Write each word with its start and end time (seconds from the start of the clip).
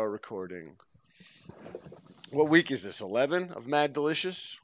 are 0.00 0.10
recording. 0.10 0.76
What 2.30 2.48
week 2.48 2.70
is 2.70 2.82
this? 2.82 3.02
11 3.02 3.50
of 3.50 3.66
Mad 3.66 3.92
Delicious? 3.92 4.58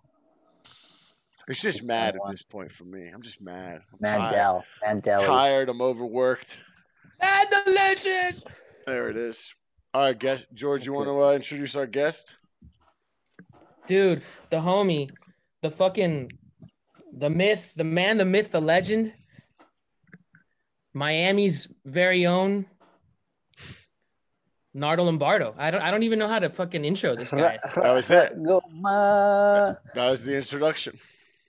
It's 1.46 1.60
just 1.60 1.82
mad 1.82 2.16
at 2.16 2.30
this 2.30 2.42
point 2.42 2.72
for 2.72 2.84
me. 2.84 3.08
I'm 3.08 3.20
just 3.20 3.42
mad. 3.42 3.82
I'm 3.92 3.98
Mad 4.00 4.16
tired. 4.16 5.02
Dell. 5.02 5.22
Tired. 5.22 5.68
I'm 5.68 5.82
overworked. 5.82 6.56
Mad 7.20 7.48
delicious. 7.50 8.44
There 8.86 9.10
it 9.10 9.16
is. 9.18 9.54
All 9.92 10.02
right, 10.02 10.18
guest 10.18 10.46
George, 10.54 10.86
you 10.86 10.94
want 10.94 11.06
to 11.06 11.22
uh, 11.22 11.32
introduce 11.32 11.76
our 11.76 11.86
guest? 11.86 12.34
Dude, 13.86 14.22
the 14.48 14.56
homie, 14.56 15.10
the 15.60 15.70
fucking, 15.70 16.32
the 17.12 17.30
myth, 17.30 17.74
the 17.76 17.84
man, 17.84 18.16
the 18.16 18.24
myth, 18.24 18.52
the 18.52 18.60
legend. 18.60 19.12
Miami's 20.94 21.68
very 21.84 22.24
own 22.24 22.64
Nardo 24.76 25.04
Lombardo. 25.04 25.54
I 25.56 25.70
don't, 25.70 25.80
I 25.80 25.90
don't 25.90 26.02
even 26.02 26.18
know 26.18 26.28
how 26.28 26.38
to 26.38 26.50
fucking 26.50 26.84
intro 26.84 27.16
this 27.16 27.30
guy. 27.30 27.58
That 27.76 27.92
was 27.92 28.10
it. 28.10 28.36
That 28.36 29.78
was 29.94 30.24
the 30.24 30.36
introduction. 30.36 30.98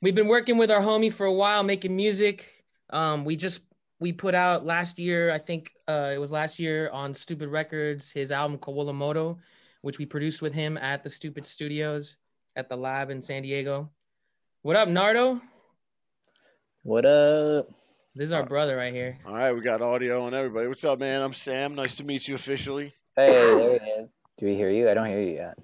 We've 0.02 0.16
been 0.16 0.30
working 0.30 0.58
with 0.58 0.72
our 0.72 0.80
homie 0.80 1.12
for 1.12 1.26
a 1.26 1.34
while, 1.34 1.62
making 1.62 1.96
music. 1.96 2.66
Um, 2.90 3.26
we 3.26 3.36
just 3.36 3.62
we 4.00 4.14
put 4.14 4.34
out 4.34 4.66
last 4.66 4.98
year, 4.98 5.32
I 5.32 5.40
think 5.40 5.72
uh, 5.88 6.12
it 6.14 6.20
was 6.20 6.32
last 6.32 6.58
year 6.58 6.90
on 6.92 7.14
Stoopid 7.14 7.52
Records, 7.52 8.12
his 8.12 8.32
album 8.32 8.60
Kawalamoto, 8.60 9.38
which 9.82 9.98
we 9.98 10.06
produced 10.06 10.42
with 10.42 10.54
him 10.54 10.78
at 10.78 11.04
the 11.04 11.10
Stoopid 11.10 11.46
Studios 11.46 12.16
at 12.56 12.70
the 12.70 12.78
lab 12.78 13.10
in 13.10 13.22
San 13.22 13.42
Diego. 13.42 13.90
What 14.62 14.76
up, 14.76 14.88
Nardo? 14.88 15.42
What 16.84 17.06
up? 17.06 17.70
This 18.16 18.28
is 18.28 18.32
our 18.32 18.46
brother 18.46 18.78
right 18.78 18.94
here. 18.94 19.20
All 19.26 19.34
right, 19.34 19.52
we 19.52 19.62
got 19.62 19.82
audio 19.82 20.26
on 20.26 20.34
everybody. 20.34 20.68
What's 20.68 20.86
up, 20.86 21.00
man? 21.00 21.22
I'm 21.22 21.34
Sam. 21.34 21.76
Nice 21.76 21.98
to 21.98 22.04
meet 22.04 22.28
you 22.28 22.36
officially. 22.36 22.94
Hey, 23.18 23.26
there 23.26 23.76
it 23.78 23.82
is. 24.00 24.14
Do 24.38 24.46
we 24.46 24.54
hear 24.54 24.70
you? 24.70 24.90
I 24.90 24.94
don't 24.94 25.08
hear 25.08 25.20
you 25.20 25.34
yet. 25.34 25.58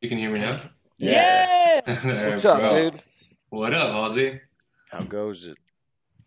You 0.00 0.08
can 0.08 0.16
hear 0.16 0.30
me 0.30 0.38
now? 0.38 0.60
Yeah. 0.96 1.80
What's 1.84 2.44
up, 2.44 2.60
Bro. 2.60 2.68
dude? 2.90 3.00
What 3.48 3.74
up, 3.74 3.92
Ozzy? 3.92 4.38
How 4.92 5.02
goes 5.02 5.48
it? 5.48 5.56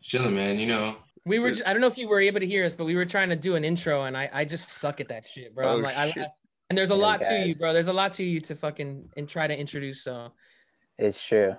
Chilling, 0.01 0.35
man. 0.35 0.59
You 0.59 0.67
know. 0.67 0.95
We 1.25 1.39
were. 1.39 1.51
just, 1.51 1.65
I 1.65 1.71
don't 1.71 1.81
know 1.81 1.87
if 1.87 1.97
you 1.97 2.09
were 2.09 2.19
able 2.19 2.41
to 2.41 2.45
hear 2.45 2.65
us, 2.65 2.75
but 2.75 2.83
we 2.83 2.95
were 2.95 3.05
trying 3.05 3.29
to 3.29 3.37
do 3.37 3.55
an 3.55 3.63
intro, 3.63 4.03
and 4.03 4.17
I, 4.17 4.29
I 4.33 4.43
just 4.43 4.69
suck 4.69 4.99
at 4.99 5.07
that 5.07 5.25
shit, 5.25 5.55
bro. 5.55 5.65
Oh, 5.65 5.73
I'm 5.75 5.81
like, 5.81 5.95
shit. 6.11 6.23
I- 6.25 6.31
and 6.69 6.77
there's 6.77 6.91
a 6.91 6.95
Hey, 6.95 6.99
lot 7.01 7.21
to 7.21 7.45
you, 7.47 7.55
bro. 7.55 7.71
There's 7.71 7.87
a 7.87 7.93
lot 7.93 8.13
to 8.13 8.23
you 8.25 8.41
to 8.41 8.55
fucking 8.55 9.09
and 9.15 9.29
try 9.29 9.47
to 9.47 9.57
introduce. 9.57 10.03
So 10.03 10.33
It's 10.97 11.25
true. 11.25 11.55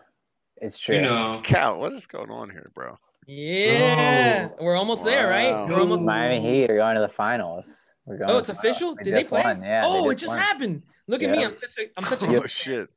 It's 0.60 0.78
true. 0.78 0.96
You 0.96 1.02
know. 1.02 1.40
Cal, 1.44 1.78
what 1.78 1.92
is 1.94 2.06
going 2.06 2.30
on 2.30 2.50
here, 2.50 2.70
bro? 2.74 2.98
yeah, 3.26 4.48
oh. 4.50 4.64
we're 4.64 4.76
almost 4.76 5.04
there, 5.04 5.30
right? 5.30 5.66
We're 5.68 5.80
almost. 5.80 6.04
Miami 6.04 6.40
Heat 6.40 6.70
are 6.70 6.76
going 6.76 6.96
to 6.96 7.00
the 7.00 7.08
finals. 7.08 7.93
We're 8.06 8.18
going. 8.18 8.30
Oh, 8.30 8.34
oh 8.34 8.38
it's 8.38 8.48
official. 8.48 8.90
finals. 8.96 9.04
Did 9.04 9.14
they 9.14 9.24
play? 9.24 9.42
Won. 9.42 9.62
Yeah. 9.62 9.80
they 9.82 9.86
oh, 9.86 10.10
it 10.10 10.18
just 10.18 10.34
won. 10.34 10.42
happened. 10.42 10.82
Look 11.08 11.22
at 11.22 11.30
me. 11.30 11.44
I'm 11.44 11.54
such 11.54 11.78
a. 11.84 11.90
I'm 11.96 12.04
such 12.04 12.22
a. 12.22 12.26
Oh 12.42 12.46
shit. 12.46 12.88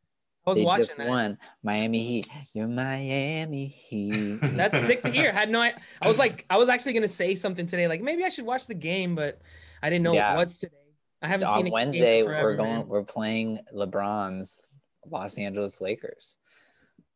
I 0.46 0.50
was 0.50 0.60
they 0.60 0.64
watching 0.64 0.82
just 0.84 0.98
that. 0.98 1.10
won. 1.10 1.38
Miami 1.62 2.04
Heat. 2.06 2.30
You're 2.54 2.68
Miami 2.68 3.68
Heat. 3.68 4.40
That's 4.42 4.80
sick 4.80 5.02
to 5.02 5.10
hear. 5.10 5.30
I 5.30 5.34
had 5.34 5.50
no. 5.50 5.60
I, 5.60 5.74
I 6.02 6.08
was 6.08 6.18
like, 6.18 6.46
I 6.50 6.56
was 6.58 6.70
actually 6.70 6.94
gonna 6.94 7.08
say 7.10 7.36
something 7.36 7.66
today. 7.66 7.88
Like 7.90 8.02
maybe 8.02 8.24
I 8.24 8.30
should 8.30 8.46
watch 8.46 8.68
the 8.68 8.74
game, 8.74 9.16
but 9.16 9.42
I 9.84 9.90
didn't 9.90 10.04
know 10.04 10.14
Yeah. 10.14 10.36
what's 10.38 10.60
today. 10.60 10.74
I 11.22 11.28
haven't 11.28 11.48
So 11.48 11.54
seen 11.54 11.60
on 11.60 11.60
a 11.60 11.64
game 11.66 11.74
Wednesday. 11.74 12.20
in 12.20 12.26
forever, 12.26 12.44
we're 12.44 12.56
going. 12.56 12.70
man. 12.70 12.88
We're 12.88 13.04
playing 13.04 13.60
LeBron's 13.76 14.62
Los 15.10 15.38
Angeles 15.38 15.82
Lakers. 15.82 16.38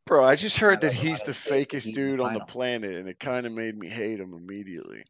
Bro, 0.06 0.26
I 0.26 0.36
just 0.36 0.58
heard 0.58 0.84
I 0.84 0.88
that 0.88 0.94
he's 0.94 1.22
the 1.22 1.32
of 1.32 1.38
fakest 1.38 1.86
beat 1.86 1.86
in 1.86 1.92
the 1.94 2.12
dude 2.12 2.20
on 2.20 2.34
the 2.34 2.40
planet, 2.42 2.96
and 2.96 3.08
it 3.08 3.20
kind 3.20 3.46
of 3.46 3.54
made 3.54 3.78
me 3.78 3.88
hate 3.88 4.20
him 4.20 4.34
immediately. 4.34 5.04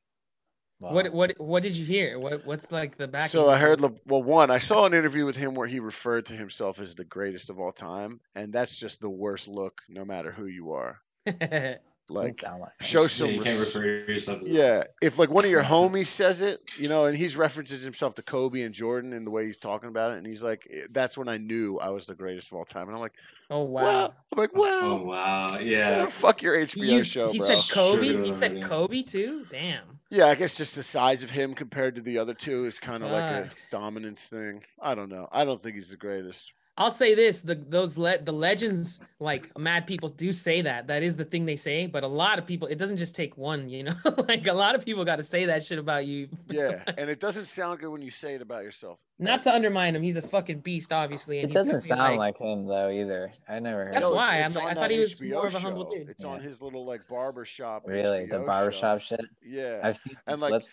Wow. 0.82 0.94
What 0.94 1.14
what 1.14 1.36
what 1.40 1.64
did 1.64 1.78
you 1.78 1.86
hear? 1.86 2.18
What 2.18 2.44
what's 2.46 2.72
like 2.72 2.98
the 2.98 3.08
back? 3.08 3.30
So 3.30 3.48
I 3.48 3.58
heard, 3.58 3.82
Le- 3.82 3.94
well, 4.08 4.24
one, 4.24 4.50
I 4.50 4.58
saw 4.58 4.86
an 4.88 4.96
interview 4.96 5.26
with 5.26 5.36
him 5.36 5.54
where 5.54 5.68
he 5.68 5.80
referred 5.80 6.26
to 6.28 6.34
himself 6.34 6.80
as 6.80 6.96
the 6.96 7.04
greatest 7.06 7.52
of 7.52 7.60
all 7.60 7.72
time, 7.72 8.20
and 8.34 8.52
that's 8.52 8.76
just 8.76 9.00
the 9.00 9.10
worst 9.10 9.48
look, 9.48 9.82
no 9.88 10.04
matter 10.04 10.32
who 10.32 10.48
you 10.48 10.72
are. 10.74 11.00
Like, 12.10 12.40
sound 12.40 12.60
like 12.60 12.72
show 12.82 13.04
Yeah, 13.04 13.08
some. 13.08 13.30
you 13.30 13.40
can't 13.40 13.60
refer 13.60 13.86
yourself 13.86 14.42
as 14.42 14.50
Yeah, 14.50 14.84
if 15.02 15.18
like 15.18 15.30
one 15.30 15.46
of 15.46 15.52
your 15.52 15.64
homies 15.74 16.08
says 16.08 16.42
it, 16.42 16.60
you 16.78 16.90
know, 16.90 17.06
and 17.06 17.16
he's 17.16 17.38
references 17.38 17.84
himself 17.84 18.16
to 18.16 18.22
Kobe 18.22 18.62
and 18.64 18.74
Jordan 18.74 19.14
in 19.14 19.24
the 19.24 19.32
way 19.32 19.46
he's 19.46 19.58
talking 19.60 19.88
about 19.88 20.12
it, 20.12 20.18
and 20.18 20.28
he's 20.28 20.44
like, 20.44 20.68
"Eh, 20.70 20.88
"That's 20.90 21.18
when 21.18 21.30
I 21.30 21.38
knew 21.38 21.78
I 21.80 21.92
was 21.92 22.08
the 22.08 22.16
greatest 22.16 22.52
of 22.52 22.58
all 22.58 22.66
time." 22.66 22.88
And 22.88 22.96
I'm 22.96 23.02
like, 23.02 23.14
oh 23.50 23.62
wow. 23.62 23.84
"Well," 23.84 24.14
I'm 24.34 24.38
like, 24.40 24.54
"Well, 24.54 24.72
Oh 24.84 25.04
wow. 25.04 25.56
eh, 25.56 25.62
Yeah. 25.62 26.08
fuck 26.08 26.42
your 26.42 26.58
HBO 26.58 26.84
He, 26.84 26.96
used, 26.96 27.12
show, 27.12 27.32
he 27.32 27.38
bro." 27.38 27.48
said 27.48 27.64
Kobe. 27.70 28.08
Sugar 28.08 28.24
He 28.26 28.32
said 28.34 28.58
over. 28.58 28.68
Kobe 28.68 29.04
too. 29.04 29.46
Damn. 29.50 30.01
Yeah, 30.12 30.26
I 30.26 30.36
guess 30.36 30.58
just 30.58 30.76
the 30.76 30.84
size 30.84 31.24
of 31.24 31.32
him 31.32 31.56
compared 31.56 31.96
to 31.96 32.02
the 32.02 32.18
other 32.18 32.34
two 32.34 32.66
is 32.66 32.80
kind 32.80 33.02
of 33.02 33.10
like 33.10 33.24
a 33.24 33.50
dominance 33.70 34.28
thing. 34.28 34.62
I 34.82 34.94
don't 34.94 35.08
know. 35.08 35.28
I 35.32 35.46
don't 35.46 35.60
think 35.60 35.76
he's 35.76 35.90
the 35.90 35.96
greatest. 35.96 36.52
I'll 36.78 36.90
say 36.90 37.14
this: 37.16 37.42
the 37.42 37.56
those 37.56 37.98
le- 37.98 38.18
the 38.20 38.32
legends, 38.32 39.02
like 39.20 39.56
mad 39.60 39.86
people, 39.86 40.08
do 40.10 40.32
say 40.32 40.62
that. 40.62 40.88
That 40.88 41.04
is 41.04 41.18
the 41.18 41.26
thing 41.26 41.46
they 41.46 41.58
say. 41.58 41.86
But 41.86 42.04
a 42.04 42.08
lot 42.08 42.40
of 42.40 42.48
people, 42.48 42.68
it 42.70 42.78
doesn't 42.78 42.96
just 42.98 43.14
take 43.14 43.38
one. 43.38 43.68
You 43.70 43.84
know, 43.84 43.94
like 44.28 44.48
a 44.48 44.54
lot 44.54 44.74
of 44.76 44.86
people 44.86 45.04
got 45.04 45.18
to 45.18 45.24
say 45.24 45.46
that 45.46 45.64
shit 45.66 45.78
about 45.80 46.06
you. 46.06 46.30
Yeah, 46.50 46.82
and 46.98 47.10
it 47.10 47.20
doesn't 47.20 47.46
sound 47.46 47.80
good 47.82 47.90
when 47.90 48.02
you 48.02 48.10
say 48.10 48.36
it 48.36 48.42
about 48.42 48.64
yourself. 48.64 49.00
Not 49.20 49.42
to 49.42 49.54
undermine 49.54 49.96
him. 49.96 50.02
He's 50.02 50.18
a 50.18 50.22
fucking 50.22 50.62
beast, 50.62 50.92
obviously. 50.94 51.42
And 51.42 51.52
It 51.52 51.54
doesn't 51.54 51.82
sound 51.82 52.18
like 52.18 52.38
him 52.40 52.66
though 52.66 52.90
either. 52.90 53.32
I 53.50 53.60
never 53.60 53.86
heard. 53.86 53.94
That's 53.94 54.06
No, 54.08 54.14
it. 54.14 54.16
why. 54.16 54.38
it's- 54.38 54.56
I'm 54.56 54.64
like- 54.64 54.72
I 54.72 54.74
thought 54.74 54.80
that 54.82 54.92
he 54.92 55.00
was 55.00 55.20
HBO 55.20 55.30
more 55.34 55.48
of 55.48 55.56
a 55.56 55.60
humble 55.60 55.84
show. 55.92 55.98
dude. 56.00 56.10
It's 56.10 56.24
Yeah. 56.24 56.30
on 56.30 56.40
his 56.42 56.62
little 56.62 56.86
like 56.86 57.08
barbershop. 57.08 57.84
Really, 57.86 58.26
the 58.26 58.38
HBO 58.38 58.46
barbershop 58.48 59.02
show. 59.02 59.18
shit. 59.18 59.26
Yeah, 59.46 59.82
I've 59.84 59.98
seen 59.98 60.18
And, 60.26 60.40
like, 60.42 60.50
clips. 60.52 60.70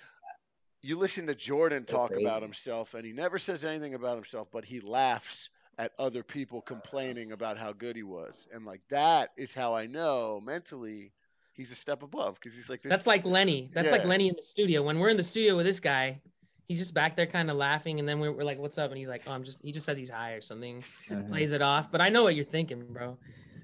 you 0.81 0.97
listen 0.97 1.26
to 1.26 1.34
Jordan 1.34 1.82
So 1.82 1.92
talk 1.97 2.12
about 2.12 2.41
himself, 2.41 2.94
and 2.94 3.04
he 3.04 3.12
never 3.12 3.37
says 3.37 3.64
anything 3.64 3.94
about 3.94 4.14
himself, 4.14 4.48
but 4.53 4.64
he 4.64 4.81
laughs 4.81 5.50
at 5.78 5.93
other 5.99 6.22
people 6.22 6.61
complaining 6.61 7.33
about 7.33 7.56
how 7.56 7.72
good 7.72 7.97
he 7.97 8.03
was, 8.03 8.47
and 8.53 8.66
like 8.66 8.81
that 8.91 9.31
is 9.37 9.55
how 9.55 9.75
I 9.75 9.87
know 9.87 10.41
mentally 10.44 11.12
he's 11.53 11.72
a 11.72 11.75
step 11.75 12.03
above 12.03 12.34
because 12.34 12.55
he's 12.55 12.69
like 12.69 12.83
this. 12.83 12.91
That's 12.91 13.06
like 13.06 13.25
Lenny. 13.25 13.71
That's 13.72 13.91
like 13.93 14.05
Lenny 14.05 14.28
in 14.28 14.37
the 14.37 14.43
studio. 14.43 14.83
When 14.83 14.99
we're 14.99 15.09
in 15.09 15.17
the 15.17 15.22
studio 15.25 15.56
with 15.56 15.67
this 15.67 15.81
guy, 15.81 16.21
he's 16.67 16.78
just 16.78 16.94
back 16.94 17.17
there 17.17 17.27
kind 17.27 17.50
of 17.50 17.56
laughing, 17.56 17.99
and 17.99 18.09
then 18.09 18.21
we're, 18.21 18.33
we're 18.33 18.44
like, 18.44 18.59
"What's 18.59 18.78
up?" 18.78 18.91
And 18.91 18.99
he's 18.99 19.09
like, 19.09 19.22
"Oh, 19.27 19.33
I'm 19.33 19.44
just." 19.44 19.62
He 19.62 19.72
just 19.72 19.87
says 19.87 19.97
he's 19.97 20.11
high 20.11 20.33
or 20.33 20.41
something. 20.41 20.83
Mhm. 21.09 21.28
Plays 21.28 21.53
it 21.53 21.62
off. 21.62 21.91
But 21.91 22.00
I 22.00 22.09
know 22.09 22.22
what 22.22 22.34
you're 22.34 22.44
thinking, 22.44 22.84
bro. 22.93 23.19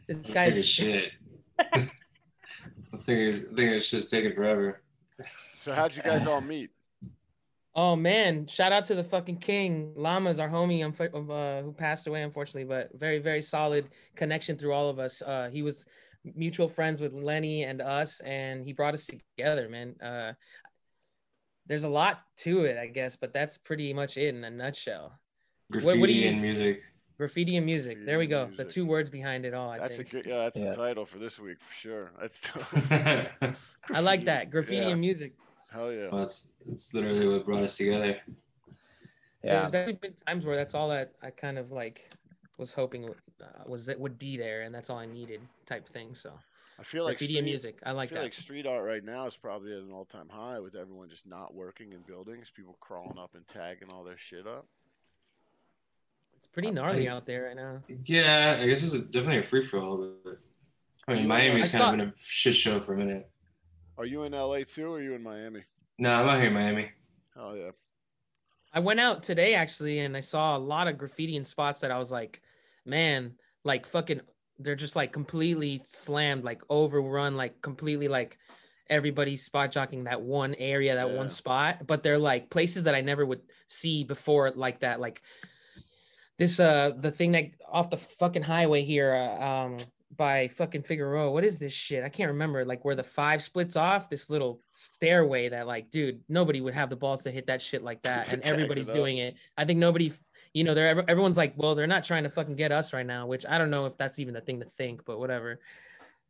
This 0.06 0.26
Figure 0.26 0.34
guy's 0.34 0.66
shit. 0.66 1.12
I 1.58 1.88
think 3.04 3.34
I 3.36 3.54
think 3.54 3.72
it's 3.72 3.90
just 3.90 4.10
taking 4.10 4.34
forever. 4.34 4.82
so 5.56 5.72
how'd 5.72 5.94
you 5.96 6.02
guys 6.02 6.26
all 6.26 6.40
meet? 6.40 6.70
Oh 7.76 7.96
man! 7.96 8.46
Shout 8.46 8.72
out 8.72 8.84
to 8.84 8.94
the 8.94 9.02
fucking 9.02 9.38
king. 9.38 9.94
Llama's 9.96 10.38
our 10.38 10.48
homie, 10.48 10.80
unf- 10.80 11.00
uh, 11.12 11.62
who 11.62 11.72
passed 11.72 12.06
away 12.06 12.22
unfortunately, 12.22 12.64
but 12.64 12.90
very 12.98 13.18
very 13.18 13.42
solid 13.42 13.88
connection 14.14 14.56
through 14.56 14.72
all 14.72 14.88
of 14.88 14.98
us. 15.00 15.22
Uh, 15.22 15.48
he 15.52 15.62
was 15.62 15.84
mutual 16.36 16.68
friends 16.68 17.00
with 17.00 17.12
Lenny 17.12 17.64
and 17.64 17.82
us, 17.82 18.20
and 18.20 18.64
he 18.64 18.72
brought 18.72 18.94
us 18.94 19.06
together, 19.06 19.68
man. 19.68 19.96
Uh, 20.00 20.32
there's 21.66 21.84
a 21.84 21.88
lot 21.88 22.20
to 22.38 22.64
it, 22.64 22.78
I 22.78 22.86
guess, 22.86 23.16
but 23.16 23.32
that's 23.32 23.58
pretty 23.58 23.92
much 23.92 24.16
it 24.16 24.34
in 24.34 24.44
a 24.44 24.50
nutshell. 24.50 25.18
Graffiti 25.72 25.98
what 25.98 26.06
do 26.06 26.12
you- 26.12 26.28
and 26.28 26.40
music. 26.42 26.82
Graffiti 27.16 27.56
and 27.56 27.64
music. 27.66 28.04
There 28.04 28.18
we 28.18 28.26
go. 28.26 28.44
and 28.44 28.56
The 28.56 28.64
two 28.64 28.84
words 28.86 29.08
behind 29.08 29.46
it 29.46 29.54
all. 29.54 29.70
I 29.70 29.78
That's 29.78 29.98
a 30.00 30.04
good. 30.04 30.26
Yeah, 30.26 30.38
that's 30.38 30.58
Yeah. 30.58 30.70
the 30.70 30.76
title 30.76 31.06
for 31.06 31.18
this 31.18 31.38
week 31.38 31.60
for 31.60 31.72
sure. 31.72 32.10
That's. 32.20 32.40
I 33.92 34.00
like 34.00 34.24
that. 34.24 34.50
Graffiti 34.50 34.76
Yeah. 34.86 34.88
and 34.88 35.00
music. 35.00 35.32
Hell 35.74 35.92
yeah. 35.92 36.08
well, 36.10 36.20
that's 36.20 36.52
that's 36.66 36.94
literally 36.94 37.26
what 37.28 37.44
brought 37.44 37.64
us 37.64 37.76
together. 37.76 38.20
Yeah. 39.42 39.60
There's 39.60 39.72
definitely 39.72 39.98
been 40.08 40.14
times 40.26 40.46
where 40.46 40.56
that's 40.56 40.72
all 40.74 40.88
that 40.90 41.12
I 41.22 41.30
kind 41.30 41.58
of 41.58 41.72
like 41.72 42.10
was 42.58 42.72
hoping 42.72 43.08
uh, 43.08 43.44
was 43.66 43.86
that 43.86 43.98
would 43.98 44.18
be 44.18 44.36
there, 44.36 44.62
and 44.62 44.74
that's 44.74 44.88
all 44.88 44.98
I 44.98 45.06
needed, 45.06 45.40
type 45.66 45.88
thing. 45.88 46.14
So 46.14 46.32
I 46.78 46.82
feel 46.84 47.04
like 47.04 47.14
graffiti 47.18 47.34
street- 47.34 47.44
music. 47.44 47.78
I 47.84 47.90
like 47.90 48.06
I 48.06 48.10
feel 48.10 48.18
that. 48.18 48.22
like 48.24 48.34
street 48.34 48.66
art 48.66 48.84
right 48.84 49.04
now 49.04 49.26
is 49.26 49.36
probably 49.36 49.72
at 49.72 49.80
an 49.82 49.90
all-time 49.92 50.28
high 50.30 50.60
with 50.60 50.76
everyone 50.76 51.08
just 51.10 51.26
not 51.26 51.54
working 51.54 51.92
in 51.92 51.98
buildings. 52.06 52.50
People 52.54 52.76
crawling 52.80 53.18
up 53.18 53.34
and 53.34 53.46
tagging 53.48 53.88
all 53.92 54.04
their 54.04 54.16
shit 54.16 54.46
up. 54.46 54.66
It's 56.36 56.46
pretty 56.46 56.70
gnarly 56.70 57.08
out 57.08 57.26
there 57.26 57.44
right 57.44 57.56
now. 57.56 57.80
Yeah, 58.04 58.58
I 58.60 58.66
guess 58.66 58.82
it's 58.82 58.94
a, 58.94 59.00
definitely 59.00 59.38
a 59.38 59.42
free 59.44 59.64
for 59.64 59.80
all. 59.80 60.10
But 60.24 60.38
I 61.08 61.14
mean, 61.14 61.26
Miami's 61.26 61.74
I 61.74 61.78
kind 61.78 61.82
saw- 61.82 61.90
of 61.92 61.98
been 61.98 62.08
a 62.08 62.12
shit 62.16 62.54
show 62.54 62.80
for 62.80 62.94
a 62.94 62.96
minute. 62.96 63.28
Are 63.96 64.06
you 64.06 64.22
in 64.24 64.32
LA 64.32 64.60
too, 64.66 64.86
or 64.86 64.96
are 64.96 65.02
you 65.02 65.14
in 65.14 65.22
Miami? 65.22 65.62
No, 65.98 66.12
I'm 66.22 66.28
out 66.28 66.38
here 66.38 66.48
in 66.48 66.54
Miami. 66.54 66.90
Oh 67.36 67.54
yeah. 67.54 67.70
I 68.72 68.80
went 68.80 68.98
out 69.00 69.22
today 69.22 69.54
actually, 69.54 70.00
and 70.00 70.16
I 70.16 70.20
saw 70.20 70.56
a 70.56 70.58
lot 70.58 70.88
of 70.88 70.98
graffiti 70.98 71.36
in 71.36 71.44
spots 71.44 71.80
that 71.80 71.92
I 71.92 71.98
was 71.98 72.10
like, 72.10 72.42
man, 72.84 73.34
like 73.62 73.86
fucking, 73.86 74.20
they're 74.58 74.74
just 74.74 74.96
like 74.96 75.12
completely 75.12 75.80
slammed, 75.84 76.42
like 76.44 76.62
overrun, 76.68 77.36
like 77.36 77.62
completely 77.62 78.08
like 78.08 78.36
everybody's 78.90 79.44
spot 79.44 79.70
jocking 79.70 80.04
that 80.04 80.20
one 80.22 80.54
area, 80.56 80.96
that 80.96 81.08
Yeah. 81.10 81.16
one 81.16 81.28
spot. 81.28 81.86
But 81.86 82.02
they're 82.02 82.18
like 82.18 82.50
places 82.50 82.84
that 82.84 82.96
I 82.96 83.00
never 83.00 83.24
would 83.24 83.42
see 83.68 84.02
before, 84.02 84.50
like 84.50 84.80
that, 84.80 84.98
like 84.98 85.22
this 86.36 86.58
uh 86.58 86.90
the 86.98 87.12
thing 87.12 87.32
that 87.32 87.50
off 87.70 87.90
the 87.90 87.96
fucking 87.96 88.42
highway 88.42 88.82
here, 88.82 89.14
uh, 89.14 89.44
um, 89.44 89.76
by 90.16 90.48
fucking 90.48 90.82
Figueroa. 90.82 91.30
What 91.30 91.44
is 91.44 91.58
this 91.58 91.72
shit? 91.72 92.04
I 92.04 92.08
can't 92.08 92.30
remember. 92.30 92.64
Like 92.64 92.84
where 92.84 92.94
the 92.94 93.02
five 93.02 93.42
splits 93.42 93.76
off, 93.76 94.08
this 94.08 94.30
little 94.30 94.60
stairway 94.70 95.48
that, 95.48 95.66
like, 95.66 95.90
dude, 95.90 96.20
nobody 96.28 96.60
would 96.60 96.74
have 96.74 96.90
the 96.90 96.96
balls 96.96 97.22
to 97.24 97.30
hit 97.30 97.46
that 97.46 97.62
shit 97.62 97.82
like 97.82 98.02
that, 98.04 98.32
and 98.32 98.42
everybody's 98.42 98.92
doing 98.92 99.18
it. 99.18 99.36
I 99.56 99.64
think 99.64 99.78
nobody, 99.78 100.12
you 100.52 100.64
know, 100.64 100.74
they're 100.74 101.08
everyone's 101.08 101.36
like, 101.36 101.54
well, 101.56 101.74
they're 101.74 101.86
not 101.86 102.04
trying 102.04 102.24
to 102.24 102.28
fucking 102.28 102.56
get 102.56 102.72
us 102.72 102.92
right 102.92 103.06
now, 103.06 103.26
which 103.26 103.44
I 103.48 103.58
don't 103.58 103.70
know 103.70 103.86
if 103.86 103.96
that's 103.96 104.18
even 104.18 104.34
the 104.34 104.40
thing 104.40 104.60
to 104.60 104.66
think, 104.66 105.04
but 105.04 105.18
whatever. 105.18 105.60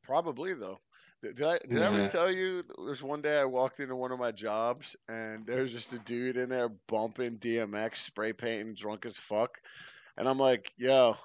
Probably 0.03 0.55
though. 0.55 0.79
Did 1.23 1.37
did 1.37 1.47
I 1.47 1.59
did 1.67 1.83
I 1.83 1.87
ever 1.87 2.09
tell 2.09 2.31
you 2.31 2.65
there's 2.85 3.03
one 3.03 3.23
day 3.23 3.41
I 3.41 3.47
walked 3.47 3.81
into 3.81 3.97
one 3.97 4.13
of 4.13 4.19
my 4.19 4.31
jobs 4.31 4.95
and 5.09 5.47
there's 5.47 5.73
just 5.73 5.95
a 5.95 5.99
dude 6.01 6.37
in 6.37 6.51
there 6.51 6.69
bumping 6.69 7.39
DMX, 7.39 7.97
spray 7.97 8.35
painting, 8.35 8.75
drunk 8.75 9.07
as 9.07 9.17
fuck, 9.17 9.59
and 10.19 10.29
I'm 10.29 10.39
like, 10.39 10.71
"Yo, 10.77 11.17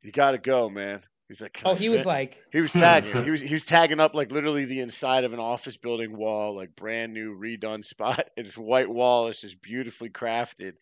you 0.00 0.12
gotta 0.12 0.38
go, 0.38 0.70
man." 0.70 1.02
He's 1.28 1.40
like, 1.40 1.54
"Can 1.54 1.68
Oh, 1.68 1.72
I 1.72 1.76
he 1.76 1.88
was 1.88 2.04
like, 2.04 2.42
He 2.52 2.60
was 2.60 2.72
tagging. 2.72 3.22
he 3.24 3.30
was 3.30 3.40
he 3.40 3.54
was 3.54 3.64
tagging 3.64 3.98
up 4.00 4.14
like 4.14 4.30
literally 4.30 4.64
the 4.66 4.80
inside 4.80 5.24
of 5.24 5.32
an 5.32 5.40
office 5.40 5.76
building 5.76 6.16
wall, 6.16 6.54
like 6.54 6.76
brand 6.76 7.14
new 7.14 7.38
redone 7.38 7.84
spot. 7.84 8.28
It's 8.36 8.56
white 8.58 8.90
wall. 8.90 9.28
It's 9.28 9.40
just 9.40 9.60
beautifully 9.62 10.10
crafted, 10.10 10.72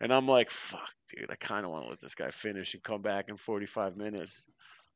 and 0.00 0.12
I'm 0.12 0.26
like, 0.26 0.50
"Fuck, 0.50 0.90
dude, 1.14 1.30
I 1.30 1.36
kind 1.36 1.64
of 1.66 1.70
want 1.72 1.84
to 1.84 1.90
let 1.90 2.00
this 2.00 2.14
guy 2.14 2.30
finish 2.30 2.74
and 2.74 2.82
come 2.82 3.02
back 3.02 3.28
in 3.28 3.36
45 3.36 3.96
minutes." 3.96 4.46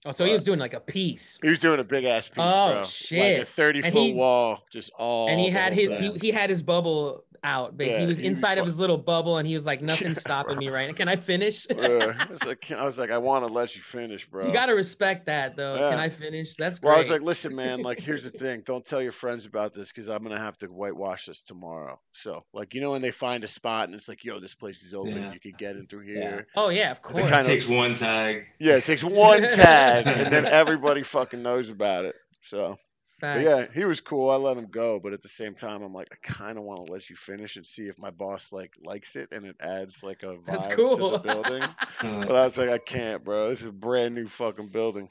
oh, 0.06 0.12
so 0.12 0.24
he 0.24 0.32
was 0.32 0.44
doing 0.44 0.58
like 0.58 0.74
a 0.74 0.80
piece. 0.80 1.38
He 1.42 1.48
was 1.48 1.58
doing 1.60 1.80
a 1.80 1.84
big 1.84 2.04
ass 2.04 2.28
piece, 2.28 2.36
Oh, 2.38 2.70
bro. 2.72 2.78
Like 3.18 3.42
a 3.42 3.44
30 3.44 3.80
And 3.84 3.92
foot 3.92 4.02
he- 4.02 4.12
wall, 4.14 4.62
just 4.72 4.90
all. 4.98 5.28
and 5.28 5.38
he 5.40 5.48
had 5.50 5.72
his 5.74 5.90
he, 5.98 6.12
he 6.18 6.30
had 6.30 6.48
his 6.50 6.62
bubble 6.62 7.24
out 7.44 7.76
basically 7.76 7.94
Yeah, 7.94 8.00
he 8.00 8.06
was 8.06 8.19
he 8.19 8.26
inside 8.26 8.55
fu- 8.55 8.61
of 8.61 8.67
his 8.67 8.79
little 8.79 8.96
bubble 8.99 9.37
and 9.37 9.46
he 9.46 9.55
was 9.55 9.67
like 9.67 9.82
nothing's 9.93 10.17
Yeah, 10.17 10.20
stopping 10.20 10.55
bro. 10.55 10.61
me 10.64 10.69
right 10.70 10.88
now 10.88 10.94
can 10.94 11.08
i 11.08 11.17
finish 11.17 11.67
Yeah, 11.70 12.14
I 12.19 12.26
was 12.31 12.43
like, 12.44 12.73
I 12.73 12.85
was 12.85 12.99
like, 12.99 13.11
I 13.11 13.19
want 13.19 13.46
to 13.46 13.52
let 13.52 13.76
you 13.76 13.82
finish, 13.82 14.26
bro. 14.29 14.46
you 14.46 14.52
gotta 14.52 14.75
respect 14.75 15.26
that 15.26 15.55
though 15.56 15.76
can 15.76 15.99
i 15.99 16.08
finish 16.08 16.56
that's 16.56 16.79
great 16.81 16.88
Well, 16.88 16.96
I 16.96 16.99
was 16.99 17.11
like, 17.11 17.20
listen, 17.23 17.55
man, 17.55 17.82
like, 17.82 18.00
here's 18.00 18.25
the 18.31 18.37
thing. 18.38 18.62
Don't 18.64 18.85
tell 18.85 19.02
your 19.02 19.12
friends 19.12 19.44
about 19.46 19.75
this 19.75 19.88
because 19.93 20.08
I'm 20.08 20.23
going 20.23 20.35
to 20.35 20.41
have 20.41 20.56
to 20.58 20.67
whitewash 20.67 21.26
this 21.26 21.43
tomorrow. 21.43 22.00
So, 22.12 22.44
like, 22.55 22.75
you 22.75 22.81
know, 22.81 22.93
when 22.93 23.02
they 23.02 23.11
find 23.11 23.44
a 23.44 23.49
spot 23.49 23.88
and 23.88 23.94
it's 23.94 24.08
like, 24.08 24.25
yo, 24.25 24.40
this 24.40 24.55
place 24.55 24.82
is 24.82 24.94
open. 24.94 25.14
Yeah. 25.17 25.32
You 25.32 25.40
could 25.40 25.58
get 25.58 25.76
in 25.76 25.87
through 25.87 26.05
Yeah. 26.06 26.20
here. 26.20 26.47
oh 26.56 26.69
yeah 26.70 26.90
of 26.90 27.02
course 27.02 27.19
It 27.25 27.29
kind 27.29 27.40
of- 27.40 27.47
takes 27.47 27.67
one 27.69 27.94
tag. 27.94 28.44
Yeah, 28.58 28.76
it 28.76 28.85
takes 28.85 29.05
one 29.05 29.43
tag 29.43 30.06
and 30.06 30.32
then 30.32 30.47
everybody 30.47 31.02
fucking 31.02 31.43
knows 31.43 31.69
about 31.70 32.05
it. 32.06 32.14
So, 32.43 32.70
but 32.70 32.79
Facts. 32.79 32.85
Yeah, 33.22 33.66
he 33.72 33.84
was 33.84 34.00
cool. 34.00 34.31
I 34.31 34.37
let 34.37 34.56
him 34.56 34.66
go. 34.70 34.99
But 35.00 35.12
at 35.12 35.22
the 35.22 35.28
same 35.28 35.55
time, 35.55 35.82
I'm 35.82 35.93
like, 35.94 36.08
I 36.12 36.16
kind 36.26 36.58
of 36.58 36.64
want 36.64 36.87
to 36.87 36.93
let 36.93 37.08
you 37.11 37.16
finish 37.16 37.56
and 37.56 37.64
see 37.64 37.88
if 37.88 37.99
my 37.99 38.11
boss, 38.11 38.52
like, 38.52 38.72
likes 38.84 39.16
it 39.16 39.31
and 39.32 39.46
it 39.46 39.56
adds, 39.61 40.02
like, 40.02 40.22
a 40.22 40.26
vibe 40.37 40.44
That's 40.46 40.66
to 40.69 40.75
the 40.76 41.19
building. 41.22 41.62
But 42.02 42.37
I 42.37 42.44
was 42.44 42.58
like, 42.58 42.70
I 42.70 42.78
can't, 42.78 43.25
bro. 43.25 43.49
This 43.49 43.61
is 43.61 43.66
a 43.66 43.72
brand 43.72 44.14
new 44.14 44.26
fucking 44.26 44.69
building. 44.69 45.08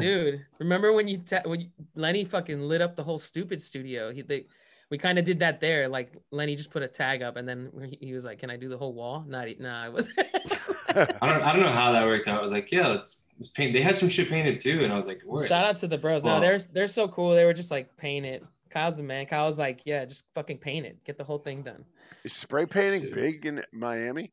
dude 0.00 0.44
remember 0.58 0.92
when 0.92 1.06
you, 1.06 1.18
ta- 1.18 1.42
when 1.44 1.60
you 1.60 1.68
lenny 1.94 2.24
fucking 2.24 2.60
lit 2.60 2.80
up 2.80 2.96
the 2.96 3.04
whole 3.04 3.18
stupid 3.18 3.62
studio 3.62 4.12
he 4.12 4.20
they 4.20 4.44
we 4.90 4.98
kind 4.98 5.16
of 5.16 5.24
did 5.24 5.38
that 5.38 5.60
there 5.60 5.88
like 5.88 6.12
lenny 6.32 6.56
just 6.56 6.72
put 6.72 6.82
a 6.82 6.88
tag 6.88 7.22
up 7.22 7.36
and 7.36 7.48
then 7.48 7.70
he, 7.88 8.06
he 8.08 8.12
was 8.12 8.24
like 8.24 8.40
can 8.40 8.50
i 8.50 8.56
do 8.56 8.68
the 8.68 8.76
whole 8.76 8.92
wall 8.92 9.24
not 9.28 9.46
nah 9.60 9.84
i 9.84 9.88
was 9.88 10.08
I 11.22 11.26
don't 11.28 11.42
I 11.42 11.52
don't 11.52 11.62
know 11.62 11.68
how 11.70 11.92
that 11.92 12.04
worked 12.06 12.28
out. 12.28 12.38
I 12.38 12.42
was 12.42 12.52
like, 12.52 12.70
yeah, 12.72 12.88
let's 12.88 13.22
let's 13.38 13.50
paint. 13.50 13.72
They 13.72 13.82
had 13.82 13.96
some 13.96 14.08
shit 14.08 14.28
painted 14.28 14.56
too, 14.56 14.82
and 14.84 14.92
I 14.92 14.96
was 14.96 15.06
like, 15.06 15.22
where? 15.24 15.46
shout 15.46 15.64
out 15.66 15.76
to 15.76 15.86
the 15.86 15.98
bros 15.98 16.22
no 16.24 16.40
they're 16.40 16.58
they're 16.72 16.86
so 16.88 17.08
cool 17.08 17.32
they 17.32 17.44
were 17.44 17.52
just 17.54 17.70
like 17.70 17.96
paint 17.96 18.24
it 18.26 18.44
kyle's 18.70 18.96
the 18.96 19.02
man 19.02 19.26
kyle's 19.26 19.58
like 19.58 19.80
yeah 19.84 20.04
just 20.04 20.26
fucking 20.34 20.58
paint 20.58 20.84
it 20.86 21.02
get 21.04 21.16
the 21.18 21.24
whole 21.24 21.38
thing 21.38 21.62
done 21.62 21.84
Is 22.24 22.32
spray 22.32 22.66
painting 22.66 23.02
Shit. 23.04 23.14
big 23.14 23.46
in 23.46 23.62
Miami? 23.72 24.32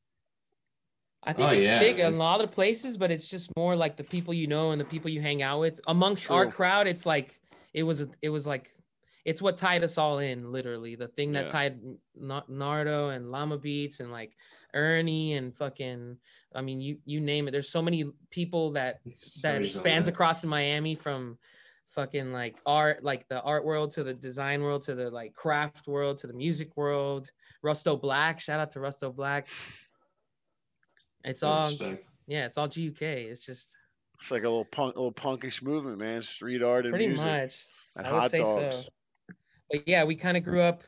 I 1.26 1.32
think 1.34 1.50
Oh, 1.50 1.54
it's 1.54 1.64
yeah. 1.64 1.80
big 1.80 2.00
in 2.00 2.14
a 2.14 2.18
lot 2.18 2.44
of 2.44 2.52
places, 2.52 2.98
but 2.98 3.10
it's 3.12 3.30
just 3.30 3.50
more 3.56 3.76
like 3.78 3.96
the 3.96 4.04
people 4.04 4.34
you 4.34 4.48
know 4.48 4.72
and 4.72 4.82
the 4.82 4.86
people 4.86 5.10
you 5.10 5.22
hang 5.22 5.42
out 5.42 5.60
with. 5.62 5.80
Amongst 5.88 6.30
our 6.30 6.48
crowd, 6.48 6.86
it's 6.88 7.06
like 7.06 7.40
it 7.74 7.84
was 7.84 8.06
it 8.22 8.30
was 8.30 8.46
like 8.46 8.70
it's 9.24 9.42
what 9.42 9.56
tied 9.56 9.84
us 9.86 9.98
all 9.98 10.20
in, 10.20 10.52
literally. 10.52 10.96
The 10.96 11.08
thing 11.08 11.32
that 11.34 11.46
Yeah. 11.46 11.48
tied 11.50 11.80
Na- 12.14 12.44
Nardo 12.50 13.08
and 13.10 13.32
Llama 13.32 13.58
Beats 13.58 14.02
and 14.02 14.12
like 14.12 14.34
Ernie 14.74 15.34
and 15.36 15.56
fucking 15.56 16.18
I 16.56 16.62
mean 16.62 16.82
you 16.82 16.98
you 17.06 17.20
name 17.20 17.48
it. 17.48 17.52
There's 17.52 17.70
so 17.70 17.82
many 17.82 18.06
people 18.30 18.72
that 18.72 19.00
It's 19.06 19.42
that 19.42 19.56
always 19.56 19.76
spans 19.76 20.08
like 20.08 20.14
across 20.16 20.44
in 20.44 20.50
Miami 20.50 20.96
from 20.96 21.38
fucking 21.90 22.32
like 22.34 22.58
art, 22.66 23.04
like 23.04 23.28
the 23.28 23.42
art 23.42 23.64
world 23.66 23.92
to 23.92 24.04
the 24.04 24.14
design 24.14 24.62
world 24.64 24.82
to 24.84 24.96
the 24.96 25.10
like 25.12 25.34
craft 25.34 25.88
world 25.88 26.18
to 26.20 26.28
the 26.28 26.34
music 26.34 26.76
world. 26.76 27.30
Rusto 27.64 28.00
Black, 28.00 28.40
shout 28.40 28.60
out 28.60 28.72
to 28.72 28.80
Rusto 28.80 29.16
Black. 29.16 29.48
It's 31.24 31.40
that. 31.42 31.46
all 31.48 31.70
Respect. 31.70 32.06
yeah, 32.28 32.46
it's 32.46 32.58
all 32.58 32.68
GUK. 32.68 33.02
It's 33.02 33.46
just 33.46 33.76
It's 34.20 34.32
like 34.32 34.44
a 34.44 34.50
little 34.50 34.66
punk, 34.66 34.96
little 34.96 35.14
punkish 35.14 35.62
movement, 35.62 35.98
man. 36.00 36.22
Street 36.22 36.62
art 36.64 36.86
and 36.86 36.92
pretty 36.92 37.08
music 37.08 37.26
much. 37.26 37.66
and 37.96 38.08
I 38.08 38.12
would 38.14 38.22
hot 38.22 38.32
say 38.32 38.44
so. 38.44 38.62
dogs. 38.62 38.90
But 39.72 39.88
yeah, 39.88 40.04
we 40.04 40.16
kind 40.16 40.36
of 40.38 40.44
grew 40.44 40.62
up 40.62 40.84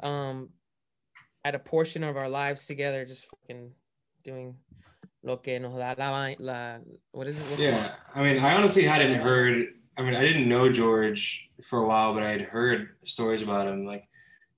um 0.00 0.50
at 1.48 1.54
a 1.54 1.58
portion 1.58 2.04
of 2.04 2.18
our 2.18 2.28
lives 2.28 2.66
together, 2.66 3.06
just 3.06 3.26
fucking 3.30 3.72
doing 4.22 4.54
lo 5.22 5.38
que 5.38 5.58
nos 5.58 5.72
da 5.96 6.10
la, 6.10 6.34
la 6.38 6.76
what 7.12 7.26
is 7.26 7.38
it? 7.38 7.42
What's 7.44 7.56
this? 7.56 7.82
Yeah, 7.82 7.94
I 8.14 8.22
mean, 8.22 8.38
I 8.38 8.54
honestly 8.54 8.82
hadn't 8.82 9.14
heard. 9.14 9.68
I 9.96 10.02
mean, 10.02 10.14
I 10.14 10.20
didn't 10.20 10.46
know 10.46 10.70
George 10.70 11.48
for 11.64 11.78
a 11.80 11.88
while, 11.88 12.12
but 12.12 12.22
I 12.22 12.30
had 12.30 12.42
heard 12.42 12.90
stories 13.02 13.40
about 13.40 13.66
him. 13.66 13.86
Like, 13.86 14.06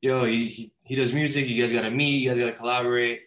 yo, 0.01 0.25
he 0.25 0.49
he, 0.49 0.73
he 0.83 0.97
does 0.97 1.13
music. 1.15 1.47
You 1.47 1.63
guys 1.63 1.71
got 1.73 1.83
to 1.83 1.93
meet. 1.93 2.23
You 2.23 2.29
guys 2.29 2.39
got 2.39 2.47
to 2.47 2.53
collaborate. 2.53 3.21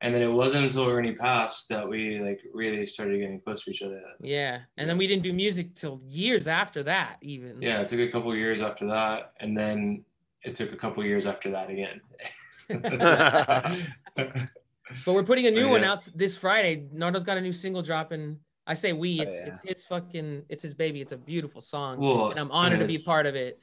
And 0.00 0.12
then 0.12 0.22
it 0.22 0.32
wasn't 0.32 0.64
until 0.64 0.88
Ernie 0.88 1.14
passed 1.14 1.68
that 1.68 1.88
we 1.88 2.18
like 2.18 2.40
really 2.52 2.86
started 2.86 3.20
getting 3.20 3.40
close 3.40 3.62
to 3.64 3.70
each 3.70 3.82
other. 3.82 4.02
Yeah. 4.20 4.62
And 4.76 4.90
then 4.90 4.98
we 4.98 5.06
didn't 5.06 5.22
do 5.22 5.32
music 5.32 5.76
till 5.76 6.00
years 6.08 6.48
after 6.48 6.82
that, 6.84 7.18
even. 7.20 7.62
Yeah, 7.62 7.82
it 7.82 7.86
took 7.86 8.00
a 8.00 8.08
couple 8.08 8.34
years 8.34 8.60
after 8.60 8.86
that, 8.88 9.34
and 9.38 9.56
then 9.56 10.04
it 10.42 10.54
took 10.54 10.72
a 10.72 10.76
couple 10.76 11.04
years 11.04 11.26
after 11.26 11.50
that 11.50 11.70
again. 11.70 12.00
But 15.06 15.14
we're 15.14 15.22
putting 15.22 15.46
a 15.46 15.50
new 15.50 15.64
But 15.64 15.70
one 15.70 15.84
out 15.84 16.06
this 16.14 16.36
Friday. 16.36 16.84
Nardo's 16.94 17.24
got 17.24 17.38
a 17.38 17.40
new 17.40 17.52
single 17.52 17.80
dropping. 17.82 18.38
I 18.66 18.74
say 18.74 18.92
we, 18.92 19.20
Oh, 19.20 19.22
it's 19.22 19.40
yeah. 19.40 19.46
it's 19.48 19.58
it's 19.64 19.84
fucking 19.86 20.42
it's 20.48 20.60
his 20.62 20.74
baby. 20.74 21.00
It's 21.00 21.12
a 21.12 21.16
beautiful 21.16 21.60
song. 21.60 22.02
and 22.30 22.38
I'm 22.38 22.50
honored 22.50 22.80
to 22.80 22.86
be 22.86 22.98
part 22.98 23.26
of 23.26 23.34
it. 23.34 23.58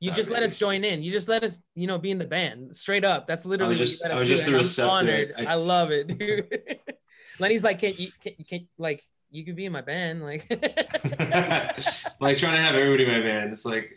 You 0.00 0.10
just 0.12 0.30
let 0.30 0.42
us 0.42 0.56
join 0.56 0.82
in. 0.82 1.02
You 1.02 1.12
just 1.12 1.28
let 1.28 1.44
us, 1.44 1.60
you 1.76 1.86
know, 1.86 1.96
be 1.98 2.10
in 2.10 2.18
the 2.18 2.24
band. 2.24 2.74
Straight 2.74 3.04
up. 3.04 3.26
That's 3.28 3.44
literally 3.44 3.76
just- 3.76 4.02
what 4.02 4.08
you 4.08 4.14
let 4.14 4.16
I 4.16 4.20
was 4.20 4.28
just 4.28 4.46
the 4.46 4.52
receptor. 4.52 5.34
I- 5.38 5.44
I 5.44 5.54
love 5.54 5.92
it, 5.92 6.18
dude. 6.18 6.48
Lenny's 7.38 7.62
like, 7.62 7.78
can 7.78 7.94
you 7.96 8.10
can, 8.20 8.32
can 8.48 8.68
like 8.78 9.02
you 9.30 9.44
could 9.44 9.56
be 9.56 9.64
in 9.66 9.72
my 9.72 9.80
band, 9.82 10.22
like 10.22 10.46
like 12.20 12.38
trying 12.38 12.56
to 12.56 12.62
have 12.62 12.74
everybody 12.74 13.04
in 13.04 13.10
my 13.10 13.20
band. 13.20 13.52
It's 13.52 13.64
like 13.64 13.96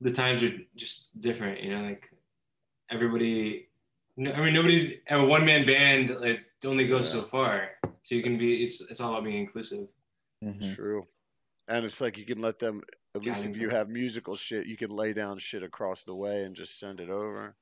the 0.00 0.10
times 0.10 0.42
are 0.42 0.52
just 0.76 1.18
different, 1.20 1.62
you 1.62 1.70
know. 1.76 1.82
Like 1.84 2.10
everybody, 2.90 3.68
no- 4.16 4.32
I 4.32 4.44
mean, 4.44 4.54
nobody's 4.54 4.96
a 5.08 5.24
one 5.24 5.44
man 5.44 5.66
band. 5.66 6.10
It 6.10 6.44
only 6.64 6.86
goes 6.86 7.06
Yeah. 7.08 7.20
so 7.20 7.22
far. 7.22 7.70
So 8.02 8.14
you 8.14 8.22
can 8.22 8.36
be. 8.38 8.62
It's 8.62 8.80
it's 8.90 9.00
all 9.00 9.12
about 9.12 9.24
being 9.24 9.38
inclusive. 9.38 9.88
Mhm. 10.42 10.74
True. 10.74 11.06
And 11.68 11.84
it's 11.84 12.00
like 12.00 12.16
you 12.16 12.24
can 12.24 12.40
let 12.40 12.58
them, 12.58 12.82
at 13.14 13.22
least 13.22 13.44
if 13.44 13.56
you 13.56 13.68
have 13.68 13.88
musical 13.90 14.34
shit, 14.36 14.66
you 14.66 14.76
can 14.76 14.90
lay 14.90 15.12
down 15.12 15.38
shit 15.38 15.62
across 15.62 16.04
the 16.04 16.14
way 16.14 16.44
and 16.44 16.56
just 16.56 16.78
send 16.78 17.00
it 17.00 17.10
over. 17.10 17.54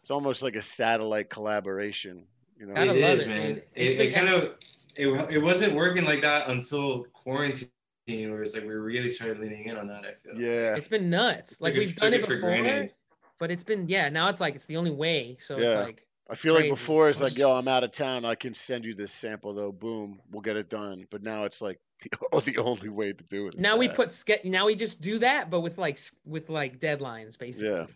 It's 0.00 0.10
almost 0.10 0.42
like 0.42 0.56
a 0.56 0.62
satellite 0.62 1.28
collaboration, 1.28 2.24
you 2.58 2.64
know? 2.66 2.74
Gotta 2.74 2.94
It 2.94 3.02
love 3.02 3.18
it, 3.20 3.28
man. 3.28 3.46
dude. 3.54 3.62
It, 3.74 3.92
it, 3.92 3.98
been- 3.98 4.12
kind 4.14 4.28
of 4.28 4.54
it, 4.96 5.06
it 5.30 5.38
wasn't 5.42 5.74
working 5.74 6.04
like 6.04 6.22
that 6.22 6.48
until 6.48 7.04
quarantine, 7.12 7.68
where 8.08 8.42
it's 8.42 8.54
like 8.54 8.64
we 8.64 8.70
really 8.74 9.10
started 9.10 9.38
leaning 9.40 9.66
in 9.66 9.76
on 9.76 9.86
that. 9.88 10.04
I 10.06 10.14
feel. 10.14 10.40
Yeah. 10.40 10.76
it's 10.76 10.88
been 10.88 11.10
nuts. 11.10 11.60
Like 11.60 11.74
Took 11.74 11.82
it- 11.82 11.86
we've 11.86 11.96
done 11.96 12.12
took 12.12 12.20
it 12.22 12.26
for 12.26 12.34
before, 12.36 12.50
granted. 12.50 12.92
But 13.40 13.50
it's 13.50 13.64
been 13.64 13.88
yeah. 13.88 14.08
Now 14.10 14.28
it's 14.28 14.40
like 14.40 14.54
it's 14.54 14.66
the 14.66 14.76
only 14.76 14.92
way. 14.92 15.36
So 15.40 15.58
Yeah. 15.58 15.64
it's 15.80 15.86
like 15.86 16.06
I 16.30 16.36
feel 16.36 16.54
like 16.54 16.68
before 16.68 17.08
it's 17.08 17.20
like, 17.20 17.36
yo, 17.36 17.50
I'm 17.50 17.66
out 17.66 17.82
of 17.82 17.90
town. 17.90 18.24
I 18.24 18.36
can 18.36 18.54
send 18.54 18.84
you 18.84 18.94
this 18.94 19.10
sample 19.10 19.52
though. 19.52 19.72
Boom, 19.72 20.20
we'll 20.30 20.42
get 20.42 20.56
it 20.56 20.70
done. 20.70 21.06
But 21.10 21.24
now 21.24 21.42
it's 21.44 21.60
like 21.60 21.80
the, 22.02 22.40
the 22.44 22.58
only 22.58 22.88
way 22.88 23.12
to 23.12 23.24
do 23.24 23.48
it. 23.48 23.54
is 23.56 23.60
now 23.60 23.76
we 23.76 23.88
put 23.88 24.12
ske- 24.12 24.44
now 24.44 24.66
we 24.66 24.76
just 24.76 25.00
do 25.00 25.18
that, 25.18 25.50
but 25.50 25.60
with 25.60 25.76
like 25.78 25.98
with 26.24 26.48
like 26.48 26.78
deadlines 26.78 27.36
basically. 27.36 27.70
Yeah. 27.70 27.86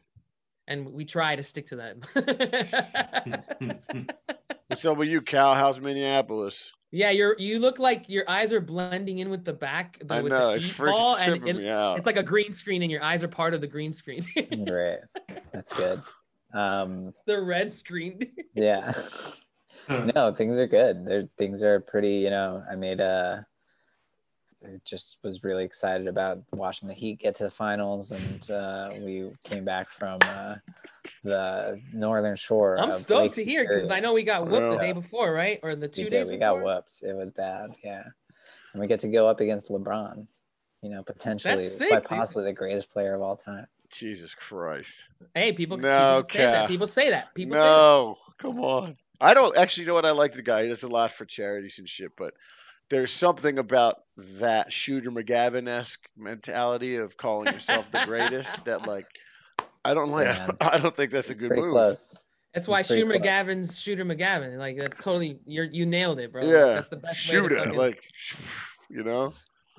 And 0.66 0.94
we 0.94 1.04
try 1.04 1.36
to 1.36 1.42
stick 1.42 1.66
to 1.68 1.76
that. 1.76 3.44
What's 4.68 4.84
up 4.86 4.96
with 4.96 5.08
you, 5.08 5.20
Cal? 5.20 5.54
How's 5.54 5.78
Minneapolis? 5.78 6.72
Yeah, 6.94 7.10
you're 7.10 7.34
you 7.38 7.58
look 7.58 7.80
like 7.80 8.08
your 8.08 8.24
eyes 8.30 8.52
are 8.52 8.60
blending 8.60 9.18
in 9.18 9.28
with 9.28 9.44
the 9.44 9.52
back. 9.52 9.98
The, 10.04 10.14
I 10.14 10.22
with 10.22 10.32
know 10.32 10.50
the 10.50 10.54
it's 10.54 10.66
heat 10.66 10.74
freaking 10.74 10.92
ball, 10.92 11.16
and 11.16 11.48
it- 11.48 11.56
me 11.56 11.68
out. 11.68 11.96
it's 11.96 12.06
like 12.06 12.16
a 12.16 12.22
green 12.22 12.52
screen, 12.52 12.82
and 12.82 12.90
your 12.90 13.02
eyes 13.02 13.24
are 13.24 13.28
part 13.28 13.52
of 13.52 13.60
the 13.60 13.66
green 13.66 13.92
screen. 13.92 14.22
Great. 14.64 15.00
That's 15.52 15.72
good. 15.76 16.00
Um, 16.54 17.12
the 17.26 17.42
red 17.42 17.72
screen. 17.72 18.20
yeah. 18.54 18.92
no, 20.14 20.32
things 20.32 20.58
are 20.58 20.68
good. 20.68 21.04
There, 21.04 21.28
things 21.36 21.64
are 21.64 21.80
pretty. 21.80 22.14
You 22.18 22.30
know, 22.30 22.62
I 22.70 22.76
made 22.76 23.00
a. 23.00 23.44
I 24.64 24.80
just 24.85 25.18
was 25.23 25.44
really 25.44 25.64
excited 25.64 26.06
about 26.06 26.42
watching 26.52 26.88
the 26.88 26.94
Heat 26.94 27.21
get 27.21 27.35
to 27.37 27.44
the 27.44 27.50
finals, 27.50 28.12
and 28.12 28.50
uh, 28.50 28.90
we 28.99 29.30
came 29.42 29.64
back 29.64 29.88
from 29.88 30.18
uh, 30.23 30.56
the 31.23 31.80
Northern 31.92 32.37
Shore. 32.37 32.78
I'm 32.78 32.90
of 32.90 32.94
stoked 32.94 33.35
to 33.37 33.44
hear 33.44 33.66
because 33.68 33.90
I 33.90 34.00
know 34.00 34.12
we 34.12 34.23
got 34.23 34.47
whooped 34.47 34.73
the 34.73 34.78
day 34.78 34.92
before, 34.92 35.33
right? 35.33 35.61
Or 35.62 35.76
the 35.76 35.88
two 35.88 36.04
we 36.04 36.09
days 36.09 36.28
did. 36.28 36.35
We 36.35 36.38
got 36.38 36.62
whooped. 36.62 37.02
It 37.02 37.14
was 37.14 37.30
bad. 37.30 37.75
Yeah. 37.83 38.04
and 38.73 38.80
we 38.80 38.87
get 38.87 39.00
to 39.00 39.09
go 39.09 39.28
up 39.28 39.40
against 39.40 39.68
LeBron. 39.68 40.26
You 40.83 40.90
know, 40.90 41.02
potentially, 41.02 41.59
sick, 41.59 41.88
quite 41.88 42.02
dude. 42.02 42.18
possibly 42.18 42.44
the 42.44 42.52
greatest 42.52 42.90
player 42.90 43.14
of 43.14 43.23
all 43.23 43.37
time. 43.37 43.66
Jesus 43.90 44.35
Christ. 44.35 45.04
Hey, 45.35 45.52
people, 45.52 45.78
No, 45.78 46.23
people 46.23 46.30
say 46.30 46.44
that. 46.44 46.68
People 46.68 46.87
say 46.87 47.11
that. 47.11 47.35
People 47.35 47.54
say 47.54 47.62
that. 47.62 47.66
No, 47.66 48.16
come 48.38 48.61
on. 48.61 48.94
I 49.21 49.33
don't 49.33 49.56
actually 49.56 49.85
you 49.85 49.88
know 49.88 49.94
what 49.94 50.04
I 50.04 50.11
like 50.11 50.33
the 50.33 50.42
guy. 50.42 50.64
He 50.64 50.68
does 50.68 50.83
a 50.83 50.88
lot 50.88 51.11
for 51.11 51.25
charities 51.25 51.78
and 51.78 51.88
shit, 51.88 52.12
but 52.16 52.35
there's 52.90 53.12
something 53.12 53.58
about 53.58 53.96
that 54.38 54.72
Shooter 54.72 55.10
McGavin 55.10 55.68
esque 55.68 56.08
mentality 56.16 56.96
of 56.96 57.16
calling 57.16 57.52
yourself 57.52 57.90
the 57.90 58.02
greatest 58.04 58.64
that 58.66 58.86
like 58.86 59.06
I 59.84 59.94
don't 59.94 60.10
like. 60.10 60.26
Yeah. 60.26 60.50
I 60.60 60.78
don't 60.78 60.96
think 60.96 61.10
that's 61.10 61.30
a 61.30 61.34
good 61.34 61.48
pretty 61.48 61.62
move. 61.62 61.72
close. 61.72 62.26
That's 62.54 62.68
why 62.68 62.82
Shooter 62.82 63.06
close. 63.06 63.18
McGavin's 63.18 63.80
Shooter 63.80 64.04
McGavin. 64.04 64.58
Like 64.58 64.76
that's 64.78 64.98
totally 64.98 65.38
you're 65.46 65.64
you 65.64 65.86
nailed 65.86 66.20
it, 66.20 66.32
bro. 66.32 66.42
Like, 66.42 66.50
Yeah, 66.52 66.66
that's 66.74 66.88
the 66.88 66.96
best 66.96 67.32
way 67.32 67.40
to 67.40 67.48
Shooter, 67.48 67.72
like 67.72 68.04
you 68.88 69.02
know. 69.02 69.32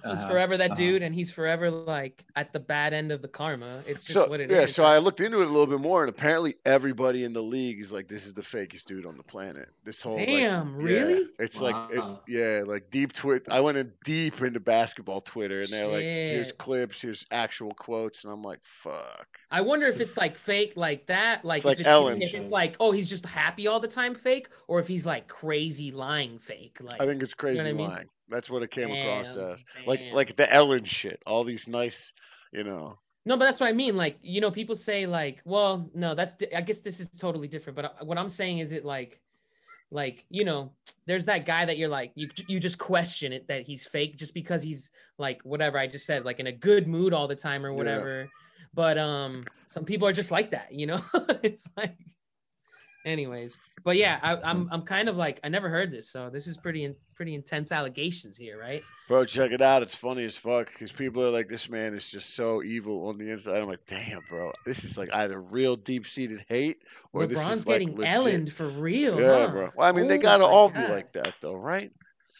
He's 0.06 0.20
Uh-huh, 0.20 0.30
forever 0.30 0.58
that 0.58 0.72
uh-huh. 0.72 0.76
dude, 0.76 1.04
and 1.04 1.14
he's 1.16 1.32
forever 1.32 1.72
like 1.72 2.24
at 2.36 2.54
the 2.54 2.60
bad 2.60 2.94
end 2.94 3.12
of 3.12 3.22
the 3.22 3.28
karma. 3.28 3.82
It's 3.88 4.04
just 4.04 4.14
So 4.14 4.28
what 4.28 4.40
it 4.40 4.52
is. 4.52 4.58
yeah, 4.58 4.66
so 4.68 4.84
I 4.84 5.00
looked 5.00 5.20
into 5.20 5.42
it 5.42 5.46
a 5.46 5.50
little 5.50 5.68
bit 5.68 5.80
more, 5.80 6.04
and 6.04 6.10
apparently 6.10 6.56
everybody 6.66 7.24
in 7.24 7.34
the 7.34 7.42
league 7.42 7.80
is 7.80 7.92
like, 7.92 8.08
"This 8.08 8.26
is 8.26 8.34
the 8.34 8.42
fakest 8.42 8.86
dude 8.86 9.06
on 9.06 9.18
the 9.18 9.24
planet." 9.24 9.70
This 9.84 10.02
whole 10.02 10.14
like, 10.16 10.28
Damn, 10.28 10.80
yeah, 10.80 10.86
really? 10.86 11.28
it's 11.40 11.62
like 11.62 11.76
it, 11.92 12.04
yeah, 12.28 12.64
like 12.66 12.90
deep 12.90 13.14
twit. 13.14 13.48
I 13.50 13.62
went 13.62 13.78
in 13.78 13.92
deep 14.04 14.42
into 14.42 14.60
basketball 14.60 15.22
Twitter, 15.22 15.62
and 15.62 15.70
they're 15.70 15.88
like, 15.88 16.04
"Here's 16.04 16.52
clips, 16.52 17.02
here's 17.02 17.26
actual 17.32 17.74
quotes," 17.74 18.24
and 18.24 18.32
I'm 18.34 18.42
like, 18.42 18.60
"Fuck." 18.64 19.28
I 19.52 19.62
wonder 19.62 19.86
if 19.88 20.00
it's 20.00 20.18
like 20.18 20.38
fake 20.38 20.74
like 20.76 21.08
that, 21.08 21.46
like 21.46 21.64
like 21.66 21.76
if 21.76 21.82
it's, 21.82 21.88
Ellen 21.88 22.22
if 22.22 22.34
it's 22.34 22.52
like 22.52 22.76
oh 22.80 22.92
he's 22.92 23.10
just 23.10 23.26
happy 23.26 23.68
all 23.68 23.80
the 23.80 23.88
time 23.88 24.16
fake, 24.16 24.50
or 24.68 24.80
if 24.80 24.88
he's 24.88 25.06
like 25.06 25.28
crazy 25.28 25.92
lying 25.92 26.40
fake. 26.40 26.80
Like 26.82 27.02
I 27.02 27.06
think 27.06 27.24
it's 27.24 27.34
crazy 27.34 27.60
what 27.60 27.68
I 27.68 27.74
mean? 27.74 28.10
That's 28.30 28.50
what 28.50 28.64
it 28.64 28.72
came 28.72 28.92
across 28.92 29.36
as. 29.36 29.64
Like 29.86 30.00
damn. 30.00 30.14
like 30.16 30.36
the 30.36 30.52
Ellen 30.52 30.84
shit. 30.84 31.22
All 31.26 31.44
these 31.44 31.68
nice, 31.68 32.14
you 32.52 32.64
know. 32.64 32.98
No, 33.28 33.38
but 33.38 33.46
that's 33.46 33.60
what 33.60 33.68
I 33.70 33.74
mean. 33.74 33.98
Like, 33.98 34.18
you 34.22 34.40
know, 34.40 34.52
people 34.52 34.76
say 34.76 35.06
like, 35.08 35.42
well, 35.46 35.90
no, 35.96 36.14
that's 36.14 36.36
di- 36.36 36.54
I 36.56 36.62
guess 36.62 36.82
this 36.82 37.00
is 37.00 37.10
totally 37.10 37.48
different. 37.48 37.76
But 37.76 37.86
uh, 37.86 37.90
what 38.06 38.18
I'm 38.18 38.30
saying 38.30 38.60
is 38.60 38.72
it 38.72 38.86
like, 38.86 39.20
like 39.92 40.26
you 40.30 40.44
know, 40.46 40.72
there's 41.06 41.26
that 41.26 41.46
guy 41.46 41.66
that 41.66 41.78
you're 41.78 41.90
like, 41.90 42.12
you 42.16 42.30
you 42.48 42.60
just 42.60 42.78
question 42.80 43.34
it 43.34 43.48
that 43.48 43.64
he's 43.64 43.86
fake 43.88 44.16
just 44.18 44.34
because 44.34 44.62
he's 44.62 44.92
like 45.18 45.42
whatever 45.44 45.78
I 45.78 45.88
just 45.88 46.06
said, 46.06 46.26
like 46.26 46.40
in 46.40 46.48
a 46.48 46.52
good 46.52 46.88
mood 46.88 47.14
all 47.14 47.28
the 47.28 47.36
time 47.36 47.66
or 47.66 47.70
Yeah. 47.72 47.76
whatever. 47.78 48.30
But 48.74 48.98
um, 48.98 49.44
some 49.68 49.86
people 49.86 50.08
are 50.08 50.14
just 50.14 50.32
like 50.32 50.52
that, 50.52 50.74
you 50.74 50.86
know. 50.86 51.00
it's 51.44 51.68
like, 51.78 51.96
anyways. 53.06 53.60
But 53.84 53.98
yeah, 53.98 54.20
I, 54.22 54.36
I'm 54.36 54.66
mm-hmm. 54.66 54.74
I'm 54.74 54.82
kind 54.82 55.08
of 55.08 55.16
like 55.16 55.40
I 55.44 55.50
never 55.50 55.70
heard 55.70 55.92
this, 55.92 56.10
so 56.10 56.30
this 56.30 56.48
is 56.48 56.58
pretty 56.58 56.84
in, 56.84 56.96
pretty 57.16 57.36
intense 57.36 57.72
allegations 57.72 58.36
here, 58.36 58.60
right? 58.60 58.82
Bro, 59.08 59.26
check 59.26 59.52
it 59.52 59.62
out. 59.62 59.84
It's 59.84 59.96
funny 59.96 60.24
as 60.24 60.36
fuck 60.36 60.68
because 60.68 60.92
people 60.92 61.24
are 61.24 61.30
like, 61.30 61.48
"This 61.48 61.70
man 61.70 61.94
is 61.94 62.10
just 62.10 62.34
so 62.34 62.64
evil 62.64 63.08
on 63.08 63.18
the 63.18 63.32
inside." 63.32 63.62
I'm 63.62 63.68
like, 63.68 63.86
"Damn, 63.86 64.22
bro, 64.28 64.52
this 64.66 64.84
is 64.84 64.98
like 64.98 65.14
either 65.14 65.40
real 65.40 65.76
deep 65.76 66.08
seated 66.08 66.44
hate 66.50 66.82
or 67.14 67.28
this 67.28 67.40
LeBron's 67.40 67.58
is 67.58 67.68
like 67.68 67.80
getting 67.80 67.96
legit. 67.96 68.14
Ellened 68.14 68.54
for 68.54 68.68
real. 68.68 69.20
Yeah, 69.22 69.46
huh? 69.46 69.52
bro. 69.52 69.72
Well, 69.76 69.88
I 69.88 69.92
mean, 69.92 70.08
they 70.08 70.18
Oh 70.18 70.22
gotta 70.22 70.44
my 70.44 70.50
all 70.50 70.70
be 70.70 70.88
like 70.88 71.14
that, 71.14 71.36
though, 71.42 71.56
right? 71.56 71.92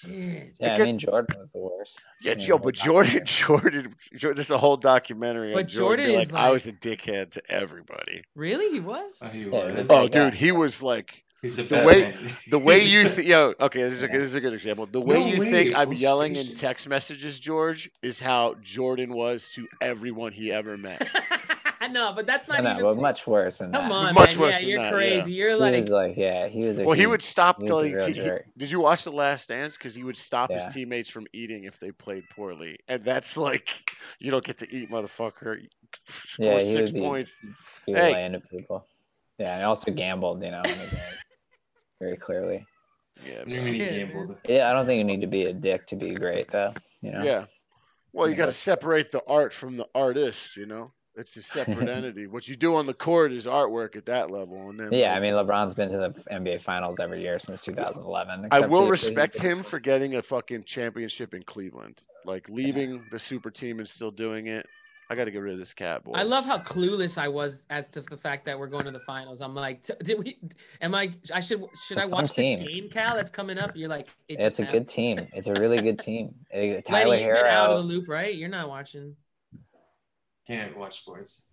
Shit. 0.02 0.56
Yeah, 0.60 0.74
I 0.74 0.78
get- 0.78 0.86
mean 0.86 1.00
Jordan 1.00 1.36
was 1.40 1.52
the 1.52 1.60
worst. 1.60 2.02
Yeah, 2.22 2.36
Yeah, 2.38 2.46
yo, 2.48 2.58
but 2.60 2.76
Jordan. 2.76 3.22
Jordan, 3.26 3.96
Jordan, 4.16 4.36
there's 4.36 4.52
a 4.52 4.58
whole 4.58 4.78
documentary. 4.78 5.54
But 5.54 5.64
on 5.64 5.68
Jordan, 5.70 6.06
Jordan 6.08 6.22
is 6.22 6.32
like, 6.34 6.42
I 6.42 6.50
was 6.52 6.68
a 6.68 6.74
dickhead 6.74 7.32
to 7.32 7.42
everybody. 7.50 8.24
Really, 8.36 8.72
he 8.72 8.80
was. 8.80 9.22
Uh, 9.22 9.28
oh, 9.28 9.30
he 9.30 9.46
was. 9.46 9.76
it 9.76 9.86
Oh, 9.90 9.96
Like 10.04 10.12
that. 10.12 10.32
dude, 10.32 10.34
he 10.34 10.52
was 10.52 10.82
like 10.84 11.24
He's 11.42 11.60
a 11.60 11.64
the 11.64 11.84
way- 11.84 12.02
man. 12.06 12.32
the 12.50 12.60
way 12.60 12.84
you, 12.84 13.04
th- 13.08 13.28
yo, 13.28 13.54
okay, 13.60 13.84
this 13.84 13.94
is 13.94 14.02
a 14.02 14.06
Yeah. 14.08 14.12
good, 14.14 14.22
this 14.22 14.30
is 14.30 14.36
a 14.36 14.42
good 14.42 14.54
example. 14.54 14.86
The 14.88 15.02
way 15.02 15.20
No 15.20 15.26
you 15.28 15.40
way, 15.40 15.52
think 15.52 15.76
I'm 15.76 15.84
it 15.84 15.90
was 15.90 16.02
yelling 16.02 16.36
in 16.36 16.54
text 16.56 16.90
messages, 16.90 17.40
George, 17.40 17.90
is 18.02 18.20
how 18.20 18.56
Jordan 18.62 19.14
was 19.14 19.50
to 19.52 19.68
everyone 19.82 20.32
he 20.32 20.52
ever 20.52 20.76
met. 20.78 21.08
no, 21.88 22.14
but 22.14 22.26
that's 22.28 22.48
No, 22.48 22.56
not 22.56 22.64
no, 22.64 22.72
even. 22.74 22.84
but 22.84 22.98
much 23.02 23.28
worse 23.28 23.58
than 23.60 23.72
Come 23.72 23.84
that. 23.84 23.92
on, 23.92 24.14
Much 24.14 24.32
man. 24.36 24.40
worse 24.40 24.54
yeah, 24.56 24.60
than 24.60 24.70
you're 24.70 24.80
that, 24.80 24.94
crazy. 24.94 25.32
You're 25.34 25.56
like, 25.58 25.74
He 25.74 25.80
like, 25.80 25.82
was 25.82 25.90
like, 25.92 26.18
yeah, 26.18 26.48
he 26.48 26.64
was. 26.64 26.80
A 26.80 26.84
Well, 26.86 26.96
he 26.96 27.08
would 27.08 27.22
stop 27.22 27.58
he 27.58 27.64
was 27.64 27.72
a 27.72 27.74
going. 27.74 27.94
real 27.94 28.06
Te- 28.08 28.14
he- 28.14 28.32
did 28.58 28.72
you 28.72 28.80
watch 28.80 29.04
The 29.04 29.12
Last 29.12 29.50
Dance? 29.50 29.78
Because 29.78 29.96
he 29.96 30.04
would 30.04 30.18
stop 30.18 30.52
Yeah. 30.52 30.64
his 30.64 30.74
teammates 30.74 31.10
from 31.10 31.28
eating 31.34 31.64
if 31.64 31.80
they 31.80 31.92
played 31.92 32.30
poorly, 32.30 32.78
and 32.88 33.04
that's 33.04 33.38
like 33.38 33.92
you 34.20 34.32
don't 34.32 34.44
get 34.44 34.60
to 34.60 34.76
eat, 34.76 34.90
motherfucker. 34.90 35.66
Score 36.08 36.46
Yeah, 36.46 36.60
he 36.60 36.72
six 36.74 36.92
would 36.92 36.94
be- 36.96 37.02
points. 37.02 37.40
He 37.86 37.94
would 37.94 38.02
Hey. 38.02 38.26
into 38.26 38.40
people. 38.40 38.88
Yeah, 39.38 39.56
and 39.56 39.64
also 39.66 39.92
gambled, 39.92 40.44
you 40.44 40.52
know, 40.52 40.62
in 40.64 40.70
the 40.70 40.86
game, 40.86 41.00
very 42.00 42.16
clearly. 42.16 42.66
Yeah, 43.28 43.44
you 43.46 43.56
bro. 43.56 43.64
mean 43.64 43.74
he 43.74 43.80
Yeah, 43.80 43.92
gambled? 44.06 44.38
Yeah, 44.48 44.70
I 44.70 44.74
don't 44.74 44.86
think 44.86 45.00
you 45.00 45.04
need 45.04 45.22
to 45.22 45.28
be 45.28 45.46
a 45.46 45.54
dick 45.54 45.88
to 45.88 45.96
be 45.96 46.16
great, 46.16 46.50
though. 46.52 46.74
You 47.02 47.12
know. 47.12 47.24
yeah. 47.24 47.46
Well, 48.14 48.28
you 48.28 48.34
Yeah, 48.34 48.40
got 48.40 48.46
to 48.46 48.54
separate 48.54 49.12
the 49.12 49.22
art 49.28 49.52
from 49.52 49.76
the 49.76 49.88
artist. 49.94 50.56
You 50.56 50.66
know, 50.68 50.94
it's 51.18 51.36
a 51.38 51.42
separate 51.42 51.90
entity. 51.90 52.28
What 52.28 52.48
you 52.48 52.56
do 52.56 52.76
on 52.76 52.86
the 52.86 52.94
court 52.94 53.32
is 53.32 53.46
artwork 53.46 53.96
at 53.96 54.06
that 54.08 54.32
level, 54.32 54.70
and 54.70 54.80
then 54.80 54.92
Yeah, 54.92 55.10
like, 55.10 55.18
I 55.18 55.20
mean, 55.22 55.34
LeBron's 55.34 55.74
been 55.74 55.90
to 55.92 55.98
the 55.98 56.10
NBA 56.32 56.62
Finals 56.62 57.00
every 57.00 57.22
year 57.22 57.40
since 57.40 57.62
2011. 57.64 58.48
I 58.52 58.62
will 58.62 58.88
respect 58.88 59.40
him 59.40 59.64
for 59.64 59.80
getting 59.80 60.16
a 60.16 60.22
fucking 60.22 60.64
championship 60.66 61.34
in 61.34 61.44
Cleveland, 61.44 62.02
like 62.26 62.50
leaving 62.50 63.06
the 63.12 63.20
super 63.20 63.52
team 63.52 63.80
and 63.80 63.88
still 63.88 64.12
doing 64.12 64.48
it. 64.48 64.66
I 65.08 65.14
got 65.14 65.26
to 65.26 65.32
get 65.32 65.38
rid 65.38 65.54
of 65.54 65.60
this 65.60 65.76
cat 65.76 66.04
boy. 66.04 66.14
I 66.14 66.24
love 66.24 66.46
how 66.46 66.58
clueless 66.58 67.20
I 67.20 67.28
was 67.28 67.68
as 67.70 67.90
to 67.90 68.02
the 68.02 68.18
fact 68.18 68.46
that 68.46 68.58
we're 68.58 68.66
going 68.66 68.86
to 68.86 68.92
the 68.92 69.00
finals. 69.02 69.40
I'm 69.40 69.54
like, 69.54 69.84
did 70.04 70.18
we? 70.18 70.40
Am 70.82 70.96
I? 70.96 71.12
I 71.32 71.42
should. 71.42 71.64
Should 71.86 72.00
I 72.00 72.02
fun 72.02 72.10
watch 72.10 72.34
team. 72.34 72.60
this 72.60 72.68
game, 72.68 72.90
Cal? 72.90 73.14
That's 73.16 73.30
coming 73.30 73.60
up. 73.60 73.76
You're 73.76 73.88
like, 73.88 74.08
it 74.28 74.34
It's 74.36 74.44
just 74.44 74.60
a 74.62 74.66
happened. 74.66 74.88
good 74.88 74.92
team. 74.92 75.28
It's 75.34 75.46
a 75.46 75.54
really 75.54 75.80
good 75.82 76.00
team. 76.00 76.34
Tyler 76.86 77.18
you've 77.18 77.38
out 77.46 77.70
of 77.70 77.78
the 77.78 77.84
loop, 77.84 78.08
right? 78.08 78.34
You're 78.34 78.50
not 78.50 78.68
watching 78.68 79.16
can't 80.48 80.78
watch 80.78 81.00
sports. 81.00 81.48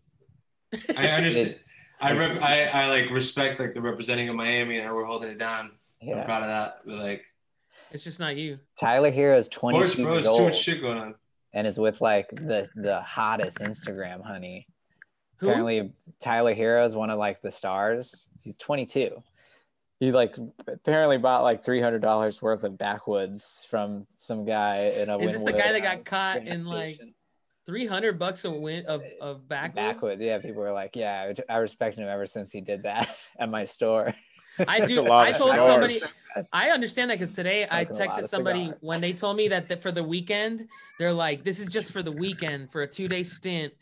I 0.97 1.09
understand. 1.09 1.59
I, 2.01 2.13
rep- 2.13 2.43
I 2.43 2.65
I 2.65 2.89
like 2.89 3.11
respect 3.11 3.61
like 3.61 3.75
the 3.75 3.81
representing 3.81 4.29
of 4.29 4.35
Miami 4.35 4.79
and 4.79 4.87
how 4.87 4.95
we're 4.95 5.05
holding 5.05 5.31
it 5.31 5.39
down. 5.39 5.73
Yeah. 6.01 6.21
I'm 6.21 6.25
proud 6.25 6.43
of 6.43 6.49
that. 6.49 6.81
But 6.85 6.99
like, 6.99 7.25
it's 7.93 8.03
just 8.03 8.19
not 8.19 8.37
you. 8.37 8.59
Tyler 8.79 9.11
here 9.11 9.35
is 9.35 9.49
20. 9.49 9.79
22 9.79 9.91
Sports, 9.91 10.03
bro, 10.03 10.15
years 10.15 10.27
old. 10.27 10.39
Too 10.39 10.45
much 10.45 10.59
shit 10.59 10.81
going 10.81 10.99
on. 10.99 11.15
And 11.53 11.67
is 11.67 11.79
with 11.79 12.01
like 12.01 12.31
the 12.31 12.69
the 12.75 13.01
hottest 13.03 13.59
Instagram 13.59 14.25
honey. 14.25 14.67
Who? 15.37 15.49
Apparently, 15.49 15.93
Tyler 16.21 16.55
Herro 16.55 16.85
is 16.85 16.95
one 16.95 17.11
of 17.11 17.19
like 17.19 17.43
the 17.43 17.51
stars. 17.51 18.31
He's 18.43 18.57
22. 18.57 19.23
He 20.01 20.11
like 20.11 20.37
apparently 20.67 21.19
bought 21.19 21.43
like 21.43 21.63
three 21.63 21.81
hundred 21.81 22.03
dollars 22.03 22.43
worth 22.43 22.65
of 22.65 22.77
backwoods 22.77 23.67
from 23.71 24.07
some 24.09 24.45
guy 24.45 24.93
in 24.97 25.09
a. 25.09 25.19
Is 25.19 25.33
this 25.33 25.43
the 25.43 25.53
guy 25.53 25.73
that 25.73 25.83
got 25.83 25.99
um, 25.99 26.05
caught 26.05 26.37
in 26.39 26.59
station. 26.59 26.67
like 26.67 26.99
300 27.66 28.19
bucks 28.19 28.45
a 28.45 28.50
win 28.50 28.87
of, 28.87 29.02
eh, 29.02 29.11
of 29.21 29.49
backwoods. 29.49 30.21
Yeah. 30.21 30.38
People 30.38 30.62
were 30.62 30.73
like, 30.73 30.97
yeah, 30.97 31.33
I, 31.49 31.57
respect 31.57 31.97
him 31.97 32.09
ever 32.09 32.26
since 32.26 32.50
he 32.50 32.61
did 32.61 32.83
that 32.85 33.09
at 33.38 33.49
my 33.49 33.64
store. 33.64 34.14
I 34.66 34.85
do. 34.85 35.11
I 35.11 35.33
told 35.33 35.52
cigars. 35.52 35.66
somebody. 35.66 35.99
I 36.52 36.71
understand 36.71 37.11
that 37.11 37.19
because 37.19 37.33
today 37.35 37.66
I 37.71 37.85
texted 37.85 38.28
somebody 38.28 38.66
cigars. 38.66 38.83
when 38.83 39.00
they 39.00 39.12
told 39.12 39.37
me 39.37 39.49
that, 39.49 39.69
that 39.69 39.83
for 39.83 39.92
the 39.92 40.02
weekend 40.02 40.69
they're 40.99 41.12
like, 41.12 41.42
"This 41.42 41.59
is 41.59 41.69
just 41.69 41.90
for 41.90 42.02
the 42.02 42.12
weekend 42.12 42.71
for 42.71 42.83
a 42.83 42.87
two 42.87 43.09
day 43.09 43.23
stint." 43.23 43.73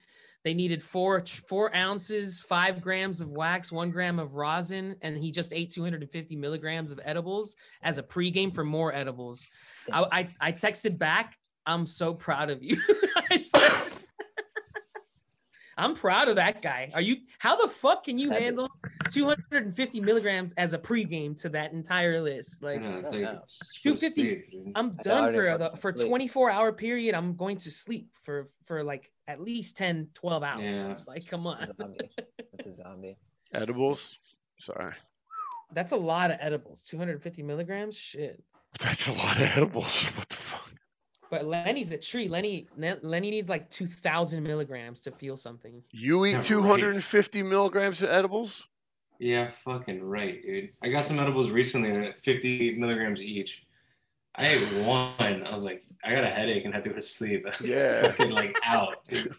They 0.42 0.54
needed 0.54 0.82
four 0.82 1.24
four 1.26 1.74
ounces, 1.74 2.40
five 2.40 2.80
grams 2.80 3.20
of 3.20 3.30
wax, 3.30 3.70
one 3.70 3.90
gram 3.90 4.18
of 4.18 4.34
rosin, 4.34 4.96
and 5.02 5.16
he 5.18 5.30
just 5.30 5.52
ate 5.52 5.70
250 5.70 6.36
milligrams 6.36 6.92
of 6.92 7.00
edibles 7.04 7.56
as 7.82 7.98
a 7.98 8.02
pregame 8.02 8.54
for 8.54 8.64
more 8.64 8.94
edibles. 8.94 9.46
I, 9.92 10.06
I, 10.12 10.28
I 10.40 10.52
texted 10.52 10.98
back 10.98 11.36
I'm 11.66 11.86
so 11.86 12.14
proud 12.14 12.50
of 12.50 12.62
you. 12.62 12.76
I 13.30 13.38
said, 13.38 13.92
I'm 15.76 15.94
proud 15.94 16.28
of 16.28 16.36
that 16.36 16.60
guy. 16.60 16.90
Are 16.94 17.00
you? 17.00 17.18
How 17.38 17.56
the 17.60 17.68
fuck 17.68 18.04
can 18.04 18.18
you 18.18 18.28
That- 18.30 18.42
handle 18.42 18.68
250 19.12 20.00
milligrams 20.00 20.52
as 20.58 20.72
a 20.74 20.78
pregame 20.78 21.40
to 21.42 21.48
that 21.50 21.72
entire 21.72 22.20
list? 22.20 22.62
Like, 22.62 22.82
know, 22.82 22.96
it's 22.96 23.08
I 23.08 23.10
like 23.12 23.22
don't 23.22 23.34
know. 23.36 23.40
it's 23.44 23.80
250 23.82 24.20
stage, 24.22 24.50
dude. 24.50 24.72
I'm 24.74 24.96
I 24.98 25.02
done 25.02 25.32
for 25.34 25.56
the 25.58 25.70
for 25.78 25.92
24 25.92 26.50
hour 26.50 26.72
period. 26.72 27.14
I'm 27.14 27.34
going 27.34 27.56
to 27.58 27.70
sleep 27.70 28.10
for 28.22 28.48
for 28.66 28.84
like 28.84 29.10
at 29.26 29.40
least 29.40 29.76
10, 29.78 30.08
12 30.14 30.42
hours. 30.42 30.62
Yeah. 30.82 30.96
Like, 31.06 31.26
come 31.28 31.46
on, 31.46 31.56
It's 31.62 31.70
a 31.70 31.74
zombie. 31.74 32.10
It's 32.58 32.66
a 32.66 32.72
zombie. 32.74 33.16
edibles. 33.54 34.18
Sorry, 34.58 34.92
that's 35.72 35.92
a 35.92 35.96
lot 35.96 36.30
of 36.30 36.36
edibles. 36.40 36.82
250 36.82 37.42
milligrams, 37.42 37.96
shit. 37.96 38.42
that's 38.80 39.08
a 39.08 39.12
lot 39.12 39.36
of 39.36 39.42
edibles. 39.56 40.08
What 40.08 40.28
the 40.28 40.36
fuck? 40.36 40.70
But 41.30 41.44
Lenny's 41.46 41.92
a 41.92 41.98
tree. 41.98 42.28
Lenny 42.28 42.66
Lenny 42.76 43.30
needs 43.30 43.48
like 43.48 43.70
2,000 43.70 44.42
milligrams 44.42 45.00
to 45.02 45.12
feel 45.12 45.36
something. 45.36 45.82
You 45.92 46.24
Yeah, 46.24 46.32
eat 46.32 46.34
right. 46.36 46.44
250 46.44 47.42
milligrams 47.44 48.02
of 48.02 48.10
edibles? 48.10 48.66
Yeah, 49.20 49.48
fucking 49.48 50.02
right, 50.02 50.42
dude. 50.42 50.70
I 50.82 50.88
got 50.88 51.04
some 51.04 51.18
edibles 51.20 51.50
recently 51.50 51.92
that 51.92 52.00
are 52.08 52.12
50 52.14 52.76
milligrams 52.78 53.22
each. 53.22 53.66
I 54.36 54.48
ate 54.48 54.62
one. 54.84 55.44
I 55.46 55.52
was 55.52 55.62
like, 55.62 55.84
I 56.04 56.10
got 56.12 56.24
a 56.24 56.28
headache 56.28 56.64
and 56.64 56.72
had 56.74 56.82
to 56.84 56.88
go 56.88 56.94
to 56.96 57.02
sleep. 57.02 57.44
I 57.46 57.50
was 57.60 57.70
Yeah. 57.70 58.02
fucking 58.02 58.30
like 58.30 58.56
out. 58.64 59.04
dude. 59.08 59.32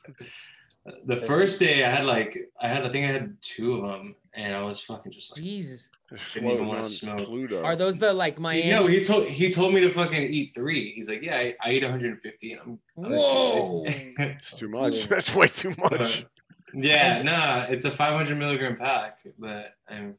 The 1.05 1.17
first 1.17 1.59
day 1.59 1.83
I 1.83 1.89
had 1.89 2.05
like, 2.05 2.37
I 2.59 2.67
had, 2.67 2.85
I 2.85 2.89
think 2.89 3.07
I 3.07 3.11
had 3.11 3.35
two 3.41 3.73
of 3.75 3.81
them 3.83 4.15
and 4.33 4.55
I 4.55 4.61
was 4.61 4.79
fucking 4.79 5.11
just 5.11 5.31
like, 5.35 5.43
Jesus. 5.43 5.89
Just 6.13 6.33
Didn't 6.33 6.49
floating 6.49 6.67
wanna 6.67 6.79
on 6.79 6.85
smoke. 6.85 7.17
Pluto. 7.25 7.63
Are 7.63 7.75
those 7.75 7.97
the 7.97 8.11
like 8.13 8.35
He- 8.35 8.41
Miami? 8.41 8.69
No, 8.69 8.87
he 8.87 9.01
told 9.03 9.27
he 9.27 9.49
told 9.51 9.73
me 9.73 9.81
to 9.81 9.93
fucking 9.93 10.21
eat 10.21 10.53
three. 10.53 10.91
He's 10.93 11.07
like, 11.07 11.21
yeah, 11.21 11.37
I, 11.37 11.55
I 11.63 11.71
eat 11.71 11.83
150. 11.83 12.51
And 12.51 12.61
I'm, 12.61 12.79
I'm 13.05 13.11
Whoa. 13.11 13.83
It's 13.87 14.57
too 14.57 14.67
much. 14.67 15.07
That's 15.07 15.33
way 15.35 15.47
too 15.47 15.73
much. 15.79 16.25
yeah, 16.73 17.21
nah, 17.21 17.65
it's 17.69 17.85
a 17.85 17.91
500 17.91 18.37
milligram 18.37 18.75
pack, 18.77 19.19
but 19.39 19.73
I'm 19.87 20.15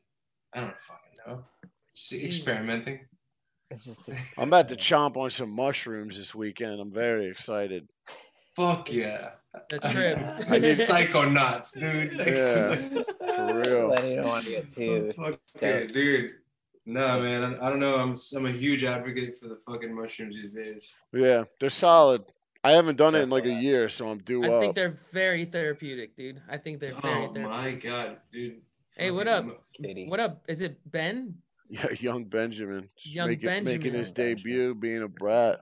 I 0.55 0.61
don't 0.61 0.81
fucking 0.81 1.19
know. 1.27 1.45
Just 1.95 2.13
experimenting. 2.15 3.01
It's 3.71 3.85
just 3.85 4.09
I'm 4.39 4.49
about 4.49 4.69
to 4.71 4.77
chomp 4.77 5.17
on 5.17 5.31
some 5.31 5.51
mushrooms 5.51 6.17
this 6.17 6.35
weekend. 6.35 6.81
I'm 6.81 6.91
very 6.91 7.27
excited. 7.31 7.87
Fuck 8.55 8.93
yeah. 8.93 9.33
The 9.71 9.79
trip. 9.79 10.19
I 10.49 10.59
need- 10.59 10.75
Psycho 10.75 11.29
nuts, 11.29 11.73
dude. 11.73 12.13
Like, 12.15 12.27
Yeah, 12.27 12.75
for 12.75 13.63
real. 13.65 13.89
Lenny 13.89 14.17
don't 14.17 14.27
want 14.27 14.45
to 14.45 14.51
get 14.51 14.75
too. 14.75 15.13
Fuck 15.17 15.35
stoked. 15.39 15.63
yeah, 15.63 15.85
dude. 15.87 16.31
No, 16.85 17.23
man, 17.23 17.45
I, 17.61 17.67
I 17.67 17.71
don't 17.71 17.79
know. 17.79 17.95
I'm 17.97 18.19
I'm 18.37 18.47
a 18.47 18.51
huge 18.53 18.83
advocate 18.85 19.39
for 19.39 19.49
the 19.49 19.57
fucking 19.67 19.95
mushrooms 19.95 20.35
these 20.37 20.51
days. 20.51 21.01
Yeah, 21.13 21.45
they're 21.61 21.69
solid. 21.71 22.25
I 22.65 22.73
haven't 22.73 22.97
done 22.97 23.15
it 23.15 23.21
in 23.23 23.31
like 23.31 23.45
a 23.47 23.53
year, 23.53 23.89
so 23.89 24.09
I'm 24.09 24.19
due 24.19 24.41
well. 24.41 24.53
I 24.53 24.55
up. 24.57 24.61
think 24.63 24.75
they're 24.75 24.99
very 25.13 25.45
therapeutic, 25.45 26.17
dude. 26.17 26.41
I 26.49 26.59
think 26.59 26.81
they're 26.81 26.95
oh 26.97 27.01
very 27.01 27.15
Oh 27.27 27.33
therapeutic. 27.33 27.51
my 27.51 27.73
god, 27.91 28.17
dude. 28.33 28.61
Hey, 28.97 29.11
what 29.11 29.27
up? 29.29 29.47
Katie. 29.73 30.09
What 30.09 30.21
up? 30.21 30.43
Is 30.49 30.61
it 30.61 30.79
Ben? 30.91 31.35
Yeah, 31.71 31.87
young 32.01 32.25
Benjamin. 32.25 32.89
Just 32.97 33.15
Young 33.15 33.29
making, 33.29 33.47
making 33.49 33.65
Benjamin. 33.65 33.99
his 33.99 34.09
Young 34.09 34.15
Benjamin. 34.27 34.37
debut, 34.37 34.75
being 34.75 35.03
a 35.03 35.09
brat. 35.09 35.61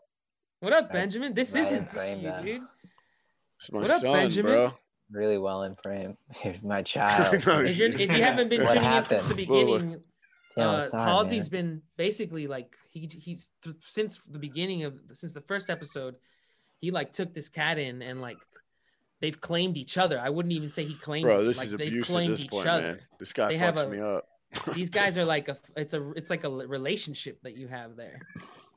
What 0.61 0.73
up, 0.73 0.93
Benjamin? 0.93 1.33
This 1.35 1.55
Right 1.55 1.61
is 1.63 1.69
his 1.71 1.83
in 1.95 2.23
debut, 2.23 2.33
dude. 2.59 2.63
It's 3.61 3.71
my 3.73 3.81
What 3.83 3.91
up, 3.91 4.03
Benjamin? 4.03 4.53
bro. 4.53 4.73
Really 5.11 5.39
well 5.39 5.65
in 5.65 5.77
frame. 5.83 6.17
My 6.63 6.83
child. 6.85 7.45
know, 7.47 7.61
If, 7.61 7.77
you're, 7.79 7.89
if 7.89 7.99
you 8.01 8.23
haven't 8.23 8.49
been 8.49 8.63
What 8.63 8.75
tuning 8.75 8.93
in 8.93 9.05
since 9.05 9.25
the 9.25 9.35
beginning, 9.35 10.01
Damn, 10.57 10.69
uh, 10.77 10.81
sorry, 10.81 11.11
Halsey's 11.11 11.51
man. 11.51 11.63
been 11.63 11.83
basically 11.97 12.47
like 12.47 12.77
he 12.91 13.09
he's 13.21 13.53
th- 13.63 13.77
since 13.81 14.21
the 14.29 14.39
beginning 14.39 14.85
of 14.85 14.95
since 15.13 15.33
the 15.33 15.41
first 15.43 15.69
episode, 15.69 16.15
he 16.81 16.91
like 16.91 17.13
took 17.13 17.35
this 17.35 17.49
cat 17.49 17.79
in 17.79 18.03
and 18.03 18.21
like 18.21 18.37
they've 19.21 19.41
claimed 19.41 19.77
each 19.77 19.99
other. 19.99 20.19
I 20.19 20.31
wouldn't 20.31 20.53
even 20.53 20.69
say 20.69 20.85
he 20.85 20.95
claimed. 20.95 21.25
Bro, 21.25 21.45
this 21.45 21.59
like, 21.59 21.67
is 21.67 21.73
they've 21.73 21.89
abuse 21.89 22.09
at 22.09 22.13
claimed 22.15 22.33
this 22.33 22.45
each 22.45 22.51
point, 22.51 22.67
other. 22.69 22.83
man. 22.83 23.01
This 23.19 23.33
guy 23.33 23.49
They 23.51 23.59
fucks 23.59 23.85
a- 23.85 23.89
me 23.89 23.99
up. 24.01 24.27
These 24.75 24.91
guys 24.91 25.19
are 25.19 25.25
like 25.25 25.49
a 25.49 25.57
it's 25.77 25.95
a 25.95 26.11
it's 26.13 26.31
like 26.31 26.45
a 26.45 26.51
relationship 26.51 27.41
that 27.43 27.57
you 27.57 27.69
have 27.69 27.97
there. 27.97 28.21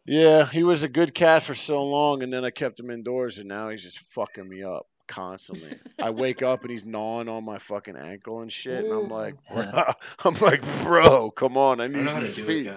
Yeah, 0.06 0.46
he 0.46 0.64
was 0.64 0.84
a 0.84 0.90
good 0.90 1.14
cat 1.14 1.44
for 1.44 1.56
so 1.56 1.84
long, 1.84 2.24
and 2.24 2.34
then 2.34 2.44
I 2.44 2.50
kept 2.50 2.80
him 2.80 2.90
indoors, 2.90 3.38
and 3.38 3.48
now 3.48 3.70
he's 3.70 3.84
just 3.84 4.00
fucking 4.00 4.48
me 4.48 4.64
up 4.64 4.88
constantly. 5.08 5.80
I 6.00 6.10
wake 6.10 6.42
up 6.42 6.64
and 6.64 6.72
he's 6.72 6.86
gnawing 6.86 7.30
on 7.30 7.46
my 7.46 7.58
fucking 7.58 7.96
ankle 7.96 8.42
and 8.42 8.52
shit, 8.52 8.84
and 8.84 8.94
I'm 8.94 9.10
like, 9.10 9.36
Yeah. 9.50 9.94
I'm 10.26 10.36
like, 10.36 10.62
bro, 10.84 11.32
come 11.32 11.58
on, 11.58 11.80
I 11.80 11.86
I 11.86 11.88
need 11.88 12.04
know 12.04 12.20
these 12.20 12.38
feet. 12.38 12.70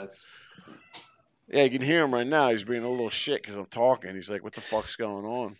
Yeah, 1.48 1.62
you 1.62 1.70
can 1.70 1.82
hear 1.82 2.02
him 2.02 2.12
right 2.12 2.26
now. 2.26 2.50
He's 2.50 2.64
being 2.64 2.82
a 2.82 2.90
little 2.90 3.10
shit 3.10 3.42
because 3.42 3.56
I'm 3.56 3.66
talking. 3.66 4.14
He's 4.14 4.30
like, 4.30 4.42
what 4.42 4.52
the 4.52 4.60
fuck's 4.60 4.96
going 4.96 5.24
on? 5.24 5.52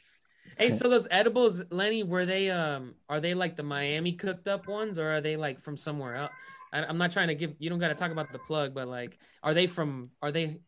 Hey, 0.59 0.71
so 0.71 0.89
those 0.89 1.07
edibles, 1.11 1.63
Lenny, 1.71 2.03
were 2.03 2.25
they 2.25 2.51
um 2.51 2.95
are 3.09 3.21
they 3.21 3.35
like 3.35 3.57
the 3.57 3.63
Miami 3.63 4.13
cooked 4.13 4.49
up 4.49 4.69
ones 4.69 4.99
or 4.99 5.11
are 5.15 5.21
they 5.21 5.37
like 5.37 5.61
from 5.61 5.77
somewhere 5.77 6.15
else? 6.15 6.33
I, 6.73 6.85
I'm 6.85 6.99
not 6.99 7.13
trying 7.13 7.29
to 7.29 7.35
give 7.35 7.55
you 7.59 7.71
don't 7.71 7.79
got 7.79 7.89
to 7.89 7.95
talk 7.95 8.11
about 8.11 8.33
the 8.33 8.39
plug, 8.39 8.75
but 8.75 8.89
like, 8.89 9.19
are 9.43 9.55
they 9.55 9.67
from? 9.67 10.11
Are 10.23 10.33
they? 10.33 10.59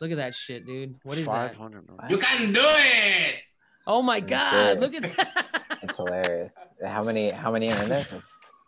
Look 0.00 0.10
at 0.10 0.16
that 0.16 0.34
shit, 0.34 0.66
dude. 0.66 0.96
What 1.02 1.18
is 1.18 1.26
that? 1.26 1.52
500 1.54 1.86
million. 1.86 2.10
You 2.10 2.18
can 2.18 2.52
do 2.52 2.60
it. 2.64 3.34
Oh 3.86 4.02
my 4.02 4.16
I'm 4.16 4.26
god! 4.26 4.80
Look 4.80 4.94
at 4.94 5.02
that. 5.16 5.78
It's 5.82 5.96
hilarious. 5.96 6.54
How 6.84 7.02
many? 7.04 7.30
How 7.30 7.50
many 7.52 7.70
are 7.72 7.82
in 7.82 7.88
there? 7.88 8.04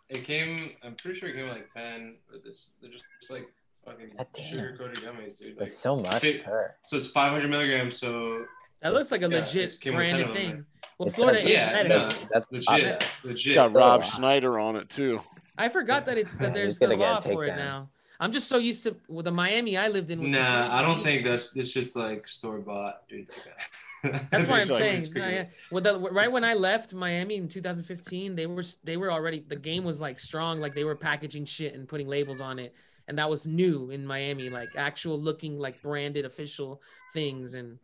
It 0.09 0.25
came. 0.25 0.73
I'm 0.83 0.95
pretty 0.95 1.19
sure 1.19 1.29
it 1.29 1.35
came 1.35 1.49
like 1.49 1.69
ten. 1.71 2.17
But 2.31 2.45
this, 2.45 2.73
they're 2.81 2.91
just, 2.91 3.05
just 3.21 3.31
like 3.33 3.49
fucking 3.85 4.11
God 4.17 4.27
sugar 4.37 4.75
coated 4.79 4.99
gummies, 4.99 5.39
dude. 5.39 5.49
Like, 5.51 5.59
That's 5.59 5.77
so 5.79 5.97
much 5.97 6.21
fit- 6.21 6.45
per. 6.45 6.75
so 6.83 6.97
it's 6.97 7.07
500 7.09 7.49
milligrams. 7.49 7.97
So 7.97 8.45
That 8.81 8.93
looks 8.95 9.11
like 9.11 9.23
a 9.23 9.29
Yeah, 9.29 9.39
legit 9.39 9.75
it 9.75 9.81
came 9.81 9.95
with 9.97 10.09
10 10.09 10.17
branded 10.17 10.35
thing. 10.37 10.67
Well, 10.99 11.09
It 11.09 11.15
Florida 11.15 11.41
does 11.41 11.49
is 11.49 11.55
yeah, 11.57 11.73
medical. 11.73 11.99
That's 12.01 12.19
that's 12.31 12.47
legit, 12.51 12.67
popular. 12.67 12.95
It's 12.95 13.25
legit. 13.25 13.55
got 13.55 13.73
So, 13.73 13.79
Rob 13.79 14.05
Snyder 14.05 14.59
on 14.59 14.77
it 14.77 14.89
too. 14.89 15.21
I 15.59 15.69
forgot 15.69 16.07
that 16.07 16.19
it's 16.19 16.37
that 16.39 16.53
there's 16.55 16.79
the 16.79 16.87
gonna 16.87 16.99
get 16.99 17.09
a 17.09 17.13
law 17.13 17.21
for 17.21 17.45
it 17.45 17.53
takedown. 17.53 17.57
now. 17.57 17.89
I'm 18.23 18.31
just 18.33 18.49
so 18.49 18.59
used 18.59 18.85
to 18.85 18.95
well, 19.09 19.23
the 19.25 19.33
Miami 19.33 19.77
I 19.77 19.89
lived 19.89 20.11
in. 20.13 20.23
Was 20.23 20.31
Nah, 20.31 20.39
completely 20.39 20.77
I 20.79 20.83
don't 20.83 21.03
think 21.03 21.25
that's 21.25 21.57
it's 21.57 21.73
just 21.73 21.97
like 21.97 22.29
store 22.29 22.59
bought, 22.61 23.09
dude. 23.09 23.29
That's 24.03 24.47
why 24.49 24.55
I'm 24.57 24.61
It's 24.63 24.71
like- 24.71 24.79
saying. 24.79 24.97
it's 24.97 25.15
no, 25.15 25.29
yeah. 25.29 25.45
Well, 25.71 25.81
the, 25.83 25.99
right 25.99 26.31
when 26.31 26.43
I 26.45 26.55
left 26.55 26.93
Miami 26.95 27.37
in 27.37 27.47
2015, 27.49 28.35
they 28.35 28.47
were 28.47 28.65
they 28.85 28.97
were 28.97 29.13
already 29.13 29.45
the 29.47 29.57
game 29.57 29.85
was 29.85 30.01
like 30.01 30.19
strong, 30.19 30.61
like 30.61 30.75
they 30.75 30.85
were 30.85 30.97
packaging 30.97 31.45
shit 31.45 31.75
and 31.75 31.87
putting 31.89 32.09
labels 32.09 32.41
on 32.41 32.59
it, 32.59 32.75
and 33.09 33.19
that 33.19 33.29
was 33.31 33.47
new 33.47 33.91
in 33.91 34.07
Miami, 34.07 34.49
like 34.49 34.71
actual 34.77 35.21
looking 35.21 35.59
like 35.59 35.81
branded 35.83 36.25
official 36.25 36.81
things. 37.13 37.55
And 37.55 37.79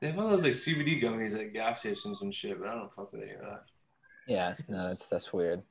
They 0.00 0.08
have 0.08 0.18
all 0.18 0.28
those 0.28 0.42
like 0.44 0.52
CBD 0.54 1.00
gummies 1.02 1.38
at 1.38 1.52
gas 1.52 1.80
stations 1.80 2.22
and 2.22 2.32
shit, 2.34 2.58
but 2.60 2.68
I 2.68 2.74
don't 2.74 2.92
fuck 2.94 3.12
with 3.12 3.22
any 3.22 3.32
of 3.32 3.40
that. 3.40 3.64
Yeah, 4.26 4.54
no, 4.68 4.88
that's 4.88 5.08
that's 5.08 5.32
weird. 5.32 5.62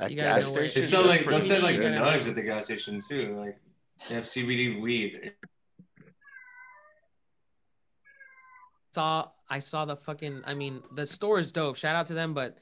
At 0.00 0.14
gas 0.14 0.48
know 0.48 0.54
where- 0.54 0.68
stations. 0.70 0.74
They 0.90 0.96
sell 0.96 1.06
like 1.06 1.20
free. 1.20 1.34
they 1.36 1.40
sell 1.42 1.62
like 1.62 1.76
You 1.76 1.82
the 1.82 1.88
nugs 1.90 2.28
at 2.28 2.34
the 2.34 2.42
gas 2.42 2.64
station 2.66 3.00
too. 3.06 3.36
Like 3.38 3.58
they 4.08 4.14
have 4.14 4.24
CBD 4.24 4.80
weed. 4.80 5.32
saw 8.92 9.28
I 9.48 9.58
saw 9.58 9.84
the 9.84 9.96
fucking. 9.96 10.42
I 10.46 10.54
mean, 10.54 10.82
the 10.94 11.06
store 11.06 11.38
is 11.40 11.50
dope. 11.52 11.76
Shout 11.76 11.96
out 11.96 12.06
to 12.06 12.14
them, 12.14 12.34
but 12.34 12.58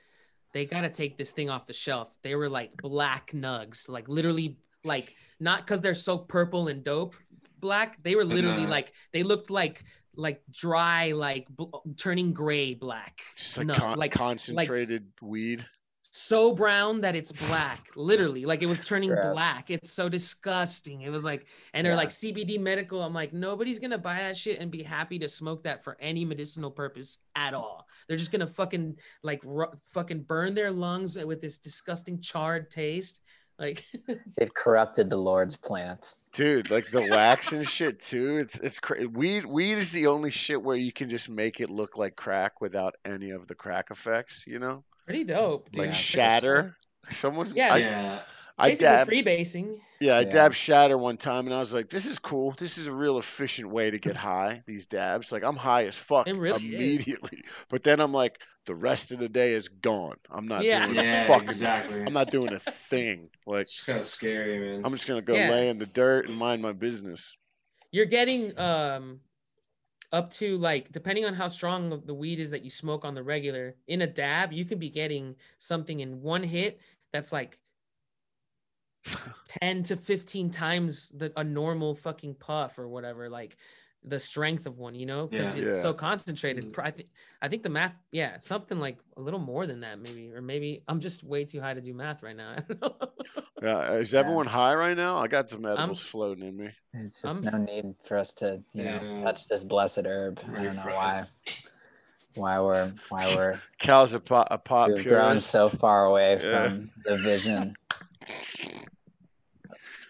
they 0.52 0.64
gotta 0.64 0.88
take 0.90 1.18
this 1.18 1.32
thing 1.32 1.50
off 1.50 1.66
the 1.66 1.72
shelf. 1.74 2.14
They 2.22 2.34
were 2.34 2.48
like 2.48 2.76
black 2.80 3.32
nugs, 3.32 3.88
like 3.88 4.08
literally 4.08 4.58
like 4.84 5.14
not 5.40 5.60
because 5.60 5.80
they're 5.82 5.94
so 5.94 6.16
purple 6.18 6.68
and 6.68 6.82
dope 6.82 7.14
black. 7.60 8.02
They 8.02 8.14
were 8.16 8.24
literally 8.24 8.64
Nah. 8.64 8.70
like 8.70 8.92
they 9.12 9.22
looked 9.22 9.50
like 9.50 9.84
like 10.16 10.42
dry, 10.50 11.12
like 11.12 11.46
bl- 11.48 11.76
turning 11.96 12.32
gray 12.32 12.74
black. 12.74 13.20
Just 13.36 13.58
like, 13.58 13.66
No, 13.68 13.74
con- 13.74 13.98
like- 13.98 14.12
concentrated 14.12 15.12
weed. 15.22 15.64
So 16.10 16.52
brown 16.54 17.00
that 17.02 17.14
it's 17.14 17.32
black 17.32 17.88
literally 17.96 18.44
like 18.44 18.62
it 18.62 18.66
was 18.66 18.80
turning 18.80 19.10
Gross. 19.10 19.34
black 19.34 19.70
it's 19.70 19.90
so 19.92 20.08
disgusting 20.08 21.02
it 21.02 21.10
was 21.10 21.24
like 21.24 21.46
and 21.74 21.84
they're 21.84 21.92
Yeah. 21.92 21.98
like 21.98 22.08
cbd 22.10 22.58
medical 22.60 23.02
i'm 23.02 23.14
like 23.14 23.32
nobody's 23.32 23.78
gonna 23.78 23.98
buy 23.98 24.18
that 24.18 24.36
shit 24.36 24.58
and 24.60 24.70
be 24.70 24.82
happy 24.82 25.18
to 25.20 25.28
smoke 25.28 25.64
that 25.64 25.84
for 25.84 25.96
any 26.00 26.24
medicinal 26.24 26.70
purpose 26.70 27.18
at 27.36 27.54
all 27.54 27.86
they're 28.08 28.16
just 28.16 28.32
gonna 28.32 28.46
fucking 28.46 28.96
like 29.22 29.40
ru- 29.44 29.72
fucking 29.92 30.22
burn 30.22 30.54
their 30.54 30.70
lungs 30.70 31.16
with 31.18 31.40
this 31.40 31.58
disgusting 31.58 32.20
charred 32.20 32.70
taste 32.70 33.20
like 33.58 33.84
They've 34.38 34.54
corrupted 34.54 35.10
the 35.10 35.16
Lord's 35.16 35.56
plant. 35.56 36.14
Dude, 36.32 36.70
like 36.70 36.92
the 36.92 37.08
wax 37.10 37.52
and 37.52 37.66
shit 37.66 37.98
too. 38.00 38.36
It's 38.36 38.60
it's 38.60 38.78
cra- 38.78 39.08
weed. 39.08 39.46
Weed 39.46 39.78
is 39.78 39.90
the 39.90 40.06
only 40.06 40.30
shit 40.30 40.62
where 40.62 40.76
you 40.76 40.92
can 40.92 41.08
just 41.10 41.28
make 41.28 41.58
it 41.58 41.68
look 41.68 41.98
like 41.98 42.14
crack 42.14 42.60
without 42.60 42.94
any 43.04 43.30
of 43.30 43.48
the 43.48 43.56
crack 43.56 43.90
effects. 43.90 44.44
You 44.46 44.60
know, 44.60 44.84
pretty 45.08 45.24
dope 45.24 45.70
dude. 45.70 45.78
like 45.80 45.88
Yeah. 45.88 45.94
shatter. 45.94 46.76
Someone, 47.10 47.50
Yeah. 47.54 47.72
I, 47.74 47.76
yeah. 47.78 48.20
I 48.58 48.68
basically 48.70 48.86
dabbed, 48.86 49.10
freebasing 49.10 49.80
yeah, 50.00 50.16
I 50.16 50.20
Yeah. 50.20 50.28
dabbed 50.28 50.54
shatter 50.54 50.96
one 50.98 51.16
time, 51.16 51.46
and 51.46 51.54
I 51.54 51.58
was 51.60 51.72
like, 51.74 51.88
"This 51.88 52.06
is 52.06 52.18
cool. 52.18 52.52
This 52.58 52.76
is 52.78 52.86
a 52.86 52.92
real 52.92 53.18
efficient 53.18 53.68
way 53.70 53.90
to 53.90 53.98
get 53.98 54.16
high." 54.16 54.62
These 54.66 54.86
dabs, 54.86 55.32
like 55.32 55.42
I'm 55.44 55.56
high 55.56 55.86
as 55.86 55.96
fuck 55.96 56.26
It 56.28 56.34
really 56.34 56.66
is. 56.68 56.74
immediately, 56.74 57.42
but 57.68 57.82
then 57.84 57.98
I'm 58.00 58.12
like, 58.12 58.38
the 58.66 58.74
rest 58.74 59.10
of 59.12 59.18
the 59.20 59.28
day 59.28 59.54
is 59.54 59.68
gone. 59.68 60.16
I'm 60.30 60.46
not 60.46 60.62
Yeah. 60.64 60.84
doing 60.86 60.96
Yeah, 60.96 61.24
a 61.24 61.26
fucking. 61.28 61.48
exactly. 61.48 62.02
I'm 62.04 62.12
not 62.12 62.30
doing 62.30 62.52
a 62.52 62.58
thing. 62.58 63.30
Like 63.46 63.62
It's 63.62 63.82
kind 63.84 63.98
of 63.98 64.04
scary, 64.04 64.58
man. 64.58 64.82
I'm 64.84 64.92
just 64.92 65.08
gonna 65.08 65.22
go 65.22 65.34
Yeah. 65.34 65.50
lay 65.50 65.68
in 65.70 65.78
the 65.78 65.86
dirt 65.86 66.28
and 66.28 66.36
mind 66.36 66.60
my 66.62 66.72
business. 66.72 67.34
you're 67.90 68.04
getting 68.06 68.56
um 68.58 69.20
up 70.12 70.30
to 70.30 70.56
like 70.58 70.90
depending 70.92 71.24
on 71.24 71.34
how 71.34 71.46
strong 71.46 72.02
the 72.06 72.14
weed 72.14 72.40
is 72.40 72.50
that 72.50 72.64
you 72.64 72.70
smoke 72.70 73.04
on 73.04 73.14
the 73.14 73.22
regular 73.22 73.74
in 73.86 74.02
a 74.02 74.06
dab 74.06 74.52
you 74.52 74.64
could 74.64 74.78
be 74.78 74.88
getting 74.88 75.34
something 75.58 76.00
in 76.00 76.22
one 76.22 76.42
hit 76.42 76.80
that's 77.12 77.32
like 77.32 77.58
10 79.60 79.82
to 79.84 79.96
15 79.96 80.50
times 80.50 81.10
the 81.10 81.32
a 81.36 81.44
normal 81.44 81.94
fucking 81.94 82.34
puff 82.34 82.78
or 82.78 82.88
whatever 82.88 83.28
like 83.28 83.56
the 84.04 84.18
strength 84.18 84.64
of 84.66 84.78
one 84.78 84.94
you 84.94 85.04
know 85.06 85.26
because 85.26 85.54
Yeah. 85.54 85.62
it's 85.62 85.76
Yeah. 85.76 85.82
so 85.82 85.92
concentrated 85.92 86.64
Mhm. 86.64 86.84
I, 86.84 86.90
think 86.92 87.08
I 87.42 87.48
think 87.48 87.62
the 87.64 87.68
math 87.68 87.94
yeah 88.12 88.38
something 88.38 88.78
like 88.78 88.98
a 89.16 89.20
little 89.20 89.40
more 89.40 89.66
than 89.66 89.80
that 89.80 89.98
maybe 89.98 90.30
or 90.32 90.40
maybe 90.40 90.82
i'm 90.86 91.00
just 91.00 91.24
way 91.24 91.44
too 91.44 91.60
high 91.60 91.74
to 91.74 91.80
do 91.80 91.92
math 91.92 92.22
right 92.22 92.36
now 92.36 92.50
I 92.56 92.60
don't 92.60 92.80
know. 92.80 92.96
Yeah, 93.60 93.92
is 93.94 94.12
Yeah. 94.12 94.20
everyone 94.20 94.46
high 94.46 94.74
right 94.76 94.96
now? 94.96 95.16
I 95.18 95.26
got 95.26 95.50
some 95.50 95.66
edibles 95.66 96.00
floating 96.00 96.46
in 96.46 96.56
me. 96.56 96.70
It's 96.94 97.20
just 97.20 97.44
I'm- 97.44 97.66
no 97.66 97.72
need 97.72 97.96
for 98.04 98.16
us 98.16 98.32
to, 98.34 98.62
you 98.72 98.84
know, 98.84 99.14
touch 99.24 99.48
this 99.48 99.64
blessed 99.64 100.06
herb. 100.06 100.40
I 100.54 100.62
don't 100.62 100.76
know 100.76 100.82
why. 100.84 101.26
Why 102.36 102.60
we're 102.60 102.92
why 103.08 103.34
we're 103.34 103.60
Cal's 103.78 104.12
a 104.12 104.20
pot, 104.20 104.46
a 104.52 104.58
pot 104.58 104.92
we've 104.92 105.04
grown 105.04 105.40
so 105.40 105.68
far 105.68 106.04
away 106.06 106.38
Yeah. 106.40 106.68
from 106.68 106.90
the 107.04 107.16
vision 107.16 107.74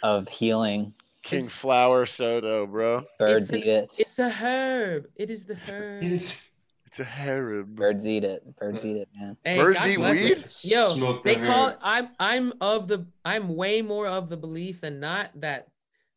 of 0.03 0.29
healing. 0.29 0.93
King 1.29 1.45
It's- 1.45 1.55
Flower 1.61 2.07
Soto, 2.07 2.67
bro. 2.67 3.05
Birds 3.19 3.45
It's 3.45 3.53
an- 3.53 3.59
eat 3.61 3.67
it. 3.67 3.95
it's 3.99 4.19
a 4.19 4.31
herb 4.31 5.07
it 5.17 5.31
is 5.31 5.45
the 5.45 5.55
herb 5.55 6.03
It 6.03 6.13
is- 6.13 6.41
It's 6.87 7.01
a 7.01 7.05
harem. 7.05 7.75
Birds 7.75 8.09
eat 8.09 8.25
it. 8.25 8.43
Birds 8.57 8.83
eat 8.83 8.97
it, 8.97 9.09
man. 9.15 9.37
Hey, 9.45 9.59
Birds 9.59 9.79
God 9.79 9.89
eat 9.91 9.99
weed? 9.99 10.31
it. 10.39 10.65
Yo, 10.65 10.95
Smoke 10.95 11.23
they 11.23 11.35
the 11.35 11.47
call. 11.47 11.69
herb. 11.69 11.79
I'm 11.83 12.09
I'm 12.19 12.53
of 12.63 12.89
the. 12.89 13.07
I'm 13.27 13.55
way 13.57 13.83
more 13.83 14.07
of 14.07 14.31
the 14.31 14.39
belief 14.39 14.81
than 14.81 14.99
not 14.99 15.31
that 15.43 15.69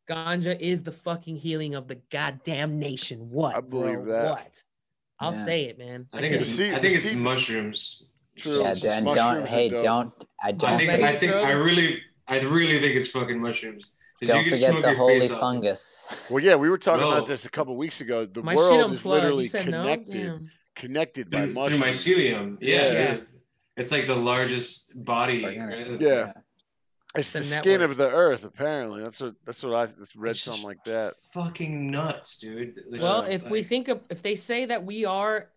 ganja 0.10 0.58
is 0.58 0.84
the 0.84 0.94
fucking 0.94 1.36
healing 1.36 1.76
of 1.76 1.90
the 1.90 1.96
goddamn 2.10 2.80
nation. 2.80 3.30
What? 3.32 3.54
I 3.56 3.60
believe 3.60 3.96
bro? 4.02 4.14
that. 4.14 4.30
What? 4.30 4.64
I'll 5.20 5.34
Yeah. 5.34 5.46
say 5.46 5.64
it, 5.66 5.78
man. 5.78 6.08
I 6.14 6.20
think 6.22 6.34
The 6.36 6.40
it's 6.40 6.58
I 6.60 6.80
think 6.80 6.84
it's 6.86 7.14
mushrooms. 7.16 8.04
True. 8.38 8.62
Yeah, 8.62 8.72
it's 8.72 8.80
Dan, 8.80 9.04
mushrooms 9.04 9.30
don't. 9.40 9.48
Hey, 9.50 9.68
don't. 9.70 10.14
I 10.42 10.52
don't. 10.54 10.70
I 10.72 10.78
think 10.78 11.04
I 11.04 11.16
think? 11.18 11.34
I 11.34 11.52
really 11.52 12.02
I 12.30 12.40
really 12.40 12.80
think 12.80 12.96
it's 12.96 13.10
fucking 13.10 13.40
mushrooms. 13.42 13.92
'Cause 14.22 14.28
Don't 14.30 14.46
you 14.46 14.52
can 14.52 14.60
forget 14.60 14.82
the 14.84 14.94
holy 14.94 15.28
fungus. 15.28 16.06
Well, 16.30 16.44
yeah, 16.44 16.54
we 16.56 16.70
were 16.70 16.78
talking 16.78 17.02
No. 17.02 17.12
about 17.12 17.26
this 17.26 17.46
a 17.46 17.50
couple 17.50 17.76
weeks 17.76 18.02
ago. 18.02 18.26
The 18.26 18.44
My 18.44 18.54
world 18.56 18.92
is 18.92 19.00
unplugged. 19.00 19.06
literally 19.24 19.44
You 19.46 19.50
said 19.50 19.68
no? 19.70 19.82
connected, 19.82 20.50
connected 20.76 21.30
by 21.32 21.48
Through, 21.48 21.54
through 21.70 21.78
mycelium. 21.80 22.58
Yeah, 22.62 22.76
Yeah. 22.76 22.92
yeah. 22.94 23.18
It's 23.78 23.92
like 23.92 24.06
the 24.06 24.16
largest 24.16 24.92
body. 25.04 25.44
Organic. 25.44 26.00
Yeah. 26.00 26.34
It's 27.16 27.34
The 27.34 27.40
the 27.40 27.46
skin 27.46 27.82
of 27.82 27.98
the 27.98 28.10
earth. 28.10 28.46
Apparently, 28.46 29.02
that's 29.02 29.20
what 29.22 29.34
that's 29.44 29.64
what 29.64 29.74
I 29.74 29.86
that's 29.88 30.16
read 30.16 30.32
It's 30.32 30.42
something 30.42 30.64
like 30.64 30.84
that. 30.86 31.16
Fucking 31.34 31.90
nuts, 31.90 32.38
dude. 32.38 32.80
Like, 32.90 33.02
Well, 33.02 33.20
like- 33.24 33.32
if 33.32 33.50
we 33.50 33.64
think 33.64 33.88
of 33.88 34.02
if 34.12 34.22
they 34.22 34.36
say 34.36 34.66
that 34.66 34.86
we 34.86 35.04
are 35.06 35.50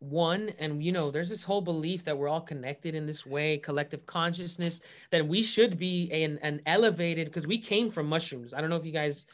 one 0.00 0.50
and 0.58 0.82
you 0.82 0.92
know 0.92 1.10
there's 1.10 1.28
this 1.28 1.42
whole 1.42 1.60
belief 1.60 2.04
that 2.04 2.16
we're 2.16 2.28
all 2.28 2.40
connected 2.40 2.94
in 2.94 3.04
this 3.04 3.26
way 3.26 3.58
collective 3.58 4.06
consciousness 4.06 4.80
then 5.10 5.26
we 5.26 5.42
should 5.42 5.76
be 5.76 6.08
an, 6.12 6.38
an 6.42 6.60
elevated 6.66 7.26
because 7.26 7.46
we 7.48 7.58
came 7.58 7.90
from 7.90 8.06
mushrooms 8.06 8.54
i 8.54 8.60
don't 8.60 8.70
know 8.70 8.76
if 8.76 8.84
you 8.84 8.92
guys 8.92 9.26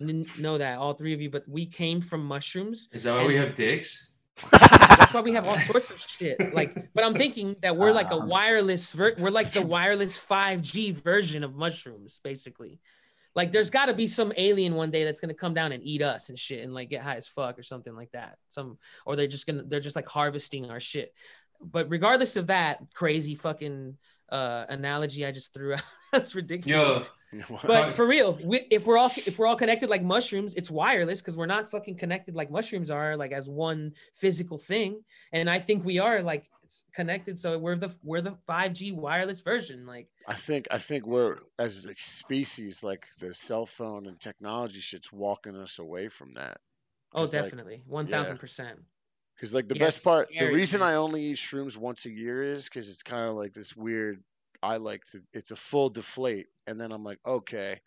n- 0.00 0.24
know 0.38 0.58
that 0.58 0.78
all 0.78 0.94
three 0.94 1.12
of 1.12 1.20
you 1.20 1.28
but 1.28 1.42
we 1.48 1.66
came 1.66 2.00
from 2.00 2.24
mushrooms 2.24 2.88
is 2.92 3.02
that 3.02 3.16
why 3.16 3.26
we 3.26 3.36
have 3.36 3.54
dicks? 3.56 4.12
that's 4.50 5.12
why 5.12 5.20
we 5.20 5.32
have 5.32 5.44
all 5.46 5.58
sorts 5.58 5.90
of 5.90 5.98
shit 6.00 6.36
like 6.54 6.72
but 6.94 7.02
i'm 7.04 7.14
thinking 7.14 7.56
that 7.60 7.76
we're 7.76 7.92
like 7.92 8.10
a 8.12 8.14
Um. 8.16 8.28
wireless 8.28 8.92
ver- 8.92 9.14
we're 9.18 9.30
like 9.30 9.50
the 9.50 9.62
wireless 9.66 10.16
5g 10.18 11.02
version 11.02 11.42
of 11.42 11.54
mushrooms 11.56 12.20
basically 12.22 12.78
like 13.34 13.50
there's 13.50 13.70
got 13.70 13.86
to 13.86 13.94
be 13.94 14.06
some 14.06 14.32
alien 14.36 14.74
one 14.74 14.90
day 14.90 15.04
that's 15.04 15.20
gonna 15.20 15.34
come 15.34 15.54
down 15.54 15.72
and 15.72 15.82
eat 15.82 16.02
us 16.02 16.28
and 16.28 16.38
shit 16.38 16.62
and 16.62 16.74
like 16.74 16.90
get 16.90 17.02
high 17.02 17.16
as 17.16 17.26
fuck 17.26 17.58
or 17.58 17.62
something 17.62 17.94
like 17.94 18.10
that. 18.12 18.36
Some 18.48 18.78
or 19.06 19.16
they're 19.16 19.26
just 19.26 19.46
gonna 19.46 19.62
they're 19.64 19.80
just 19.80 19.96
like 19.96 20.08
harvesting 20.08 20.70
our 20.70 20.80
shit. 20.80 21.14
But 21.60 21.90
regardless 21.90 22.36
of 22.36 22.48
that 22.48 22.80
crazy 22.94 23.34
fucking 23.34 23.96
uh 24.32 24.64
analogy 24.68 25.24
i 25.24 25.30
just 25.30 25.54
threw 25.54 25.74
out 25.74 25.82
that's 26.12 26.34
ridiculous 26.34 26.98
Yo, 26.98 27.06
but 27.64 27.92
for 27.94 28.06
real, 28.06 28.38
we, 28.44 28.66
if 28.70 28.84
we're 28.84 28.98
all 28.98 29.10
if 29.16 29.38
we're 29.38 29.46
all 29.46 29.56
connected 29.56 29.88
like 29.88 30.02
mushrooms, 30.02 30.52
it's 30.52 30.70
wireless 30.70 31.22
because 31.22 31.34
we're 31.34 31.46
not 31.46 31.70
fucking 31.70 31.96
connected 31.96 32.34
like 32.34 32.50
mushrooms 32.50 32.90
are, 32.90 33.16
like 33.16 33.32
as 33.32 33.48
one 33.48 33.94
physical 34.12 34.58
thing. 34.58 35.02
And 35.32 35.48
I 35.48 35.58
think 35.58 35.82
we 35.82 35.98
are 35.98 36.20
like 36.20 36.50
it's 36.62 36.84
connected, 36.94 37.38
so 37.38 37.58
we're 37.58 37.76
the 37.76 37.90
we're 38.02 38.20
the 38.20 38.36
five 38.46 38.74
G 38.74 38.92
wireless 38.92 39.40
version. 39.40 39.86
Like, 39.86 40.08
I 40.28 40.34
think 40.34 40.68
I 40.70 40.76
think 40.76 41.06
we're 41.06 41.38
as 41.58 41.86
a 41.86 41.94
species, 41.96 42.82
like 42.82 43.06
the 43.18 43.32
cell 43.32 43.64
phone 43.64 44.06
and 44.06 44.20
technology 44.20 44.80
shit's 44.80 45.10
walking 45.10 45.56
us 45.56 45.78
away 45.78 46.08
from 46.08 46.34
that. 46.34 46.58
oh, 47.14 47.24
It's 47.24 47.32
like- 47.32 47.44
definitely, 47.44 47.82
one 47.86 48.08
thousand 48.08 48.38
percent. 48.40 48.78
Because 49.42 49.56
like 49.56 49.66
the 49.66 49.74
best 49.74 50.04
part, 50.04 50.28
the 50.38 50.52
reason 50.52 50.78
man. 50.78 50.90
I 50.90 50.94
only 50.94 51.20
eat 51.24 51.36
shrooms 51.36 51.76
once 51.76 52.06
a 52.06 52.10
year 52.10 52.52
is 52.52 52.68
because 52.68 52.88
it's 52.88 53.02
kind 53.02 53.28
of 53.28 53.34
like 53.34 53.52
this 53.52 53.74
weird. 53.74 54.22
I 54.62 54.76
like 54.76 55.02
to. 55.10 55.20
It's 55.32 55.50
a 55.50 55.56
full 55.56 55.90
deflate, 55.90 56.46
and 56.68 56.80
then 56.80 56.92
I'm 56.92 57.02
like, 57.02 57.18
okay, 57.26 57.80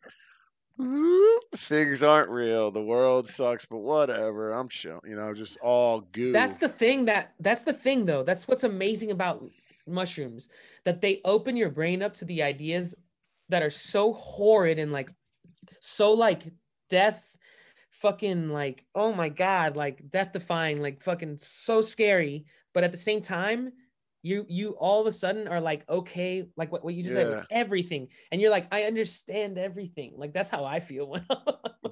things 1.56 2.04
aren't 2.04 2.30
real. 2.30 2.72
The 2.72 2.84
world 2.84 3.30
sucks, 3.30 3.64
but 3.64 3.78
whatever. 3.78 4.52
I'm 4.52 4.68
chill. 4.68 5.00
You 5.08 5.16
know, 5.16 5.34
just 5.34 5.58
all 5.62 6.02
goo. 6.02 6.34
That's 6.34 6.58
the 6.58 6.68
thing 6.68 7.06
that 7.06 7.36
that's 7.40 7.64
the 7.64 7.72
thing 7.72 8.06
though. 8.06 8.24
That's 8.24 8.50
what's 8.50 8.66
amazing 8.66 9.12
about 9.12 9.42
mushrooms 9.88 10.50
that 10.84 11.00
they 11.00 11.22
open 11.24 11.56
your 11.56 11.70
brain 11.70 12.04
up 12.04 12.16
to 12.16 12.26
the 12.26 12.44
ideas 12.44 12.96
that 13.48 13.64
are 13.64 13.70
so 13.70 14.12
horrid 14.12 14.78
and 14.78 14.92
like 14.92 15.10
so 15.80 16.12
like 16.12 16.52
death 16.90 17.35
fucking 18.02 18.50
like 18.50 18.86
oh 18.96 19.14
my 19.14 19.30
god 19.30 19.76
like 19.76 20.10
death 20.10 20.32
defying 20.32 20.82
like 20.82 21.02
fucking 21.02 21.38
so 21.38 21.82
scary 21.82 22.46
but 22.74 22.84
at 22.84 22.92
the 22.92 22.98
same 22.98 23.22
time 23.22 23.72
you 24.22 24.46
you 24.50 24.72
all 24.72 25.02
of 25.02 25.08
a 25.08 25.12
sudden 25.12 25.48
are 25.48 25.62
like 25.62 25.88
okay 25.90 26.48
like 26.58 26.72
what, 26.72 26.84
what 26.84 26.94
you 26.94 27.04
just 27.04 27.16
said 27.16 27.30
with 27.30 27.46
everything 27.52 28.08
and 28.32 28.42
you're 28.42 28.52
like 28.52 28.68
i 28.72 28.84
understand 28.84 29.58
everything 29.58 30.14
like 30.18 30.34
that's 30.34 30.50
how 30.50 30.66
i 30.66 30.80
feel 30.80 31.08
when 31.10 31.26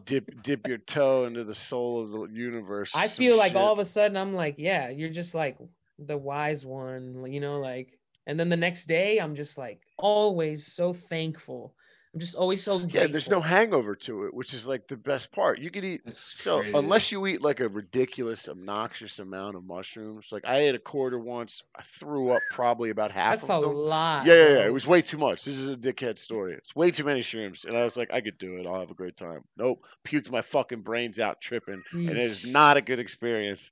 dip 0.06 0.42
dip 0.42 0.68
your 0.68 0.78
toe 0.78 1.26
into 1.26 1.44
the 1.44 1.54
soul 1.54 2.04
of 2.04 2.12
the 2.12 2.36
universe. 2.36 2.96
I 2.96 3.08
feel 3.08 3.38
like 3.38 3.54
shit. 3.54 3.62
all 3.62 3.74
of 3.74 3.80
a 3.80 3.86
sudden 3.86 4.18
I'm 4.18 4.34
like, 4.34 4.56
yeah, 4.58 4.89
you're 4.89 5.10
just 5.10 5.36
like 5.36 5.58
the 6.00 6.18
wise 6.18 6.66
one, 6.66 7.26
you 7.32 7.39
know, 7.39 7.60
like, 7.60 7.98
and 8.28 8.39
then 8.39 8.50
the 8.50 8.58
next 8.58 8.86
day 8.86 9.20
I'm 9.20 9.36
just 9.36 9.58
like 9.58 9.82
always 9.98 10.66
so 10.66 10.94
thankful. 10.94 11.76
I'm 12.13 12.19
just 12.19 12.36
always 12.36 12.62
so 12.62 12.78
grateful. 12.78 13.02
Yeah, 13.02 13.08
there's 13.08 13.30
no 13.30 13.41
hangover 13.41 13.95
to 13.95 14.26
it, 14.26 14.36
which 14.36 14.54
is 14.54 14.67
like 14.67 14.88
the 14.88 14.97
best 14.97 15.32
part. 15.32 15.58
You 15.58 15.71
could 15.71 15.84
eat 15.84 16.13
so 16.13 16.62
unless 16.62 17.12
you 17.12 17.26
eat 17.26 17.41
like 17.41 17.60
a 17.60 17.67
ridiculous, 17.67 18.47
obnoxious 18.47 19.17
amount 19.17 19.56
of 19.56 19.63
mushrooms. 19.65 20.32
Like 20.32 20.45
I 20.45 20.60
ate 20.60 20.76
a 20.76 20.80
quarter 20.80 21.17
once, 21.17 21.63
I 21.76 21.82
threw 21.82 22.30
up 22.30 22.43
probably 22.52 22.91
about 22.91 23.12
half 23.12 23.41
That's 23.41 23.49
a 23.49 23.60
them. 23.62 23.73
lot. 23.73 24.28
Yeah, 24.28 24.36
yeah, 24.36 24.49
yeah. 24.49 24.65
It 24.67 24.73
was 24.73 24.86
way 24.86 25.02
too 25.02 25.17
much. 25.17 25.43
This 25.43 25.58
is 25.58 25.71
a 25.71 25.76
dickhead 25.76 26.19
story. 26.19 26.54
It's 26.54 26.76
way 26.76 26.91
too 26.91 27.04
many 27.04 27.21
shrooms, 27.21 27.65
and 27.65 27.76
I 27.76 27.84
was 27.84 27.97
like, 27.97 28.13
I 28.13 28.21
could 28.21 28.38
do 28.38 28.58
it. 28.58 28.67
I'll 28.67 28.80
have 28.80 28.91
a 28.91 28.95
great 28.95 29.17
time. 29.17 29.43
Nope, 29.58 29.84
puked 30.06 30.30
my 30.30 30.41
fucking 30.41 30.82
brains 30.82 31.19
out 31.19 31.41
tripping, 31.41 31.82
and 31.93 32.10
it 32.10 32.17
is 32.17 32.45
not 32.45 32.78
a 32.78 32.82
good 32.82 32.99
experience. 32.99 33.71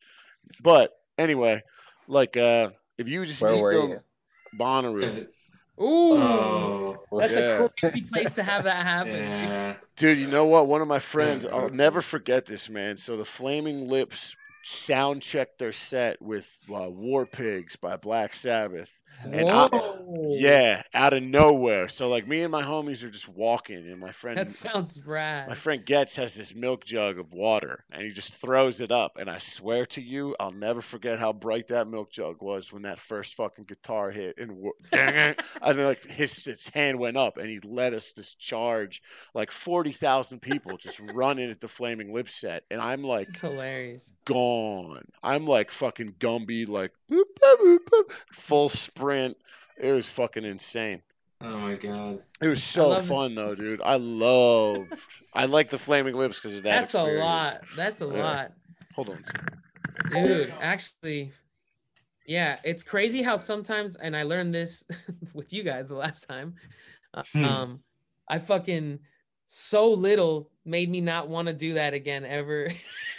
But 0.60 0.98
anyway, 1.16 1.62
like 2.08 2.38
uh, 2.38 2.72
if 2.98 3.08
you 3.08 3.24
just 3.24 3.44
Where 3.44 3.56
eat 3.56 3.62
were 3.62 3.74
them, 3.76 3.90
you? 3.90 4.00
Bonnaroo, 4.58 5.28
Ooh, 5.82 6.98
Oh, 7.12 7.20
that's 7.20 7.34
yeah. 7.34 7.64
a 7.66 7.70
crazy 7.80 8.02
place 8.02 8.36
to 8.36 8.44
have 8.44 8.64
that 8.66 8.84
happen. 8.86 9.16
yeah. 9.16 9.74
dude. 9.96 10.18
You 10.18 10.28
know 10.28 10.46
what? 10.46 10.68
One 10.68 10.82
of 10.82 10.88
my 10.88 11.00
friends, 11.00 11.46
I'll 11.46 11.70
never 11.70 12.02
forget 12.02 12.46
this, 12.46 12.70
man. 12.70 12.98
So 12.98 13.18
the 13.18 13.26
Flaming 13.26 13.90
Lips 13.90 14.36
sound 14.64 15.22
checked 15.22 15.58
their 15.60 15.72
set 15.72 16.22
with 16.22 16.48
uh, 16.74 16.90
War 16.90 17.26
Pigs 17.26 17.76
by 17.76 17.98
Black 17.98 18.34
Sabbath. 18.34 18.98
And 19.24 19.50
I- 19.52 19.70
Yeah, 20.30 20.82
out 20.94 21.14
of 21.14 21.22
nowhere. 21.22 21.90
So 21.90 22.08
like 22.08 22.28
me 22.28 22.42
and 22.42 22.52
my 22.52 22.64
homies 22.64 23.04
are 23.04 23.10
just 23.10 23.28
walking, 23.28 23.78
and 23.78 24.00
my 24.00 24.12
friend 24.12 24.38
That 24.38 24.50
sounds 24.50 25.02
rad. 25.06 25.50
My 25.50 25.56
friend 25.56 25.86
Getz 25.86 26.16
has 26.16 26.34
this 26.36 26.56
milk 26.56 26.86
jug 26.86 27.20
of 27.20 27.32
water 27.34 27.84
and 27.92 28.04
he 28.04 28.12
just 28.12 28.34
throws 28.34 28.82
it 28.82 28.92
up. 28.92 29.18
And 29.20 29.30
I 29.30 29.38
swear 29.40 29.86
to 29.88 30.02
you, 30.02 30.36
I'll 30.40 30.52
never 30.54 30.82
forget 30.82 31.20
how 31.20 31.34
bright 31.34 31.68
that 31.68 31.88
milk 31.88 32.12
jug 32.12 32.42
was 32.42 32.72
when 32.72 32.84
that 32.84 33.00
first 33.00 33.36
fucking 33.36 33.66
guitar 33.66 34.10
hit. 34.12 34.38
And 34.38 34.66
and 34.92 35.36
then, 35.62 35.86
like 35.86 36.06
his, 36.06 36.46
his 36.46 36.70
hand 36.70 36.98
went 36.98 37.18
up 37.18 37.38
and 37.38 37.48
he 37.50 37.60
led 37.60 37.94
us 37.94 38.14
this 38.14 38.34
charge, 38.36 39.02
like 39.34 39.52
40,000 39.52 40.40
people 40.42 40.78
just 40.78 41.00
running 41.14 41.50
at 41.52 41.60
the 41.62 41.68
Flaming 41.68 42.14
Lips 42.14 42.40
set. 42.40 42.64
And 42.72 42.80
I'm 42.82 43.04
like 43.04 43.28
hilarious. 43.40 44.12
gone. 44.26 44.51
I'm 45.24 45.46
like 45.46 45.72
fucking 45.72 46.14
Gumby, 46.20 46.68
like 46.68 46.92
boop, 47.12 47.24
boop, 47.44 47.58
boop, 47.60 47.78
boop, 47.92 48.12
full 48.32 48.70
sprint. 48.70 49.38
It 49.78 49.92
was 49.92 50.12
fucking 50.12 50.44
insane. 50.44 51.02
Oh 51.42 51.58
my 51.58 51.76
god. 51.76 52.22
It 52.42 52.48
was 52.48 52.64
so 52.64 52.90
love 52.90 53.04
it. 53.04 53.08
fun 53.08 53.36
though, 53.36 53.56
dude. 53.56 53.82
I 53.84 53.96
loved. 53.96 54.94
I 55.34 55.46
like 55.46 55.70
the 55.70 55.78
Flaming 55.78 56.16
Lips 56.16 56.40
because 56.40 56.56
of 56.56 56.64
that. 56.64 56.80
That's 56.82 56.94
a 56.94 57.04
lot. 57.04 57.60
That's 57.76 58.02
a 58.02 58.06
Yeah. 58.06 58.24
lot. 58.24 58.52
Hold 58.96 59.10
on. 59.10 59.26
dude 60.10 60.54
actually 60.62 61.32
yeah 62.26 62.60
it's 62.64 62.84
crazy 62.84 63.22
how 63.22 63.36
sometimes 63.36 63.96
and 63.96 64.16
i 64.16 64.24
learned 64.24 64.54
this 64.54 64.84
with 65.34 65.54
you 65.54 65.64
guys 65.64 65.88
the 65.88 65.96
last 65.96 66.28
time 66.28 66.56
Hmm. 67.34 67.46
um 67.46 67.80
i 68.28 68.38
fucking 68.40 69.00
so 69.46 69.90
little 69.92 70.50
made 70.66 70.90
me 70.90 71.02
not 71.02 71.28
want 71.30 71.48
to 71.50 71.54
do 71.54 71.74
that 71.76 71.94
again 71.94 72.26
ever 72.26 72.70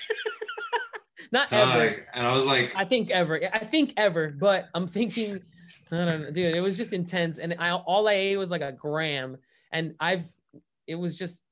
not 1.33 1.53
ever. 1.53 2.07
And 2.15 2.27
I 2.27 2.33
was 2.35 2.47
like, 2.47 2.75
i 2.77 2.85
think 2.85 3.11
ever. 3.11 3.41
I 3.53 3.59
think 3.61 3.95
ever 3.97 4.29
but 4.29 4.69
i'm 4.75 4.87
thinking 4.87 5.41
i 5.91 5.97
don't 6.05 6.23
know 6.23 6.31
dude 6.31 6.55
it 6.55 6.61
was 6.61 6.77
just 6.77 6.93
intense. 6.93 7.39
And 7.39 7.57
i 7.59 7.71
all 7.73 8.07
i 8.09 8.13
ate 8.13 8.37
was 8.37 8.51
like 8.51 8.61
a 8.63 8.73
gram. 8.73 9.39
And 9.73 9.95
i've 9.99 10.25
it 10.87 10.95
was 10.97 11.17
just 11.19 11.43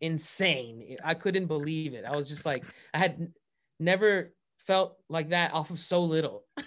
insane. 0.00 0.96
I 1.04 1.14
couldn't 1.14 1.46
believe 1.46 1.94
it. 1.94 2.04
I 2.04 2.14
was 2.14 2.28
just 2.28 2.46
like 2.46 2.64
i 2.94 2.98
had 2.98 3.32
never 3.78 4.32
felt 4.58 4.96
like 5.08 5.30
that 5.30 5.52
off 5.54 5.70
of 5.70 5.80
so 5.80 6.02
little. 6.02 6.44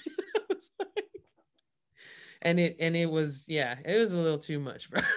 Like- 0.80 0.90
and 2.42 2.60
it 2.60 2.76
and 2.80 2.96
it 2.96 3.06
was 3.10 3.46
yeah 3.48 3.76
it 3.86 3.98
was 3.98 4.14
a 4.14 4.20
little 4.20 4.38
too 4.38 4.60
much 4.60 4.90
bro. 4.90 5.02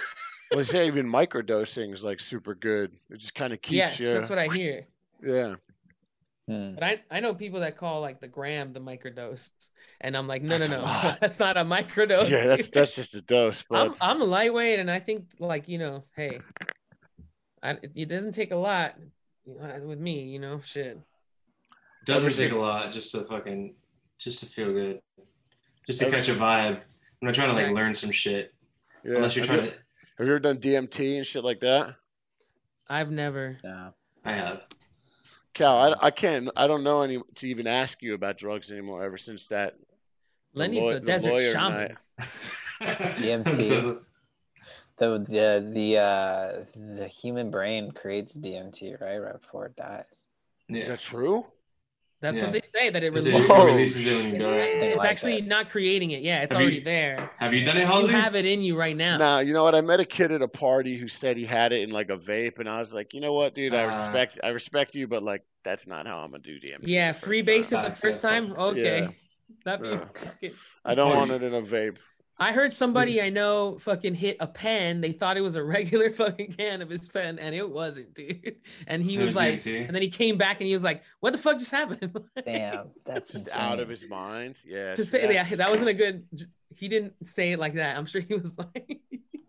Well, 0.50 0.58
they 0.58 0.64
say 0.64 0.86
even 0.86 1.06
microdosing 1.10 1.92
is 1.92 2.04
like 2.04 2.20
super 2.20 2.54
good. 2.54 2.92
It 3.10 3.18
just 3.18 3.34
kind 3.34 3.52
of 3.52 3.60
keeps 3.60 3.76
yes 3.76 4.00
you. 4.00 4.12
that's 4.12 4.30
what 4.30 4.38
i 4.38 4.46
hear. 4.46 4.86
Yeah. 5.20 5.56
Hmm. 6.48 6.74
but 6.74 6.84
I, 6.84 7.00
I 7.10 7.18
know 7.20 7.34
people 7.34 7.60
that 7.60 7.76
call 7.76 8.00
like 8.00 8.20
the 8.20 8.28
gram 8.28 8.72
the 8.72 8.78
microdose 8.80 9.50
and 10.00 10.16
i'm 10.16 10.28
like 10.28 10.42
no 10.42 10.56
That's 10.58 10.70
no 10.70 10.80
no 10.80 11.14
that's 11.20 11.40
not 11.40 11.56
a 11.56 11.64
microdose 11.64 12.28
Yeah, 12.30 12.46
that's 12.46 12.70
that's 12.70 12.94
just 12.94 13.14
a 13.16 13.20
dose, 13.22 13.64
but 13.68 13.78
I'm 13.80 13.94
I'm 14.00 14.20
a 14.22 14.24
lightweight, 14.24 14.78
and 14.78 14.88
I 14.90 15.00
think 15.00 15.24
like 15.40 15.68
you 15.68 15.78
know, 15.78 16.04
hey, 16.14 16.38
I, 17.62 17.70
it- 17.82 17.92
it 17.96 18.08
doesn't 18.08 18.32
take 18.32 18.52
a 18.52 18.56
lot 18.56 18.94
with 19.44 19.98
me, 19.98 20.22
you 20.24 20.38
know, 20.38 20.60
shit. 20.64 21.00
doesn't 22.04 22.22
Obviously- 22.22 22.44
take 22.46 22.54
a 22.54 22.58
lot 22.58 22.92
just 22.92 23.10
to 23.12 23.24
fucking 23.24 23.74
just 24.18 24.40
to 24.40 24.46
feel 24.46 24.72
good, 24.72 25.00
just 25.86 25.98
to 26.00 26.10
catch 26.10 26.28
a 26.28 26.34
vibe. 26.34 26.76
I'm 27.20 27.26
not 27.28 27.34
trying 27.34 27.48
to 27.48 27.54
like 27.54 27.72
learn 27.74 27.94
some 27.94 28.10
shit. 28.12 28.52
Yeah. 29.04 29.16
Unless 29.16 29.36
you're 29.36 29.46
have, 29.46 29.54
trying 29.56 29.64
you, 29.66 29.70
to. 29.72 29.76
have 30.18 30.26
you 30.26 30.32
ever 30.34 30.38
done 30.38 30.58
DMT 30.58 31.16
and 31.16 31.26
shit 31.26 31.42
like 31.44 31.60
that? 31.60 31.94
I've 32.88 33.10
never. 33.10 33.58
Yeah. 33.64 33.90
I 34.24 34.32
have. 34.32 34.62
Cal, 35.56 35.94
I, 35.94 36.06
I 36.08 36.10
can't. 36.10 36.50
I 36.54 36.66
don't 36.66 36.84
know 36.84 37.00
any 37.00 37.18
to 37.36 37.48
even 37.48 37.66
ask 37.66 38.02
you 38.02 38.12
about 38.12 38.36
drugs 38.36 38.70
anymore. 38.70 39.02
Ever 39.02 39.16
since 39.16 39.46
that, 39.48 39.74
Lenny's 40.52 40.82
law- 40.82 40.92
the 40.92 41.00
desert 41.00 41.30
lawyer 41.30 41.52
shaman. 41.52 41.72
night. 41.72 41.96
DMT. 42.80 43.98
The 44.98 45.18
the 45.18 45.70
the 45.72 45.98
uh 45.98 46.64
the 46.74 47.08
human 47.08 47.50
brain 47.50 47.90
creates 47.92 48.38
DMT 48.38 49.00
right 49.00 49.16
right 49.16 49.40
before 49.40 49.66
it 49.66 49.76
dies. 49.76 50.26
Is 50.68 50.88
that 50.88 51.00
true? 51.00 51.46
That's 52.22 52.38
Yeah. 52.38 52.44
what 52.44 52.52
they 52.54 52.62
say 52.62 52.88
that 52.90 53.02
it 53.04 53.14
Is 53.14 53.26
releases. 53.26 53.48
it, 53.50 53.52
Whoa. 53.52 53.66
it 53.66 53.70
releases 53.72 54.06
it 54.06 54.24
when 54.24 54.32
you 54.34 54.38
die. 54.40 54.46
Something 54.46 54.88
It's 54.90 54.96
like 54.98 55.10
actually 55.10 55.40
that. 55.42 55.46
not 55.48 55.68
creating 55.68 56.10
it. 56.12 56.22
Yeah, 56.22 56.42
it's 56.42 56.52
Have 56.52 56.62
you- 56.62 56.66
already 56.66 56.80
there. 56.80 57.30
Have 57.38 57.52
you 57.52 57.64
done 57.64 57.76
it, 57.76 57.80
You 57.82 58.06
have 58.08 58.34
it 58.34 58.46
in 58.46 58.62
you 58.62 58.74
right 58.76 58.96
now. 58.96 59.18
Nah, 59.18 59.38
you 59.40 59.52
know 59.52 59.62
what? 59.64 59.74
I 59.74 59.82
met 59.82 60.00
a 60.00 60.04
kid 60.06 60.32
at 60.32 60.40
a 60.40 60.48
party 60.48 60.96
who 60.96 61.08
said 61.08 61.36
he 61.36 61.44
had 61.44 61.72
it 61.74 61.82
in 61.82 61.90
like 61.90 62.08
a 62.10 62.16
vape, 62.16 62.58
and 62.58 62.68
I 62.68 62.78
was 62.78 62.94
like, 62.94 63.12
you 63.12 63.20
know 63.20 63.34
what, 63.34 63.54
dude? 63.54 63.74
I 63.74 63.84
Uh, 63.84 63.88
respect, 63.88 64.38
I 64.42 64.48
respect 64.48 64.94
you, 64.94 65.06
but 65.08 65.22
like, 65.22 65.42
that's 65.62 65.86
not 65.86 66.06
how 66.06 66.18
I'm 66.18 66.30
gonna 66.30 66.42
do 66.42 66.58
DMT. 66.58 66.84
Yeah, 66.88 67.08
the 67.08 67.14
first 67.14 67.24
free 67.26 67.42
base 67.42 67.72
it 67.72 67.82
the 67.82 67.90
first 67.90 68.22
time. 68.22 68.52
Okay, 68.52 69.00
Yeah. 69.00 69.08
that'd 69.66 69.82
be. 69.82 69.88
Yeah. 69.88 69.98
fucking- 69.98 70.52
I 70.86 70.94
don't 70.94 71.14
want 71.16 71.32
it 71.32 71.42
in 71.42 71.52
a 71.54 71.60
vape. 71.62 71.98
I 72.38 72.52
heard 72.52 72.72
somebody 72.72 73.22
I 73.22 73.30
know 73.30 73.78
fucking 73.78 74.14
hit 74.14 74.36
a 74.40 74.46
pen. 74.46 75.00
They 75.00 75.12
thought 75.12 75.36
it 75.38 75.40
was 75.40 75.56
a 75.56 75.64
regular 75.76 76.10
fucking 76.10 76.52
cannabis 76.52 77.08
pen, 77.08 77.38
and 77.38 77.54
it 77.54 77.68
wasn't, 77.68 78.12
dude. 78.14 78.56
And 78.86 79.02
he 79.02 79.16
was 79.18 79.28
was 79.28 79.36
like, 79.36 79.54
DMT. 79.54 79.86
and 79.86 79.94
then 79.94 80.02
he 80.02 80.10
came 80.10 80.36
back 80.36 80.60
and 80.60 80.66
he 80.66 80.72
was 80.74 80.84
like, 80.84 81.02
"What 81.20 81.32
the 81.32 81.38
fuck 81.38 81.58
just 81.58 81.70
happened?" 81.70 82.14
Damn, 82.44 82.90
that's 83.06 83.34
insane. 83.34 83.58
out 83.62 83.80
of 83.80 83.88
his 83.88 84.06
mind. 84.08 84.60
Yeah. 84.66 84.94
to 84.94 85.04
so 85.04 85.18
say 85.18 85.32
yeah, 85.32 85.44
that 85.44 85.70
wasn't 85.70 85.88
a 85.88 85.94
good. 85.94 86.26
He 86.74 86.88
didn't 86.88 87.14
say 87.26 87.52
it 87.52 87.58
like 87.58 87.74
that. 87.74 87.96
I'm 87.96 88.06
sure 88.06 88.20
he 88.20 88.34
was 88.34 88.58
like 88.58 89.00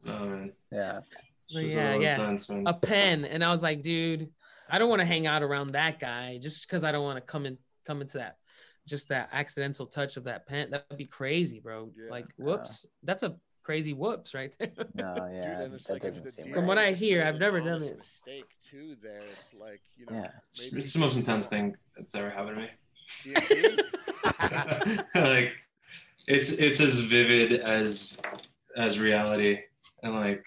Oh. 0.08 0.50
Yeah. 0.72 1.02
It's 1.50 1.74
Yeah, 1.74 1.94
a 1.94 2.00
yeah. 2.02 2.14
intense, 2.14 2.50
a 2.50 2.74
pen, 2.74 3.26
and 3.26 3.44
I 3.44 3.50
was 3.52 3.64
like, 3.64 3.82
dude, 3.82 4.30
I 4.70 4.80
don't 4.80 4.90
want 4.90 5.00
to 5.02 5.06
hang 5.06 5.28
out 5.28 5.44
around 5.44 5.72
that 5.72 6.00
guy 6.00 6.38
just 6.42 6.68
because 6.68 6.84
I 6.86 6.92
don't 6.94 7.04
want 7.04 7.18
to 7.18 7.22
come 7.22 7.46
in 7.46 7.58
come 7.86 8.02
into 8.02 8.18
that 8.20 8.38
just 8.88 9.10
that 9.10 9.30
accidental 9.32 9.86
touch 9.86 10.18
of 10.18 10.24
that 10.24 10.48
pen. 10.48 10.72
That'd 10.72 10.98
be 10.98 11.06
crazy, 11.06 11.60
bro. 11.60 11.92
Yeah. 11.96 12.10
Like, 12.10 12.26
whoops, 12.38 12.86
that's 13.04 13.24
a 13.24 13.36
crazy 13.64 13.94
whoops 13.94 14.34
right 14.34 14.56
there. 14.58 14.72
No, 14.96 15.14
yeah, 15.32 15.62
and 15.62 15.74
that 15.74 15.90
like 15.90 16.02
doesn't 16.02 16.26
seem 16.28 16.46
right. 16.46 16.56
From 16.56 16.68
what 16.68 16.78
I 16.78 16.94
hear, 16.94 17.24
I've 17.24 17.40
never 17.40 17.60
done 17.60 17.84
it. 17.84 17.98
Mistake 17.98 18.46
too. 18.64 18.96
There, 19.04 19.22
it's 19.42 19.54
like 19.54 19.82
you 19.98 20.06
know. 20.06 20.22
Yeah. 20.22 20.32
It's, 20.50 20.72
maybe 20.72 20.82
it's 20.82 20.94
the 20.94 21.00
most 21.00 21.18
intense 21.18 21.48
thing 21.48 21.76
that's 21.96 22.16
ever 22.16 22.30
happened 22.30 22.56
to 22.56 22.62
me. 22.64 23.36
Like 25.16 25.56
it's 26.28 26.52
it's 26.52 26.82
as 26.82 27.00
vivid 27.00 27.54
as 27.62 28.20
as 28.76 29.00
reality 29.00 29.60
and 30.04 30.14
like 30.14 30.44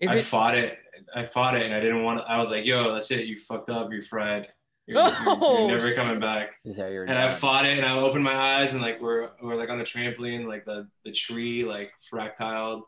Is 0.00 0.10
I 0.10 0.16
it? 0.16 0.22
fought 0.22 0.56
it 0.56 0.78
I 1.14 1.24
fought 1.24 1.54
it 1.56 1.62
and 1.62 1.74
I 1.74 1.80
didn't 1.80 2.02
want 2.02 2.20
to 2.20 2.26
I 2.28 2.38
was 2.38 2.50
like 2.50 2.64
yo 2.64 2.92
that's 2.92 3.10
it 3.10 3.26
you 3.26 3.36
fucked 3.36 3.70
up 3.70 3.92
you're 3.92 4.02
fried 4.02 4.48
you're, 4.88 4.98
you're- 5.00 5.12
you're 5.24 5.36
Oh, 5.36 5.66
never 5.68 5.92
coming 5.92 6.18
back. 6.20 6.50
Yeah, 6.64 6.88
you're 6.88 7.04
and 7.04 7.18
I 7.18 7.30
fought 7.30 7.64
it 7.66 7.76
and 7.78 7.86
I 7.86 7.96
opened 7.98 8.24
my 8.24 8.34
eyes 8.36 8.72
and 8.72 8.82
like 8.82 9.00
we're 9.00 9.30
we're 9.42 9.54
like 9.56 9.70
on 9.70 9.80
a 9.80 9.84
trampoline 9.84 10.46
like 10.46 10.64
the 10.64 10.88
the 11.04 11.12
tree 11.12 11.64
like 11.64 11.92
fractaled 12.12 12.82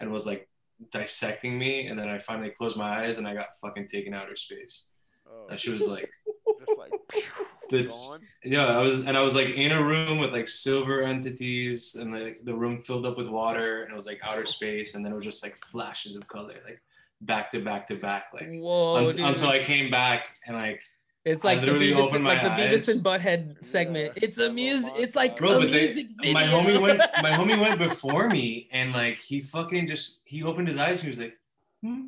and 0.00 0.10
was 0.10 0.26
like 0.26 0.48
dissecting 0.90 1.58
me 1.58 1.86
and 1.86 1.98
then 1.98 2.08
I 2.08 2.18
finally 2.18 2.50
closed 2.50 2.76
my 2.76 3.04
eyes 3.04 3.18
and 3.18 3.26
I 3.28 3.34
got 3.34 3.56
fucking 3.60 3.86
taken 3.86 4.14
outer 4.14 4.34
space. 4.36 4.88
Oh, 5.30 5.46
that 5.48 5.60
shit 5.60 5.74
was 5.74 5.86
like 5.86 6.10
just 6.58 6.78
like 6.78 6.92
The- 7.70 7.84
gone. 7.84 8.20
Yeah, 8.44 8.66
I 8.66 8.78
was, 8.78 9.06
and 9.06 9.16
I 9.16 9.22
was 9.22 9.34
like 9.34 9.50
in 9.50 9.72
a 9.72 9.82
room 9.82 10.18
with 10.18 10.32
like 10.32 10.46
silver 10.48 11.00
entities, 11.02 11.94
and 11.94 12.12
like 12.12 12.40
the 12.44 12.54
room 12.54 12.82
filled 12.82 13.06
up 13.06 13.16
with 13.16 13.28
water, 13.28 13.84
and 13.84 13.92
it 13.92 13.96
was 13.96 14.04
like 14.04 14.20
outer 14.24 14.44
space, 14.44 14.94
and 14.94 15.02
then 15.04 15.12
it 15.12 15.16
was 15.16 15.24
just 15.24 15.42
like 15.42 15.56
flashes 15.56 16.14
of 16.16 16.26
color, 16.28 16.54
like 16.66 16.82
back 17.22 17.50
to 17.52 17.60
back 17.60 17.86
to 17.86 17.94
back, 17.96 18.24
like 18.34 18.48
Whoa, 18.50 18.96
un- 18.96 19.18
until 19.20 19.48
I 19.48 19.60
came 19.60 19.90
back 19.90 20.36
and 20.46 20.54
like, 20.56 20.82
It's 21.24 21.44
I 21.44 21.48
like 21.48 21.60
the 21.60 21.66
literally 21.66 21.92
Beavis, 21.92 22.08
opened 22.08 22.24
like 22.24 22.42
my 22.42 22.48
the 22.48 22.62
Beavis 22.62 22.88
and 22.88 23.06
eyes. 23.06 23.20
Butthead 23.20 23.64
segment. 23.64 24.12
Yeah. 24.16 24.24
It's 24.24 24.38
a 24.38 24.52
music. 24.52 24.92
It's 24.96 25.14
like 25.14 25.36
bro, 25.36 25.56
a 25.56 25.60
but 25.60 25.70
music 25.70 26.08
they, 26.20 26.32
my 26.32 26.44
homie 26.44 26.80
went, 26.80 26.98
my 27.22 27.30
homie 27.30 27.58
went 27.60 27.78
before 27.78 28.28
me, 28.28 28.68
and 28.72 28.92
like 28.92 29.18
he 29.18 29.40
fucking 29.40 29.86
just 29.86 30.20
he 30.24 30.42
opened 30.42 30.68
his 30.68 30.78
eyes 30.78 30.98
and 30.98 31.02
he 31.02 31.08
was 31.10 31.18
like, 31.18 31.38
hmm. 31.82 32.06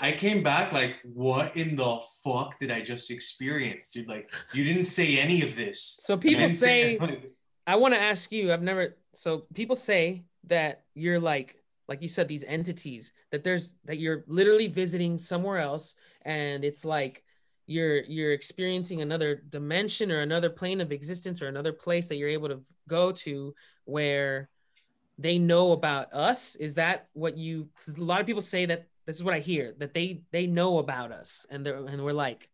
I 0.00 0.12
came 0.12 0.42
back 0.42 0.72
like, 0.72 0.96
what 1.04 1.56
in 1.56 1.76
the 1.76 2.00
fuck 2.24 2.58
did 2.58 2.70
I 2.70 2.80
just 2.80 3.10
experience, 3.10 3.92
dude? 3.92 4.08
Like, 4.08 4.32
you 4.52 4.64
didn't 4.64 4.84
say 4.84 5.18
any 5.18 5.42
of 5.42 5.54
this. 5.54 5.98
So 6.02 6.16
people 6.16 6.40
didn't 6.40 6.56
say, 6.56 6.98
like, 7.00 7.32
I 7.66 7.76
want 7.76 7.94
to 7.94 8.00
ask 8.00 8.30
you. 8.32 8.52
I've 8.52 8.62
never. 8.62 8.96
So 9.14 9.44
people 9.54 9.76
say 9.76 10.24
that 10.44 10.84
you're 10.94 11.20
like, 11.20 11.62
like 11.88 12.02
you 12.02 12.08
said, 12.08 12.28
these 12.28 12.44
entities 12.44 13.12
that 13.30 13.44
there's 13.44 13.74
that 13.84 13.98
you're 13.98 14.24
literally 14.28 14.68
visiting 14.68 15.18
somewhere 15.18 15.58
else, 15.58 15.94
and 16.22 16.64
it's 16.64 16.84
like 16.84 17.24
you're 17.66 18.02
you're 18.04 18.32
experiencing 18.32 19.00
another 19.02 19.42
dimension 19.48 20.10
or 20.12 20.20
another 20.20 20.50
plane 20.50 20.80
of 20.80 20.92
existence 20.92 21.42
or 21.42 21.48
another 21.48 21.72
place 21.72 22.08
that 22.08 22.16
you're 22.16 22.28
able 22.28 22.48
to 22.48 22.60
go 22.88 23.12
to 23.12 23.54
where 23.84 24.48
they 25.18 25.38
know 25.38 25.72
about 25.72 26.12
us. 26.12 26.56
Is 26.56 26.74
that 26.74 27.08
what 27.12 27.36
you? 27.36 27.68
Because 27.76 27.96
a 27.96 28.04
lot 28.04 28.20
of 28.20 28.26
people 28.26 28.42
say 28.42 28.66
that 28.66 28.86
this 29.06 29.16
is 29.16 29.24
what 29.24 29.34
I 29.34 29.40
hear 29.40 29.74
that 29.78 29.94
they 29.94 30.22
they 30.30 30.46
know 30.46 30.78
about 30.78 31.12
us, 31.12 31.46
and 31.50 31.64
they're 31.64 31.76
and 31.76 32.04
we're 32.04 32.12
like. 32.12 32.48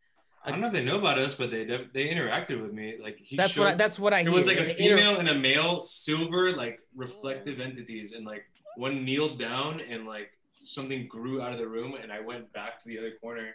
I 0.44 0.50
don't 0.50 0.60
know 0.60 0.66
if 0.66 0.72
they 0.72 0.84
know 0.84 0.98
about 0.98 1.18
us, 1.18 1.36
but 1.36 1.52
they 1.52 1.64
they 1.64 2.08
interacted 2.08 2.60
with 2.60 2.72
me. 2.72 2.96
Like 3.00 3.16
he 3.18 3.36
That's 3.36 3.52
showed, 3.52 3.62
what 3.62 3.72
I, 3.74 3.74
that's 3.76 3.96
what 3.96 4.12
I 4.12 4.20
it 4.20 4.28
was 4.28 4.44
like 4.44 4.58
a 4.58 4.64
They 4.64 4.76
inter- 4.76 4.96
female 4.96 5.20
and 5.20 5.28
a 5.28 5.36
male, 5.36 5.80
silver, 5.80 6.50
like 6.50 6.80
reflective 6.96 7.60
entities, 7.60 8.12
and 8.12 8.26
like 8.26 8.44
one 8.76 9.04
kneeled 9.04 9.38
down 9.38 9.80
and 9.80 10.04
like 10.04 10.30
something 10.64 11.06
grew 11.06 11.40
out 11.40 11.52
of 11.52 11.58
the 11.58 11.68
room, 11.68 11.94
and 11.94 12.10
I 12.10 12.20
went 12.20 12.52
back 12.52 12.80
to 12.80 12.88
the 12.88 12.98
other 12.98 13.12
corner, 13.20 13.54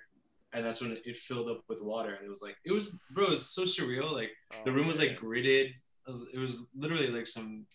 and 0.57 0.65
that's 0.65 0.81
when 0.81 0.97
it 1.05 1.15
filled 1.15 1.49
up 1.49 1.61
with 1.69 1.81
water, 1.81 2.15
and 2.15 2.25
it 2.25 2.29
was 2.29 2.41
like 2.41 2.55
it 2.65 2.71
was, 2.71 2.99
bro, 3.11 3.25
it 3.25 3.29
was 3.29 3.45
so 3.49 3.61
surreal. 3.63 4.11
Like 4.11 4.31
oh, 4.53 4.57
the 4.65 4.71
Oh, 4.71 4.73
room 4.73 4.87
was 4.87 4.99
yeah. 4.99 5.09
like 5.09 5.19
gridded. 5.19 5.69
It 6.07 6.11
was, 6.11 6.25
it 6.33 6.39
was 6.39 6.57
literally 6.75 7.07
like 7.07 7.27
some 7.27 7.65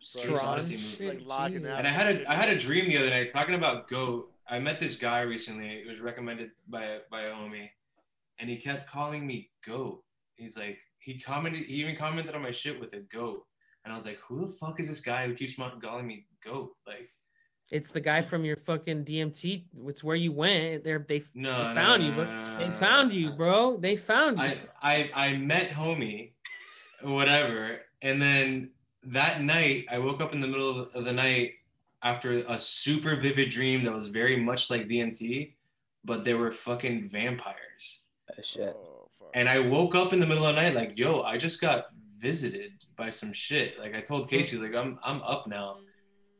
space 0.00 0.24
Strong 0.24 0.38
odyssey 0.46 0.76
shit. 0.76 1.00
movie. 1.00 1.18
Like 1.18 1.26
locking 1.26 1.64
And 1.66 1.86
I 1.86 1.90
had 1.90 2.16
a 2.16 2.30
I 2.30 2.34
had 2.34 2.50
a 2.50 2.58
dream 2.58 2.86
the 2.88 2.98
other 2.98 3.10
night 3.10 3.32
talking 3.32 3.54
about 3.54 3.88
goat. 3.88 4.30
I 4.48 4.58
met 4.58 4.78
this 4.80 4.96
guy 4.96 5.22
recently. 5.22 5.68
It 5.68 5.88
was 5.88 6.00
recommended 6.00 6.50
by 6.68 6.98
by 7.10 7.22
a 7.22 7.32
homie, 7.32 7.70
and 8.38 8.50
he 8.50 8.56
kept 8.56 8.90
calling 8.90 9.26
me 9.26 9.50
goat. 9.66 10.02
He's 10.36 10.56
like 10.56 10.78
he 10.98 11.18
commented. 11.18 11.64
He 11.66 11.74
even 11.74 11.96
commented 11.96 12.34
on 12.34 12.42
my 12.42 12.50
shit 12.50 12.78
with 12.78 12.92
a 12.92 13.00
goat, 13.00 13.46
and 13.84 13.92
I 13.92 13.96
was 13.96 14.04
like, 14.04 14.18
who 14.18 14.46
the 14.46 14.52
fuck 14.52 14.80
is 14.80 14.88
this 14.88 15.00
guy 15.00 15.26
who 15.26 15.34
keeps 15.34 15.54
calling 15.54 16.06
me 16.06 16.26
goat? 16.44 16.72
Like 16.86 17.08
It's 17.70 17.92
the 17.92 18.00
guy 18.00 18.20
from 18.22 18.44
your 18.44 18.56
fucking 18.56 19.04
DMT. 19.04 19.62
It's 19.86 20.02
where 20.02 20.16
you 20.16 20.32
went. 20.32 20.82
They're, 20.82 21.04
they 21.06 21.22
no, 21.34 21.56
They 21.56 21.68
no, 21.68 21.74
found 21.74 22.02
no, 22.02 22.08
you, 22.08 22.14
bro. 22.14 22.24
no, 22.24 22.42
no, 22.42 22.58
they 22.58 22.66
no, 22.68 22.74
no, 22.74 22.78
found 22.80 23.12
you, 23.12 23.30
bro. 23.30 23.76
They 23.76 23.96
found 23.96 24.40
you. 24.40 24.46
I 24.46 24.56
I 24.82 25.10
I 25.14 25.36
met 25.36 25.70
homie, 25.70 26.32
whatever, 27.02 27.80
and 28.02 28.20
then 28.20 28.70
that 29.04 29.42
night 29.42 29.86
I 29.90 29.98
woke 29.98 30.20
up 30.20 30.34
in 30.34 30.40
the 30.40 30.48
middle 30.48 30.88
of 30.92 31.04
the 31.04 31.12
night 31.12 31.52
after 32.02 32.32
a 32.48 32.58
super 32.58 33.14
vivid 33.16 33.50
dream 33.50 33.84
that 33.84 33.92
was 33.92 34.08
very 34.08 34.36
much 34.36 34.70
like 34.70 34.88
DMT, 34.88 35.54
but 36.04 36.24
they 36.24 36.34
were 36.34 36.50
fucking 36.50 37.08
vampires. 37.08 38.04
Oh, 38.30 38.42
shit. 38.42 38.76
And 39.34 39.48
I 39.48 39.60
woke 39.60 39.94
up 39.94 40.12
in 40.12 40.18
the 40.18 40.26
middle 40.26 40.44
of 40.46 40.54
the 40.56 40.60
night 40.62 40.74
like, 40.74 40.98
yo, 40.98 41.20
I 41.22 41.36
just 41.36 41.60
got 41.60 41.86
visited 42.18 42.72
by 42.96 43.10
some 43.10 43.32
shit. 43.32 43.78
Like 43.78 43.94
I 43.94 44.00
told 44.00 44.28
Casey, 44.28 44.56
like 44.56 44.74
I'm 44.74 44.98
I'm 45.04 45.22
up 45.22 45.46
now, 45.46 45.78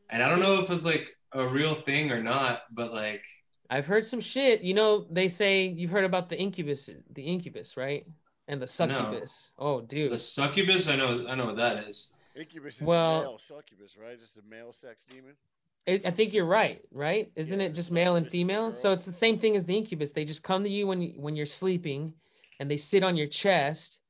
and 0.09 0.21
I 0.21 0.29
don't 0.29 0.39
know 0.41 0.61
if 0.61 0.69
it's 0.69 0.83
like 0.83 1.15
a 1.33 1.47
real 1.47 1.75
thing 1.75 2.11
or 2.11 2.21
not, 2.21 2.63
but 2.71 2.93
like 2.93 3.23
I've 3.69 3.87
heard 3.87 4.05
some 4.05 4.19
shit. 4.19 4.61
You 4.61 4.73
know, 4.73 5.05
they 5.09 5.27
say 5.29 5.67
you've 5.67 5.91
heard 5.91 6.03
about 6.03 6.29
the 6.29 6.37
incubus, 6.37 6.89
the 7.13 7.21
incubus, 7.23 7.77
right? 7.77 8.05
And 8.47 8.61
the 8.61 8.67
succubus. 8.67 9.53
No. 9.57 9.65
Oh, 9.65 9.81
dude. 9.81 10.11
the 10.11 10.17
succubus, 10.17 10.87
I 10.89 10.95
know 10.97 11.25
I 11.29 11.35
know 11.35 11.45
what 11.45 11.57
that 11.57 11.87
is. 11.87 12.13
Incubus 12.35 12.81
is 12.81 12.87
Well- 12.87 13.21
male 13.21 13.37
succubus, 13.37 13.97
right? 13.97 14.19
Just 14.19 14.37
a 14.37 14.41
male 14.49 14.73
sex 14.73 15.05
demon. 15.09 15.35
It, 15.85 16.05
I 16.05 16.11
think 16.11 16.31
you're 16.33 16.45
right, 16.45 16.81
right? 16.91 17.31
Isn't 17.35 17.59
Yeah, 17.59 17.67
it 17.67 17.73
just 17.73 17.91
male 17.91 18.15
and 18.15 18.25
succubus 18.25 18.33
is 18.33 18.33
a 18.33 18.37
female? 18.37 18.71
So 18.71 18.91
it's 18.91 19.05
the 19.05 19.13
same 19.13 19.39
thing 19.39 19.55
as 19.55 19.65
the 19.65 19.75
incubus. 19.75 20.11
They 20.13 20.25
just 20.25 20.43
come 20.43 20.63
to 20.63 20.69
you 20.69 20.85
when 20.85 21.01
you, 21.01 21.13
when 21.17 21.35
you're 21.35 21.45
sleeping, 21.45 22.13
and 22.59 22.69
they 22.69 22.77
sit 22.77 23.03
on 23.03 23.15
your 23.15 23.27
chest. 23.27 24.00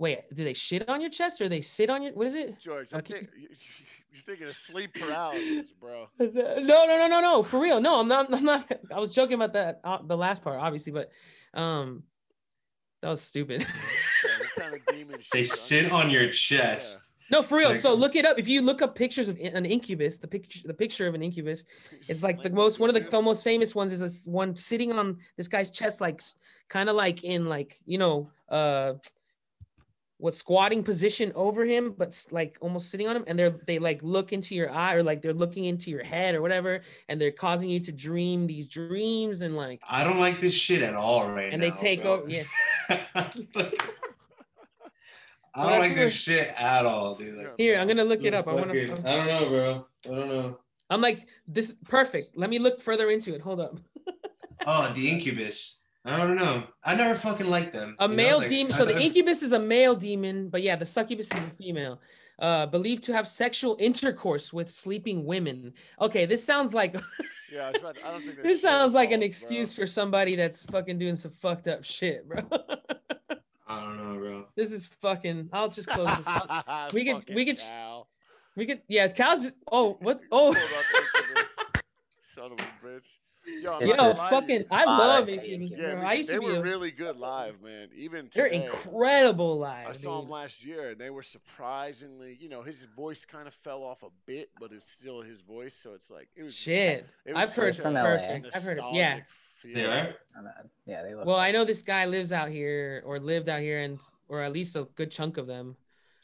Wait, 0.00 0.20
do 0.32 0.44
they 0.44 0.54
shit 0.54 0.88
on 0.88 0.98
your 1.02 1.10
chest 1.10 1.42
or 1.42 1.48
they 1.50 1.60
sit 1.60 1.90
on 1.90 2.02
your? 2.02 2.14
What 2.14 2.26
is 2.26 2.34
it? 2.34 2.58
George, 2.58 2.94
I 2.94 2.98
Okay. 2.98 3.12
think 3.20 3.28
you- 3.38 3.48
you're 4.12 4.22
thinking 4.22 4.46
of 4.48 4.56
sleep 4.56 4.94
paralysis, 4.94 5.72
bro. 5.78 6.08
No, 6.18 6.86
no, 6.86 6.96
no, 6.96 7.06
no, 7.06 7.20
no. 7.20 7.42
For 7.42 7.60
real, 7.60 7.82
no. 7.82 8.00
I'm 8.00 8.08
not. 8.08 8.32
I'm 8.32 8.42
not. 8.42 8.66
I 8.90 8.98
was 8.98 9.10
joking 9.10 9.34
about 9.34 9.52
that. 9.52 9.80
Uh, 9.84 9.98
the 10.02 10.16
last 10.16 10.42
part, 10.42 10.58
obviously, 10.58 10.92
but 10.92 11.10
um, 11.52 12.04
that 13.02 13.10
was 13.10 13.20
stupid. 13.20 13.60
Yeah, 13.60 14.46
kind 14.58 14.74
of 14.74 15.30
They 15.32 15.44
sit 15.44 15.92
on 15.92 16.08
your 16.08 16.30
chest. 16.30 17.10
no, 17.30 17.42
for 17.42 17.58
real. 17.58 17.68
Like- 17.72 17.80
so 17.80 17.92
look 17.92 18.16
it 18.16 18.24
up. 18.24 18.38
If 18.38 18.48
you 18.48 18.62
look 18.62 18.80
up 18.80 18.94
pictures 18.94 19.28
of 19.28 19.38
an 19.38 19.66
incubus, 19.66 20.16
the 20.16 20.28
picture, 20.28 20.60
the 20.66 20.72
picture 20.72 21.08
of 21.08 21.14
an 21.14 21.22
incubus, 21.22 21.64
it's 22.08 22.22
like 22.22 22.40
the 22.42 22.48
most 22.48 22.80
one 22.80 22.88
of 22.88 22.94
the 22.94 23.02
f- 23.02 23.22
most 23.22 23.44
famous 23.44 23.74
ones 23.74 23.92
is 23.92 24.00
this 24.00 24.26
one 24.26 24.56
sitting 24.56 24.92
on 24.92 25.18
this 25.36 25.46
guy's 25.46 25.70
chest, 25.70 26.00
like 26.00 26.22
kind 26.70 26.88
of 26.88 26.96
like 26.96 27.22
in 27.22 27.50
like 27.50 27.76
you 27.84 27.98
know, 27.98 28.30
uh, 28.48 28.94
was 30.20 30.36
squatting 30.36 30.82
position 30.82 31.32
over 31.34 31.64
him, 31.64 31.94
but 31.96 32.26
like 32.30 32.58
almost 32.60 32.90
sitting 32.90 33.08
on 33.08 33.16
him, 33.16 33.24
and 33.26 33.38
they're 33.38 33.50
they 33.66 33.78
like 33.78 34.02
look 34.02 34.32
into 34.32 34.54
your 34.54 34.70
eye 34.70 34.94
or 34.94 35.02
like 35.02 35.22
they're 35.22 35.32
looking 35.34 35.64
into 35.64 35.90
your 35.90 36.04
head 36.04 36.34
or 36.34 36.42
whatever, 36.42 36.80
and 37.08 37.20
they're 37.20 37.30
causing 37.32 37.70
you 37.70 37.80
to 37.80 37.92
dream 37.92 38.46
these 38.46 38.68
dreams 38.68 39.42
and 39.42 39.56
like 39.56 39.80
I 39.88 40.04
don't 40.04 40.18
like 40.18 40.40
this 40.40 40.54
shit 40.54 40.82
at 40.82 40.94
all 40.94 41.30
right 41.30 41.52
and 41.52 41.60
now. 41.62 41.68
they 41.68 41.74
take 41.74 42.02
bro. 42.02 42.20
over. 42.20 42.28
Yeah, 42.28 42.42
I 42.88 43.30
don't 45.64 45.70
that's 45.72 45.80
like 45.80 45.96
this 45.96 46.12
shit 46.12 46.52
at 46.56 46.86
all, 46.86 47.14
dude. 47.16 47.36
Like, 47.36 47.54
here 47.58 47.78
I'm 47.78 47.88
gonna 47.88 48.04
look 48.04 48.22
it 48.24 48.34
up. 48.34 48.46
I 48.46 48.54
want 48.54 48.68
fucking- 48.68 49.02
to. 49.02 49.10
I 49.10 49.16
don't 49.16 49.26
know, 49.26 49.48
bro. 49.48 49.86
I 50.06 50.08
don't 50.16 50.28
know. 50.28 50.58
I'm 50.88 51.00
like 51.00 51.26
this 51.48 51.76
perfect. 51.88 52.36
Let 52.36 52.50
me 52.50 52.58
look 52.58 52.80
further 52.80 53.10
into 53.10 53.34
it. 53.34 53.40
Hold 53.40 53.60
up. 53.60 53.78
Oh, 54.66 54.92
the 54.94 55.10
incubus. 55.10 55.79
I 56.04 56.16
don't 56.16 56.36
know. 56.36 56.64
I 56.82 56.94
never 56.94 57.14
fucking 57.14 57.48
liked 57.48 57.72
them. 57.72 57.94
A 57.98 58.08
male 58.08 58.38
like, 58.38 58.48
demon. 58.48 58.72
So 58.72 58.84
the 58.84 58.98
incubus 59.00 59.42
is 59.42 59.52
a 59.52 59.58
male 59.58 59.94
demon, 59.94 60.48
but 60.48 60.62
yeah, 60.62 60.76
the 60.76 60.86
succubus 60.86 61.30
is 61.32 61.44
a 61.46 61.50
female. 61.50 62.00
Uh, 62.38 62.64
believed 62.64 63.02
to 63.02 63.12
have 63.12 63.28
sexual 63.28 63.76
intercourse 63.78 64.50
with 64.50 64.70
sleeping 64.70 65.26
women. 65.26 65.74
Okay, 66.00 66.24
this 66.24 66.42
sounds 66.42 66.72
like 66.72 66.94
Yeah, 67.52 67.66
I, 67.66 67.70
was 67.72 67.80
to- 67.80 68.06
I 68.06 68.10
don't 68.12 68.22
think 68.22 68.42
this 68.42 68.62
sounds 68.62 68.94
like 68.94 69.10
an 69.10 69.22
excuse 69.22 69.74
for 69.74 69.86
somebody 69.86 70.36
that's 70.36 70.64
fucking 70.64 70.98
doing 70.98 71.16
some 71.16 71.32
fucked 71.32 71.68
up 71.68 71.84
shit, 71.84 72.26
bro. 72.28 72.38
I 73.68 73.80
don't 73.84 73.96
know, 73.96 74.18
bro. 74.18 74.46
this 74.56 74.72
is 74.72 74.86
fucking. 74.86 75.50
I'll 75.52 75.68
just 75.68 75.88
close. 75.88 76.08
The, 76.08 76.22
for. 76.22 76.88
we 76.94 77.04
could- 77.04 77.34
we 77.34 77.44
could- 77.44 77.58
Cal. 77.58 78.08
we 78.56 78.66
could. 78.66 78.80
Yeah, 78.88 79.08
Cal's. 79.08 79.42
Just, 79.42 79.56
oh, 79.70 79.98
what's? 80.00 80.24
Oh, 80.32 80.54
Pulled 80.54 80.56
up 80.56 81.02
Incubus. 81.18 81.56
Son 82.20 82.52
of 82.52 82.58
a 82.58 82.86
bitch. 82.86 83.16
Yo, 83.62 83.72
I'm 83.74 83.82
It's 83.82 83.88
yo, 83.88 83.94
a- 83.94 83.96
gonna 83.96 84.08
lie 84.18 84.30
to 84.30 84.34
fucking. 84.36 84.64
I 84.70 84.84
love 84.84 85.24
I 85.24 85.26
think. 85.26 85.42
incubus, 85.44 85.76
Yeah, 85.78 85.94
bro. 85.94 86.02
I 86.04 86.12
used 86.14 86.30
they 86.30 86.34
to 86.34 86.40
be. 86.40 86.46
were 86.46 86.56
A, 86.56 86.62
really 86.62 86.90
good 86.90 87.16
live, 87.16 87.60
man. 87.62 87.88
Even 87.94 88.30
they're 88.32 88.46
incredible 88.46 89.58
live. 89.58 89.88
I 89.88 89.92
saw 89.92 90.16
dude. 90.16 90.24
him 90.26 90.30
last 90.30 90.64
year, 90.64 90.90
and 90.90 91.00
they 91.00 91.10
were 91.10 91.22
surprisingly. 91.22 92.36
You 92.40 92.48
know, 92.48 92.62
his 92.62 92.84
voice 92.84 93.24
kind 93.24 93.46
of 93.46 93.54
fell 93.54 93.82
off 93.82 94.02
a 94.02 94.08
bit, 94.26 94.50
but 94.58 94.72
it's 94.72 94.90
still 94.90 95.20
his 95.22 95.40
voice. 95.40 95.74
So 95.76 95.94
it's 95.94 96.10
like 96.10 96.28
it 96.36 96.42
was. 96.42 96.54
Shit, 96.54 97.06
It 97.24 97.34
was 97.34 97.42
I've 97.50 97.54
heard 97.56 97.76
from 97.76 97.96
a 97.96 98.02
LA. 98.02 98.40
I've 98.54 98.62
heard 98.62 98.78
it. 98.78 98.84
Yeah. 98.92 99.20
feel. 99.54 99.74
They 99.74 99.84
are? 99.84 100.14
I'm 100.36 100.44
not- 100.44 100.66
yeah, 100.86 101.02
they 101.02 101.14
look. 101.14 101.26
Well, 101.26 101.36
I 101.36 101.50
know 101.50 101.64
this 101.64 101.82
guy 101.82 102.06
lives 102.06 102.32
out 102.32 102.48
here 102.48 103.02
or 103.04 103.18
lived 103.20 103.48
out 103.48 103.60
here 103.60 103.80
and 103.80 104.00
or 104.28 104.42
at 104.42 104.52
least 104.52 104.74
a 104.76 104.84
good 104.94 105.10
chunk 105.10 105.36
of 105.36 105.46
them. 105.46 105.76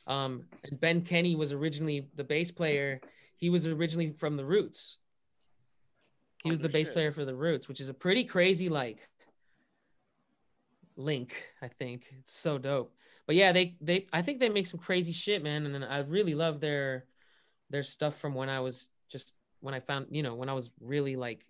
Um 0.07 0.47
and 0.65 0.81
Ben 0.81 1.03
Kenny 1.03 1.37
was 1.37 1.53
originally 1.53 2.09
the 2.15 2.25
bass 2.25 2.51
player. 2.51 3.01
He 3.37 3.51
was 3.51 3.67
originally 3.67 4.13
from 4.17 4.37
the 4.39 4.45
Roots. 4.47 4.99
He 6.43 6.49
Oh, 6.49 6.51
was 6.51 6.61
the 6.61 6.69
bass 6.69 6.87
shit. 6.89 6.93
player 6.95 7.13
for 7.13 7.25
the 7.25 7.35
Roots, 7.35 7.69
which 7.69 7.81
is 7.81 7.89
a 7.89 7.95
pretty 7.95 8.25
crazy 8.25 8.69
like 8.69 9.09
link, 10.97 11.35
I 11.61 11.69
think. 11.69 12.07
It's 12.21 12.35
so 12.35 12.59
dope. 12.59 12.95
But 13.27 13.37
yeah, 13.37 13.53
they 13.53 13.77
they 13.81 14.07
I 14.13 14.23
think 14.23 14.41
they 14.41 14.49
make 14.49 14.67
some 14.67 14.81
crazy 14.81 15.13
shit, 15.13 15.43
man, 15.43 15.67
and 15.67 15.85
I 15.85 15.99
really 16.01 16.35
love 16.35 16.61
their 16.61 17.07
their 17.71 17.83
stuff 17.83 18.19
from 18.19 18.35
when 18.35 18.49
I 18.49 18.61
was 18.61 18.91
just 19.11 19.35
when 19.61 19.75
I 19.75 19.81
found, 19.81 20.07
you 20.11 20.23
know, 20.23 20.35
when 20.35 20.49
I 20.49 20.53
was 20.53 20.71
really 20.81 21.17
like 21.17 21.45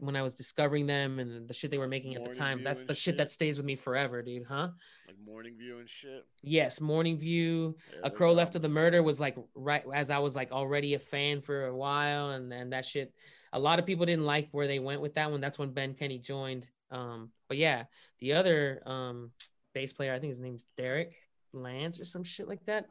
when 0.00 0.14
I 0.14 0.22
was 0.22 0.34
discovering 0.34 0.86
them 0.86 1.18
and 1.18 1.48
the 1.48 1.54
shit 1.54 1.72
they 1.72 1.78
were 1.78 1.88
making 1.88 2.14
at 2.14 2.22
the 2.24 2.32
time. 2.32 2.62
That's 2.62 2.84
the 2.84 2.94
shit 2.94 3.02
shit. 3.14 3.16
that 3.18 3.28
stays 3.30 3.56
with 3.56 3.66
me 3.66 3.74
forever, 3.74 4.22
dude. 4.22 4.44
Huh? 4.46 4.68
Like 5.08 5.16
Morning 5.24 5.56
View 5.58 5.78
and 5.80 5.88
shit. 5.88 6.24
Yes, 6.42 6.80
Morning 6.80 7.16
View. 7.16 7.76
Yeah, 7.92 8.00
A 8.04 8.10
Crow 8.10 8.32
Left 8.32 8.54
of 8.54 8.62
the 8.62 8.68
Murder 8.68 9.02
was 9.02 9.18
like 9.18 9.36
right 9.56 9.82
as 9.92 10.10
I 10.10 10.18
was 10.18 10.36
like 10.36 10.52
already 10.52 10.94
a 10.94 10.98
fan 11.00 11.40
for 11.40 11.66
a 11.66 11.74
while, 11.76 12.30
and 12.30 12.52
then 12.52 12.70
that 12.70 12.84
shit. 12.84 13.12
A 13.52 13.58
lot 13.58 13.78
of 13.78 13.86
people 13.86 14.06
didn't 14.06 14.24
like 14.26 14.48
where 14.52 14.66
they 14.66 14.78
went 14.78 15.00
with 15.00 15.14
that 15.14 15.30
one. 15.30 15.40
That's 15.40 15.58
when 15.58 15.70
Ben 15.70 15.94
Kenny 15.94 16.18
joined. 16.18 16.66
Um, 16.90 17.30
but 17.48 17.56
yeah, 17.58 17.84
the 18.20 18.34
other 18.34 18.82
um 18.86 19.30
bass 19.74 19.92
player, 19.92 20.14
I 20.14 20.18
think 20.18 20.30
his 20.32 20.40
name's 20.40 20.66
Derek 20.76 21.14
Lance 21.52 22.00
or 22.00 22.04
some 22.04 22.24
shit 22.24 22.48
like 22.48 22.64
that. 22.66 22.86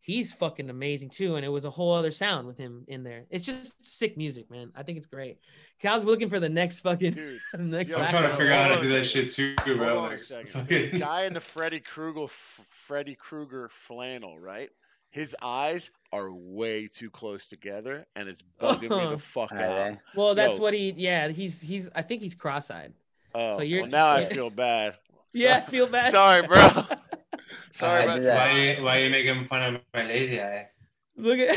He's 0.00 0.32
fucking 0.32 0.68
amazing 0.68 1.10
too, 1.10 1.36
and 1.36 1.44
it 1.46 1.48
was 1.48 1.64
a 1.64 1.70
whole 1.70 1.92
other 1.94 2.10
sound 2.10 2.48
with 2.48 2.58
him 2.58 2.84
in 2.88 3.04
there. 3.04 3.24
It's 3.30 3.44
just 3.46 3.86
sick 3.86 4.16
music, 4.16 4.50
man. 4.50 4.72
I 4.74 4.82
think 4.82 4.98
it's 4.98 5.06
great. 5.06 5.38
Cal's 5.80 6.04
looking 6.04 6.28
for 6.28 6.40
the 6.40 6.48
next 6.48 6.80
fucking 6.80 7.12
Dude, 7.12 7.40
next. 7.58 7.92
Yo, 7.92 7.98
I'm 7.98 8.10
trying 8.10 8.24
to 8.28 8.36
figure 8.36 8.52
out 8.52 8.68
how 8.70 8.76
to 8.76 8.82
do 8.82 8.88
that 8.88 9.04
shit 9.04 9.28
too, 9.30 9.54
hold 9.64 9.78
bro. 9.78 9.98
on 10.00 10.12
a 10.12 10.18
second. 10.18 10.50
So 10.50 10.58
fucking- 10.58 10.90
the 10.92 10.98
guy 10.98 11.24
in 11.26 11.34
the 11.34 11.40
Freddy 11.40 11.78
Krueger, 11.78 12.24
F- 12.24 12.66
Freddy 12.68 13.14
Krueger 13.14 13.68
flannel, 13.68 14.40
right? 14.40 14.70
His 15.10 15.36
eyes 15.40 15.90
are 16.12 16.30
way 16.32 16.86
too 16.88 17.10
close 17.10 17.46
together, 17.46 18.06
and 18.16 18.28
it's 18.28 18.42
oh, 18.60 18.74
bugging 18.74 18.90
me 19.04 19.10
the 19.10 19.18
fuck 19.18 19.52
out. 19.52 19.58
they? 19.58 19.98
Well, 20.14 20.34
that's 20.34 20.56
Yo. 20.56 20.62
what 20.62 20.74
he. 20.74 20.90
Yeah, 20.96 21.28
he's 21.28 21.60
he's. 21.60 21.88
I 21.94 22.02
think 22.02 22.22
he's 22.22 22.34
cross-eyed. 22.34 22.92
Oh, 23.34 23.56
So 23.56 23.62
you're- 23.62 23.82
well, 23.82 23.90
now 23.90 24.10
I 24.10 24.22
feel 24.24 24.50
bad. 24.50 24.96
Yeah, 25.34 25.62
I 25.66 25.70
feel 25.70 25.86
bad. 25.86 26.12
Sorry, 26.12 26.46
bro. 26.46 26.58
Sorry 27.72 28.00
I 28.00 28.04
about 28.04 28.16
do 28.18 28.22
that. 28.24 28.34
that. 28.34 28.52
why 28.52 28.52
you, 28.76 28.84
why 28.84 28.96
you 28.98 29.08
making 29.08 29.46
fun 29.46 29.76
of 29.76 29.80
my 29.94 30.04
lazy 30.06 30.42
eye? 30.42 30.68
Look 31.16 31.38
at. 31.38 31.56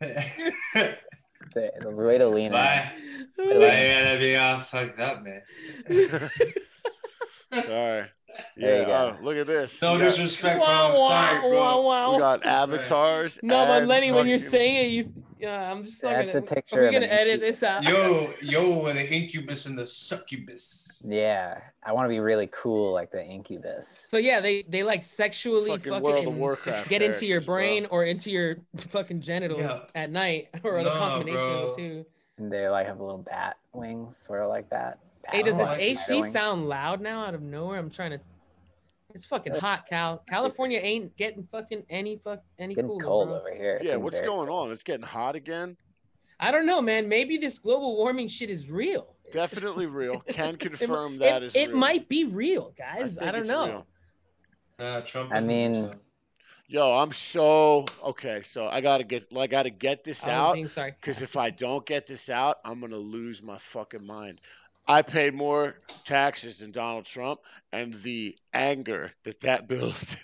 why, 0.00 0.96
The, 1.54 1.70
the 1.80 1.90
way 1.90 2.18
to 2.18 2.28
lean 2.28 2.46
in. 2.46 2.52
why 2.52 2.92
you 3.38 3.54
gotta 3.60 4.18
be 4.18 4.34
all 4.36 4.58
fucked 4.60 4.98
up, 4.98 5.22
man? 5.22 5.42
Sorry. 7.62 8.06
There 8.56 8.74
Yeah. 8.74 8.80
you 8.80 8.86
go. 8.86 9.16
Oh, 9.20 9.24
look 9.24 9.36
at 9.36 9.46
this. 9.46 9.80
No 9.82 9.92
we, 9.94 9.98
got, 10.00 10.04
disrespect, 10.10 10.58
bro. 10.58 10.66
Wow, 10.66 10.90
I'm 10.92 10.98
sorry, 10.98 11.34
wow, 11.36 11.48
bro. 11.50 11.58
wow, 11.60 11.80
wow. 11.82 12.12
we 12.14 12.18
got 12.18 12.44
avatars. 12.46 13.40
No, 13.42 13.66
but 13.66 13.86
Lenny, 13.86 14.12
when 14.12 14.26
you're 14.26 14.38
fucking- 14.38 14.50
saying 14.50 14.76
it, 14.86 14.88
you. 14.90 15.12
Yeah, 15.40 15.70
I'm 15.70 15.84
just 15.84 16.02
not 16.02 16.14
That's 16.14 16.34
gonna. 16.34 16.44
a 16.44 16.48
picture 16.48 16.78
Are 16.78 16.82
we 16.82 16.86
of 16.88 16.92
gonna 16.94 17.06
edit 17.06 17.40
this 17.40 17.62
out? 17.62 17.84
Yo, 17.88 18.28
yo, 18.42 18.92
the 18.92 19.08
incubus 19.14 19.66
and 19.66 19.78
the 19.78 19.86
succubus. 19.86 21.00
Yeah, 21.04 21.60
I 21.84 21.92
want 21.92 22.06
to 22.06 22.08
be 22.08 22.18
really 22.18 22.48
cool 22.50 22.92
like 22.92 23.12
the 23.12 23.24
incubus. 23.24 24.06
So 24.08 24.16
yeah, 24.16 24.40
they 24.40 24.62
they 24.68 24.82
like 24.82 25.04
sexually 25.04 25.70
Fucking 25.70 25.92
fucking, 25.92 26.38
World 26.38 26.58
of 26.66 26.88
get 26.88 27.02
into 27.02 27.24
your 27.24 27.40
characters, 27.40 27.46
bro. 27.46 27.54
brain 27.54 27.86
or 27.90 28.04
into 28.04 28.32
your 28.32 28.56
fucking 28.76 29.20
genitals 29.20 29.60
Yeah. 29.60 29.78
at 29.94 30.10
night, 30.10 30.48
or 30.64 30.82
the 30.82 30.90
No, 30.92 30.98
combination 30.98 31.40
of 31.52 31.70
the 31.70 31.76
two. 31.76 32.06
And 32.38 32.50
they 32.52 32.68
like 32.68 32.86
have 32.88 32.98
a 32.98 33.04
little 33.04 33.18
bat 33.22 33.58
wings, 33.72 34.16
sort 34.16 34.42
of 34.42 34.48
like 34.48 34.68
that. 34.70 34.98
Hey, 35.30 35.42
does 35.42 35.56
this 35.58 35.68
like 35.68 35.80
AC 35.80 36.02
spider 36.22 36.26
sound 36.28 36.68
loud 36.68 37.00
now 37.00 37.24
out 37.24 37.34
of 37.34 37.42
nowhere? 37.42 37.78
I'm 37.78 37.90
trying 37.90 38.12
to. 38.12 38.20
It's 39.14 39.24
fucking 39.24 39.54
hot, 39.54 39.86
Cal. 39.88 40.22
California 40.28 40.78
ain't 40.82 41.16
getting 41.16 41.46
fucking 41.50 41.84
any 41.88 42.16
fuck 42.22 42.42
any 42.58 42.74
Getting 42.74 42.90
cooler, 42.90 43.04
cold 43.04 43.28
bro. 43.28 43.40
over 43.40 43.54
here. 43.54 43.76
It's 43.80 43.86
Yeah, 43.88 43.96
what's 43.96 44.20
going 44.20 44.48
cold. 44.48 44.66
on? 44.68 44.72
It's 44.72 44.82
getting 44.82 45.06
hot 45.06 45.34
again. 45.34 45.76
I 46.38 46.50
don't 46.50 46.66
know, 46.66 46.80
man. 46.82 47.08
Maybe 47.08 47.36
this 47.38 47.58
global 47.58 47.96
warming 47.96 48.28
shit 48.28 48.50
is 48.50 48.70
real. 48.70 49.14
Definitely 49.32 49.86
real. 49.86 50.20
Can 50.20 50.56
confirm 50.56 51.14
it, 51.14 51.18
that 51.20 51.42
is 51.42 51.56
it 51.56 51.70
real. 51.70 51.78
might 51.78 52.08
be 52.08 52.24
real, 52.26 52.74
guys. 52.76 53.16
I, 53.18 53.32
think 53.32 53.36
don't 53.36 53.46
know. 53.48 53.66
real. 53.66 53.86
Uh, 54.78 55.00
Trump. 55.00 55.32
I 55.32 55.40
mean- 55.40 55.74
so. 55.74 55.94
Yo, 56.70 56.94
I'm 56.96 57.12
so 57.12 57.86
okay. 58.04 58.42
So 58.42 58.68
I 58.68 58.82
gotta 58.82 59.02
get, 59.02 59.24
I 59.34 59.46
gotta 59.46 59.70
get 59.70 60.04
this 60.04 60.26
I 60.26 60.32
out 60.32 60.54
because 60.54 61.22
if 61.22 61.34
I 61.38 61.48
don't 61.48 61.86
get 61.86 62.06
this 62.06 62.28
out, 62.28 62.58
I'm 62.62 62.78
gonna 62.82 62.98
lose 62.98 63.42
my 63.42 63.56
fucking 63.56 64.06
mind. 64.06 64.38
I 64.88 65.02
paid 65.02 65.34
more 65.34 65.78
taxes 66.06 66.60
than 66.60 66.70
Donald 66.70 67.04
Trump, 67.04 67.40
and 67.72 67.92
the 67.92 68.36
anger 68.54 69.12
that 69.24 69.40
that 69.40 69.68
builds, 69.68 70.16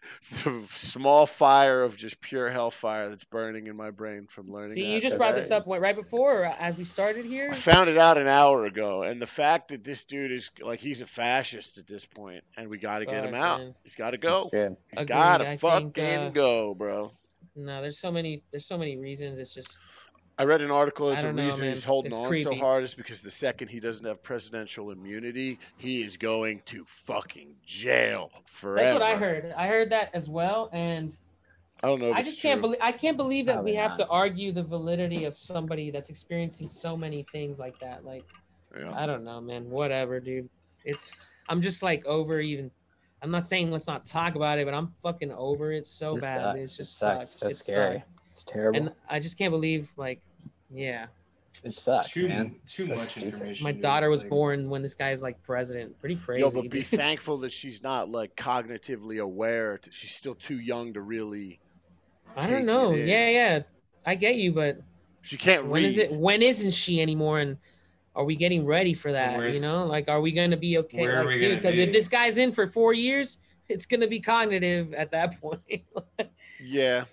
the 0.43 0.63
small 0.69 1.27
fire 1.27 1.83
of 1.83 1.99
just 1.99 2.19
pure 2.23 2.49
hellfire 2.49 3.11
that's 3.11 3.25
burning 3.25 3.67
in 3.67 3.77
my 3.77 3.91
brain 3.91 4.27
from 4.27 4.51
learning. 4.51 4.73
See, 4.73 4.83
that 4.83 4.89
you 4.89 5.01
just 5.01 5.13
today. 5.13 5.19
brought 5.19 5.35
this 5.35 5.51
up 5.51 5.65
right 5.67 5.95
before 5.95 6.45
as 6.59 6.79
we 6.79 6.85
started 6.85 7.27
here. 7.27 7.51
I 7.53 7.57
found 7.57 7.91
it 7.91 7.99
out 7.99 8.17
an 8.17 8.27
hour 8.27 8.65
ago, 8.65 9.03
and 9.03 9.21
the 9.21 9.27
fact 9.27 9.69
that 9.69 9.85
this 9.85 10.05
dude 10.05 10.33
is 10.33 10.51
like 10.63 10.81
he's 10.81 11.03
a 11.03 11.07
fascist 11.07 11.77
at 11.77 11.87
this 11.87 12.07
point, 12.07 12.43
and 12.57 12.71
we 12.71 12.79
got 12.79 13.01
to 13.01 13.07
get 13.07 13.25
him 13.25 13.35
out. 13.35 13.61
man. 13.61 13.75
He's 13.83 13.95
got 13.95 14.11
to 14.13 14.19
go. 14.19 14.51
He's 14.91 15.05
got 15.05 15.39
to 15.39 15.59
fucking 15.59 15.93
think, 15.93 16.21
uh, 16.21 16.29
go, 16.31 16.75
bro. 16.75 17.13
No, 17.55 17.83
there's 17.83 17.99
so 17.99 18.11
many. 18.11 18.43
There's 18.51 18.67
so 18.67 18.79
many 18.79 18.97
reasons. 18.97 19.39
It's 19.39 19.53
just 19.53 19.79
I 20.37 20.45
read 20.45 20.61
an 20.63 20.71
article 20.73 21.11
that 21.11 21.23
the 21.23 21.33
know, 21.33 21.45
reason 21.45 21.67
man. 21.67 21.75
he's 21.75 21.85
holding 21.85 22.11
It's 22.11 22.21
on 22.21 22.37
so 22.37 22.55
hard 22.57 22.83
is 22.83 22.95
because 22.95 23.23
the 23.23 23.31
second 23.31 23.69
he 23.69 23.79
doesn't 23.79 24.05
have 24.05 24.21
presidential 24.23 24.91
immunity, 24.91 25.61
he 25.77 26.03
is 26.03 26.17
going 26.17 26.61
to 26.67 26.85
fucking 26.85 27.55
jail 27.65 28.31
forever. 28.47 28.83
that's 28.85 28.93
what 28.93 29.03
I 29.03 29.17
heard. 29.17 29.53
I 29.57 29.69
heard 29.69 29.91
that 29.91 30.11
as 30.13 30.29
well, 30.29 30.71
and 30.73 31.17
I 31.83 31.89
don't 31.89 32.01
know. 32.01 32.11
If 32.11 32.17
I 32.17 32.21
it's 32.21 32.31
just 32.31 32.43
can't 32.43 32.61
believe. 32.61 32.81
I 32.83 32.91
can't 32.93 33.17
believe 33.17 33.47
that 33.47 33.55
Probably 33.55 33.73
we 33.73 33.77
have 33.77 33.93
not. 33.93 33.99
to 33.99 34.09
argue 34.09 34.51
the 34.53 34.63
validity 34.65 35.25
of 35.25 35.39
somebody 35.39 35.91
that's 35.93 36.11
experiencing 36.11 36.67
so 36.67 36.97
many 36.97 37.23
things 37.31 37.59
like 37.61 37.79
that. 37.79 38.05
Like 38.05 38.25
Yeah. 38.77 38.93
I 38.93 39.07
don't 39.07 39.23
know, 39.25 39.41
man. 39.41 39.71
Whatever, 39.71 40.19
dude. 40.19 40.49
It's. 40.85 41.21
I'm 41.49 41.61
just 41.61 41.83
like 41.83 42.05
over 42.07 42.41
even. 42.41 42.71
I'm 43.23 43.31
not 43.31 43.47
saying 43.47 43.71
let's 43.71 43.87
not 43.87 44.05
talk 44.05 44.35
about 44.35 44.59
it, 44.59 44.65
but 44.67 44.75
I'm 44.75 44.93
fucking 45.03 45.33
over 45.33 45.71
it 45.73 45.87
so 45.87 46.17
It 46.17 46.23
bad. 46.23 46.43
sucks. 46.43 46.59
It's 46.59 46.73
It 46.73 46.77
just 46.77 46.99
sucks. 46.99 47.31
sucks. 47.31 47.39
So 47.41 47.47
It 47.49 47.57
scary. 47.75 47.99
sucks. 48.01 48.09
It's 48.45 48.53
terrible. 48.53 48.79
And 48.81 48.93
I 49.09 49.19
just 49.21 49.39
can't 49.39 49.51
believe, 49.53 49.91
like, 49.97 50.21
yeah. 50.73 51.07
it 51.63 51.75
sucks, 51.75 52.11
Too 52.11 52.29
man. 52.29 52.57
too 52.67 52.85
So 52.85 52.95
much 52.95 53.09
stupid. 53.09 53.33
information. 53.35 53.65
My 53.65 53.73
daughter 53.73 54.11
was 54.11 54.23
like- 54.23 54.31
born 54.31 54.69
when 54.71 54.83
this 54.83 54.95
guy's 54.95 55.23
like 55.23 55.43
president. 55.43 55.99
Pretty 56.01 56.17
crazy. 56.17 56.41
Yo, 56.43 56.51
but 56.51 56.69
be 56.69 56.83
thankful 56.83 57.39
that 57.39 57.53
she's 57.53 57.83
not 57.83 58.11
like 58.11 58.37
cognitively 58.37 59.21
aware. 59.23 59.79
To, 59.79 59.93
she's 59.93 60.11
still 60.15 60.35
too 60.35 60.59
young 60.59 60.93
to 60.95 61.01
really. 61.01 61.61
I 62.37 62.49
don't 62.49 62.67
know. 62.67 62.93
Yeah, 62.93 63.29
yeah. 63.29 63.63
I 64.05 64.17
get 64.17 64.37
you, 64.37 64.53
but 64.53 64.79
She 65.23 65.37
can't 65.39 65.65
when 65.67 65.83
read. 65.83 65.87
is 65.87 65.99
it? 65.99 66.13
When 66.13 66.43
isn't 66.43 66.73
she 66.73 67.01
anymore? 67.01 67.39
And 67.41 67.57
are 68.17 68.25
we 68.25 68.35
getting 68.37 68.67
ready 68.67 68.93
for 68.93 69.13
that? 69.13 69.37
Where's- 69.39 69.55
you 69.55 69.61
know, 69.61 69.87
like, 69.87 70.09
are 70.09 70.21
we 70.21 70.33
going 70.33 70.51
to 70.51 70.57
be 70.57 70.77
okay? 70.79 71.01
where 71.01 71.15
are 71.17 71.25
Like, 71.25 71.27
we 71.35 71.39
dude, 71.39 71.43
gonna 71.51 71.57
because 71.63 71.79
if 71.79 71.93
this 71.93 72.09
guy's 72.09 72.37
in 72.37 72.53
for 72.53 72.67
four 72.67 72.93
years, 72.93 73.39
it's 73.69 73.87
gonna 73.87 74.07
be 74.09 74.21
cognitive 74.21 74.93
at 74.93 75.13
that 75.13 75.41
point. 75.41 75.61
Yeah, 76.61 77.05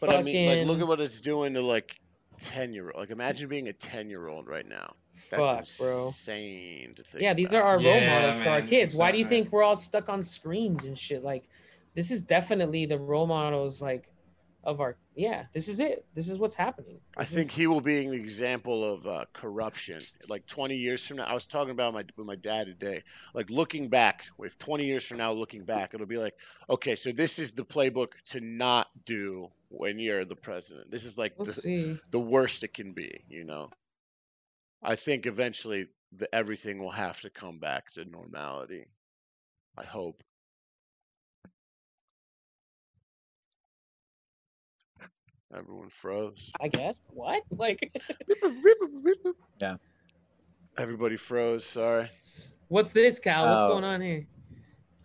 but 0.00 0.10
I 0.10 0.22
mean, 0.22 0.46
like, 0.46 0.66
look 0.66 0.80
at 0.80 0.86
what 0.86 1.00
it's 1.00 1.20
doing 1.20 1.54
to 1.54 1.62
like 1.62 1.98
ten 2.38 2.72
year 2.72 2.90
old. 2.90 2.96
Like, 2.96 3.10
imagine 3.10 3.48
being 3.48 3.68
a 3.68 3.72
ten 3.72 4.08
year 4.10 4.28
old 4.28 4.46
right 4.46 4.66
now. 4.66 4.94
That's 5.30 5.78
Fuck, 5.78 5.86
bro. 5.86 6.06
insane 6.06 6.94
to 6.96 7.02
think. 7.02 7.22
Yeah, 7.22 7.34
these 7.34 7.48
about. 7.48 7.62
are 7.62 7.64
our 7.64 7.76
role 7.76 7.84
Yeah, 7.84 8.20
models 8.20 8.42
for 8.42 8.48
our 8.50 8.62
kids. 8.62 8.94
Why 8.94 9.12
do 9.12 9.18
you 9.18 9.26
think 9.26 9.50
we're 9.50 9.62
all 9.62 9.76
stuck 9.76 10.08
on 10.08 10.22
screens 10.22 10.84
and 10.84 10.98
shit? 10.98 11.24
Like, 11.24 11.48
this 11.94 12.10
is 12.10 12.22
definitely 12.22 12.84
the 12.86 12.98
role 12.98 13.26
models, 13.26 13.80
like, 13.80 14.10
of 14.62 14.80
our. 14.80 14.96
Yeah, 15.16 15.46
this 15.54 15.68
is 15.68 15.80
it. 15.80 16.04
This 16.14 16.28
is 16.28 16.38
what's 16.38 16.54
happening. 16.54 17.00
I 17.16 17.24
think 17.24 17.46
is- 17.48 17.54
he 17.54 17.66
will 17.66 17.80
be 17.80 18.06
an 18.06 18.12
example 18.12 18.84
of 18.84 19.06
uh, 19.06 19.24
corruption. 19.32 20.00
Like 20.28 20.46
20 20.46 20.76
years 20.76 21.06
from 21.06 21.16
now, 21.16 21.24
I 21.24 21.32
was 21.32 21.46
talking 21.46 21.70
about 21.70 21.94
my 21.94 22.04
with 22.18 22.26
my 22.26 22.36
dad 22.36 22.66
today. 22.66 23.02
Like 23.32 23.48
looking 23.48 23.88
back, 23.88 24.26
with 24.36 24.58
20 24.58 24.84
years 24.84 25.06
from 25.06 25.16
now, 25.16 25.32
looking 25.32 25.64
back, 25.64 25.94
it'll 25.94 26.06
be 26.06 26.18
like, 26.18 26.34
okay, 26.68 26.96
so 26.96 27.12
this 27.12 27.38
is 27.38 27.52
the 27.52 27.64
playbook 27.64 28.12
to 28.26 28.40
not 28.40 28.88
do 29.06 29.48
when 29.70 29.98
you're 29.98 30.26
the 30.26 30.36
president. 30.36 30.90
This 30.90 31.06
is 31.06 31.16
like 31.16 31.32
We'll 31.38 31.46
the, 31.46 31.52
see. 31.52 31.98
the 32.10 32.20
worst 32.20 32.62
it 32.62 32.74
can 32.74 32.92
be. 32.92 33.24
You 33.30 33.44
know. 33.44 33.70
I 34.82 34.96
think 34.96 35.24
eventually 35.24 35.88
the, 36.12 36.32
everything 36.34 36.78
will 36.78 36.90
have 36.90 37.22
to 37.22 37.30
come 37.30 37.58
back 37.58 37.90
to 37.92 38.04
normality. 38.04 38.84
I 39.78 39.84
hope. 39.84 40.22
Everyone 45.54 45.88
froze. 45.88 46.50
I 46.60 46.68
guess. 46.68 47.00
What? 47.10 47.42
Like, 47.50 47.90
Yeah. 49.60 49.76
Everybody 50.78 51.16
froze. 51.16 51.64
Sorry. 51.64 52.08
what's 52.68 52.92
this, 52.92 53.18
Cal? 53.18 53.48
What's 53.50 53.62
Oh. 53.64 53.68
going 53.68 53.84
on 53.84 54.00
here? 54.00 54.26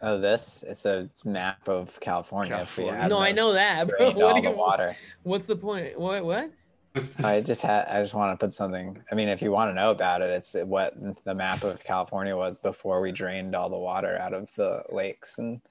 Oh, 0.02 0.20
this? 0.20 0.64
It's 0.68 0.86
a 0.86 1.10
map 1.24 1.70
of 1.70 1.98
California. 2.00 2.54
if 2.56 2.76
California. 2.76 3.08
No, 3.08 3.20
I 3.20 3.32
know 3.32 3.54
that, 3.54 3.88
bro. 3.88 4.12
What 4.12 4.24
all 4.24 4.36
do 4.36 4.42
the 4.42 4.50
you? 4.50 4.56
water. 4.58 4.96
What's 5.24 5.46
the 5.46 5.56
point? 5.56 5.98
What? 6.00 6.26
What? 6.26 6.52
I 7.24 7.40
just 7.40 7.62
had. 7.62 7.86
I 7.88 8.02
just 8.02 8.14
want 8.14 8.38
to 8.38 8.44
put 8.46 8.54
something. 8.54 9.02
I 9.10 9.16
mean, 9.16 9.30
if 9.30 9.42
you 9.42 9.50
want 9.52 9.70
to 9.70 9.74
know 9.76 9.92
about 9.92 10.22
it, 10.22 10.30
it's 10.32 10.56
what 10.66 10.94
the 11.24 11.34
map 11.34 11.64
of 11.64 11.82
California 11.86 12.36
was 12.36 12.60
before 12.60 13.00
we 13.00 13.14
drained 13.14 13.56
all 13.56 13.70
the 13.70 13.78
water 13.78 14.18
out 14.18 14.34
of 14.34 14.54
the 14.56 14.84
lakes 14.92 15.38
and 15.38 15.62
s- 15.66 15.71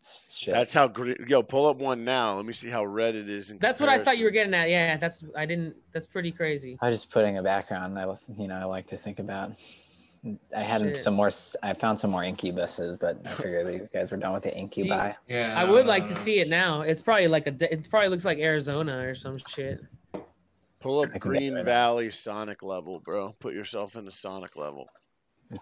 shit. 0.00 0.54
That's 0.54 0.72
how 0.72 0.88
green. 0.88 1.16
Yo, 1.26 1.42
pull 1.42 1.66
up 1.66 1.78
one 1.78 2.04
now. 2.04 2.34
Let 2.34 2.44
me 2.44 2.52
see 2.52 2.68
how 2.68 2.84
red 2.84 3.14
it 3.14 3.28
is. 3.28 3.50
In 3.50 3.58
That's 3.58 3.80
what 3.80 3.88
I 3.88 4.02
thought 4.02 4.18
you 4.18 4.24
were 4.24 4.30
getting 4.30 4.54
at. 4.54 4.70
Yeah, 4.70 4.96
that's. 4.96 5.24
I 5.36 5.46
didn't. 5.46 5.76
That's 5.92 6.06
pretty 6.06 6.32
crazy. 6.32 6.78
I 6.80 6.88
was 6.88 7.00
just 7.00 7.12
putting 7.12 7.38
a 7.38 7.42
background. 7.42 7.98
I, 7.98 8.04
you 8.36 8.48
know, 8.48 8.56
I 8.56 8.64
like 8.64 8.86
to 8.88 8.96
think 8.96 9.18
about. 9.18 9.52
I 10.54 10.62
had 10.62 10.82
Shit. 10.82 10.98
some 10.98 11.14
more. 11.14 11.30
I 11.62 11.72
found 11.74 12.00
some 12.00 12.10
more 12.10 12.22
incubuses, 12.22 12.98
but 12.98 13.20
I 13.24 13.30
figured 13.30 13.66
that 13.66 13.72
you 13.72 13.88
guys 13.92 14.10
were 14.10 14.16
done 14.16 14.32
with 14.32 14.42
the 14.42 14.54
incubi. 14.56 15.12
Yeah. 15.28 15.54
I 15.56 15.64
would 15.64 15.86
like 15.86 16.04
to 16.06 16.12
uh, 16.12 16.14
see 16.14 16.40
it 16.40 16.48
now. 16.48 16.82
It's 16.82 17.02
probably 17.02 17.28
like 17.28 17.46
a. 17.46 17.72
It 17.72 17.88
probably 17.90 18.08
looks 18.08 18.24
like 18.24 18.38
Arizona 18.38 19.06
or 19.06 19.14
some 19.14 19.38
shit. 19.38 19.84
Pull 20.80 21.00
up 21.00 21.06
I 21.06 21.06
can 21.06 21.12
get 21.14 21.20
Green 21.22 21.52
rid 21.54 21.60
of 21.60 21.66
it. 21.66 21.70
Valley 21.70 22.10
Sonic 22.10 22.62
level, 22.62 23.00
bro. 23.00 23.34
Put 23.40 23.54
yourself 23.54 23.96
in 23.96 24.04
the 24.04 24.10
Sonic 24.10 24.56
level. 24.56 24.88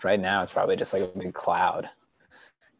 Right 0.03 0.21
now, 0.21 0.43
it's 0.43 0.51
probably 0.51 0.77
just 0.77 0.93
like 0.93 1.03
a 1.03 1.07
big 1.07 1.33
cloud. 1.33 1.89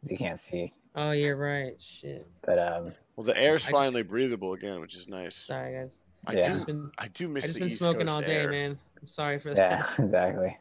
You 0.03 0.19
can't 0.19 0.39
see, 0.39 0.73
Oh, 0.97 1.11
you're 1.11 1.37
right. 1.37 1.75
Shit. 1.79 2.27
but 2.45 2.59
um, 2.59 2.93
Well, 3.17 3.25
the 3.25 3.37
air's 3.37 3.67
I 3.67 3.71
just- 3.71 3.81
finally 3.81 4.03
breathable 4.03 4.55
again, 4.55 4.81
which 4.81 4.97
is 4.97 5.09
nice. 5.09 5.35
Sorry, 5.37 5.75
guys. 5.75 6.01
I 6.27 6.33
Yeah. 6.33 6.41
I 6.41 6.43
do. 6.45 6.49
just 6.51 6.67
been. 6.67 6.91
I 6.99 7.09
do 7.09 7.27
I 7.27 7.29
miss 7.29 7.45
just 7.45 7.55
the 7.55 7.61
been 7.61 7.67
East 7.69 7.79
smoking 7.79 8.07
Coast 8.07 8.15
all 8.17 8.23
day, 8.23 8.37
air. 8.37 8.51
man. 8.51 8.79
I'm 9.01 9.07
sorry 9.07 9.39
for 9.39 9.55
that. 9.55 9.71
yeah, 9.71 9.87
exactly. 10.05 10.57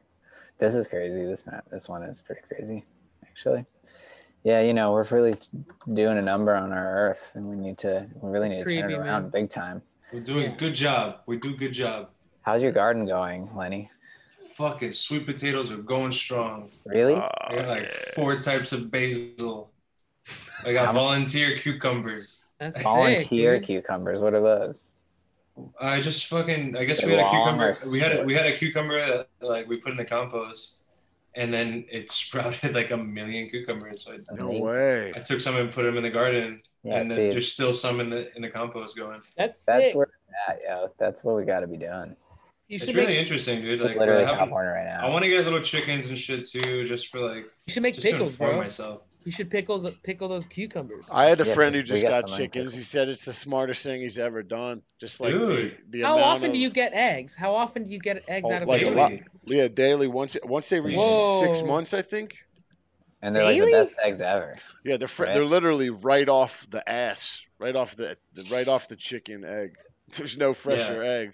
This 0.60 0.76
is 0.76 0.88
crazy. 0.88 1.26
This 1.26 1.46
map, 1.46 1.66
this 1.72 1.90
one 1.90 2.04
is 2.04 2.22
pretty 2.22 2.42
crazy, 2.48 2.84
actually. 3.26 3.66
Yeah, 4.44 4.62
you 4.62 4.74
know, 4.74 4.92
we're 4.92 5.06
really 5.06 5.34
doing 5.92 6.18
a 6.18 6.22
number 6.22 6.56
on 6.56 6.72
our 6.72 7.10
Earth, 7.10 7.32
and 7.36 7.48
we 7.48 7.56
need 7.56 7.78
to, 7.80 8.08
we 8.22 8.30
really 8.30 8.48
It's 8.48 8.58
need 8.58 8.68
to 8.68 8.82
turn 8.82 8.92
it 8.92 8.94
around 8.96 9.22
man. 9.24 9.30
big 9.32 9.50
time. 9.50 9.82
We're 10.14 10.20
doing 10.20 10.52
Yeah. 10.52 10.56
good 10.58 10.76
job. 10.76 11.22
We 11.26 11.38
do 11.38 11.56
good 11.58 11.72
job. 11.72 12.10
How's 12.44 12.62
your 12.62 12.72
garden 12.72 13.06
going, 13.08 13.50
Lenny? 13.56 13.90
Fucking 14.54 14.92
sweet 14.92 15.26
potatoes 15.26 15.72
are 15.72 15.78
going 15.78 16.12
strong. 16.12 16.70
Really? 16.86 17.16
Oh, 17.16 17.28
I 17.42 17.56
got 17.56 17.68
like 17.68 17.84
yeah. 17.92 18.14
four 18.14 18.40
types 18.40 18.72
of 18.72 18.92
basil. 18.92 19.72
I 20.66 20.74
got 20.74 20.94
volunteer 20.94 21.58
cucumbers. 21.58 22.50
That's 22.60 22.82
Volunteer 22.82 23.58
sick, 23.58 23.64
cucumbers. 23.66 24.20
What 24.20 24.34
are 24.34 24.42
those? 24.42 24.96
I 25.80 26.02
just 26.02 26.26
fucking. 26.28 26.76
I 26.78 26.86
guess 26.86 27.04
we 27.04 27.12
They're 27.12 27.20
had 27.24 27.28
a 27.28 27.30
cucumber. 27.30 27.76
We 27.92 28.00
had 28.00 28.20
a, 28.20 28.24
we 28.24 28.34
had 28.34 28.46
a 28.48 28.54
cucumber 28.58 29.00
that 29.00 29.28
like 29.42 29.68
we 29.68 29.78
put 29.80 29.92
in 29.92 29.98
the 29.98 30.06
compost, 30.06 30.86
and 31.36 31.54
then 31.54 31.86
it 31.92 32.10
sprouted 32.22 32.74
like 32.74 32.92
a 32.92 32.98
million 32.98 33.50
cucumbers. 33.50 34.04
So 34.04 34.14
I, 34.14 34.18
No 34.36 34.48
Amazing. 34.48 34.64
way. 34.66 35.14
I 35.16 35.20
took 35.20 35.40
some 35.42 35.56
and 35.56 35.72
put 35.72 35.84
them 35.84 35.98
in 35.98 36.04
the 36.04 36.10
garden, 36.10 36.62
Yeah, 36.84 36.98
and 36.98 37.08
see, 37.08 37.16
there's 37.16 37.52
still 37.52 37.74
some 37.74 38.00
in 38.00 38.10
the 38.10 38.36
in 38.36 38.42
the 38.42 38.50
compost 38.50 38.98
going. 38.98 39.22
That's 39.38 39.64
that's 39.66 39.86
sick. 39.86 39.96
where 39.96 40.06
it's 40.06 40.16
at, 40.50 40.60
yo. 40.68 40.92
That's 40.98 41.24
what 41.24 41.36
we 41.36 41.46
got 41.46 41.60
to 41.62 41.68
be 41.68 41.78
doing. 41.78 42.16
You 42.68 42.76
It's 42.82 42.88
really 42.88 43.08
make. 43.14 43.18
interesting, 43.20 43.62
dude. 43.62 43.80
Like 43.80 43.96
literally 43.96 44.24
I, 44.24 44.26
haven't- 44.26 44.38
California 44.40 44.72
right 44.72 44.86
now. 44.86 45.06
I 45.08 45.10
want 45.12 45.24
to 45.24 45.30
get 45.30 45.44
little 45.46 45.62
chickens 45.62 46.10
and 46.10 46.18
shit 46.18 46.48
too, 46.48 46.86
just 46.88 47.08
for 47.10 47.20
like 47.20 47.46
You 47.68 47.72
should 47.74 47.84
make 47.84 47.96
pickles, 48.02 48.32
inform 48.32 48.52
bro. 48.56 48.62
myself. 48.64 49.04
You 49.26 49.32
should 49.32 49.50
pickle 49.50 49.80
the, 49.80 49.92
pickle 49.92 50.28
those 50.28 50.46
cucumbers. 50.46 51.06
I 51.12 51.26
had 51.26 51.42
a 51.42 51.46
Yeah, 51.46 51.54
friend 51.56 51.74
who 51.76 51.82
just 51.82 52.04
got 52.04 52.12
got 52.12 52.28
chickens. 52.28 52.52
pickles. 52.54 52.76
He 52.76 52.82
said 52.84 53.10
it's 53.10 53.26
the 53.26 53.34
smartest 53.34 53.84
thing 53.84 54.02
he's 54.02 54.20
ever 54.20 54.44
done. 54.44 54.84
Just 55.02 55.20
like 55.20 55.34
the, 55.34 55.40
Dude. 55.40 55.78
the 55.90 56.02
How 56.04 56.14
amount 56.14 56.28
often 56.30 56.52
do 56.52 56.60
you 56.60 56.70
get 56.70 56.94
eggs? 56.94 57.34
How 57.36 57.56
often 57.56 57.86
do 57.86 57.90
you 57.90 58.00
get 58.00 58.24
eggs 58.30 58.48
Oh, 58.50 58.54
out 58.54 58.62
of 58.62 58.68
like 58.68 58.84
a 58.84 58.90
lot. 58.92 59.10
Daily. 59.10 59.24
Yeah, 59.46 59.68
daily. 59.68 60.08
Once 60.08 60.38
once 60.44 60.70
they 60.70 60.80
reach 60.80 60.96
Whoa. 60.98 61.42
six 61.42 61.64
months, 61.64 61.94
I 61.96 62.04
think. 62.04 62.36
and 63.22 63.34
they're 63.34 63.44
like 63.46 63.60
the 63.60 63.66
best 63.72 63.96
eggs 64.04 64.22
ever. 64.22 64.56
Yeah, 64.84 64.98
they're 64.98 65.08
fr- 65.08 65.24
Right. 65.24 65.34
they're 65.34 65.44
literally 65.46 65.90
right 65.90 66.30
off 66.30 66.70
the 66.70 66.88
ass, 66.88 67.44
right 67.58 67.76
off 67.76 67.96
the, 67.96 68.18
the 68.34 68.44
right 68.54 68.68
off 68.68 68.88
the 68.88 68.96
chicken 68.96 69.44
egg. 69.44 69.76
There's 70.16 70.38
no 70.38 70.54
fresher 70.54 71.02
egg. 71.02 71.34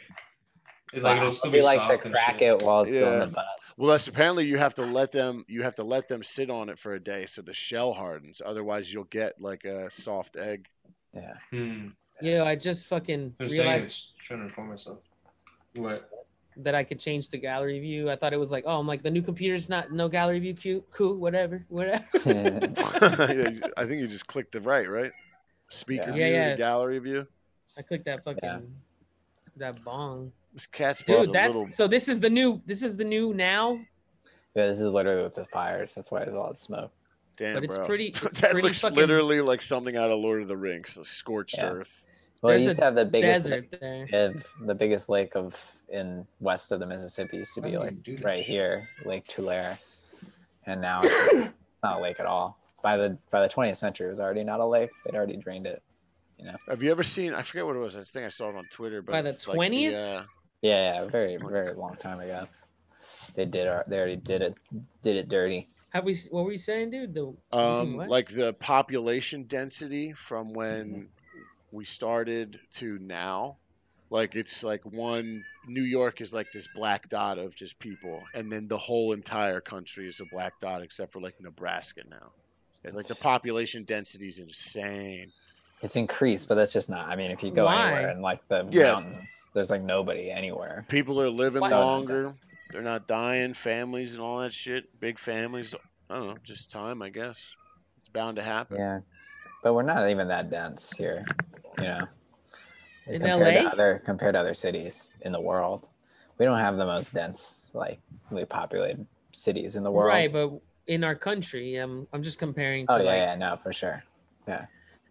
It, 0.93 1.03
like 1.03 1.15
Wow. 1.17 1.21
it'll 1.23 1.31
still 1.33 1.51
he 1.51 1.57
be 1.57 1.63
like 1.63 1.79
soft 1.79 2.03
to 2.03 2.09
crack 2.09 2.39
shit. 2.39 2.61
it 2.61 2.63
while 2.63 2.83
it's 2.83 2.91
still 2.91 3.11
in 3.13 3.19
the 3.19 3.27
butt. 3.27 3.45
Well, 3.81 3.89
that's 3.89 4.07
apparently 4.07 4.45
you 4.45 4.59
have 4.59 4.75
to 4.75 4.83
let 4.83 5.11
them 5.11 5.43
you 5.47 5.63
have 5.63 5.73
to 5.75 5.83
let 5.83 6.07
them 6.07 6.21
sit 6.21 6.51
on 6.51 6.69
it 6.69 6.77
for 6.77 6.93
a 6.93 6.99
day 6.99 7.25
so 7.25 7.41
the 7.41 7.51
shell 7.51 7.93
hardens. 7.93 8.39
Otherwise, 8.45 8.93
you'll 8.93 9.05
get 9.05 9.41
like 9.41 9.65
a 9.65 9.89
soft 9.89 10.35
egg. 10.35 10.67
Yeah. 11.15 11.33
Hmm. 11.49 11.87
Yeah, 12.21 12.43
I 12.43 12.55
just 12.57 12.85
fucking 12.85 13.33
So 13.39 13.45
I'm 13.45 13.49
realized 13.49 14.09
trying 14.23 14.41
to 14.41 14.45
inform 14.45 14.69
myself. 14.69 14.99
What? 15.73 16.07
that 16.57 16.75
I 16.75 16.83
could 16.83 16.99
change 16.99 17.29
the 17.31 17.39
gallery 17.39 17.79
view. 17.79 18.11
I 18.11 18.17
thought 18.17 18.33
it 18.33 18.37
was 18.37 18.51
like, 18.51 18.65
oh, 18.67 18.77
I'm 18.79 18.85
like 18.85 19.01
the 19.01 19.09
new 19.09 19.23
computer's 19.23 19.67
not 19.67 19.91
no 19.91 20.07
gallery 20.07 20.37
view. 20.37 20.53
Cute, 20.53 20.85
cool, 20.91 21.15
whatever, 21.15 21.65
whatever. 21.69 22.05
Yeah, 22.23 23.67
I 23.77 23.85
think 23.85 23.99
you 24.01 24.07
just 24.07 24.27
clicked 24.27 24.51
the 24.51 24.61
right, 24.61 24.87
right? 24.87 25.11
Speaker 25.69 26.09
Yeah. 26.09 26.13
view, 26.13 26.23
Yeah, 26.25 26.47
yeah. 26.49 26.55
gallery 26.55 26.99
view. 26.99 27.25
I 27.75 27.81
clicked 27.81 28.05
that 28.05 28.23
fucking 28.23 28.41
Yeah. 28.43 28.59
that 29.57 29.83
bong. 29.83 30.33
This 30.53 30.65
cat's 30.65 31.01
Dude, 31.01 31.31
that's 31.31 31.53
little. 31.55 31.69
so. 31.69 31.87
This 31.87 32.07
is 32.09 32.19
the 32.19 32.29
new. 32.29 32.61
This 32.65 32.83
is 32.83 32.97
the 32.97 33.05
new 33.05 33.33
now. 33.33 33.79
Yeah, 34.55 34.67
this 34.67 34.81
is 34.81 34.91
literally 34.91 35.23
with 35.23 35.35
the 35.35 35.45
fires. 35.45 35.95
That's 35.95 36.11
why 36.11 36.19
there's 36.19 36.33
a 36.33 36.39
lot 36.39 36.51
of 36.51 36.57
smoke. 36.57 36.91
Damn, 37.37 37.55
but 37.55 37.63
it's 37.63 37.77
bro. 37.77 37.85
pretty- 37.87 38.07
it's 38.09 38.41
that 38.41 38.51
pretty 38.51 38.67
looks 38.67 38.79
fucking- 38.79 38.97
literally 38.97 39.39
like 39.39 39.61
something 39.61 39.95
out 39.95 40.11
of 40.11 40.19
Lord 40.19 40.41
of 40.41 40.47
the 40.49 40.57
Rings, 40.57 40.97
a 40.97 41.05
scorched 41.05 41.55
Yeah. 41.57 41.67
earth. 41.71 42.09
Well, 42.41 42.49
There's 42.51 42.63
it 42.63 42.67
used 42.69 42.79
to 42.79 42.85
have 42.85 42.95
the 42.95 43.05
biggest 43.05 43.47
lake 43.49 43.71
of 44.13 44.47
the 44.61 44.75
biggest 44.75 45.09
lake 45.09 45.35
of 45.35 45.55
in 45.89 46.25
west 46.39 46.71
of 46.71 46.79
the 46.79 46.85
Mississippi 46.87 47.37
used 47.37 47.53
to 47.53 47.61
be 47.61 47.77
like 47.77 47.93
right 48.23 48.39
shit? 48.39 48.45
here, 48.47 48.87
Lake 49.05 49.27
Tulare, 49.27 49.77
and 50.65 50.81
now 50.81 51.01
it's 51.03 51.49
not 51.83 51.99
a 51.99 52.01
lake 52.01 52.19
at 52.19 52.25
all. 52.25 52.57
By 52.83 52.97
the 52.97 53.17
by 53.29 53.41
the 53.41 53.47
20th 53.53 53.77
century, 53.77 54.07
it 54.07 54.09
was 54.09 54.19
already 54.19 54.43
not 54.43 54.59
a 54.59 54.65
lake. 54.65 54.89
They'd 55.05 55.15
already 55.15 55.37
drained 55.37 55.67
it. 55.67 55.81
You 56.39 56.45
know. 56.45 56.55
Have 56.67 56.81
you 56.81 56.89
ever 56.89 57.03
seen? 57.03 57.35
I 57.35 57.43
forget 57.43 57.63
what 57.65 57.75
it 57.75 57.79
was. 57.79 57.95
I 57.95 58.03
think 58.03 58.25
I 58.25 58.29
saw 58.29 58.49
it 58.49 58.55
on 58.55 58.65
Twitter. 58.71 59.03
But 59.03 59.11
By 59.11 59.21
the 59.21 59.29
it's 59.29 59.47
like 59.47 59.57
20th? 59.57 59.93
uh, 59.93 60.23
Yeah, 60.61 61.01
yeah, 61.01 61.05
very 61.09 61.37
very 61.37 61.73
long 61.73 61.95
time 61.95 62.19
ago. 62.19 62.47
They 63.33 63.45
did. 63.45 63.67
our- 63.67 63.85
They 63.87 63.97
already 63.97 64.17
did 64.17 64.41
it. 64.41 64.55
Did 65.01 65.15
it 65.15 65.29
dirty. 65.29 65.69
Have 65.89 66.03
we? 66.05 66.15
What 66.29 66.45
were 66.45 66.51
you 66.51 66.57
saying, 66.57 66.91
dude? 66.91 67.13
The, 67.13 67.33
um, 67.51 67.97
what? 67.97 68.09
like 68.09 68.27
the 68.29 68.53
population 68.53 69.43
density 69.43 70.13
from 70.13 70.53
when 70.53 71.09
we 71.71 71.85
started 71.85 72.59
to 72.73 72.99
now. 72.99 73.57
Like 74.09 74.35
it's 74.35 74.61
like 74.63 74.81
one 74.85 75.45
New 75.67 75.83
York 75.83 76.19
is 76.19 76.33
like 76.33 76.51
this 76.51 76.67
black 76.75 77.07
dot 77.07 77.39
of 77.39 77.55
just 77.55 77.79
people, 77.79 78.21
and 78.33 78.51
then 78.51 78.67
the 78.67 78.77
whole 78.77 79.13
entire 79.13 79.61
country 79.61 80.07
is 80.07 80.19
a 80.19 80.25
black 80.25 80.59
dot 80.59 80.81
except 80.81 81.13
for 81.13 81.21
like 81.21 81.35
Nebraska 81.39 82.01
now. 82.09 82.31
It's 82.83 82.95
like 82.95 83.07
the 83.07 83.15
population 83.15 83.85
density 83.85 84.27
is 84.27 84.39
insane. 84.39 85.31
It's 85.81 85.95
increased, 85.95 86.47
but 86.47 86.55
that's 86.55 86.71
just 86.73 86.89
not. 86.89 87.07
I 87.09 87.15
mean, 87.15 87.31
if 87.31 87.41
you 87.43 87.49
go 87.51 87.65
Why? 87.65 87.85
anywhere 87.91 88.11
in 88.11 88.21
like 88.21 88.47
the 88.47 88.67
Yeah. 88.69 88.93
mountains, 88.93 89.49
there's 89.53 89.71
like 89.71 89.81
nobody 89.81 90.29
anywhere. 90.29 90.85
People 90.89 91.19
are 91.21 91.29
living 91.29 91.61
Why- 91.61 91.69
longer. 91.69 92.33
They're 92.71 92.81
not 92.81 93.07
dying. 93.07 93.53
Families 93.53 94.13
and 94.13 94.23
all 94.23 94.39
that 94.39 94.53
shit. 94.53 94.97
Big 94.99 95.17
families. 95.19 95.73
I 96.09 96.15
don't 96.17 96.27
know. 96.27 96.37
Just 96.43 96.71
time, 96.71 97.01
I 97.01 97.09
guess. 97.09 97.55
It's 97.99 98.09
bound 98.09 98.37
to 98.37 98.43
happen. 98.43 98.77
Yeah, 98.77 98.99
but 99.63 99.73
we're 99.73 99.81
not 99.83 100.07
even 100.09 100.27
that 100.27 100.49
dense 100.49 100.91
here. 100.95 101.25
You 101.79 101.85
know, 101.87 102.07
In 103.07 103.21
compared 103.21 103.55
LA? 103.55 103.61
to 103.63 103.71
other 103.71 104.01
compared 104.05 104.35
to 104.35 104.39
other 104.39 104.53
cities 104.53 105.13
in 105.21 105.31
the 105.31 105.41
world, 105.41 105.89
we 106.37 106.45
don't 106.45 106.59
have 106.59 106.77
the 106.77 106.85
most 106.85 107.13
dense, 107.13 107.71
like 107.73 107.99
really 108.29 108.45
populated 108.45 109.05
cities 109.31 109.75
in 109.77 109.83
the 109.83 109.91
world. 109.91 110.09
right, 110.09 110.31
but 110.31 110.51
in 110.87 111.03
our 111.03 111.15
country. 111.15 111.75
I'm 111.77 112.07
I'm 112.13 112.21
just 112.23 112.37
comparing 112.39 112.85
to 112.87 112.93
Oh 112.93 112.97
yeah, 112.97 113.03
like 113.03 113.15
yeah, 113.17 113.35
no, 113.35 113.57
for 113.63 113.73
sure. 113.73 114.03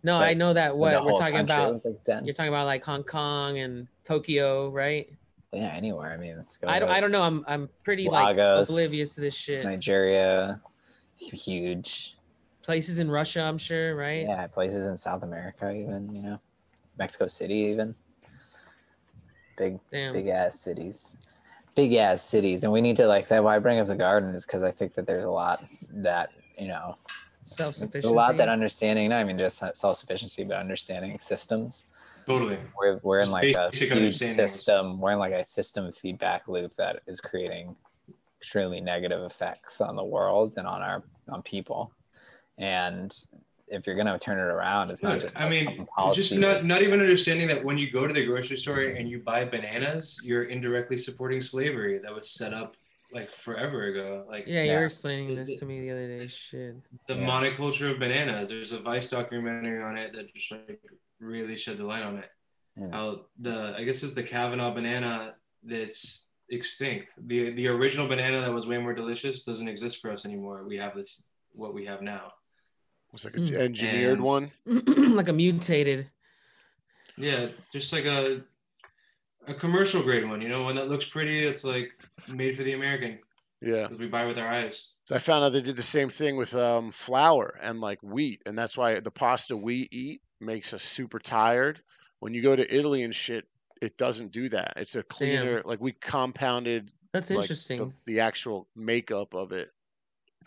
No, 0.03 0.19
But 0.19 0.29
I 0.29 0.35
know 0.35 0.53
that 0.53 0.77
what 0.77 1.05
we're 1.05 1.13
talking 1.19 1.41
about. 1.41 1.73
like. 1.85 2.25
You're 2.25 2.35
talking 2.35 2.53
about 2.53 2.67
like 2.67 2.85
Hong 2.85 3.05
Kong 3.05 3.59
and 3.59 3.87
Tokyo, 4.05 4.71
right? 4.71 5.09
yeah, 5.53 5.73
anywhere. 5.75 6.13
I 6.13 6.17
mean, 6.17 6.37
let's 6.37 6.57
go. 6.57 6.69
I 6.69 6.79
don't 6.79 6.91
I 6.91 7.01
don't 7.01 7.11
know. 7.11 7.23
I'm 7.23 7.45
I'm 7.49 7.69
pretty 7.83 8.09
like 8.09 8.39
oblivious 8.39 9.15
to 9.17 9.21
this 9.21 9.35
shit. 9.35 9.65
Nigeria, 9.65 10.61
huge. 11.17 12.17
Places 12.63 12.99
in 12.99 13.11
Russia, 13.11 13.43
I'm 13.43 13.59
sure, 13.59 13.97
right? 13.97 14.23
Yeah, 14.27 14.47
places 14.47 14.87
in 14.87 14.97
South 14.97 15.23
America, 15.23 15.73
even 15.75 16.15
you 16.15 16.23
know, 16.23 16.41
Mexico 16.99 17.27
City, 17.27 17.55
even 17.55 17.95
big, 19.57 19.81
Damn. 19.91 20.13
big 20.13 20.29
ass 20.29 20.61
cities, 20.61 21.17
big 21.75 21.95
ass 21.95 22.23
cities, 22.23 22.63
and 22.65 22.73
we 22.73 22.81
need 22.81 22.97
to 22.99 23.07
like 23.07 23.29
that. 23.29 23.43
Why 23.43 23.57
I 23.57 23.59
bring 23.59 23.81
up 23.81 23.89
the 23.89 23.97
garden 23.97 24.35
is 24.35 24.47
because 24.47 24.63
I 24.63 24.71
think 24.71 24.95
that 24.95 25.07
there's 25.07 25.25
a 25.25 25.31
lot 25.31 25.65
that 25.91 26.31
you 26.59 26.69
know, 26.69 26.97
Self 27.43 27.75
a 27.75 27.79
sufficiency. 27.79 28.15
lot 28.15 28.37
that 28.37 28.49
understanding. 28.49 29.11
Not 29.11 29.27
mean, 29.27 29.39
just 29.39 29.63
self 29.75 29.97
sufficiency, 29.97 30.45
but 30.45 30.59
understanding 30.59 31.19
systems. 31.19 31.85
Totally. 32.27 32.59
We're 32.79 33.01
we're 33.03 33.21
in 33.21 33.31
Just 33.31 33.33
like 33.33 33.55
a 33.55 33.77
huge 33.77 34.19
system. 34.19 35.01
We're 35.01 35.13
in 35.13 35.19
like 35.19 35.33
a 35.33 35.45
system 35.45 35.91
feedback 35.93 36.49
loop 36.49 36.75
that 36.75 37.01
is 37.07 37.21
creating 37.21 37.77
extremely 38.39 38.81
negative 38.81 39.23
effects 39.23 39.81
on 39.81 39.97
the 39.97 40.05
world 40.05 40.55
and 40.57 40.67
on 40.67 40.83
our 40.83 41.03
on 41.29 41.43
people. 41.43 41.93
And 42.59 43.15
if 43.69 43.87
you're 43.87 43.97
gonna 43.97 44.19
turn 44.19 44.39
it 44.39 44.43
around, 44.43 44.91
it's 44.91 45.03
not 45.03 45.21
just 45.21 45.39
I 45.41 45.49
mean, 45.49 45.87
just 46.13 46.35
not 46.37 46.65
not 46.65 46.83
even 46.83 47.01
understanding 47.01 47.49
that 47.49 47.65
when 47.65 47.79
you 47.79 47.91
go 47.91 48.07
to 48.07 48.13
the 48.13 48.25
grocery 48.27 48.57
store 48.59 48.81
and 48.81 49.09
you 49.09 49.21
buy 49.21 49.45
bananas, 49.45 50.21
you're 50.25 50.45
indirectly 50.45 50.97
supporting 50.97 51.41
slavery 51.41 51.99
that 51.99 52.15
was 52.15 52.29
set 52.29 52.53
up 52.53 52.75
like 53.13 53.29
forever 53.29 53.85
ago. 53.85 54.25
Like 54.29 54.45
Yeah, 54.47 54.63
you 54.63 54.71
Yeah. 54.73 54.79
were 54.79 54.85
explaining 54.87 55.35
this 55.35 55.59
to 55.59 55.65
me 55.67 55.81
the 55.81 55.91
other 55.91 56.09
day. 56.19 56.27
Shit. 56.29 56.77
the 57.09 57.15
Yeah. 57.15 57.27
monoculture 57.27 57.91
of 57.93 57.99
bananas. 57.99 58.49
There's 58.51 58.73
a 58.73 58.81
Vice 58.81 59.09
documentary 59.09 59.83
on 59.83 59.97
it 59.97 60.13
that 60.15 60.33
just 60.35 60.51
like 60.53 60.81
really 61.19 61.57
sheds 61.57 61.81
a 61.81 61.87
light 61.87 62.03
on 62.03 62.19
it. 62.19 62.29
Yeah. 62.77 62.89
How 62.93 63.27
the 63.39 63.75
I 63.77 63.85
guess 63.85 64.03
it's 64.03 64.15
the 64.15 64.23
Cavendish 64.23 64.75
banana 64.75 65.35
that's 65.63 66.31
extinct. 66.51 67.13
The 67.27 67.51
the 67.51 67.69
original 67.69 68.07
banana 68.09 68.41
that 68.41 68.53
was 68.53 68.67
way 68.67 68.79
more 68.79 68.95
delicious 68.95 69.43
doesn't 69.43 69.69
exist 69.69 70.01
for 70.01 70.11
us 70.11 70.25
anymore. 70.25 70.65
We 70.67 70.77
have 70.79 70.95
this 70.95 71.25
what 71.53 71.75
we 71.75 71.85
have 71.87 72.03
now. 72.03 72.33
It's 73.13 73.25
like 73.25 73.37
a 73.37 73.41
Hmm. 73.41 73.55
engineered 73.57 74.19
And- 74.19 74.23
one. 74.23 74.51
like 75.17 75.29
a 75.29 75.33
mutated. 75.33 76.11
Yeah, 77.17 77.49
just 77.73 77.93
like 77.93 78.05
a 78.05 78.45
a 79.47 79.55
commercial 79.55 80.03
grade 80.03 80.29
one, 80.29 80.41
you 80.41 80.49
know, 80.49 80.63
one 80.63 80.77
that 80.77 80.89
looks 80.89 81.05
pretty. 81.05 81.45
It's 81.45 81.65
like 81.65 81.91
made 82.29 82.57
for 82.57 82.63
the 82.63 82.73
American 82.75 83.19
Yeah. 83.61 83.89
we 83.89 84.07
buy 84.07 84.27
with 84.27 84.39
our 84.39 84.49
eyes. 84.49 84.91
I 85.11 85.19
found 85.19 85.45
out 85.45 85.51
they 85.53 85.61
did 85.63 85.77
the 85.77 85.83
same 85.83 86.09
thing 86.11 86.37
with 86.37 86.55
um, 86.55 86.93
flour 86.93 87.59
and 87.61 87.81
like 87.81 88.01
wheat, 88.03 88.43
and 88.47 88.57
that's 88.59 88.77
why 88.77 89.01
the 89.01 89.11
pasta 89.11 89.57
we 89.57 89.89
eat 89.91 90.23
makes 90.41 90.73
us 90.73 90.83
super 90.83 91.19
tired. 91.19 91.81
When 92.21 92.33
you 92.35 92.43
go 92.43 92.55
to 92.55 92.75
Italy 92.75 93.03
and 93.03 93.15
shit, 93.15 93.47
it 93.83 93.97
doesn't 93.97 94.31
do 94.31 94.49
that. 94.51 94.75
It's 94.77 94.95
a 94.95 95.03
cleaner, 95.03 95.63
like 95.65 95.81
we 95.81 95.93
compounded 95.93 96.93
That's 97.13 97.31
like, 97.31 97.39
interesting. 97.41 97.79
the, 97.79 97.93
the 98.15 98.21
actual 98.21 98.69
makeup 98.77 99.35
of 99.35 99.53
it. 99.53 99.71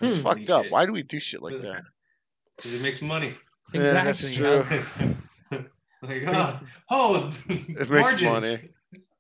It's 0.02 0.16
Hmm. 0.16 0.22
fucked 0.22 0.50
up. 0.50 0.64
Shit. 0.64 0.72
Why 0.72 0.86
do 0.86 0.94
we 0.94 1.04
do 1.04 1.20
shit 1.20 1.42
like 1.42 1.60
that? 1.62 1.84
Because 2.56 2.74
it 2.76 2.84
makes 2.84 3.02
money. 3.02 3.34
Yeah, 3.74 3.82
that's 4.04 4.24
Exactly. 4.24 4.78
true. 5.50 5.66
like, 6.04 6.24
oh, 6.28 6.60
oh 6.90 7.34
makes 7.48 7.90
margins. 7.90 8.22
money. 8.24 8.58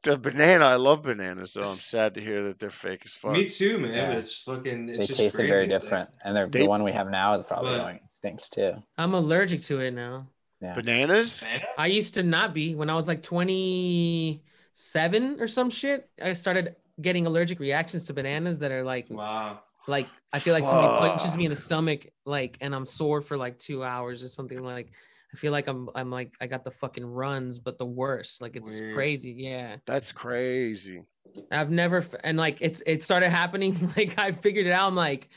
The 0.04 0.18
banana, 0.18 0.66
I 0.66 0.76
love 0.76 1.04
bananas, 1.04 1.54
though. 1.54 1.70
I'm 1.70 1.80
sad 1.80 2.16
to 2.16 2.22
hear 2.22 2.43
that 2.43 2.60
they're 2.60 2.70
fake 2.70 3.04
as 3.06 3.14
fuck. 3.14 3.32
Me 3.32 3.47
too, 3.47 3.78
man. 3.80 3.93
Yeah. 3.93 4.08
But 4.10 4.18
it's 4.18 4.38
fucking. 4.41 4.89
It's 4.89 4.99
they 4.99 5.08
just 5.08 5.20
taste 5.20 5.36
crazy. 5.36 5.51
very 5.51 5.68
Like, 5.68 5.82
different, 5.82 6.10
and 6.24 6.36
they're, 6.36 6.47
They- 6.47 6.64
the 6.64 6.68
one 6.68 6.84
we 6.84 6.91
have 6.91 7.10
now 7.10 7.34
is 7.36 7.43
probably 7.43 7.72
But- 7.72 7.84
going 7.84 7.95
extinct 8.04 8.51
too. 8.51 8.74
I'm 8.97 9.14
allergic 9.14 9.62
to 9.64 9.80
it 9.80 9.91
now. 9.91 10.28
Yeah, 10.62 10.74
Bananas? 10.76 11.39
banana? 11.41 11.66
I 11.78 11.88
used 11.88 12.14
to 12.16 12.24
not 12.24 12.54
be 12.54 12.76
when 12.76 12.89
I 12.89 12.95
was 12.95 13.08
like 13.08 13.22
27 13.22 15.39
or 15.41 15.47
some 15.47 15.70
shit. 15.70 16.10
I 16.22 16.34
started 16.34 16.76
getting 17.01 17.26
allergic 17.26 17.60
reactions 17.60 18.06
to 18.06 18.14
bananas 18.14 18.60
that 18.60 18.72
are 18.72 18.84
like 18.84 19.08
Wow. 19.10 19.60
like 19.88 20.06
I 20.32 20.38
feel 20.39 20.54
like 20.54 20.64
somebody 20.64 21.10
punches 21.10 21.36
me 21.36 21.45
in 21.45 21.49
the 21.51 21.56
stomach 21.58 22.08
like 22.26 22.58
and 22.62 22.74
I'm 22.76 22.86
sore 22.86 23.20
for 23.22 23.36
like 23.36 23.58
2 23.60 23.84
hours 23.84 24.24
or 24.24 24.28
something 24.28 24.62
like 24.64 24.91
I 25.34 25.38
feel 25.38 25.52
like 25.52 25.68
I'm 25.68 25.90
I'm 25.96 26.12
like 26.12 26.34
I 26.40 26.48
got 26.48 26.64
the 26.64 26.72
fucking 26.72 27.06
runs 27.06 27.60
but 27.60 27.78
the 27.78 27.86
worst. 27.86 28.42
Like 28.42 28.56
it's 28.56 28.80
Weird. 28.80 28.96
crazy. 28.96 29.36
Yeah. 29.38 29.78
That's 29.86 30.12
crazy. 30.12 31.02
I've 31.52 31.72
never 31.72 32.06
and 32.24 32.38
like 32.38 32.60
it's 32.62 32.84
it 32.86 33.02
started 33.02 33.30
happening 33.30 33.92
like 33.98 34.18
I 34.20 34.32
figured 34.32 34.68
it 34.68 34.72
out 34.72 34.88
I'm 34.88 34.96
like 34.96 35.30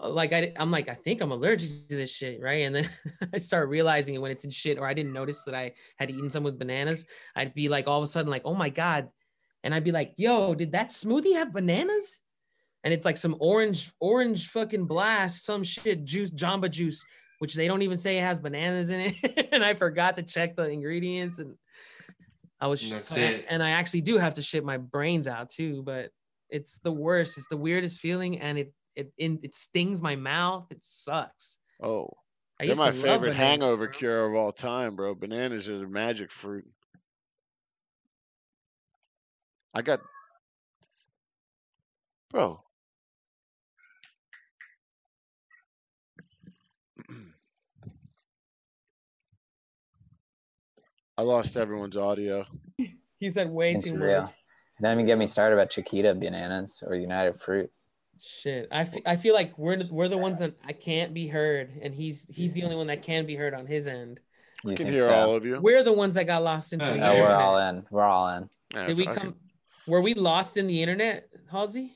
uh, 0.00 0.08
like 0.08 0.32
I 0.32 0.52
I'm 0.56 0.70
like 0.70 0.88
I 0.88 0.94
think 0.94 1.20
I'm 1.20 1.32
allergic 1.32 1.68
to 1.88 1.96
this 1.96 2.14
shit 2.14 2.40
right 2.40 2.62
and 2.62 2.74
then 2.74 2.90
I 3.34 3.38
start 3.38 3.68
realizing 3.68 4.14
it 4.14 4.18
when 4.18 4.30
it's 4.30 4.44
in 4.44 4.50
shit 4.50 4.78
or 4.78 4.86
I 4.86 4.94
didn't 4.94 5.12
notice 5.12 5.42
that 5.42 5.54
I 5.54 5.72
had 5.96 6.10
eaten 6.10 6.30
some 6.30 6.44
with 6.44 6.58
bananas 6.58 7.06
I'd 7.34 7.54
be 7.54 7.68
like 7.68 7.88
all 7.88 7.98
of 7.98 8.04
a 8.04 8.06
sudden 8.06 8.30
like 8.30 8.42
oh 8.44 8.54
my 8.54 8.68
god 8.68 9.08
and 9.64 9.74
I'd 9.74 9.84
be 9.84 9.92
like 9.92 10.14
yo 10.16 10.54
did 10.54 10.72
that 10.72 10.90
smoothie 10.90 11.34
have 11.34 11.52
bananas 11.52 12.20
and 12.84 12.94
it's 12.94 13.04
like 13.04 13.16
some 13.16 13.36
orange 13.40 13.90
orange 13.98 14.48
fucking 14.50 14.86
blast 14.86 15.44
some 15.44 15.64
shit 15.64 16.04
juice 16.04 16.30
jamba 16.30 16.70
juice 16.70 17.04
which 17.38 17.54
they 17.54 17.68
don't 17.68 17.82
even 17.82 17.96
say 17.96 18.18
it 18.18 18.22
has 18.22 18.40
bananas 18.40 18.90
in 18.90 19.00
it 19.00 19.48
and 19.52 19.64
I 19.64 19.74
forgot 19.74 20.16
to 20.16 20.22
check 20.22 20.56
the 20.56 20.68
ingredients 20.68 21.38
and 21.38 21.56
I 22.60 22.68
was 22.68 22.82
And 22.82 22.92
that's 22.92 23.16
and, 23.16 23.34
it. 23.34 23.46
and 23.48 23.62
I 23.62 23.70
actually 23.70 24.00
do 24.00 24.18
have 24.18 24.34
to 24.34 24.42
shit 24.42 24.64
my 24.64 24.78
brains 24.78 25.28
out 25.28 25.50
too, 25.50 25.82
but 25.82 26.10
it's 26.48 26.78
the 26.78 26.92
worst. 26.92 27.36
It's 27.36 27.48
the 27.48 27.56
weirdest 27.56 28.00
feeling, 28.00 28.40
and 28.40 28.58
it 28.58 28.72
it 28.94 29.12
in, 29.18 29.40
it 29.42 29.54
stings 29.54 30.00
my 30.00 30.16
mouth. 30.16 30.66
It 30.70 30.82
sucks. 30.82 31.58
Oh, 31.82 32.08
I 32.58 32.66
they're 32.66 32.76
my 32.76 32.92
favorite 32.92 33.32
bananas, 33.32 33.36
hangover 33.36 33.86
bro. 33.86 33.92
cure 33.94 34.26
of 34.26 34.34
all 34.34 34.52
time, 34.52 34.96
bro. 34.96 35.14
Bananas 35.14 35.68
are 35.68 35.78
the 35.78 35.86
magic 35.86 36.32
fruit. 36.32 36.66
I 39.74 39.82
got, 39.82 40.00
bro. 42.30 42.62
I 51.18 51.22
lost 51.22 51.56
everyone's 51.56 51.96
audio. 51.96 52.46
He 53.18 53.30
said 53.30 53.48
way 53.50 53.72
it's 53.72 53.84
too 53.84 53.96
real. 53.96 54.20
much. 54.20 54.32
Don't 54.82 54.92
even 54.92 55.06
get 55.06 55.16
me 55.16 55.24
started 55.24 55.54
about 55.56 55.70
Chiquita 55.70 56.14
bananas 56.14 56.82
or 56.86 56.94
United 56.94 57.40
Fruit. 57.40 57.70
Shit, 58.22 58.68
I, 58.70 58.80
f- 58.80 58.94
I 59.06 59.16
feel 59.16 59.32
like 59.34 59.56
we're 59.56 59.76
the- 59.82 59.88
we're 59.90 60.08
the 60.08 60.18
ones 60.18 60.38
that 60.40 60.52
I 60.62 60.74
can't 60.74 61.14
be 61.14 61.26
heard, 61.26 61.70
and 61.80 61.94
he's 61.94 62.26
he's 62.28 62.52
the 62.52 62.64
only 62.64 62.76
one 62.76 62.88
that 62.88 63.00
can 63.02 63.24
be 63.24 63.34
heard 63.34 63.54
on 63.54 63.66
his 63.66 63.86
end. 63.88 64.20
You 64.64 64.72
I 64.72 64.74
can 64.74 64.88
hear 64.88 65.04
so? 65.06 65.14
all 65.14 65.34
of 65.34 65.46
you. 65.46 65.58
We're 65.62 65.82
the 65.82 65.94
ones 65.94 66.12
that 66.12 66.24
got 66.24 66.42
lost 66.42 66.74
into 66.74 66.84
the 66.84 66.96
no, 66.96 67.12
Oh, 67.12 67.14
we're 67.22 67.34
all 67.34 67.58
in. 67.70 67.86
We're 67.90 68.02
all 68.02 68.36
in. 68.36 68.50
Yeah, 68.74 68.86
Did 68.88 68.98
we 68.98 69.06
fuck 69.06 69.16
it. 69.16 69.20
come? 69.20 69.34
Were 69.86 70.02
we 70.02 70.12
lost 70.12 70.58
in 70.58 70.66
the 70.66 70.82
internet, 70.82 71.26
Halsey? 71.50 71.92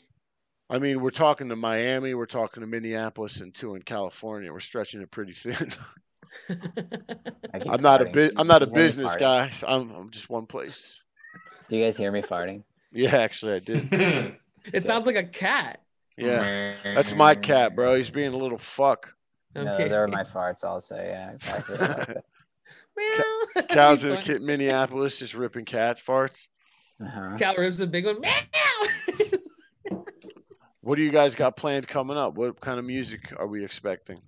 I 0.71 0.79
mean, 0.79 1.03
we're 1.03 1.11
talking 1.11 1.51
to 1.51 1.57
Miami, 1.57 2.15
we're 2.15 2.25
talking 2.25 2.63
to 2.63 2.67
Minneapolis, 2.67 3.43
and 3.43 3.53
two 3.53 3.75
in 3.75 3.83
California. 3.83 4.51
We're 4.51 4.61
stretching 4.61 5.03
it 5.03 5.11
pretty 5.11 5.35
thin. 5.35 5.71
I 6.49 7.59
keep 7.59 7.73
I'm 7.73 7.83
not 7.83 8.03
a 8.03 8.07
farting. 8.07 8.13
bit. 8.13 8.33
I'm 8.37 8.47
not 8.47 8.63
a 8.63 8.67
You 8.67 8.71
hear 8.73 8.77
me 8.77 8.83
business 8.87 9.17
guy. 9.17 9.51
so 9.51 9.67
I'm, 9.67 9.91
I'm 9.91 10.11
just 10.11 10.29
one 10.31 10.47
place. 10.47 11.01
Do 11.69 11.77
you 11.77 11.85
guys 11.85 11.97
hear 11.97 12.11
me 12.13 12.23
farting? 12.23 12.65
Yeah, 12.93 13.17
actually, 13.17 13.55
I 13.55 13.59
did. 13.61 13.89
it 14.73 14.85
sounds 14.85 15.07
like 15.07 15.17
a 15.17 15.25
cat. 15.25 15.81
Yeah, 16.17 16.75
that's 16.85 17.15
my 17.15 17.35
cat, 17.35 17.75
bro. 17.77 17.95
He's 17.95 18.11
being 18.11 18.35
a 18.35 18.37
little 18.37 18.59
fuck. 18.59 19.15
No, 19.55 19.63
Okay. 19.63 19.85
those 19.85 19.93
are 19.93 20.07
my 20.09 20.25
farts. 20.25 20.65
I'll 20.65 20.81
say, 20.81 21.09
yeah, 21.09 21.31
exactly. 21.33 21.77
Like 21.79 21.97
that. 22.07 22.25
Meow. 22.97 23.63
Cows 23.69 24.05
in 24.05 24.17
He's 24.17 24.27
going- 24.29 24.47
Minneapolis 24.47 25.19
just 25.19 25.35
ripping 25.35 25.65
cat 25.65 25.97
farts. 25.99 26.47
Uh-huh. 27.01 27.37
Cal 27.39 27.55
rips 27.57 27.81
a 27.81 27.87
big 27.87 28.07
one. 28.07 28.21
Meow. 28.21 28.31
What 30.83 30.97
do 30.97 31.03
you 31.03 31.11
guys 31.11 31.35
got 31.37 31.57
planned 31.59 31.87
coming 31.87 32.17
up? 32.17 32.35
What 32.37 32.59
kind 32.61 32.79
of 32.79 32.87
music 32.87 33.35
are 33.39 33.47
we 33.47 33.65
expecting? 33.65 34.19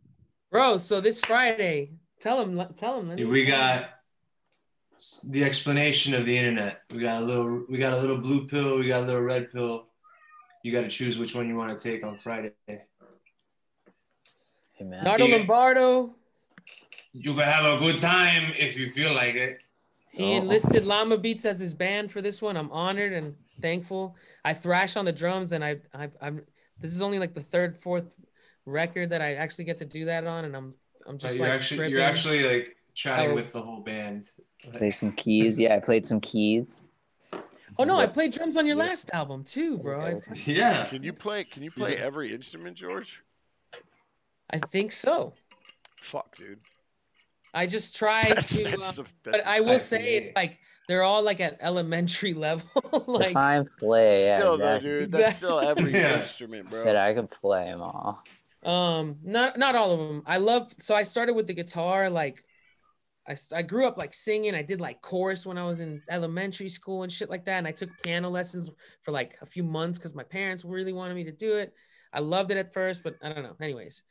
Bro, 0.53 0.78
so 0.78 1.00
this 1.00 1.18
Friday, 1.18 1.92
tell 2.20 2.38
him, 2.42 2.62
tell 2.76 3.00
him. 3.00 3.16
we 3.30 3.46
got 3.46 3.88
the 5.30 5.42
explanation 5.44 6.12
of 6.12 6.26
the 6.26 6.36
internet. 6.36 6.82
We 6.92 7.00
got 7.00 7.22
a 7.22 7.24
little. 7.24 7.64
We 7.70 7.78
got 7.78 7.94
a 7.94 7.98
little 7.98 8.18
blue 8.18 8.46
pill. 8.46 8.78
We 8.78 8.86
got 8.86 9.03
a 9.05 9.07
little 9.07 9.22
red 9.22 9.50
pill. 9.50 9.86
You 10.62 10.70
got 10.70 10.82
to 10.82 10.88
choose 10.88 11.18
which 11.18 11.34
one 11.34 11.48
you 11.48 11.57
want 11.57 11.76
to 11.76 11.82
take 11.82 12.05
on 12.05 12.18
Friday. 12.18 12.53
Hey, 12.66 12.84
man. 14.82 15.03
Nardo 15.05 15.24
Yeah. 15.24 15.36
Lombardo. 15.38 16.14
You 17.14 17.34
can 17.34 17.44
have 17.44 17.64
a 17.64 17.78
good 17.78 18.03
time 18.03 18.53
if 18.59 18.78
you 18.78 18.90
feel 18.90 19.14
like 19.14 19.34
it. 19.36 19.62
He 20.11 20.24
Oh. 20.34 20.36
enlisted 20.36 20.84
Llama 20.84 21.16
Beats 21.16 21.46
as 21.46 21.61
his 21.61 21.72
band 21.72 22.12
for 22.12 22.20
this 22.20 22.42
one. 22.42 22.59
I'm 22.59 22.70
honored 22.70 23.14
and 23.14 23.34
thankful. 23.62 24.16
I 24.44 24.53
thrash 24.53 24.96
on 24.96 25.07
the 25.07 25.12
drums, 25.12 25.53
and 25.53 25.64
I, 25.64 25.76
I, 25.94 26.09
I'm. 26.20 26.42
This 26.78 26.92
is 26.92 27.00
only 27.00 27.18
like 27.18 27.32
the 27.32 27.40
third, 27.42 27.78
fourth 27.78 28.14
record 28.66 29.10
that 29.10 29.20
I 29.20 29.34
actually 29.34 29.64
get 29.64 29.78
to 29.78 29.84
do 29.84 30.04
that 30.06 30.26
on, 30.26 30.44
and 30.44 30.56
I'm, 30.56 30.74
I'm 31.06 31.18
just 31.18 31.36
you're 31.36 31.46
like 31.46 31.54
actually 31.54 31.76
tripping. 31.78 31.92
you're 31.92 32.02
actually 32.02 32.42
like 32.44 32.76
chatting 32.94 33.30
Oh. 33.30 33.34
with 33.34 33.52
the 33.52 33.60
whole 33.62 33.80
band. 33.80 34.28
Play 34.72 34.90
some 34.90 35.12
keys. 35.12 35.58
Yeah, 35.58 35.76
I 35.76 35.80
played 35.80 36.06
some 36.06 36.20
keys. 36.20 36.88
Oh 37.78 37.84
no, 37.84 37.96
I 37.96 38.06
played 38.06 38.32
drums 38.32 38.56
on 38.56 38.66
your 38.66 38.76
Yep. 38.76 38.86
last 38.86 39.10
album 39.12 39.44
too, 39.44 39.78
bro. 39.78 40.00
I- 40.06 40.20
Yeah. 40.44 40.84
Can 40.86 41.02
you 41.02 41.12
play? 41.12 41.44
Can 41.44 41.62
you 41.62 41.70
play 41.70 41.96
every 41.96 42.32
instrument, 42.32 42.76
George? 42.76 43.22
I 44.50 44.58
think 44.58 44.92
so. 44.92 45.32
Fuck, 46.00 46.36
dude. 46.36 46.60
I 47.54 47.66
just 47.66 47.96
try 47.96 48.22
That's- 48.24 48.56
to, 48.58 48.64
that's 48.76 48.98
um, 48.98 49.06
a- 49.06 49.30
but 49.30 49.46
I 49.46 49.60
will 49.60 49.78
say 49.78 49.96
fascinating. 49.98 50.32
like 50.36 50.58
they're 50.88 51.02
all 51.02 51.22
like 51.22 51.40
at 51.40 51.56
elementary 51.60 52.34
level. 52.48 52.68
like 53.06 53.28
Define 53.28 53.68
play. 53.78 54.24
Yeah, 54.26 54.38
Still 54.38 54.58
though, 54.58 54.64
exactly. 54.76 54.90
dude, 54.90 55.10
that's 55.10 55.36
still 55.36 55.60
every 55.60 55.92
Yeah. 55.94 56.18
instrument, 56.18 56.68
bro. 56.70 56.84
That 56.84 56.96
I 56.96 57.14
could 57.14 57.30
play 57.30 57.64
them 57.64 57.80
all. 57.80 58.22
Um, 58.62 59.16
not 59.22 59.58
not 59.58 59.74
all 59.74 59.92
of 59.92 59.98
them. 59.98 60.22
I 60.26 60.38
love. 60.38 60.72
So 60.78 60.94
I 60.94 61.02
started 61.02 61.34
with 61.34 61.46
the 61.46 61.54
guitar. 61.54 62.08
Like, 62.10 62.44
I 63.26 63.34
I 63.54 63.62
grew 63.62 63.86
up 63.86 63.98
like 63.98 64.14
singing. 64.14 64.54
I 64.54 64.62
did 64.62 64.80
like 64.80 65.00
chorus 65.00 65.44
when 65.44 65.58
I 65.58 65.64
was 65.64 65.80
in 65.80 66.02
elementary 66.08 66.68
school 66.68 67.02
and 67.02 67.12
shit 67.12 67.30
like 67.30 67.44
that. 67.46 67.58
And 67.58 67.66
I 67.66 67.72
took 67.72 67.90
piano 68.02 68.30
lessons 68.30 68.70
for 69.02 69.10
like 69.10 69.36
a 69.42 69.46
few 69.46 69.64
months 69.64 69.98
because 69.98 70.14
my 70.14 70.24
parents 70.24 70.64
really 70.64 70.92
wanted 70.92 71.14
me 71.14 71.24
to 71.24 71.32
do 71.32 71.56
it. 71.56 71.72
I 72.12 72.20
loved 72.20 72.50
it 72.50 72.56
at 72.56 72.72
first, 72.72 73.02
but 73.02 73.14
I 73.22 73.32
don't 73.32 73.42
know. 73.42 73.56
Anyways, 73.60 74.02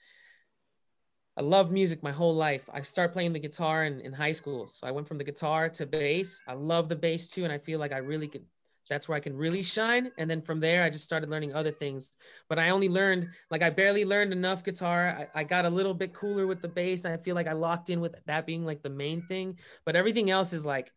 I 1.37 1.41
love 1.41 1.71
music 1.71 2.03
my 2.03 2.11
whole 2.11 2.35
life. 2.35 2.69
I 2.73 2.81
started 2.81 3.13
playing 3.13 3.33
the 3.33 3.39
guitar 3.39 3.85
in, 3.85 4.01
in 4.01 4.11
high 4.11 4.31
school. 4.33 4.67
So 4.67 4.85
I 4.85 4.91
went 4.91 5.07
from 5.07 5.17
the 5.17 5.23
guitar 5.23 5.69
to 5.69 5.85
bass. 5.85 6.41
I 6.47 6.53
love 6.53 6.89
the 6.89 6.95
bass 6.95 7.29
too, 7.29 7.43
and 7.43 7.53
I 7.53 7.57
feel 7.57 7.79
like 7.79 7.93
I 7.93 7.97
really 7.97 8.27
could. 8.27 8.45
That's 8.89 9.07
where 9.07 9.15
I 9.15 9.21
can 9.21 9.35
really 9.35 9.63
shine. 9.63 10.11
And 10.17 10.29
then 10.29 10.41
from 10.41 10.59
there, 10.59 10.83
I 10.83 10.89
just 10.89 11.05
started 11.05 11.29
learning 11.29 11.53
other 11.53 11.71
things 11.71 12.11
but 12.47 12.59
I 12.59 12.69
only 12.69 12.89
learned 12.89 13.29
like 13.49 13.61
I 13.61 13.69
barely 13.69 14.05
learned 14.05 14.33
enough 14.33 14.63
guitar. 14.63 15.27
I, 15.33 15.41
I 15.41 15.43
got 15.43 15.65
a 15.65 15.69
little 15.69 15.93
bit 15.93 16.13
cooler 16.13 16.47
with 16.47 16.61
the 16.61 16.67
bass. 16.67 17.05
I 17.05 17.17
feel 17.17 17.35
like 17.35 17.47
I 17.47 17.53
locked 17.53 17.89
in 17.89 18.01
with 18.01 18.15
that 18.25 18.45
being 18.45 18.65
like 18.65 18.81
the 18.83 18.89
main 18.89 19.21
thing, 19.27 19.57
but 19.85 19.95
everything 19.95 20.29
else 20.29 20.53
is 20.53 20.65
like, 20.65 20.91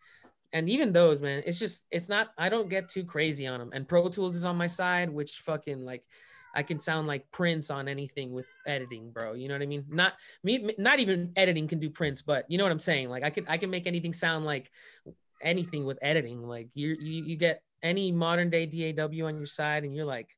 and 0.53 0.68
even 0.68 0.93
those, 0.93 1.22
man, 1.22 1.43
it's 1.47 1.59
just 1.59 1.87
it's 1.91 2.09
not. 2.09 2.30
I 2.39 2.49
don't 2.49 2.68
get 2.68 2.89
too 2.89 3.05
crazy 3.05 3.47
on 3.47 3.59
them. 3.59 3.70
And 3.72 3.89
Pro 3.89 4.09
Tools 4.09 4.37
is 4.37 4.45
on 4.45 4.57
my 4.57 4.66
side, 4.66 5.11
which 5.11 5.39
fucking 5.39 5.85
like. 5.85 6.05
I 6.57 6.62
can 6.62 6.78
sound 6.78 7.09
like 7.09 7.28
Prince 7.32 7.68
on 7.68 7.89
anything 7.89 8.30
with 8.30 8.47
editing, 8.64 9.11
bro. 9.11 9.32
You 9.32 9.49
know 9.49 9.57
what 9.57 9.62
I 9.62 9.66
mean? 9.66 9.87
Not 9.89 10.12
me, 10.45 10.72
not 10.78 11.01
even 11.01 11.32
editing 11.35 11.66
can 11.66 11.80
do 11.80 11.91
Prince, 11.91 12.22
but 12.22 12.49
you 12.49 12.59
know 12.59 12.64
what 12.64 12.70
I'm 12.70 12.78
saying? 12.78 13.09
Like 13.09 13.24
I 13.24 13.30
could, 13.30 13.47
I 13.49 13.57
can 13.59 13.70
make 13.70 13.89
anything 13.89 14.12
sound 14.12 14.45
like 14.45 14.70
anything 15.43 15.85
with 15.85 15.99
editing. 16.01 16.47
Like 16.47 16.68
you, 16.74 16.95
you, 17.01 17.24
you 17.24 17.37
get 17.37 17.61
any 17.85 18.11
modern 18.11 18.51
day 18.51 18.66
DAW 18.66 19.26
on 19.26 19.37
your 19.37 19.47
side, 19.47 19.85
and 19.85 19.95
you're 19.95 20.05
like, 20.05 20.37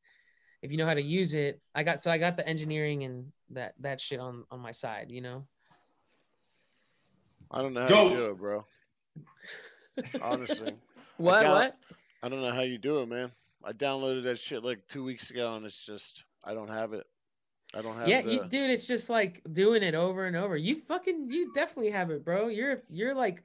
if 0.63 0.71
you 0.73 0.77
know 0.77 0.87
how 0.87 0.95
to 0.95 1.03
use 1.03 1.35
it 1.35 1.61
i 1.75 1.83
got 1.85 2.01
so 2.01 2.11
i 2.11 2.19
got 2.19 2.37
the 2.37 2.49
engineering 2.49 3.05
and 3.05 3.31
that 3.51 3.75
that 3.79 4.01
shit 4.01 4.19
on 4.19 4.43
on 4.51 4.59
my 4.59 4.73
side 4.73 5.11
you 5.11 5.21
know 5.21 5.47
I 7.51 7.63
don't 7.63 7.75
know 7.75 7.83
how 7.83 7.89
Go. 7.89 8.09
you 8.11 8.17
do 8.17 8.31
it, 8.31 8.39
bro. 8.39 8.65
Honestly, 10.21 10.75
what 11.17 11.43
got- 11.43 11.55
what 11.55 11.77
I 12.23 12.29
don't 12.29 12.41
know 12.41 12.51
how 12.51 12.63
you 12.63 12.79
do 12.79 13.03
it, 13.03 13.09
man. 13.09 13.31
I 13.65 13.73
downloaded 13.73 14.25
that 14.25 14.39
shit 14.39 14.65
like 14.65 14.87
two 14.89 15.05
weeks 15.05 15.31
ago, 15.31 15.55
and 15.55 15.65
it's 15.65 15.87
just 15.87 16.25
I 16.45 16.55
don't 16.55 16.71
have 16.71 16.93
it. 16.93 17.07
I 17.75 17.83
don't 17.83 17.95
have 17.95 18.09
it 18.09 18.11
yeah 18.11 18.23
the. 18.23 18.33
you, 18.33 18.45
dude 18.49 18.71
it's 18.71 18.87
just 18.87 19.11
like 19.11 19.43
doing 19.53 19.83
it 19.83 19.95
over 19.95 20.27
and 20.27 20.37
over 20.37 20.57
you 20.57 20.81
fucking 20.81 21.31
you 21.31 21.53
definitely 21.53 21.91
have 21.91 22.11
it 22.11 22.25
bro 22.25 22.49
you're 22.49 22.83
you're 22.89 23.15
like 23.15 23.43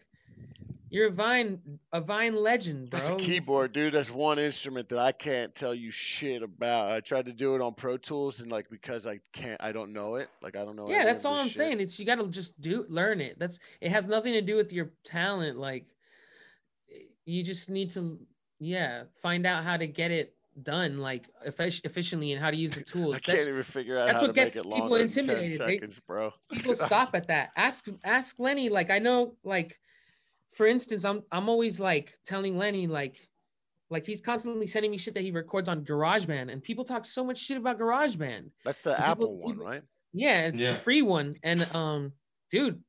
you're 0.94 1.08
a 1.08 1.12
vine 1.12 1.60
a 1.94 2.02
vine 2.02 2.36
legend 2.36 2.90
bro 2.92 3.00
That's 3.00 3.10
a 3.10 3.16
keyboard, 3.16 3.72
dude. 3.72 3.94
That's 3.94 4.12
one 4.12 4.38
instrument 4.38 4.90
that 4.90 5.00
I 5.00 5.14
can't 5.14 5.56
tell 5.56 5.74
you 5.74 5.90
shit 5.90 6.44
about. 6.44 6.92
I 6.92 7.00
tried 7.00 7.26
to 7.26 7.34
do 7.34 7.56
it 7.56 7.62
on 7.62 7.74
Pro 7.74 7.96
Tools, 7.98 8.42
and 8.42 8.52
like 8.52 8.70
because 8.70 9.08
I 9.08 9.20
can't, 9.32 9.60
I 9.64 9.72
don't 9.72 9.94
know 9.94 10.16
it. 10.16 10.30
Like 10.44 10.56
I 10.56 10.64
don't 10.66 10.76
know. 10.76 10.86
yeah 10.90 11.06
that's 11.06 11.24
all 11.26 11.36
i'm 11.36 11.48
shit. 11.48 11.56
saying 11.58 11.80
it's 11.80 11.98
you 12.00 12.06
gotta 12.06 12.28
just 12.28 12.60
do 12.62 12.86
learn 12.90 13.22
it 13.22 13.40
that's 13.40 13.60
it 13.80 13.90
has 13.90 14.08
nothing 14.08 14.34
to 14.34 14.42
do 14.42 14.56
with 14.58 14.72
your 14.74 14.92
talent 15.06 15.58
like 15.58 15.86
you 17.26 17.44
just 17.44 17.70
need 17.70 17.92
to 17.92 18.20
yeah 18.60 19.04
find 19.22 19.46
out 19.46 19.64
how 19.64 19.78
to 19.78 19.88
get 19.88 20.12
it 20.12 20.36
done 20.64 21.00
like 21.00 21.30
effic- 21.48 21.86
efficiently 21.86 22.34
and 22.34 22.42
how 22.42 22.52
to 22.52 22.58
use 22.58 22.72
the 22.72 22.84
tools 22.94 23.16
I 23.16 23.20
That's- 23.20 23.36
can't 23.38 23.50
even 23.50 23.64
figure 23.64 23.98
out 23.98 24.08
that's 24.08 24.20
how 24.20 24.28
what 24.28 24.36
to 24.36 24.42
gets 24.42 24.56
make 24.58 24.66
it 24.66 24.68
people 24.68 24.80
longer 24.90 24.98
than 24.98 25.08
10 25.08 25.20
intimidated. 25.24 25.60
They- 25.62 25.74
seconds, 25.76 26.00
bro. 26.06 26.34
people 26.52 26.74
stop 26.90 27.16
at 27.16 27.28
that. 27.28 27.52
Ask 27.56 27.88
ask 28.04 28.38
Lenny. 28.40 28.68
Like 28.70 28.90
I 28.92 29.00
know, 29.00 29.36
like 29.44 29.80
for 30.54 30.66
instance, 30.68 31.06
I'm 31.06 31.24
I'm 31.32 31.50
always 31.50 31.80
like 31.80 32.18
telling 32.26 32.58
Lenny 32.58 32.88
like 32.88 33.16
like 33.90 34.06
he's 34.06 34.22
constantly 34.22 34.68
sending 34.68 34.92
me 34.92 34.98
shit 34.98 35.14
that 35.16 35.24
he 35.24 35.32
records 35.32 35.68
on 35.68 35.84
GarageBand, 35.84 36.52
and 36.52 36.64
people 36.64 36.86
talk 36.86 37.06
so 37.06 37.24
much 37.26 37.38
shit 37.40 37.58
about 37.58 37.78
GarageBand. 37.80 38.50
That's 38.64 38.82
the 38.84 38.92
people- 38.94 39.06
Apple 39.06 39.38
one, 39.38 39.58
right? 39.58 39.82
Yeah, 40.14 40.46
it's 40.48 40.62
Yeah. 40.62 40.74
the 40.74 40.78
free 40.80 41.02
one, 41.02 41.36
and 41.44 41.64
um, 41.76 42.14
dude, 42.50 42.82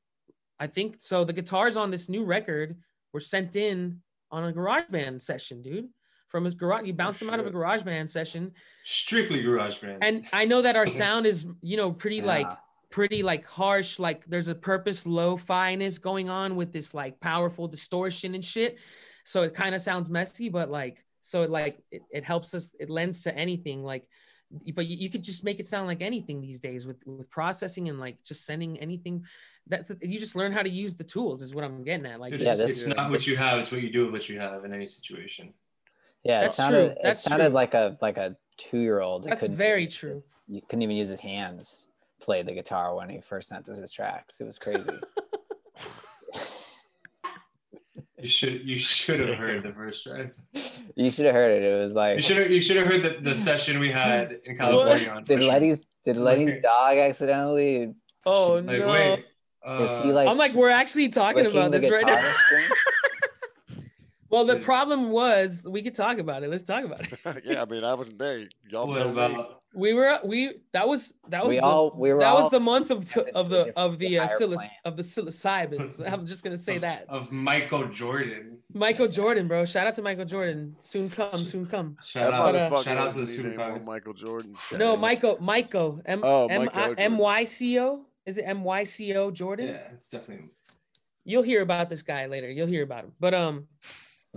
I 0.61 0.67
think 0.69 0.97
so. 1.01 1.25
The 1.25 1.33
guitars 1.33 1.77
on 1.77 1.91
this 1.91 2.09
new 2.09 2.25
record 2.25 2.77
were 3.13 3.21
sent 3.21 3.57
in 3.57 4.03
on 4.31 4.45
a 4.45 4.53
GarageBand 4.53 5.23
session, 5.23 5.63
dude. 5.63 5.89
From 6.29 6.45
his 6.45 6.55
garage, 6.55 6.87
he 6.87 6.93
bounced 6.93 7.21
them 7.21 7.29
out 7.31 7.41
of 7.41 7.47
a. 7.47 7.51
GarageBand 7.51 8.09
session, 8.09 8.53
Strictly 8.85 9.43
GarageBand. 9.45 9.99
and 10.03 10.25
I 10.33 10.47
know 10.47 10.63
that 10.63 10.77
our 10.77 10.87
sound 11.03 11.27
is, 11.27 11.47
you 11.63 11.77
know, 11.77 11.93
pretty 11.93 12.23
like 12.23 12.47
Yeah. 12.47 12.57
Pretty 12.93 13.25
like 13.25 13.45
harsh. 13.45 13.99
Like 13.99 14.25
there's 14.27 14.49
a 14.49 14.55
purpose 14.55 15.07
lo-fi-ness 15.07 15.99
going 15.99 16.31
on 16.31 16.55
with 16.55 16.73
this 16.73 16.95
like 16.95 17.19
powerful 17.21 17.67
distortion 17.67 18.37
and 18.37 18.45
shit. 18.45 18.79
So 19.25 19.43
it 19.43 19.55
kind 19.55 19.75
of 19.75 19.81
sounds 19.81 20.11
messy, 20.11 20.49
but 20.49 20.71
like 20.71 21.05
so 21.23 21.43
it 21.43 21.51
like 21.51 21.83
it, 21.91 22.03
it 22.11 22.25
helps 22.25 22.55
us. 22.55 22.77
It 22.79 22.91
lends 22.91 23.23
to 23.25 23.37
anything. 23.37 23.83
Like, 23.83 24.07
but 24.75 24.87
you, 24.87 24.97
you 24.97 25.11
could 25.11 25.25
just 25.25 25.45
make 25.45 25.59
it 25.59 25.67
sound 25.67 25.87
like 25.87 26.03
anything 26.03 26.41
these 26.41 26.61
days 26.61 26.87
with 26.87 26.99
with 27.07 27.31
processing 27.31 27.89
and 27.89 27.99
like 27.99 28.23
just 28.23 28.45
sending 28.45 28.79
anything. 28.79 29.25
That's 29.67 29.91
you 30.01 30.19
just 30.19 30.37
learn 30.37 30.53
how 30.53 30.63
to 30.63 30.71
use 30.71 30.97
the 30.97 31.05
tools. 31.05 31.41
Is 31.41 31.55
what 31.55 31.65
I'm 31.65 31.85
getting 31.85 32.07
at. 32.07 32.21
Like, 32.21 32.33
Dude, 32.33 32.43
Yeah, 32.43 32.53
it's, 32.53 32.61
it's 32.61 32.87
not 32.87 33.11
what 33.11 33.27
you 33.27 33.37
have; 33.37 33.61
it's 33.61 33.73
what 33.73 33.83
you 33.83 33.91
do 33.91 34.05
with 34.05 34.13
what 34.13 34.29
you 34.29 34.39
have 34.41 34.65
in 34.65 34.75
any 34.75 34.87
situation. 34.87 35.55
Yeah, 36.25 36.43
That's 36.43 36.55
it 36.55 36.57
sounded 36.57 36.87
true. 36.87 36.97
That's 37.03 37.27
it 37.27 37.31
sounded 37.31 37.47
true. 37.47 37.55
like 37.55 37.75
a 37.75 37.97
like 38.03 38.17
a 38.17 38.37
two 38.57 38.79
year 38.79 39.01
old. 39.01 39.25
That's 39.25 39.47
very 39.47 39.87
true. 39.87 40.21
You 40.49 40.61
couldn't 40.61 40.83
even 40.83 40.97
use 40.97 41.09
his 41.09 41.21
hands. 41.21 41.89
Play 42.23 42.43
the 42.43 42.53
guitar 42.53 42.95
when 42.95 43.09
he 43.11 43.21
first 43.21 43.49
sent 43.49 43.69
us 43.69 43.77
his 43.79 43.93
tracks. 43.93 44.41
It 44.41 44.45
was 44.47 44.59
crazy. 44.59 44.91
You 48.19 48.29
should 48.29 48.63
you 48.69 48.79
should 48.79 49.19
have 49.19 49.35
heard 49.37 49.65
the 49.65 49.73
first 49.73 50.05
track. 50.05 50.33
you 50.95 51.11
should 51.11 51.25
have 51.27 51.35
heard 51.35 51.61
it. 51.61 51.65
It 51.65 51.83
was 51.83 51.93
like 51.93 52.19
You 52.19 52.23
should 52.23 52.37
have 52.37 52.51
you 52.53 52.61
should 52.61 52.77
have 52.77 52.87
heard 52.87 53.03
the, 53.03 53.17
the 53.21 53.35
session 53.35 53.81
we 53.81 53.89
had 53.89 54.39
in 54.45 54.57
California 54.57 55.09
on 55.09 55.25
did 55.25 55.39
Fisher. 55.41 55.51
Letty's 55.51 55.89
did 56.05 56.17
Letty's 56.19 56.51
Like- 56.51 56.63
dog 56.63 56.99
accidentally 56.99 57.93
oh 58.25 58.55
Like, 58.65 58.79
no. 58.79 58.87
wait, 58.89 59.25
uh, 59.65 60.03
he 60.05 60.13
like 60.13 60.29
I'm 60.29 60.37
like, 60.37 60.53
we're 60.55 60.71
actually 60.71 61.09
talking 61.09 61.47
about 61.47 61.73
this 61.73 61.91
right 61.91 62.07
now. 62.07 62.35
guitar 64.33 64.39
string? 64.39 64.39
Well, 64.39 64.45
the 64.47 64.55
Dude. 64.55 64.65
problem 64.65 65.11
was 65.11 65.63
we 65.69 65.83
could 65.83 65.95
talk 65.95 66.19
about 66.19 66.43
it. 66.43 66.51
Let's 66.51 66.65
talk 66.65 66.85
about 66.85 67.01
it. 67.03 67.43
yeah, 67.45 67.63
I 67.63 67.65
mean, 67.67 67.85
I 67.85 67.95
wasn't 67.95 68.19
there. 68.19 68.49
Y'all 68.71 68.87
what 68.89 68.97
tell 68.99 69.07
me. 69.07 69.13
about 69.13 69.63
We 69.75 69.95
were 69.95 70.19
we 70.25 70.55
that 70.73 70.87
was 70.89 71.15
that 71.29 71.45
was 71.45 71.51
We 71.55 71.57
the, 71.61 71.65
all 71.65 71.95
we 71.97 72.13
were 72.13 72.21
that 72.21 72.29
all 72.29 72.43
was 72.43 72.51
the 72.51 72.61
month 72.61 72.91
of 72.91 73.09
sent 73.09 73.29
it 73.29 73.35
of 73.35 73.49
the 73.51 73.73
of 73.79 73.99
the 73.99 74.09
different- 74.11 74.25
uh, 74.25 74.29
higher 74.29 74.39
psiloc- 74.39 74.57
plane. 74.59 74.71
of 74.85 74.97
the 74.99 75.03
psilocybins. 75.03 76.13
I'm 76.13 76.27
just 76.27 76.45
gonna 76.45 76.59
say 76.59 76.77
of, 76.77 76.83
that. 76.83 77.05
of 77.09 77.33
Michael 77.33 77.87
Jordan? 77.89 78.59
Michael 78.75 79.09
Jordan, 79.09 79.49
bro. 79.49 79.65
Shout 79.67 79.87
out 79.87 79.95
to 79.97 80.03
Michael 80.03 80.25
Jordan. 80.25 80.75
Soon 80.79 81.11
come, 81.11 81.45
soon 81.45 81.67
come. 81.67 81.97
Shout 82.05 82.31
That 82.31 82.35
out, 82.35 82.55
motherfucker 82.55 82.85
shout 82.85 82.97
out 82.99 83.13
to 83.13 83.19
the 83.19 83.27
doesn't 83.27 83.45
need 83.45 83.53
super 83.53 83.57
power. 83.57 83.81
Michael 83.81 84.15
Jordan. 84.15 84.55
shit. 84.69 84.79
No, 84.79 84.97
Michael, 84.97 85.37
Michael, 85.41 86.01
M 86.07 86.21
Oh, 86.23 86.47
M 86.49 86.65
Michael 86.65 86.79
I 86.81 86.85
Jordan. 86.87 87.05
M 87.05 87.19
Y 87.19 87.45
C 87.45 87.81
O. 87.81 88.07
Is 88.25 88.39
it 88.39 88.43
M 88.43 88.65
Y 88.65 88.85
C 88.85 89.15
O 89.17 89.31
Jordan? 89.31 89.69
Yeah, 89.69 89.89
it's 89.95 90.09
definitely. 90.09 90.49
You'll 91.25 91.43
hear 91.43 91.63
about 91.63 91.89
this 91.89 92.03
guy 92.03 92.27
later. 92.27 92.51
You'll 92.51 92.67
hear 92.67 92.83
about 92.83 93.05
him. 93.05 93.13
But 93.21 93.33
um, 93.35 93.67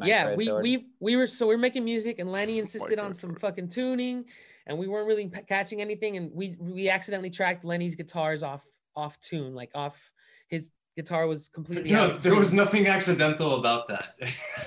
yeah, 0.03 0.23
Micro 0.23 0.35
we 0.37 0.45
Jordan. 0.45 0.63
we 0.63 0.87
we 0.99 1.15
were 1.15 1.27
so 1.27 1.47
we 1.47 1.55
are 1.55 1.59
making 1.59 1.83
music, 1.85 2.19
and 2.19 2.31
Lenny 2.31 2.59
insisted 2.65 2.99
on 2.99 3.13
some 3.13 3.35
fucking 3.35 3.69
tuning, 3.69 4.25
and 4.67 4.77
we 4.77 4.87
weren't 4.87 5.07
really 5.07 5.27
p- 5.27 5.41
catching 5.43 5.81
anything, 5.81 6.17
and 6.17 6.31
we 6.33 6.55
we 6.59 6.89
accidentally 6.89 7.29
tracked 7.29 7.63
Lenny's 7.63 7.95
guitars 7.95 8.43
off 8.43 8.65
off 8.95 9.19
tune, 9.19 9.53
like 9.53 9.71
off 9.75 10.11
his 10.47 10.71
guitar 10.95 11.27
was 11.27 11.49
completely 11.49 11.91
No, 11.91 12.11
of 12.11 12.23
there 12.23 12.35
was 12.35 12.53
nothing 12.53 12.87
accidental 12.87 13.55
about 13.55 13.87
that. 13.87 14.13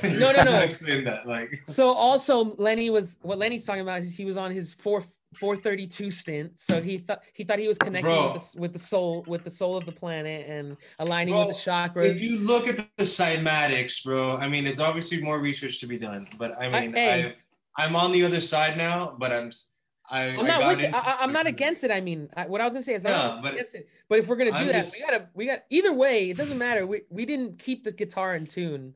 No, 0.19 0.31
no, 0.31 0.45
no. 0.45 0.59
Explain 0.61 1.05
that, 1.05 1.27
like. 1.27 1.61
So 1.67 1.93
also 1.93 2.55
Lenny 2.57 2.91
was 2.91 3.19
what 3.23 3.39
Lenny's 3.39 3.65
talking 3.65 3.83
about 3.83 3.99
is 3.99 4.13
he 4.13 4.25
was 4.25 4.37
on 4.37 4.51
his 4.51 4.75
four 4.75 5.03
432 5.35 6.11
stint, 6.11 6.59
so 6.59 6.81
he 6.81 6.99
thought 6.99 7.23
he 7.35 7.45
thought 7.45 7.59
he 7.59 7.69
was 7.69 7.79
connecting 7.79 8.11
Bro. 8.11 8.33
with 8.33 8.53
the, 8.53 8.61
with 8.61 8.73
the 8.73 8.79
soul 8.79 9.25
with 9.27 9.45
the 9.45 9.51
soul 9.51 9.77
of 9.77 9.85
the 9.85 9.93
planet 9.93 10.49
and 10.49 10.77
aligning 10.99 11.35
Bro, 11.35 11.49
with 11.49 11.57
the 11.65 11.71
chakras. 11.71 12.07
If 12.07 12.23
you 12.23 12.39
look 12.39 12.67
at 12.67 12.79
the 12.97 13.05
cymatics, 13.05 14.03
bro, 14.05 14.37
I 14.37 14.49
mean, 14.49 14.67
it's 14.67 14.81
obviously 14.81 15.23
more 15.23 15.39
research 15.39 15.81
to 15.81 15.87
be 15.87 15.99
done. 15.99 16.27
But 16.39 16.59
I 16.61 16.69
mean. 16.69 16.97
I've, 16.97 17.35
I'm 17.77 17.95
on 17.95 18.11
the 18.13 18.25
other 18.25 18.41
side 18.41 18.77
now, 18.77 19.15
but 19.19 19.33
I'm. 19.33 19.53
I, 20.11 20.23
I'm 20.25 20.41
I 20.41 20.43
not 20.43 20.67
with 20.69 20.81
it. 20.81 20.95
I, 20.95 20.99
I- 20.99 21.17
I'm 21.21 21.33
not 21.35 21.47
against 21.47 21.85
it. 21.85 21.91
I 21.91 22.01
mean, 22.01 22.31
I, 22.35 22.47
what 22.47 22.63
I 22.63 22.65
was 22.65 22.73
gonna 22.73 22.83
say 22.83 22.95
is 22.95 23.05
I'm 23.05 23.13
not 23.13 23.43
but 23.43 23.53
against 23.53 23.75
it. 23.75 23.89
But 24.09 24.19
if 24.19 24.27
we're 24.27 24.37
gonna 24.37 24.53
do 24.53 24.57
I'm 24.57 24.67
that, 24.69 24.85
just- 24.87 24.95
we 24.95 25.01
gotta 25.05 25.29
we 25.35 25.47
got 25.47 25.65
either 25.69 25.93
way. 25.93 26.31
It 26.31 26.39
doesn't 26.39 26.57
matter. 26.59 26.87
We 26.87 27.03
we 27.11 27.27
didn't 27.27 27.59
keep 27.59 27.85
the 27.85 27.93
guitar 27.93 28.35
in 28.35 28.47
tune. 28.47 28.95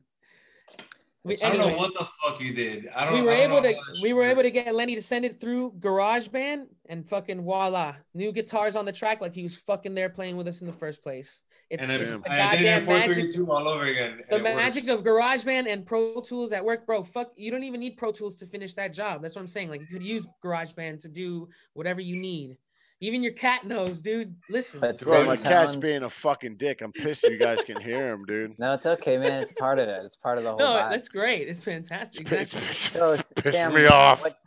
We, 1.25 1.37
I 1.41 1.49
don't 1.49 1.59
know 1.59 1.77
what 1.77 1.93
the 1.93 2.05
fuck 2.21 2.41
you 2.41 2.53
did. 2.53 2.89
I 2.93 3.05
don't. 3.05 3.13
we 3.13 3.21
were 3.21 3.31
don't 3.31 3.39
able 3.39 3.61
know 3.61 3.71
to 3.71 4.01
we 4.01 4.11
were 4.11 4.23
able 4.23 4.41
to 4.41 4.51
get 4.51 4.75
Lenny 4.75 4.95
to 4.95 5.01
send 5.01 5.23
it 5.23 5.39
through 5.39 5.71
GarageBand 5.79 6.65
and 6.89 7.07
fucking 7.07 7.41
voila, 7.41 7.95
new 8.13 8.33
guitars 8.33 8.75
on 8.75 8.83
the 8.83 8.91
track 8.91 9.21
like 9.21 9.33
he 9.33 9.43
was 9.43 9.55
fucking 9.55 9.95
there 9.95 10.09
playing 10.09 10.35
with 10.35 10.49
us 10.49 10.59
in 10.59 10.67
the 10.67 10.73
first 10.73 11.01
place. 11.01 11.41
It's, 11.69 11.81
And 11.81 11.91
it's 11.91 12.03
Damn. 12.03 12.21
the 12.21 12.31
I 12.31 12.57
did 12.57 12.65
it 12.65 12.79
in 12.79 12.85
goddamn 12.85 13.17
magic. 13.17 13.49
all 13.49 13.67
over 13.69 13.85
again. 13.85 14.21
The 14.29 14.39
magic 14.39 14.85
works. 14.85 14.99
of 14.99 15.05
GarageBand 15.05 15.71
and 15.71 15.85
Pro 15.85 16.19
Tools 16.19 16.51
at 16.51 16.63
work, 16.63 16.85
bro. 16.85 17.03
Fuck, 17.03 17.31
you 17.37 17.51
don't 17.51 17.63
even 17.63 17.79
need 17.79 17.95
Pro 17.95 18.11
Tools 18.11 18.35
to 18.37 18.45
finish 18.45 18.73
that 18.73 18.93
job. 18.93 19.21
That's 19.21 19.35
what 19.35 19.41
I'm 19.41 19.47
saying. 19.47 19.69
Like 19.69 19.79
you 19.79 19.87
could 19.87 20.03
use 20.03 20.27
GarageBand 20.43 21.01
to 21.03 21.07
do 21.07 21.47
whatever 21.73 22.01
you 22.01 22.17
need. 22.17 22.57
Even 23.03 23.21
your 23.21 23.33
cat 23.33 23.67
knows, 23.67 24.01
dude. 24.01 24.33
Listen. 24.49 24.79
But 24.79 24.97
Bro, 25.01 25.25
my 25.25 25.35
certain 25.35 25.51
cat's 25.51 25.75
being 25.75 26.03
a 26.03 26.09
fucking 26.09 26.55
dick. 26.55 26.81
I'm 26.81 26.93
pissed 26.93 27.23
you 27.23 27.37
guys 27.37 27.61
can 27.61 27.81
hear 27.81 28.13
him, 28.13 28.23
dude. 28.23 28.57
No, 28.57 28.73
it's 28.73 28.85
okay, 28.85 29.17
man. 29.17 29.41
It's 29.41 29.51
part 29.51 29.77
of 29.77 29.89
it. 29.89 30.05
It's 30.05 30.15
part 30.15 30.37
of 30.37 30.45
the 30.45 30.51
whole 30.51 30.59
no, 30.59 30.65
vibe. 30.67 30.89
that's 30.89 31.09
great. 31.09 31.49
It's 31.49 31.65
fantastic. 31.65 32.31
It's, 32.31 32.53
Exactly. 32.53 32.73
So, 32.99 33.09
S- 33.09 33.33
Sam, 33.51 33.73
me 33.73 33.87
off. 33.87 34.21
what- 34.23 34.37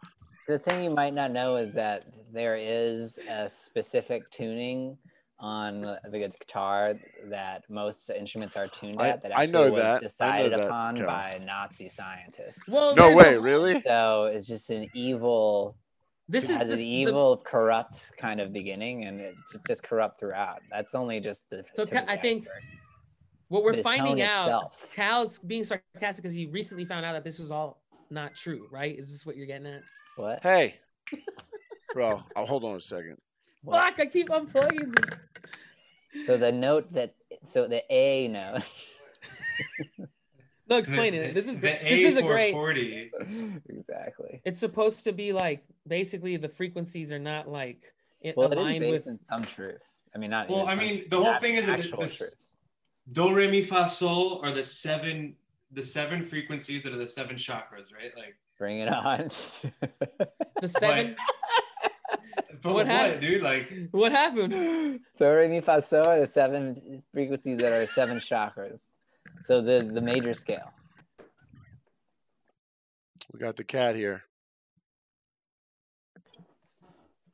the 0.49 0.59
thing 0.59 0.83
you 0.83 0.89
might 0.89 1.13
not 1.13 1.33
know 1.33 1.57
is 1.57 1.75
that 1.75 2.07
there 2.33 2.57
is 2.57 3.19
a 3.29 3.47
specific 3.47 4.31
tuning 4.31 4.97
on 5.39 5.83
the 6.11 6.19
guitar 6.41 6.95
that 7.29 7.65
most 7.69 8.09
instruments 8.09 8.57
are 8.57 8.69
tuned 8.69 8.97
I- 8.99 9.09
at. 9.09 9.23
That 9.23 9.37
I 9.37 9.43
actually 9.43 9.53
know 9.53 9.71
was 9.73 9.83
that. 9.83 9.91
I 9.91 9.93
know 9.97 10.01
decided 10.01 10.53
that, 10.53 10.61
upon 10.69 10.97
Cal. 10.97 11.07
by 11.07 11.41
Nazi 11.45 11.91
scientists. 11.91 12.67
Well, 12.71 12.97
no 12.97 13.15
way, 13.15 13.35
a- 13.35 13.41
really? 13.41 13.81
so 13.81 14.31
it's 14.33 14.49
just 14.49 14.71
an 14.71 14.89
evil, 14.95 15.77
This 16.29 16.45
it 16.45 16.53
is 16.55 16.59
has 16.59 16.69
this, 16.71 16.81
an 16.81 16.87
the- 16.87 16.91
evil, 16.91 17.37
corrupt 17.37 18.13
kind 18.19 18.41
of 18.41 18.53
beginning, 18.53 19.05
and 19.05 19.21
it's 19.21 19.39
just 19.67 19.83
corrupt 19.83 20.19
throughout. 20.19 20.61
That's 20.71 20.95
only 20.95 21.21
just 21.21 21.49
the. 21.51 21.65
So 21.75 21.87
Ca- 21.87 22.01
the 22.05 22.11
I 22.11 22.17
think 22.17 22.49
what 23.49 23.63
we're 23.63 23.81
finding 23.83 24.21
out. 24.23 24.43
itself. 24.43 24.93
Cal's 24.95 25.39
being 25.39 25.63
sarcastic 25.63 26.23
because 26.25 26.35
he 26.35 26.47
recently 26.47 26.85
found 26.85 27.05
out 27.07 27.13
that 27.13 27.23
this 27.25 27.39
was 27.39 27.53
all 27.53 27.81
not 28.11 28.35
true, 28.35 28.67
right? 28.73 28.99
Is 28.99 29.11
this 29.13 29.25
what 29.25 29.37
you're 29.37 29.47
getting 29.47 29.67
at? 29.69 29.83
What? 30.17 30.43
Hey, 30.43 30.77
bro, 31.95 32.23
I'll 32.35 32.47
hold 32.47 32.65
on 32.65 32.75
a 32.75 32.81
second. 32.81 33.19
What? 33.63 33.97
Fuck! 33.97 34.01
I 34.01 34.07
keep 34.07 34.29
unplugging 34.29 34.97
this. 36.13 36.25
So 36.27 36.37
the 36.37 36.51
note 36.51 36.93
that 36.93 37.15
so 37.45 37.69
the 37.69 37.85
A 37.93 38.27
note. 38.29 38.63
No, 40.69 40.77
explain 40.79 41.13
The- 41.13 41.29
it. 41.29 41.35
This 41.35 41.47
is 41.49 41.57
the 41.61 41.69
great. 41.69 41.83
This 41.83 42.03
is 42.13 42.17
a 42.17 42.23
great. 42.23 42.55
A440. 42.55 43.61
exactly. 43.69 44.41
It's 44.45 44.59
supposed 44.59 45.05
to 45.05 45.13
be 45.13 45.33
like 45.33 45.65
basically 45.87 46.37
the 46.37 46.49
frequencies 46.49 47.13
are 47.13 47.19
not 47.19 47.49
like 47.49 47.93
it 48.21 48.37
Well, 48.37 48.51
it 48.53 48.55
is 48.55 48.59
aligned 48.61 48.81
based 48.81 48.93
with. 48.93 49.07
in 49.07 49.19
some 49.19 49.45
truth. 49.45 49.83
I 50.15 50.19
mean, 50.19 50.31
not. 50.31 50.49
Well, 50.49 50.67
I 50.67 50.75
mean, 50.77 51.05
the 51.09 51.23
whole 51.23 51.35
thing 51.35 51.55
is 51.57 51.67
that 51.67 51.79
actual 51.79 52.03
this- 52.03 52.19
truth. 52.19 52.53
Do, 53.13 53.33
re, 53.33 53.49
mi, 53.49 53.63
fa, 53.63 53.89
sol 53.89 54.41
are 54.45 54.51
the 54.51 54.65
seven 54.65 55.37
the 55.71 55.85
seven 55.85 56.25
frequencies 56.25 56.83
that 56.83 56.93
are 56.93 56.97
the 56.99 57.07
seven 57.09 57.37
chakras, 57.37 57.93
right? 57.95 58.11
Like, 58.17 58.37
Bring 58.59 58.79
it 58.81 58.89
on. 58.89 59.31
The 60.63 60.67
seven. 60.69 61.15
but 62.63 62.65
What 62.65 62.75
what, 62.75 62.87
happened? 62.87 63.21
dude? 63.21 63.43
Like, 63.43 63.73
what 63.93 64.11
happened? 64.13 65.01
Do 65.19 65.31
re 65.33 65.47
mi 65.49 65.61
fa 65.61 65.81
sol 65.83 66.07
are 66.09 66.19
the 66.21 66.27
seven 66.27 67.03
frequencies 67.13 67.59
that 67.59 67.73
are 67.73 67.87
seven 67.87 68.17
chakras. 68.19 68.93
So 69.43 69.63
the 69.63 69.83
the 69.83 70.01
major 70.01 70.35
scale. 70.35 70.73
We 73.33 73.41
got 73.41 73.57
the 73.57 73.65
cat 73.65 73.97
here. 73.97 74.23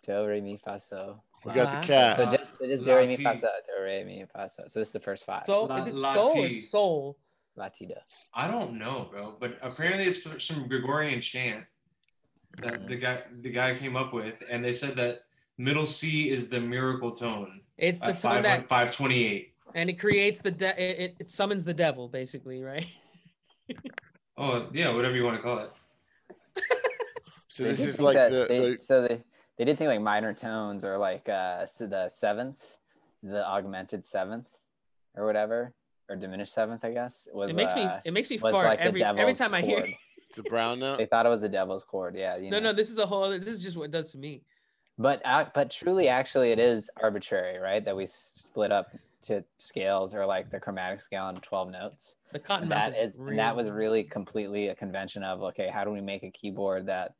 Do 0.06 0.26
re 0.26 0.40
mi 0.40 0.58
fa 0.62 0.78
sol. 0.78 1.22
We 1.44 1.52
got 1.52 1.70
the 1.70 1.86
cat. 1.86 2.16
So 2.16 2.26
just 2.26 2.60
it 2.60 2.70
is 2.70 2.80
do 2.80 2.96
re 2.96 3.06
mi 3.06 3.16
fa 3.16 3.30
Lati. 3.34 3.40
sol. 3.40 3.50
Do 3.66 3.84
re 3.84 4.04
mi 4.04 4.24
fa 4.32 4.48
sol. 4.48 4.66
So 4.68 4.80
this 4.80 4.88
is 4.88 4.92
the 4.92 5.00
first 5.00 5.24
five. 5.24 5.44
So 5.46 5.64
La- 5.64 5.76
is 5.76 5.86
it 5.88 5.94
soul 5.94 6.38
or 6.38 6.48
soul? 6.50 7.18
Latido. 7.58 7.98
I 8.34 8.48
don't 8.48 8.78
know, 8.78 9.08
bro. 9.10 9.36
But 9.38 9.58
apparently, 9.62 10.04
it's 10.04 10.18
for 10.18 10.40
some 10.40 10.68
Gregorian 10.68 11.20
chant 11.20 11.64
that 12.58 12.74
mm-hmm. 12.74 12.86
the 12.86 12.96
guy 12.96 13.22
the 13.40 13.50
guy 13.50 13.74
came 13.74 13.96
up 13.96 14.12
with, 14.12 14.42
and 14.50 14.64
they 14.64 14.72
said 14.72 14.96
that 14.96 15.20
middle 15.58 15.86
C 15.86 16.30
is 16.30 16.48
the 16.48 16.60
miracle 16.60 17.10
tone 17.10 17.60
It's 17.76 18.00
the 18.00 18.06
at 18.06 18.20
tone 18.20 18.42
that, 18.42 18.68
528. 18.68 19.51
And 19.74 19.88
it 19.90 19.98
creates 19.98 20.40
the 20.40 20.50
de- 20.50 20.80
it, 20.82 20.98
it- 21.00 21.16
it 21.20 21.28
summons 21.30 21.64
the 21.64 21.74
devil 21.74 22.08
basically, 22.08 22.62
right? 22.62 22.86
Oh 24.38 24.66
yeah, 24.72 24.92
whatever 24.94 25.14
you 25.14 25.24
want 25.24 25.36
to 25.36 25.42
call 25.42 25.58
it. 25.58 25.70
So 27.48 27.64
They 27.64 27.70
this 27.70 27.80
did 27.80 27.88
is 27.90 27.96
think 27.96 28.04
like 28.14 28.30
the, 28.30 28.46
they, 28.48 28.58
the 28.58 28.78
so 28.80 29.02
they 29.02 29.22
they 29.58 29.64
did 29.66 29.76
think 29.76 29.88
like 29.88 30.00
minor 30.00 30.32
tones 30.32 30.84
or 30.86 30.96
like 30.96 31.28
uh 31.28 31.66
so 31.66 31.86
the 31.86 32.08
seventh, 32.08 32.78
the 33.22 33.46
augmented 33.46 34.06
seventh, 34.06 34.48
or 35.14 35.26
whatever, 35.26 35.74
or 36.08 36.16
diminished 36.16 36.54
seventh, 36.54 36.82
I 36.84 36.92
guess 36.92 37.28
was. 37.32 37.50
it 37.50 37.56
makes 37.56 37.74
me 37.74 37.82
uh, 37.82 38.00
it 38.04 38.12
makes 38.14 38.30
me 38.30 38.38
was 38.38 38.52
fart 38.52 38.64
like 38.66 38.78
every 38.80 39.02
every 39.04 39.34
time 39.34 39.52
I 39.52 39.60
hear. 39.60 39.80
chord. 39.80 39.90
it. 39.90 39.96
it's 40.30 40.38
a 40.38 40.42
brown 40.44 40.80
note. 40.80 40.96
They 40.98 41.06
thought 41.06 41.26
it 41.26 41.28
was 41.28 41.42
the 41.42 41.48
devil's 41.50 41.84
chord. 41.84 42.16
Yeah. 42.16 42.36
You 42.36 42.50
No, 42.50 42.58
know. 42.58 42.70
no, 42.70 42.72
this 42.72 42.90
is 42.90 42.98
a 42.98 43.04
whole. 43.06 43.24
other 43.24 43.38
This 43.38 43.52
is 43.52 43.62
just 43.62 43.76
what 43.76 43.84
it 43.84 43.90
does 43.92 44.12
to 44.12 44.18
me. 44.18 44.42
But 44.98 45.20
ac- 45.26 45.50
but 45.54 45.70
truly, 45.70 46.08
actually, 46.08 46.52
it 46.52 46.58
is 46.58 46.90
arbitrary, 47.02 47.58
right? 47.58 47.84
That 47.84 47.94
we 47.96 48.06
split 48.06 48.72
up 48.72 48.90
to 49.22 49.44
scales 49.58 50.14
or 50.14 50.26
like 50.26 50.50
the 50.50 50.60
chromatic 50.60 51.00
scale 51.00 51.24
on 51.24 51.34
twelve 51.36 51.70
notes. 51.70 52.16
The 52.32 52.38
cotton 52.38 52.64
And 52.64 52.72
that 52.72 52.90
is 52.90 53.14
is 53.14 53.16
and 53.16 53.38
that 53.38 53.56
was 53.56 53.70
really 53.70 54.04
completely 54.04 54.68
a 54.68 54.74
convention 54.74 55.22
of 55.22 55.42
okay, 55.42 55.68
how 55.68 55.84
do 55.84 55.90
we 55.90 56.00
make 56.00 56.22
a 56.22 56.30
keyboard 56.30 56.86
that 56.86 57.14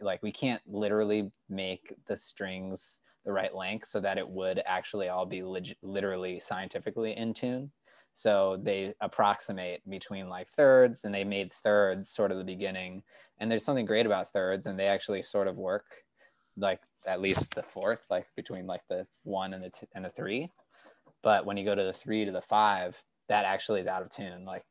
like 0.00 0.22
we 0.22 0.32
can't 0.32 0.62
literally 0.66 1.30
make 1.48 1.94
the 2.06 2.16
strings 2.16 3.00
the 3.24 3.32
right 3.32 3.54
length 3.54 3.88
so 3.88 4.00
that 4.00 4.18
it 4.18 4.28
would 4.28 4.62
actually 4.66 5.08
all 5.08 5.26
be 5.26 5.42
leg- 5.42 5.76
literally 5.82 6.38
scientifically 6.38 7.16
in 7.16 7.34
tune. 7.34 7.70
So 8.12 8.58
they 8.62 8.94
approximate 9.00 9.88
between 9.88 10.28
like 10.28 10.48
thirds 10.48 11.04
and 11.04 11.14
they 11.14 11.24
made 11.24 11.52
thirds 11.52 12.08
sort 12.08 12.30
of 12.30 12.38
the 12.38 12.44
beginning. 12.44 13.02
And 13.38 13.50
there's 13.50 13.64
something 13.64 13.84
great 13.84 14.06
about 14.06 14.28
thirds 14.28 14.66
and 14.66 14.78
they 14.78 14.86
actually 14.86 15.22
sort 15.22 15.48
of 15.48 15.56
work 15.56 15.84
like 16.56 16.80
at 17.06 17.20
least 17.20 17.54
the 17.54 17.62
fourth, 17.62 18.06
like 18.08 18.26
between 18.34 18.66
like 18.66 18.80
the 18.88 19.06
one 19.24 19.52
and 19.52 19.62
the 19.62 19.70
two 19.70 19.86
and 19.94 20.04
the 20.04 20.10
three. 20.10 20.50
But 21.26 21.44
when 21.44 21.56
you 21.56 21.64
go 21.64 21.74
to 21.74 21.82
the 21.82 21.92
three 21.92 22.24
to 22.24 22.30
the 22.30 22.40
five, 22.40 23.02
that 23.28 23.44
actually 23.44 23.80
is 23.80 23.88
out 23.88 24.00
of 24.00 24.10
tune, 24.10 24.44
like 24.44 24.64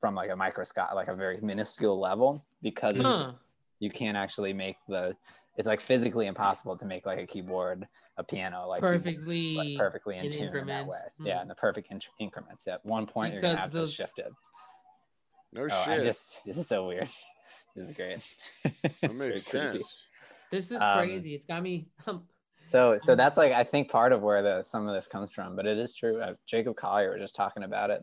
from 0.00 0.14
like 0.14 0.30
a 0.30 0.36
microscope, 0.36 0.94
like 0.94 1.08
a 1.08 1.14
very 1.14 1.38
minuscule 1.42 2.00
level, 2.00 2.42
because 2.62 2.96
it's 2.96 3.04
Huh. 3.04 3.16
just, 3.18 3.32
you 3.80 3.90
can't 3.90 4.16
actually 4.16 4.54
make 4.54 4.76
the. 4.88 5.14
It's 5.58 5.66
like 5.68 5.80
physically 5.82 6.26
impossible 6.26 6.78
to 6.78 6.86
make 6.86 7.04
like 7.04 7.18
a 7.18 7.26
keyboard, 7.26 7.86
a 8.16 8.24
piano, 8.24 8.66
like 8.66 8.80
keyboard, 8.80 9.04
perfectly. 9.04 9.54
like, 9.56 9.76
perfectly 9.76 10.16
in, 10.16 10.24
in 10.24 10.30
tune 10.32 10.40
in 10.46 10.52
that 10.52 10.60
increments. 10.60 10.90
way. 10.94 11.00
Hmm. 11.18 11.26
Yeah, 11.26 11.42
in 11.42 11.48
the 11.48 11.54
perfect 11.54 11.92
in- 11.92 12.00
increments. 12.18 12.66
At 12.66 12.82
one 12.86 13.04
point, 13.06 13.34
you're 13.34 13.42
gonna 13.42 13.52
Because 13.56 13.64
have 13.64 13.70
to 13.72 13.76
those- 13.80 13.92
shift 13.92 14.18
it. 14.18 14.32
No 15.52 15.64
Oh, 15.64 15.68
shit. 15.68 15.88
I 15.88 16.00
just 16.00 16.40
this 16.46 16.56
is 16.56 16.66
so 16.66 16.86
weird. 16.86 17.10
This 17.76 17.86
is 17.86 17.92
great. 17.92 18.18
It's 18.84 19.00
that 19.00 19.10
very 19.12 19.32
makes 19.32 19.50
creepy. 19.50 19.66
sense. 19.82 20.02
This 20.50 20.70
is 20.72 20.80
Um, 20.80 20.96
crazy. 20.98 21.34
It's 21.34 21.44
got 21.44 21.62
me. 21.62 21.88
Um, 22.06 22.26
So 22.66 22.96
so 22.98 23.14
that's 23.14 23.36
like 23.36 23.52
I 23.52 23.62
think 23.64 23.90
part 23.90 24.12
of 24.12 24.22
where 24.22 24.42
the 24.42 24.62
some 24.62 24.88
of 24.88 24.94
this 24.94 25.06
comes 25.06 25.30
from, 25.32 25.54
but 25.56 25.66
it 25.66 25.78
is 25.78 25.94
true. 25.94 26.20
Uh, 26.20 26.34
Jacob 26.46 26.76
Collier 26.76 27.12
was 27.12 27.20
just 27.20 27.36
talking 27.36 27.62
about 27.62 27.90
it 27.90 28.02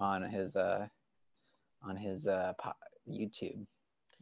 on 0.00 0.22
his 0.22 0.56
uh 0.56 0.86
on 1.82 1.96
his 1.96 2.26
uh 2.26 2.52
po- 2.58 2.72
YouTube. 3.08 3.66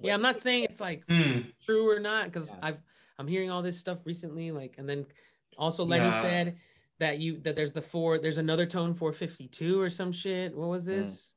yeah, 0.00 0.14
I'm 0.14 0.22
not 0.22 0.38
saying 0.38 0.64
it's 0.64 0.80
like 0.80 1.04
Hmm. 1.08 1.40
true 1.64 1.90
or 1.90 2.00
not 2.00 2.26
because 2.26 2.52
Yeah. 2.52 2.58
I've 2.62 2.82
I'm 3.18 3.28
hearing 3.28 3.50
all 3.50 3.62
this 3.62 3.78
stuff 3.78 3.98
recently. 4.04 4.50
Like, 4.50 4.76
and 4.78 4.88
then 4.88 5.06
also 5.58 5.84
Lenny 5.84 6.08
Nah. 6.08 6.22
said 6.22 6.56
that 6.98 7.18
you 7.18 7.38
that 7.40 7.54
there's 7.54 7.72
the 7.72 7.82
four 7.82 8.18
there's 8.18 8.38
another 8.38 8.66
tone 8.66 8.94
452 8.94 9.80
or 9.80 9.88
some 9.90 10.10
shit. 10.12 10.54
What 10.56 10.64
Hmm. 10.64 10.70
was 10.70 10.86
this? 10.86 11.32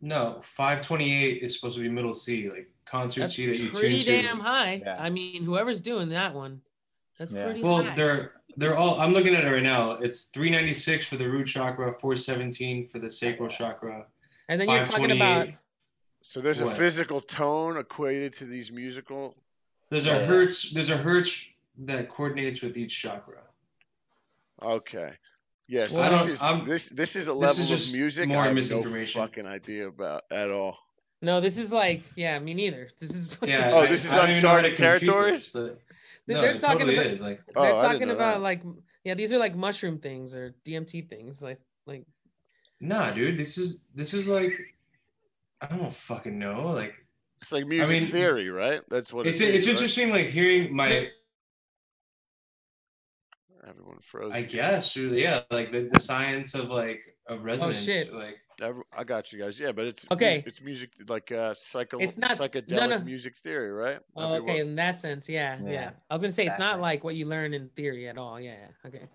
No, 0.00 0.40
528 0.42 1.42
is 1.42 1.54
supposed 1.54 1.76
to 1.76 1.82
be 1.82 1.88
middle 1.88 2.12
C, 2.12 2.50
like 2.50 2.70
concert 2.84 3.20
That's 3.22 3.34
C 3.34 3.46
that 3.46 3.58
you 3.58 3.70
pretty 3.70 4.00
tune 4.00 4.24
damn 4.24 4.36
to. 4.38 4.42
high. 4.42 4.74
Yeah. 4.84 4.96
I 5.00 5.08
mean, 5.10 5.44
whoever's 5.44 5.80
doing 5.80 6.10
that 6.10 6.34
one, 6.34 6.60
that's 7.18 7.32
Yeah. 7.32 7.44
pretty 7.44 7.62
Well, 7.62 7.84
high. 7.84 7.94
they're 7.94 8.32
they're 8.56 8.76
all. 8.76 9.00
I'm 9.00 9.12
looking 9.12 9.34
at 9.34 9.44
it 9.44 9.50
right 9.50 9.62
now. 9.62 9.92
It's 9.92 10.24
396 10.26 11.06
for 11.06 11.16
the 11.16 11.28
root 11.28 11.46
chakra, 11.48 11.92
417 11.92 12.86
for 12.86 12.98
the 13.00 13.10
sacral 13.10 13.48
chakra. 13.48 14.06
and 14.48 14.60
then 14.60 14.68
you're 14.68 14.84
talking 14.84 15.10
about 15.10 15.48
So 16.22 16.40
there's 16.40 16.60
a 16.60 16.70
physical 16.70 17.20
tone 17.20 17.76
equated 17.78 18.32
to 18.34 18.44
these 18.46 18.70
musical. 18.70 19.36
There's 19.90 20.06
a 20.06 20.24
hertz. 20.26 20.70
There's 20.72 20.90
a 20.90 20.96
hertz 20.96 21.48
that 21.78 22.08
coordinates 22.08 22.62
with 22.62 22.76
each 22.76 22.98
chakra. 23.00 23.42
Okay. 24.62 25.12
Yes. 25.66 25.92
Well, 25.92 26.02
I 26.02 26.10
this 26.10 26.38
don't- 26.40 26.60
is 26.62 26.66
this 26.66 26.88
this 26.90 27.16
is 27.16 27.28
a 27.28 27.32
this 27.32 27.58
level 27.58 27.74
is 27.74 27.88
of 27.94 27.98
music 28.00 28.28
more 28.28 28.42
I 28.42 28.48
have 28.48 28.70
no 28.70 28.82
fucking 29.06 29.46
idea 29.46 29.88
about 29.88 30.22
at 30.30 30.50
all. 30.50 30.78
no, 31.22 31.40
this 31.40 31.56
is 31.58 31.72
like 31.72 32.02
yeah, 32.16 32.38
me 32.38 32.54
neither. 32.54 32.90
This 32.98 33.10
is 33.10 33.36
Yeah. 33.42 33.70
Oh, 33.74 33.86
this 33.86 34.04
is 34.04 34.12
I 34.12 34.18
don't 34.18 34.30
even 34.30 34.42
know 34.42 34.48
how 34.50 34.60
to 34.60 34.68
uncharted 34.68 34.76
compute 34.76 35.06
territories? 35.10 35.52
this, 35.52 35.70
but- 35.70 35.80
They're- 36.26 36.36
No, 36.36 36.42
they're 36.42 36.58
talking 36.58 36.78
totally 36.80 36.96
about- 36.96 37.06
is. 37.12 37.20
Like, 37.20 37.40
Oh, 37.54 37.62
they're 37.62 37.82
talking 37.82 38.10
about 38.10 38.34
that. 38.36 38.42
like 38.42 38.62
yeah, 39.04 39.14
these 39.14 39.32
are 39.32 39.38
like 39.38 39.54
mushroom 39.54 39.98
things 39.98 40.34
or 40.34 40.54
DMT 40.64 41.08
things. 41.08 41.42
Like 41.42 41.60
like 41.86 42.06
nah, 42.80 43.10
dude. 43.10 43.38
This 43.38 43.58
is 43.58 43.84
this 43.94 44.14
is 44.14 44.26
like, 44.26 44.52
I 45.60 45.66
don't 45.66 45.92
fucking 45.92 46.38
know. 46.38 46.72
Like, 46.72 46.94
It's 47.42 47.52
like 47.52 47.66
music 47.66 47.90
mean, 47.90 48.02
theory, 48.02 48.48
right? 48.48 48.80
That's 48.88 49.12
what 49.12 49.26
it's 49.26 49.40
it 49.40 49.48
is, 49.50 49.54
it's 49.56 49.66
right? 49.66 49.72
interesting. 49.72 50.10
Like 50.10 50.26
hearing 50.26 50.74
my. 50.74 51.10
Everyone 53.66 53.98
froze. 54.00 54.32
I 54.32 54.42
guess, 54.42 54.94
really, 54.96 55.22
yeah, 55.22 55.40
like 55.50 55.72
the, 55.72 55.88
the 55.90 56.00
science 56.00 56.54
of 56.54 56.68
like 56.68 57.00
of 57.26 57.40
oh, 57.40 57.42
resonance. 57.42 57.82
Oh, 57.82 57.84
shit. 57.92 58.12
Like, 58.12 58.22
Every- 58.24 58.38
I 58.96 59.04
got 59.04 59.32
you 59.32 59.38
guys. 59.38 59.58
Yeah, 59.58 59.72
but 59.72 59.86
it's 59.86 60.06
Okay. 60.10 60.38
It's, 60.38 60.46
it's 60.58 60.60
music 60.62 60.90
like 61.08 61.30
uh, 61.32 61.54
psycho, 61.54 61.98
It's 61.98 62.16
not- 62.16 62.30
no, 62.30 62.36
psychedelic 62.48 62.88
no. 62.90 62.98
music 63.00 63.36
theory, 63.36 63.72
right? 63.72 63.98
oh, 64.16 64.34
okay, 64.34 64.40
what- 64.46 64.56
in 64.56 64.74
that 64.76 64.98
sense, 64.98 65.28
yeah, 65.28 65.58
yeah. 65.64 65.70
Yeah, 65.70 65.90
I 66.10 66.14
was 66.14 66.20
gonna 66.22 66.32
say 66.32 66.46
it's 66.46 66.58
not 66.58 66.74
exactly. 66.74 66.82
like 66.82 67.04
what 67.04 67.14
you 67.16 67.26
learn 67.26 67.52
in 67.54 67.68
theory 67.70 68.08
at 68.08 68.18
all. 68.18 68.40
Yeah, 68.40 68.52
yeah, 68.60 68.88
okay. 68.88 69.06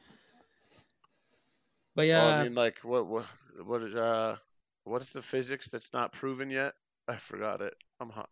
But 1.96 2.04
Well, 2.04 2.06
yeah, 2.06 2.26
I 2.26 2.44
mean, 2.44 2.56
like 2.56 2.78
what 2.84 3.08
what 3.08 3.26
what 3.66 3.82
is 3.84 3.96
uh 3.96 4.38
what 4.84 5.02
is 5.02 5.12
the 5.12 5.22
physics 5.22 5.70
that's 5.70 5.92
not 5.94 6.12
proven 6.14 6.50
yet? 6.50 6.74
I 7.08 7.16
forgot 7.16 7.62
it. 7.62 7.74
I'm 8.00 8.10
hot. 8.10 8.30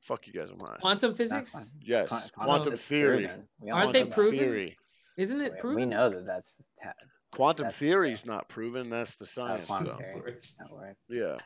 Fuck 0.00 0.26
you 0.26 0.32
guys. 0.32 0.50
I'm 0.50 0.60
high. 0.60 0.76
quantum 0.80 1.14
physics. 1.14 1.54
Yes, 1.80 2.08
Quan- 2.08 2.46
quantum 2.46 2.74
is 2.74 2.84
theory. 2.84 3.24
proven. 3.26 3.48
We 3.60 3.70
all 3.70 3.78
Aren't 3.78 3.88
know 3.88 3.92
they 3.92 4.00
Quantum 4.02 4.12
proven? 4.24 4.38
Theory. 4.38 4.78
Isn't 5.16 5.40
it 5.40 5.52
We- 5.54 5.60
proven? 5.60 5.76
We 5.76 5.86
know 5.86 6.10
that 6.10 6.26
that's 6.26 6.68
ta- 6.82 6.92
Quantum 7.36 7.70
theory 7.70 8.12
is 8.12 8.24
not 8.26 8.48
proven. 8.48 8.90
That's 8.90 9.16
the 9.16 9.24
uh, 9.24 9.26
science. 9.26 9.66
quantum 9.66 9.88
so, 9.88 9.96
theory. 9.98 10.36
That 10.58 10.72
word. 10.72 10.96
Yeah. 11.08 11.36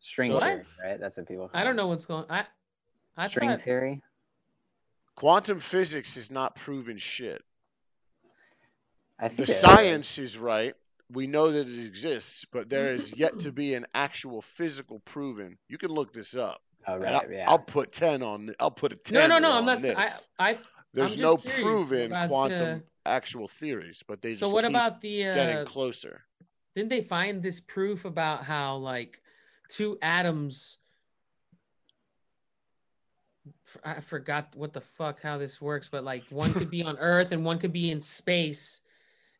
String 0.00 0.32
So- 0.32 0.40
theory, 0.40 0.64
right? 0.82 1.00
That's 1.00 1.16
what 1.16 1.26
people. 1.26 1.50
I 1.54 1.64
don't 1.64 1.76
know 1.76 1.86
what's 1.86 2.06
going. 2.06 2.26
I 2.28 2.44
I 3.16 3.28
String 3.28 3.50
thought, 3.50 3.62
theory. 3.62 4.02
Quantum 5.16 5.60
physics 5.60 6.16
is 6.16 6.30
not 6.30 6.56
proven 6.56 6.98
shit. 6.98 7.42
I 9.18 9.28
The 9.28 9.36
think 9.36 9.48
it 9.48 9.52
is. 9.52 9.60
science 9.60 10.18
is 10.18 10.36
right. 10.36 10.74
We 11.10 11.26
know 11.28 11.50
that 11.52 11.68
it 11.68 11.86
exists, 11.86 12.44
but 12.52 12.68
there 12.68 12.94
is 12.94 13.14
yet 13.16 13.40
to 13.40 13.52
be 13.52 13.74
an 13.74 13.86
actual 13.94 14.42
physical 14.42 14.98
proven. 15.00 15.58
You 15.68 15.78
can 15.78 15.90
look 15.90 16.12
this 16.12 16.34
up. 16.34 16.60
Oh 16.86 16.94
And 16.94 17.04
right, 17.04 17.14
I'll, 17.14 17.30
yeah. 17.32 17.44
I'll 17.48 17.58
put 17.58 17.92
ten 17.92 18.22
on. 18.22 18.46
th- 18.46 18.56
I'll 18.58 18.70
put 18.70 18.92
a 18.92 18.96
ten. 18.96 19.28
no, 19.30 19.38
no. 19.38 19.52
on 19.52 19.58
I'm 19.58 19.66
not. 19.66 19.76
s- 19.78 19.84
I 19.96 20.02
This. 20.04 20.28
I. 20.38 20.58
There's 20.92 21.10
just 21.16 21.22
no 21.22 21.36
curious 21.36 21.62
proven 21.62 22.12
as 22.12 22.28
quantum 22.28 22.80
to- 22.80 22.84
actual 23.06 23.48
theories, 23.48 24.02
but 24.06 24.22
they 24.22 24.34
So 24.36 24.48
what 24.50 24.64
about 24.64 25.00
the? 25.00 25.22
getting 25.22 25.58
Uh, 25.58 25.64
closer. 25.64 26.24
didn't 26.74 26.90
they 26.90 27.02
find 27.02 27.42
this 27.42 27.60
proof 27.60 28.04
about 28.04 28.44
how 28.44 28.76
like 28.76 29.22
two 29.68 29.98
atoms? 30.02 30.78
I 33.84 34.00
forgot 34.00 34.54
what 34.56 34.72
the 34.72 34.80
fuck 34.80 35.20
how 35.20 35.38
this 35.38 35.60
works, 35.60 35.88
but 35.88 36.04
like 36.04 36.24
one 36.30 36.52
could 36.54 36.70
be 36.70 36.82
on 36.82 36.96
Earth 36.98 37.32
and 37.32 37.44
one 37.44 37.58
could 37.58 37.72
be 37.72 37.90
in 37.90 38.00
space, 38.00 38.80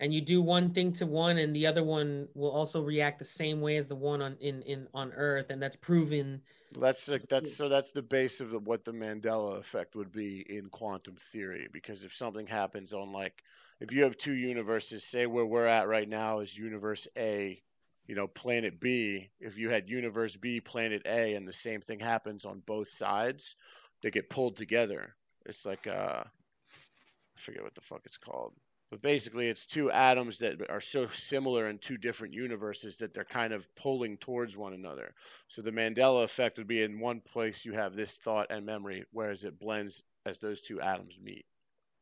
and 0.01 0.13
you 0.13 0.21
do 0.21 0.43
one 0.43 0.71
thing 0.71 0.93
to 0.95 1.07
one, 1.07 1.39
and 1.39 1.55
the 1.55 1.67
other 1.67 1.85
one 1.85 2.29
will 2.35 2.51
also 2.51 2.83
react 2.83 3.19
the 3.19 3.25
same 3.25 3.61
way 3.61 3.77
as 3.77 3.89
the 3.89 3.95
one 3.95 4.23
on 4.23 4.37
in 4.41 4.63
in 4.63 4.89
on 4.93 5.13
Earth, 5.13 5.51
and 5.51 5.63
that's 5.63 5.77
proven. 5.77 6.43
That's 6.73 7.09
like 7.09 7.29
that's 7.29 7.57
so 7.57 7.69
that's 7.69 7.93
the 7.93 8.03
base 8.03 8.41
of 8.41 8.51
the, 8.51 8.59
what 8.59 8.85
the 8.85 8.93
Mandela 8.93 9.59
effect 9.59 9.95
would 9.95 10.13
be 10.13 10.41
in 10.41 10.69
quantum 10.69 11.17
theory. 11.17 11.69
Because 11.73 12.05
if 12.05 12.15
something 12.15 12.47
happens 12.47 12.93
on 12.93 13.13
like 13.13 13.43
if 13.81 13.93
you 13.93 14.05
have 14.05 14.17
two 14.17 14.33
universes, 14.33 15.05
say 15.05 15.27
where 15.27 15.47
we're 15.47 15.67
at 15.67 15.89
right 15.89 16.09
now 16.09 16.41
is 16.41 16.57
universe 16.57 17.07
A, 17.17 17.63
you 18.07 18.15
know, 18.15 18.27
planet 18.27 18.81
B. 18.81 19.31
If 19.41 19.59
you 19.59 19.71
had 19.71 19.89
universe 19.89 20.37
B, 20.37 20.61
planet 20.61 21.03
A, 21.07 21.35
and 21.35 21.47
the 21.47 21.53
same 21.53 21.81
thing 21.81 22.01
happens 22.01 22.45
on 22.45 22.63
both 22.65 22.89
sides, 22.89 23.55
they 24.03 24.11
get 24.11 24.31
pulled 24.31 24.57
together. 24.57 25.15
It's 25.47 25.65
like 25.65 25.87
uh, 25.87 26.25
I 26.25 27.41
forget 27.41 27.63
what 27.63 27.75
the 27.75 27.81
fuck 27.81 28.03
it's 28.07 28.19
called. 28.19 28.55
But 28.95 29.03
basically, 29.03 29.49
it's 29.49 29.67
two 29.67 29.91
atoms 29.91 30.39
that 30.39 30.71
are 30.71 30.81
so 30.81 31.09
similar 31.09 31.69
in 31.69 31.79
two 31.79 31.99
different 31.99 32.33
universes 32.33 32.99
that 32.99 33.13
they're 33.13 33.25
kind 33.25 33.53
of 33.53 33.69
pulling 33.75 34.19
towards 34.19 34.57
one 34.57 34.73
another. 34.73 35.15
So 35.49 35.63
the 35.63 35.73
Mandela 35.73 36.23
effect 36.23 36.59
would 36.59 36.69
be 36.69 36.81
in 36.81 37.01
one 37.01 37.21
place 37.21 37.65
you 37.65 37.73
have 37.73 37.97
this 37.97 38.19
thought 38.19 38.53
and 38.53 38.65
memory, 38.65 39.05
whereas 39.11 39.43
it 39.43 39.59
blends 39.59 40.05
as 40.27 40.39
those 40.39 40.61
two 40.61 40.81
atoms 40.81 41.19
meet. 41.21 41.45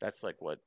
That's 0.02 0.22
like 0.22 0.42
what 0.42 0.58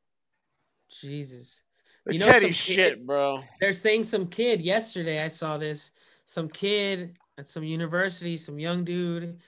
Jesus. 0.90 1.62
it's 2.08 2.20
know, 2.20 2.26
heady 2.26 2.48
some 2.48 2.54
shit, 2.54 2.96
kid- 2.96 3.06
bro. 3.06 3.42
They're 3.60 3.72
saying 3.72 4.06
some 4.06 4.26
kid 4.26 4.62
yesterday. 4.62 5.22
I 5.22 5.28
saw 5.28 5.60
this. 5.60 5.92
Some 6.26 6.50
kid 6.50 7.20
at 7.38 7.46
some 7.46 7.64
university, 7.64 8.36
some 8.36 8.58
young 8.58 8.84
dude, 8.84 9.42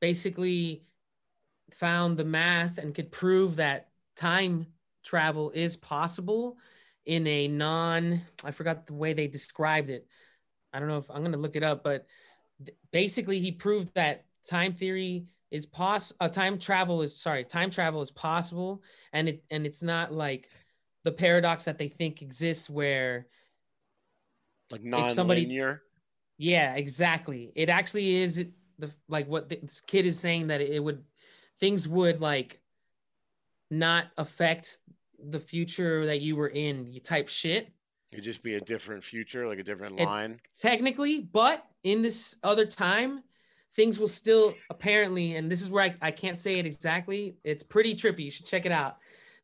basically 0.00 0.82
found 1.72 2.16
the 2.16 2.24
math 2.24 2.78
and 2.78 2.94
could 2.94 3.12
prove 3.12 3.56
that 3.56 3.90
time 4.16 4.68
travel 5.10 5.50
is 5.54 5.76
possible 5.76 6.58
in 7.06 7.26
a 7.26 7.48
non. 7.48 8.20
I 8.44 8.50
forgot 8.50 8.86
the 8.86 8.94
way 8.94 9.12
they 9.14 9.28
described 9.28 9.88
it. 9.88 10.06
I 10.72 10.80
don't 10.80 10.88
know 10.88 10.98
if 10.98 11.10
I'm 11.10 11.22
gonna 11.22 11.36
look 11.38 11.56
it 11.56 11.62
up, 11.62 11.82
but 11.82 12.06
th- 12.64 12.76
basically 12.92 13.40
he 13.40 13.52
proved 13.52 13.94
that 13.94 14.24
time 14.46 14.74
theory 14.74 15.26
is 15.50 15.64
poss. 15.64 16.12
Uh, 16.20 16.28
time 16.28 16.58
travel 16.58 17.00
is 17.02 17.16
sorry. 17.16 17.44
Time 17.44 17.70
travel 17.70 18.02
is 18.02 18.10
possible, 18.10 18.82
and 19.12 19.28
it 19.28 19.44
and 19.50 19.64
it's 19.64 19.82
not 19.82 20.12
like 20.12 20.50
the 21.04 21.12
paradox 21.12 21.64
that 21.64 21.78
they 21.78 21.88
think 21.88 22.20
exists 22.20 22.68
where 22.68 23.28
Like 24.72 24.82
somebody- 25.14 25.42
non-linear. 25.42 25.82
yeah 26.36 26.74
exactly 26.74 27.52
it 27.54 27.68
actually 27.68 28.16
is 28.16 28.44
the 28.80 28.92
like 29.08 29.28
what 29.28 29.48
this 29.48 29.80
kid 29.80 30.04
is 30.04 30.18
saying 30.18 30.48
that 30.48 30.60
it 30.60 30.82
would 30.82 31.04
things 31.60 31.86
would 31.86 32.20
like 32.20 32.60
not 33.70 34.06
affect 34.18 34.78
the 35.28 35.38
future 35.38 36.06
that 36.06 36.20
you 36.20 36.36
were 36.36 36.48
in 36.48 36.90
you 36.92 37.00
type 37.00 37.28
shit. 37.28 37.68
It'd 38.12 38.24
just 38.24 38.42
be 38.42 38.54
a 38.54 38.60
different 38.60 39.02
future, 39.02 39.46
like 39.46 39.58
a 39.58 39.62
different 39.64 39.98
It- 40.00 40.04
line. 40.06 40.40
technically 40.58 41.20
but 41.20 41.64
in 41.82 42.02
this 42.02 42.36
other 42.42 42.66
time 42.66 43.22
things 43.74 43.98
will 43.98 44.08
still 44.08 44.54
apparently 44.70 45.36
and 45.36 45.50
this 45.50 45.60
is 45.60 45.68
where 45.70 45.84
I, 45.84 45.94
I 46.00 46.10
can't 46.10 46.38
say 46.38 46.58
it 46.58 46.66
exactly. 46.66 47.36
It's 47.44 47.62
pretty 47.62 47.94
trippy. 47.94 48.20
You 48.24 48.30
should 48.30 48.46
check 48.46 48.64
it 48.66 48.72
out. 48.72 48.96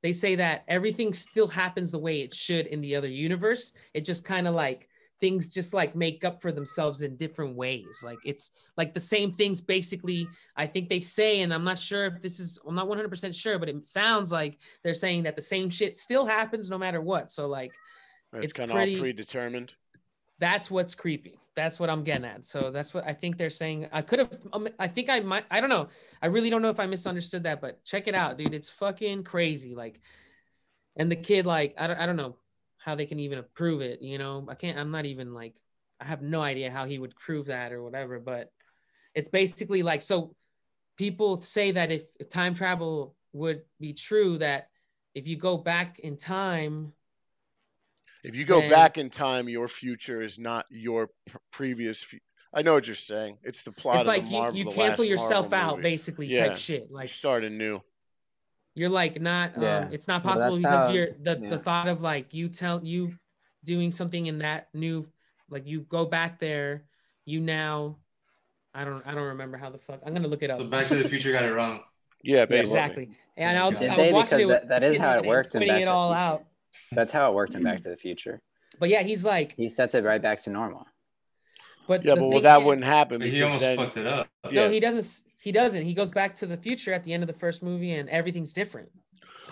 They 0.02 0.12
say 0.12 0.34
that 0.36 0.64
everything 0.68 1.12
still 1.12 1.46
happens 1.46 1.90
the 1.90 1.98
way 1.98 2.22
it 2.22 2.34
should 2.34 2.66
in 2.66 2.80
the 2.80 2.96
other 2.96 3.08
universe. 3.08 3.72
It 3.94 4.04
just 4.04 4.24
kind 4.24 4.48
of 4.48 4.54
like 4.54 4.88
things 5.22 5.54
just 5.54 5.72
like 5.72 5.94
make 5.96 6.24
up 6.24 6.42
for 6.42 6.50
themselves 6.52 7.00
in 7.00 7.16
different 7.16 7.54
ways 7.56 8.02
like 8.04 8.18
it's 8.24 8.50
like 8.76 8.92
the 8.92 9.00
same 9.14 9.32
things 9.32 9.60
basically 9.60 10.26
i 10.56 10.66
think 10.66 10.88
they 10.88 10.98
say 11.00 11.40
and 11.42 11.54
i'm 11.54 11.62
not 11.64 11.78
sure 11.78 12.06
if 12.06 12.20
this 12.20 12.40
is 12.40 12.58
i'm 12.66 12.74
not 12.74 12.88
100% 12.88 13.34
sure 13.34 13.56
but 13.58 13.68
it 13.68 13.86
sounds 13.86 14.32
like 14.32 14.58
they're 14.82 14.92
saying 14.92 15.22
that 15.22 15.36
the 15.36 15.40
same 15.54 15.70
shit 15.70 15.94
still 15.96 16.26
happens 16.26 16.68
no 16.68 16.76
matter 16.76 17.00
what 17.00 17.30
so 17.30 17.46
like 17.46 17.72
It's, 18.34 18.44
it's 18.46 18.52
kind 18.52 18.70
of 18.70 18.74
pretty- 18.76 18.96
all 18.96 19.00
predetermined. 19.00 19.74
that's 20.38 20.68
what's 20.70 20.94
creepy. 20.96 21.38
That's 21.54 21.78
what 21.78 21.90
I'm 21.90 22.02
getting 22.02 22.24
at. 22.24 22.46
So 22.46 22.70
that's 22.70 22.94
what 22.94 23.04
I 23.06 23.12
think 23.12 23.36
they're 23.36 23.50
saying. 23.50 23.86
I 23.92 24.00
could 24.00 24.20
have, 24.20 24.30
um, 24.54 24.66
I 24.78 24.88
think 24.88 25.10
I 25.10 25.20
might, 25.20 25.44
I 25.50 25.60
don't 25.60 25.68
know. 25.68 25.88
I 26.22 26.28
really 26.28 26.48
don't 26.48 26.62
know 26.62 26.70
if 26.70 26.80
I 26.80 26.86
misunderstood 26.86 27.42
that, 27.42 27.60
but 27.60 27.84
check 27.84 28.08
it 28.08 28.14
out, 28.14 28.38
dude. 28.38 28.54
It's 28.54 28.70
fucking 28.70 29.22
crazy. 29.24 29.74
Like, 29.74 30.00
and 30.96 31.10
the 31.12 31.16
kid, 31.16 31.44
like, 31.44 31.74
I 31.78 31.86
don't, 31.88 31.98
I 32.00 32.06
don't 32.06 32.16
know 32.16 32.36
how 32.84 32.94
they 32.94 33.06
can 33.06 33.20
even 33.20 33.44
prove 33.54 33.80
it. 33.80 34.02
You 34.02 34.18
know, 34.18 34.46
I 34.48 34.54
can't, 34.54 34.78
I'm 34.78 34.90
not 34.90 35.06
even 35.06 35.32
like, 35.34 35.54
I 36.00 36.04
have 36.04 36.22
no 36.22 36.42
idea 36.42 36.70
how 36.70 36.84
he 36.84 36.98
would 36.98 37.14
prove 37.14 37.46
that 37.46 37.72
or 37.72 37.82
whatever, 37.82 38.18
but 38.18 38.50
it's 39.14 39.28
basically 39.28 39.82
like, 39.82 40.02
so 40.02 40.34
people 40.96 41.40
say 41.40 41.70
that 41.72 41.92
if, 41.92 42.04
time 42.28 42.54
travel 42.54 43.14
would 43.32 43.62
be 43.80 43.92
true, 43.92 44.38
that 44.38 44.68
if 45.14 45.26
you 45.28 45.36
go 45.36 45.56
back 45.56 45.98
in 46.00 46.16
time, 46.16 46.92
If 48.24 48.34
you 48.36 48.44
go 48.44 48.60
then- 48.60 48.70
back 48.70 48.98
in 48.98 49.10
time, 49.10 49.48
your 49.48 49.68
future 49.68 50.22
is 50.22 50.38
not 50.38 50.66
your 50.70 51.10
pr- 51.26 51.36
previous. 51.52 52.02
Fu- 52.02 52.18
I 52.54 52.62
know 52.62 52.74
what 52.74 52.86
you're 52.86 52.94
saying. 52.96 53.38
It's 53.42 53.62
the 53.64 53.72
plot 53.72 53.96
it's 53.96 54.02
of 54.02 54.06
like 54.08 54.24
you, 54.24 54.30
Marvel. 54.30 54.58
you 54.58 54.70
cancel 54.70 55.04
yourself 55.04 55.50
Marvel 55.50 55.70
out 55.70 55.76
movie. 55.78 55.90
basically 55.90 56.26
Yeah. 56.26 56.48
type 56.48 56.56
shit 56.56 56.88
You 56.90 56.94
like 56.96 57.08
start 57.08 57.44
anew. 57.44 57.80
You're 58.74 58.88
like 58.88 59.20
not 59.20 59.56
um, 59.58 59.88
it's 59.92 60.08
not 60.08 60.22
possible 60.22 60.56
that's 60.56 60.62
because 60.62 60.88
how- 60.88 60.94
you're 60.94 61.08
the, 61.20 61.38
yeah. 61.42 61.50
the 61.50 61.58
thought 61.58 61.88
of 61.88 62.00
like 62.02 62.32
you 62.32 62.48
tell 62.48 62.80
you 62.82 63.10
doing 63.64 63.90
something 63.90 64.26
in 64.26 64.38
that 64.38 64.68
new 64.74 65.06
like 65.50 65.66
you 65.66 65.80
go 65.82 66.04
back 66.06 66.38
there 66.40 66.84
you 67.24 67.40
now 67.40 67.96
i 68.74 68.84
don't 68.84 69.06
i 69.06 69.14
don't 69.14 69.24
remember 69.28 69.56
how 69.56 69.70
the 69.70 69.78
fuck 69.78 70.00
i'm 70.06 70.14
gonna 70.14 70.26
look 70.28 70.42
it 70.42 70.50
up 70.50 70.56
So 70.56 70.64
Back 70.64 70.86
to 70.88 70.94
the 70.96 71.08
Future 71.08 71.32
got 71.32 71.44
it 71.44 71.52
wrong. 71.52 71.80
Yeah, 72.24 72.44
basically. 72.46 72.60
exactly 72.60 73.08
and 73.36 73.58
i 73.58 73.66
was, 73.66 73.78
Did 73.80 73.90
I 73.90 73.96
was 73.98 74.10
watching 74.12 74.40
it 74.42 74.46
that- 74.48 74.68
that 74.68 74.82
is 74.84 74.96
how 74.96 75.12
it 75.14 75.18
and 75.18 75.26
worked 75.26 75.54
in 75.56 75.66
Back 75.66 75.82
it 75.82 75.88
all 75.88 76.12
out 76.12 76.44
That's 76.92 77.10
how 77.12 77.30
it 77.30 77.34
worked 77.34 77.54
in 77.56 77.62
Back 77.64 77.82
to 77.82 77.88
the 77.90 77.96
Future. 78.06 78.40
but 78.78 78.88
yeah 78.88 79.02
he's 79.02 79.24
like 79.24 79.54
He 79.56 79.68
sets 79.68 79.94
it 79.96 80.04
right 80.04 80.22
back 80.22 80.40
to 80.42 80.50
normal. 80.50 80.86
but 81.88 82.04
Yeah, 82.04 82.14
but 82.14 82.22
well, 82.22 82.30
thing 82.32 82.42
that 82.44 82.60
is- 82.60 82.64
wouldn't 82.66 82.86
happen 82.86 83.20
he 83.20 83.42
almost 83.42 83.60
then 83.60 83.76
fucked 83.76 83.96
it 83.96 84.06
up. 84.06 84.28
yeah. 84.50 84.66
no 84.66 84.70
he 84.70 84.78
doesn't 84.80 85.28
he 85.42 85.52
doesn't 85.52 85.82
he 85.82 85.94
goes 85.94 86.10
back 86.10 86.36
to 86.36 86.46
the 86.46 86.56
future 86.56 86.92
at 86.92 87.04
the 87.04 87.12
end 87.12 87.22
of 87.22 87.26
the 87.26 87.32
first 87.32 87.62
movie 87.62 87.92
and 87.92 88.08
everything's 88.08 88.52
different 88.52 88.88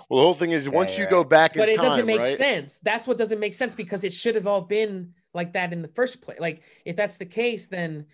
well, 0.09 0.19
the 0.21 0.25
whole 0.25 0.35
thing 0.35 0.51
is 0.53 0.69
once 0.69 0.97
you 0.97 1.03
you're 1.03 1.11
go 1.11 1.19
right. 1.19 1.29
back 1.29 1.55
in 1.57 1.63
but 1.63 1.69
it 1.69 1.77
time, 1.77 1.85
doesn't 1.85 2.07
make 2.07 2.21
right? 2.21 2.37
sense. 2.37 2.79
That's 2.81 3.07
what 3.07 3.19
doesn't 3.19 3.39
make 3.39 3.55
sense 3.55 3.75
because 3.75 4.03
it 4.03 4.13
should 4.13 4.35
have 4.35 4.47
all 4.47 4.61
been 4.61 5.15
like 5.35 5.53
that 5.53 5.73
in 5.73 5.83
the 5.83 5.89
first 5.89 6.21
place. 6.23 6.41
Like 6.41 6.63
if 6.85 6.97
that's 6.97 7.19
the 7.19 7.27
case, 7.27 7.69
then 7.69 8.07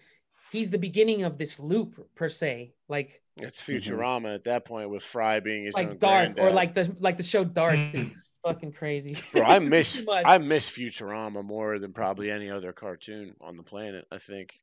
he's 0.53 0.68
the 0.70 0.79
beginning 0.79 1.22
of 1.24 1.39
this 1.39 1.59
loop 1.61 2.09
per 2.14 2.29
se. 2.29 2.74
Like 2.89 3.22
It's 3.41 3.61
Mhm. 3.61 3.81
Futurama 3.81 4.35
at 4.35 4.45
that 4.45 4.64
point 4.64 4.91
with 4.91 5.03
Fry 5.03 5.41
being 5.41 5.64
his 5.64 5.74
own 5.77 5.89
like 5.89 5.99
Dark 5.99 6.39
or 6.39 6.51
like 6.51 6.74
the 6.74 6.95
like 7.01 7.16
the 7.18 7.22
show 7.22 7.45
Dark 7.45 7.79
is 7.95 8.24
fucking 8.45 8.72
crazy. 8.72 9.16
Bro, 9.33 9.43
I 9.45 9.59
miss. 9.74 10.07
I 10.09 10.39
miss 10.39 10.68
Futurama 10.68 11.45
more 11.45 11.79
than 11.79 11.93
probably 11.93 12.31
any 12.31 12.51
other 12.51 12.72
cartoon 12.72 13.35
on 13.41 13.57
the 13.57 13.62
planet. 13.62 14.07
I 14.11 14.18
think. 14.18 14.59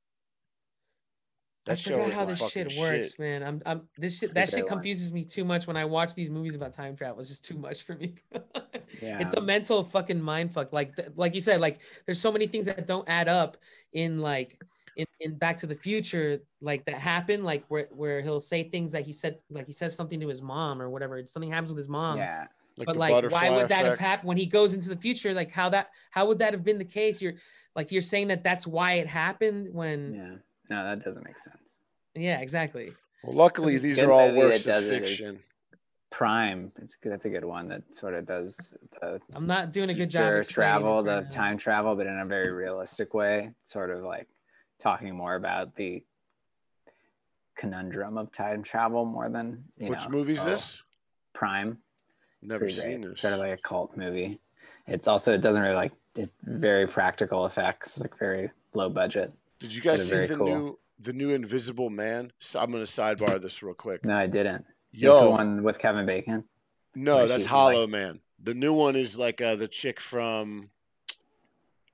I 1.66 1.72
That 1.72 1.80
show 1.80 1.98
forgot 2.04 2.14
how 2.14 2.26
this 2.26 2.52
shit 2.52 2.74
works, 2.78 3.18
man. 3.20 3.42
I'm 3.42 3.62
I'm 3.66 3.82
this 3.98 4.20
shit 4.20 4.34
that 4.34 4.50
shit 4.50 4.68
confuses 4.68 5.12
me 5.14 5.24
too 5.24 5.46
much 5.46 5.66
when 5.66 5.78
I 5.78 5.86
watch 5.86 6.14
these 6.14 6.30
movies 6.30 6.56
about 6.56 6.74
time 6.74 6.96
travel. 6.96 7.22
It's 7.22 7.30
just 7.30 7.46
too 7.46 7.58
much 7.58 7.84
for 7.84 7.96
me. 7.96 8.16
Yeah. 9.02 9.20
it's 9.20 9.34
a 9.34 9.42
mental 9.42 9.84
fucking 9.84 10.22
mind 10.22 10.54
fuck. 10.54 10.72
Like 10.72 10.96
th- 10.96 11.10
like 11.16 11.34
you 11.34 11.42
said, 11.42 11.60
like 11.60 11.80
there's 12.06 12.22
so 12.22 12.32
many 12.32 12.46
things 12.46 12.68
that 12.68 12.86
don't 12.86 13.10
add 13.10 13.28
up 13.28 13.58
in 13.92 14.20
like 14.22 14.62
in, 14.96 15.08
in 15.20 15.36
Back 15.36 15.58
to 15.58 15.68
the 15.68 15.74
Future, 15.74 16.40
like 16.62 16.86
that 16.86 17.00
happen, 17.00 17.44
like 17.44 17.66
where 17.70 17.88
where 17.92 18.22
he'll 18.22 18.40
say 18.40 18.64
things 18.64 18.92
that 18.92 19.04
he 19.04 19.12
said, 19.12 19.40
like 19.50 19.66
he 19.66 19.74
says 19.74 19.96
something 19.96 20.20
to 20.20 20.28
his 20.28 20.44
mom 20.44 20.80
or 20.80 20.92
whatever. 20.92 21.26
Something 21.26 21.52
happens 21.52 21.72
with 21.72 21.80
his 21.80 21.88
mom. 21.90 22.18
yeah. 22.20 22.46
Like 22.78 22.86
but 22.88 22.96
like, 22.96 23.32
why 23.32 23.50
would 23.50 23.68
that 23.70 23.86
have 23.86 24.00
happened 24.00 24.28
when 24.28 24.38
he 24.38 24.46
goes 24.46 24.74
into 24.76 24.90
the 24.90 24.96
future? 24.98 25.34
Like 25.34 25.52
how 25.52 25.70
that 25.70 25.90
how 26.12 26.28
would 26.28 26.40
that 26.40 26.54
have 26.54 26.64
been 26.64 26.78
the 26.78 26.86
case? 26.86 27.22
You're 27.22 27.36
like 27.76 27.92
you're 27.92 28.02
saying 28.02 28.28
that 28.28 28.44
that's 28.44 28.68
why 28.68 28.94
it 28.94 29.08
happened 29.08 29.70
when 29.74 30.14
Yeah. 30.14 30.36
No, 30.74 30.84
that 30.84 31.06
doesn't 31.06 31.24
make 31.24 31.38
sense. 31.38 31.78
yeah, 32.16 32.40
exactly. 32.40 32.94
Well, 33.24 33.36
luckily 33.36 33.78
these 33.78 34.00
are 34.00 34.12
all 34.12 34.30
movie 34.30 34.40
works 34.40 34.66
of 34.66 34.78
it 34.78 35.04
is 35.04 35.18
fiction. 35.20 35.40
Primer. 36.10 36.72
It's 36.82 36.98
that's 37.04 37.26
a 37.26 37.30
good 37.30 37.46
one 37.46 37.68
that 37.68 37.84
sort 37.94 38.16
of 38.16 38.26
does 38.26 38.74
the 39.00 39.22
I'm 39.34 39.46
not 39.46 39.72
doing 39.72 39.92
a 39.92 39.94
good 39.94 40.10
job. 40.10 40.44
travel, 40.46 41.04
the 41.04 41.22
right 41.22 41.32
time 41.32 41.58
travel, 41.58 41.96
but 41.96 42.08
in 42.08 42.18
a 42.18 42.26
very 42.26 42.52
realistic 42.52 43.14
way. 43.14 43.52
Sort 43.62 43.92
of 43.92 44.04
like 44.04 44.28
talking 44.80 45.16
more 45.16 45.36
about 45.36 45.76
the 45.76 46.04
conundrum 47.56 48.18
of 48.18 48.32
time 48.32 48.64
travel 48.64 49.06
more 49.06 49.30
than 49.30 49.64
you 49.78 49.90
Which 49.90 50.10
know. 50.10 50.24
is 50.24 50.42
oh, 50.42 50.46
this? 50.46 50.82
Primer. 51.34 51.78
Never 52.42 52.68
seen 52.68 53.02
great. 53.02 53.12
this. 53.12 53.22
Sort 53.22 53.34
of 53.34 53.40
like 53.40 53.60
a 53.60 53.62
cult 53.62 53.96
movie. 53.96 54.40
It's 54.88 55.08
also 55.08 55.36
it 55.36 55.42
doesn't 55.42 55.62
really 55.62 55.76
like 55.76 55.94
it, 56.16 56.32
very 56.42 56.88
practical 56.88 57.46
effects, 57.46 58.00
like 58.00 58.18
very 58.18 58.50
low 58.74 58.90
budget. 58.90 59.32
Did 59.60 59.74
you 59.74 59.82
guys 59.82 60.08
see 60.08 60.26
the 60.26 60.36
cool. 60.36 60.46
new 60.48 60.80
the 61.00 61.14
new 61.14 61.32
Invisible 61.32 61.90
Man? 61.90 62.32
So 62.40 62.60
I'm 62.60 62.72
gonna 62.72 62.84
sidebar 62.84 63.42
this 63.42 63.64
real 63.64 63.74
quick. 63.74 64.04
No, 64.06 64.16
I 64.16 64.28
didn't. 64.28 64.66
This 64.92 65.04
is 65.14 65.20
the 65.20 65.26
Yo, 65.26 65.30
one 65.32 65.64
with 65.64 65.80
Kevin 65.80 66.06
Bacon. 66.06 66.44
no, 66.96 67.26
that's 67.28 67.46
Hollow 67.46 67.82
like- 67.82 67.90
Man. 67.90 68.20
The 68.42 68.54
new 68.54 68.74
one 68.74 68.96
is 68.98 69.18
like 69.18 69.40
uh, 69.42 69.56
the 69.56 69.70
chick 69.70 70.02
from, 70.02 70.70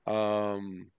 um, 0.06 0.90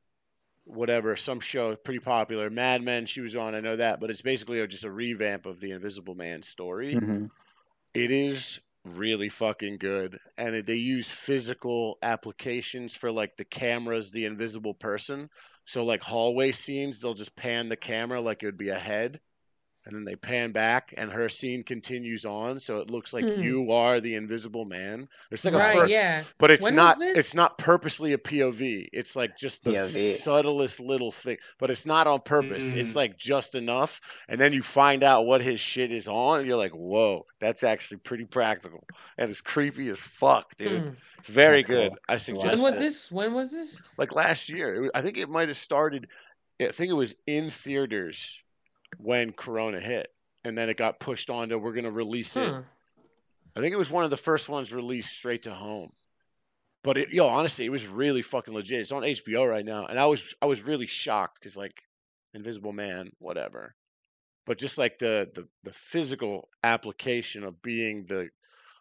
whatever, 0.66 1.16
some 1.18 1.42
show 1.42 1.76
pretty 1.76 2.00
popular, 2.00 2.50
Mad 2.50 2.82
Men. 2.82 3.06
She 3.06 3.20
was 3.22 3.36
on. 3.36 3.54
I 3.56 3.60
know 3.60 3.76
that, 3.76 4.00
but 4.00 4.10
it's 4.10 4.22
basically 4.22 4.66
just 4.68 4.86
a 4.86 4.92
revamp 4.92 5.46
of 5.46 5.60
the 5.60 5.72
Invisible 5.72 6.16
Man 6.16 6.42
story. 6.44 6.96
Mhm. 6.96 7.30
It 7.94 8.12
is 8.12 8.62
really 8.86 9.30
fucking 9.30 9.78
good, 9.78 10.20
and 10.38 10.66
they 10.66 10.76
use 10.76 11.10
physical 11.10 11.98
applications 12.02 12.96
for 12.96 13.12
like 13.12 13.36
the 13.38 13.46
cameras, 13.46 14.12
the 14.12 14.26
invisible 14.26 14.74
person. 14.74 15.30
So 15.66 15.86
like 15.86 16.04
hallway 16.04 16.52
scenes, 16.52 17.00
they'll 17.00 17.14
just 17.14 17.36
pan 17.36 17.70
the 17.70 17.78
camera 17.78 18.22
like 18.22 18.44
it 18.44 18.48
would 18.48 18.58
be 18.58 18.70
a 18.70 18.80
head, 18.80 19.20
and 19.86 19.96
then 19.96 20.04
they 20.06 20.16
pan 20.16 20.52
back, 20.52 20.94
and 20.98 21.12
her 21.12 21.28
scene 21.30 21.64
continues 21.64 22.26
on, 22.26 22.60
so 22.60 22.80
it 22.80 22.90
looks 22.92 23.14
like 23.14 23.26
Hmm. 23.26 23.42
you 23.42 23.72
are 23.72 24.00
the 24.00 24.16
invisible 24.16 24.66
man. 24.66 25.08
It's 25.32 25.44
like 25.44 25.54
a 25.54 25.58
right, 25.58 25.78
fir- 25.78 25.88
yeah. 25.88 26.24
but 26.38 26.52
it's 26.52 26.64
When 26.64 26.76
not 26.76 26.98
it's 27.02 27.34
not 27.34 27.58
purposely 27.58 28.14
a 28.14 28.18
POV. 28.18 28.90
It's 28.94 29.16
like 29.16 29.38
just 29.38 29.64
the 29.64 29.72
POV. 29.72 30.16
subtlest 30.18 30.80
little 30.80 31.12
thing. 31.12 31.38
But 31.60 31.70
it's 31.72 31.86
not 31.86 32.06
on 32.08 32.20
purpose. 32.22 32.74
It's 32.74 32.92
Mm. 32.92 32.96
like 32.96 33.18
just 33.18 33.56
enough. 33.56 34.02
And 34.28 34.40
then 34.40 34.54
you 34.54 34.62
find 34.62 35.04
out 35.04 35.26
what 35.26 35.42
his 35.42 35.60
shit 35.60 35.92
is 35.92 36.08
on, 36.08 36.40
and 36.40 36.48
you're 36.48 36.58
like, 36.58 36.74
whoa, 36.74 37.26
that's 37.40 37.64
actually 37.64 37.98
pretty 37.98 38.26
practical. 38.26 38.84
And 39.18 39.30
it's 39.32 39.42
creepy 39.42 39.90
as 39.90 40.02
fuck, 40.02 40.56
dude. 40.58 40.82
Hmm. 40.82 40.90
It's 41.18 41.28
very 41.28 41.58
That's 41.62 41.68
good. 41.68 41.90
cool. 41.90 41.98
I 42.10 42.18
suggest 42.18 42.46
When 42.46 42.62
was 42.62 42.78
it. 42.78 42.80
this? 42.80 43.12
When 43.12 43.34
was 43.34 43.52
this? 43.52 43.82
Like 43.98 44.14
last 44.16 44.50
year. 44.50 44.76
It 44.76 44.80
was- 44.82 44.92
I 44.96 45.02
think 45.02 45.18
it 45.18 45.30
might 45.30 45.48
have 45.50 45.58
started 45.58 46.08
I 46.60 46.68
think 46.68 46.92
it 46.92 46.94
was 46.96 47.16
in 47.26 47.50
theaters 47.50 48.40
when 48.98 49.32
Corona 49.32 49.80
hit. 49.80 50.12
And 50.44 50.58
then 50.58 50.70
it 50.70 50.78
got 50.78 51.00
pushed 51.00 51.30
on 51.30 51.50
to 51.50 51.60
we're 51.60 51.74
gonna 51.74 51.92
release 51.92 52.36
it 52.36 52.54
I 53.56 53.60
think 53.60 53.74
it 53.74 53.78
was 53.78 53.90
one 53.90 54.04
of 54.04 54.10
the 54.10 54.18
first 54.18 54.50
ones 54.50 54.72
released 54.72 55.14
straight 55.14 55.44
to 55.44 55.54
home. 55.54 55.92
But 56.84 56.98
it, 56.98 57.10
yo, 57.10 57.28
honestly, 57.28 57.66
it 57.66 57.72
was 57.72 57.88
really 57.88 58.22
fucking 58.22 58.54
legit. 58.54 58.82
It's 58.82 58.92
on 58.92 59.04
HBO 59.04 59.48
right 59.48 59.66
now, 59.66 59.86
and 59.86 60.00
I 60.00 60.06
was 60.08 60.34
I 60.42 60.48
was 60.48 60.64
really 60.64 60.88
shocked 60.88 61.40
because 61.40 61.58
like 61.58 61.80
Invisible 62.34 62.74
Man, 62.74 63.12
whatever. 63.20 63.76
But 64.46 64.58
just 64.58 64.78
like 64.78 64.98
the 64.98 65.30
the 65.34 65.48
the 65.64 65.74
physical 65.74 66.50
application 66.64 67.44
of 67.44 67.62
being 67.62 68.06
the 68.08 68.30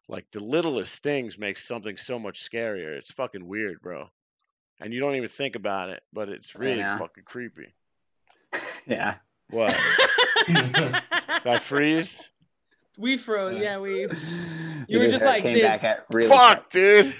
like 0.08 0.30
the 0.30 0.40
littlest 0.42 1.02
things 1.02 1.36
makes 1.36 1.66
something 1.66 1.96
so 1.96 2.18
much 2.18 2.40
scarier. 2.40 2.96
It's 2.96 3.12
fucking 3.12 3.46
weird, 3.46 3.82
bro. 3.82 4.08
And 4.80 4.94
you 4.94 5.00
don't 5.00 5.16
even 5.16 5.28
think 5.28 5.56
about 5.56 5.90
it, 5.90 6.02
but 6.11 6.30
it's 6.30 6.54
really 6.54 6.82
know. 6.82 6.96
fucking 6.96 7.24
creepy. 7.24 7.74
Yeah. 8.86 9.16
What? 9.51 9.76
That 11.42 11.62
freeze? 11.62 12.28
we 13.01 13.16
froze. 13.16 13.59
Yeah, 13.59 13.78
we. 13.78 14.01
You, 14.01 14.98
were 14.98 15.05
just, 15.05 15.14
just 15.14 15.24
like 15.24 15.42
this. 15.42 15.62
back 15.62 15.84
at 15.84 16.05
really 16.12 16.28
Fuck, 16.28 16.70
dude. 16.70 17.14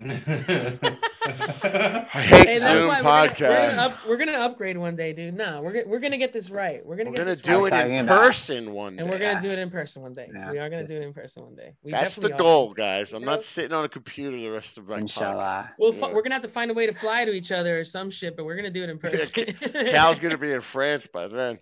I 2.14 2.20
hate 2.22 2.46
Hey, 2.48 2.58
Zoom 2.58 2.68
why 2.68 2.76
we're 2.76 3.02
gonna, 3.02 3.04
we're, 3.04 3.28
podcasts. 3.28 3.76
gonna 3.76 3.94
we're 4.08 4.16
gonna 4.16 4.38
upgrade 4.38 4.78
one 4.78 4.96
day, 4.96 5.12
dude. 5.12 5.34
No, 5.34 5.60
we're 5.62 5.72
gonna 5.72 5.86
we're 5.86 5.98
gonna 6.00 6.16
get 6.16 6.32
this 6.32 6.50
right. 6.50 6.84
We're 6.84 6.96
gonna 6.96 7.10
We're 7.10 7.16
gonna 7.16 7.36
do 7.36 7.60
right. 7.68 7.90
it 7.90 7.90
in 8.00 8.06
person 8.06 8.72
one 8.72 8.96
day. 8.96 9.02
and 9.02 9.10
we're 9.10 9.18
gonna 9.18 9.40
do 9.40 9.50
it 9.50 9.58
in 9.58 9.70
person 9.70 10.02
one 10.02 10.12
day. 10.12 10.28
Yeah, 10.32 10.50
we 10.50 10.58
are 10.58 10.70
gonna 10.70 10.86
do 10.86 10.94
it 10.96 11.02
in 11.02 11.12
person 11.12 11.42
one 11.44 11.54
day. 11.54 11.74
We 11.82 11.92
That's 11.92 12.16
the 12.16 12.22
definitely 12.28 12.34
are. 12.34 12.38
goal, 12.48 12.72
guys. 12.74 13.12
I'm 13.12 13.24
not 13.24 13.42
sitting 13.42 13.72
on 13.76 13.84
a 13.84 13.88
computer 13.88 14.36
the 14.38 14.48
rest 14.48 14.78
of 14.78 14.86
my 14.88 14.94
time. 14.94 15.02
Inshallah. 15.02 15.70
Well, 15.78 15.94
Yeah. 15.94 16.12
we're 16.12 16.22
gonna 16.22 16.34
have 16.34 16.42
to 16.42 16.48
find 16.48 16.70
a 16.70 16.74
way 16.74 16.86
to 16.86 16.92
fly 16.92 17.24
to 17.24 17.32
each 17.32 17.52
other 17.52 17.78
or 17.78 17.84
some 17.84 18.10
shit, 18.10 18.36
but 18.36 18.44
we're 18.44 18.56
gonna 18.56 18.70
do 18.70 18.82
it 18.82 18.90
in 18.90 18.98
person. 19.00 19.44
Cal's 19.86 20.20
gonna 20.20 20.38
be 20.38 20.52
in 20.52 20.60
France 20.60 21.06
by 21.06 21.28
then. 21.28 21.58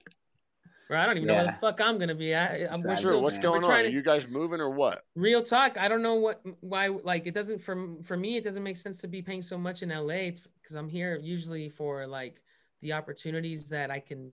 Bro, 0.89 1.01
I 1.01 1.07
don't 1.07 1.17
even 1.17 1.29
know 1.29 1.35
where 1.35 1.45
the 1.45 1.53
fuck 1.53 1.81
I'm 1.81 1.99
gonna 1.99 2.15
be. 2.15 2.35
I, 2.35 2.67
I'm 2.67 2.83
we're 2.83 2.91
Right. 2.91 2.99
Sure. 2.99 3.21
What's 3.21 3.37
man. 3.37 3.43
going 3.43 3.65
on? 3.65 3.71
trying 3.71 3.87
Are 3.87 3.89
you 3.89 4.03
guys 4.03 4.29
moving 4.29 4.61
or 4.61 4.71
what? 4.71 5.03
real 5.17 5.43
talk 5.43 5.79
i 5.79 5.89
don't 5.89 6.03
know 6.03 6.17
what 6.17 6.43
why 6.61 6.89
like 6.89 7.27
it 7.27 7.33
doesn't 7.33 7.59
for 7.59 7.89
for 8.03 8.19
me 8.19 8.37
it 8.37 8.45
doesn't 8.45 8.63
make 8.63 8.77
sense 8.77 9.01
to 9.01 9.09
be 9.09 9.23
paying 9.23 9.41
so 9.41 9.57
much 9.57 9.83
in 9.83 9.89
la 9.89 10.05
because 10.05 10.77
i'm 10.77 10.91
here 10.91 11.19
usually 11.23 11.71
for 11.71 12.07
like 12.07 12.43
the 12.83 12.93
opportunities 12.93 13.71
that 13.71 13.91
i 13.91 13.99
can 13.99 14.31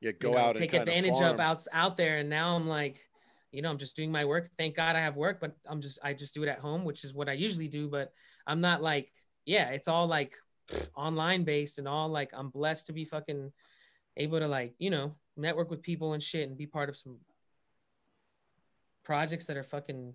Yeah, 0.00 0.10
you 0.10 0.16
go 0.20 0.32
know, 0.32 0.38
out 0.38 0.54
take 0.54 0.72
and 0.72 0.84
kinda 0.86 0.92
advantage 0.92 1.20
of 1.20 1.40
out 1.40 1.66
out 1.72 1.96
there 1.96 2.18
and 2.18 2.30
now 2.30 2.54
i'm 2.54 2.68
like 2.68 3.00
you 3.50 3.60
know 3.60 3.70
i'm 3.70 3.76
just 3.76 3.96
doing 3.96 4.12
my 4.12 4.24
work 4.24 4.48
thank 4.56 4.76
god 4.76 4.94
i 4.94 5.00
have 5.00 5.16
work 5.16 5.40
but 5.40 5.56
i'm 5.66 5.80
just 5.80 5.98
i 6.04 6.14
just 6.14 6.32
do 6.32 6.44
it 6.44 6.48
at 6.48 6.60
home 6.60 6.84
which 6.84 7.02
is 7.02 7.12
what 7.12 7.28
i 7.28 7.32
usually 7.32 7.68
do 7.68 7.88
but 7.88 8.12
i'm 8.46 8.60
not 8.60 8.80
like 8.82 9.10
yeah 9.46 9.70
it's 9.70 9.88
all 9.88 10.06
like 10.06 10.36
online 10.96 11.42
based 11.42 11.80
and 11.80 11.88
all 11.88 12.08
like 12.08 12.30
i'm 12.34 12.50
blessed 12.50 12.86
to 12.86 12.92
be 12.92 13.04
fucking 13.04 13.50
able 14.16 14.38
to 14.38 14.46
like 14.46 14.74
you 14.78 14.90
know 14.90 15.16
network 15.36 15.70
with 15.70 15.82
people 15.82 16.12
and 16.12 16.22
shit 16.22 16.48
and 16.48 16.56
be 16.56 16.66
part 16.66 16.88
of 16.88 16.96
some 16.96 17.16
projects 19.04 19.46
that 19.46 19.56
are 19.56 19.62
fucking 19.64 20.14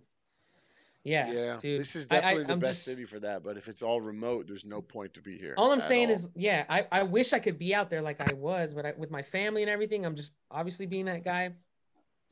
yeah, 1.05 1.31
Yeah, 1.31 1.57
dude. 1.61 1.79
this 1.79 1.95
is 1.95 2.07
I- 2.11 2.17
I- 2.17 2.19
definitely 2.19 2.43
the 2.45 2.53
I'm 2.53 2.59
best 2.59 2.71
just- 2.71 2.85
city 2.85 3.05
for 3.05 3.19
that. 3.21 3.41
But 3.41 3.55
if 3.55 3.69
it's 3.69 3.81
all 3.81 4.01
remote, 4.01 4.47
there's 4.47 4.65
no 4.65 4.81
point 4.81 5.13
to 5.13 5.21
be 5.21 5.37
here. 5.37 5.53
all 5.57 5.71
i'm 5.71 5.79
saying 5.79 6.07
all. 6.07 6.13
is 6.13 6.29
yeah 6.35 6.65
I, 6.69 6.85
I 6.91 7.03
wish 7.03 7.31
i 7.33 7.39
could 7.39 7.57
be 7.57 7.73
out 7.73 7.89
there 7.89 8.01
like 8.01 8.19
i 8.19 8.33
was 8.33 8.73
but 8.73 8.85
I, 8.85 8.93
with 8.97 9.09
my 9.09 9.21
family 9.21 9.61
and 9.63 9.69
everything 9.69 10.05
i'm 10.05 10.15
just 10.15 10.33
obviously 10.51 10.85
being 10.87 11.05
that 11.05 11.23
guy 11.23 11.51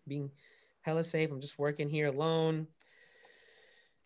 being 0.07 0.31
hella 0.81 1.03
safe 1.03 1.31
i'm 1.31 1.39
just 1.41 1.57
working 1.57 1.87
here 1.89 2.07
alone 2.07 2.67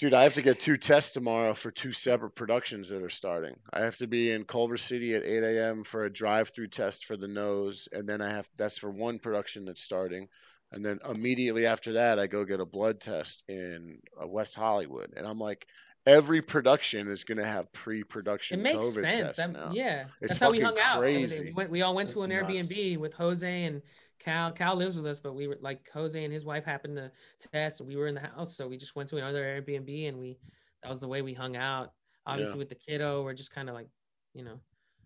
Dude, 0.02 0.16
I 0.16 0.24
have 0.24 0.34
to 0.34 0.41
get 0.41 0.60
two 0.60 0.78
tests 0.78 1.14
tomorrow 1.14 1.54
for 1.54 1.70
two 1.70 1.91
separate 1.91 2.32
productions 2.32 2.89
that 2.89 3.04
are 3.04 3.10
starting. 3.12 3.54
I 3.72 3.82
have 3.82 3.97
to 3.97 4.08
be 4.08 4.32
in 4.32 4.45
Culver 4.45 4.76
City 4.76 5.14
at 5.14 5.24
8 5.24 5.43
a.m. 5.43 5.84
for 5.84 6.06
a 6.06 6.12
drive-through 6.12 6.70
test 6.70 7.06
for 7.06 7.16
the 7.16 7.28
nose, 7.28 7.88
and 7.91 8.10
then 8.10 8.20
I 8.20 8.32
have 8.32 8.49
that's 8.58 8.80
for 8.80 8.89
one 8.89 9.20
production 9.20 9.66
that's 9.66 9.84
starting, 9.84 10.28
and 10.72 10.84
then 10.84 11.02
immediately 11.08 11.68
after 11.68 11.93
that, 11.93 12.18
I 12.18 12.26
go 12.26 12.45
get 12.45 12.60
a 12.60 12.66
blood 12.66 12.99
test 12.99 13.43
in 13.47 13.99
uh, 14.20 14.28
West 14.28 14.56
Hollywood, 14.56 15.14
and 15.16 15.28
I'm 15.28 15.38
like, 15.38 15.68
every 16.06 16.41
production 16.41 17.08
is 17.08 17.24
going 17.24 17.38
to 17.38 17.45
have 17.45 17.72
pre-production 17.74 18.60
It 18.60 18.64
makes 18.64 18.78
COVID 18.86 19.02
sense 19.16 19.38
that, 19.38 19.74
yeah 19.74 20.06
It's 20.20 20.30
that's 20.32 20.39
how 20.39 20.52
we 20.52 20.60
hung 20.60 20.78
out 20.82 20.99
crazy. 20.99 21.45
we 21.45 21.54
went 21.54 21.70
we 21.70 21.82
all 21.84 21.93
went 21.93 22.10
to 22.12 22.22
an 22.22 22.30
nuts. 22.30 22.47
airbnb 22.52 22.97
with 22.97 23.14
jose 23.14 23.64
and 23.66 23.82
cal 24.20 24.52
cal 24.52 24.76
lives 24.76 24.95
with 24.97 25.06
us 25.06 25.20
but 25.20 25.34
we 25.36 25.47
were 25.47 25.58
like 25.62 25.88
jose 25.93 26.24
and 26.24 26.34
his 26.34 26.45
wife 26.45 26.64
happened 26.66 26.95
to 26.97 27.12
test 27.54 27.80
and 27.82 27.88
we 27.89 27.95
were 27.95 28.08
in 28.08 28.16
the 28.16 28.22
house 28.22 28.56
so 28.56 28.68
we 28.68 28.78
just 28.78 28.95
went 28.95 29.10
to 29.10 29.18
another 29.18 29.43
airbnb 29.43 30.08
and 30.10 30.18
we 30.18 30.38
that 30.82 30.89
was 30.89 30.99
the 30.99 31.08
way 31.08 31.22
we 31.22 31.34
hung 31.34 31.56
out 31.56 31.91
obviously 32.26 32.54
Yeah. 32.54 32.58
with 32.60 32.70
the 32.70 32.76
kiddo 32.76 33.24
we're 33.24 33.34
just 33.34 33.54
kind 33.54 33.70
of 33.70 33.76
like 33.76 33.89
you 34.34 34.43
know 34.43 34.60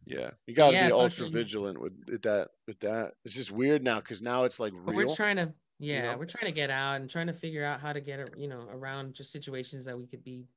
Yeah, 0.06 0.32
you 0.48 0.54
got 0.54 0.70
to 0.72 0.76
Yeah, 0.76 0.88
be 0.88 0.93
ultra 0.93 1.26
fucking- 1.26 1.32
vigilant 1.34 1.82
with, 1.82 1.93
with 2.08 2.22
that. 2.24 2.50
With 2.68 2.80
that, 2.82 3.14
it's 3.26 3.34
just 3.34 3.52
weird 3.52 3.84
now 3.84 4.00
because 4.00 4.22
now 4.22 4.43
it's 4.43 4.60
like 4.60 4.72
real. 4.76 4.96
we're 4.96 5.16
trying 5.16 5.38
to 5.38 5.52
yeah 5.80 6.12
know? 6.12 6.18
we're 6.20 6.26
trying 6.28 6.46
to 6.46 6.52
get 6.56 6.70
out 6.70 7.02
and 7.02 7.10
trying 7.10 7.26
to 7.28 7.34
figure 7.34 7.66
out 7.66 7.80
how 7.82 7.91
to 7.91 8.00
get 8.00 8.38
you 8.38 8.48
know 8.48 8.68
around 8.72 9.14
just 9.16 9.32
situations 9.32 9.84
that 9.86 9.98
we 9.98 10.06
could 10.06 10.24
be 10.24 10.48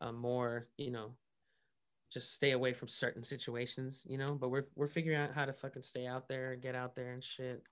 um, 0.00 0.16
more 0.16 0.68
you 0.76 0.90
know 0.90 1.12
just 2.12 2.34
stay 2.34 2.52
away 2.52 2.72
from 2.72 2.88
certain 2.88 3.24
situations 3.24 4.04
you 4.08 4.16
know 4.18 4.34
but 4.34 4.48
we're 4.50 4.66
we're 4.76 4.86
figuring 4.88 5.18
out 5.18 5.34
how 5.34 5.44
to 5.44 5.52
fucking 5.52 5.82
stay 5.82 6.06
out 6.06 6.28
there 6.28 6.54
get 6.56 6.74
out 6.74 6.94
there 6.94 7.12
and 7.12 7.22
shit 7.24 7.62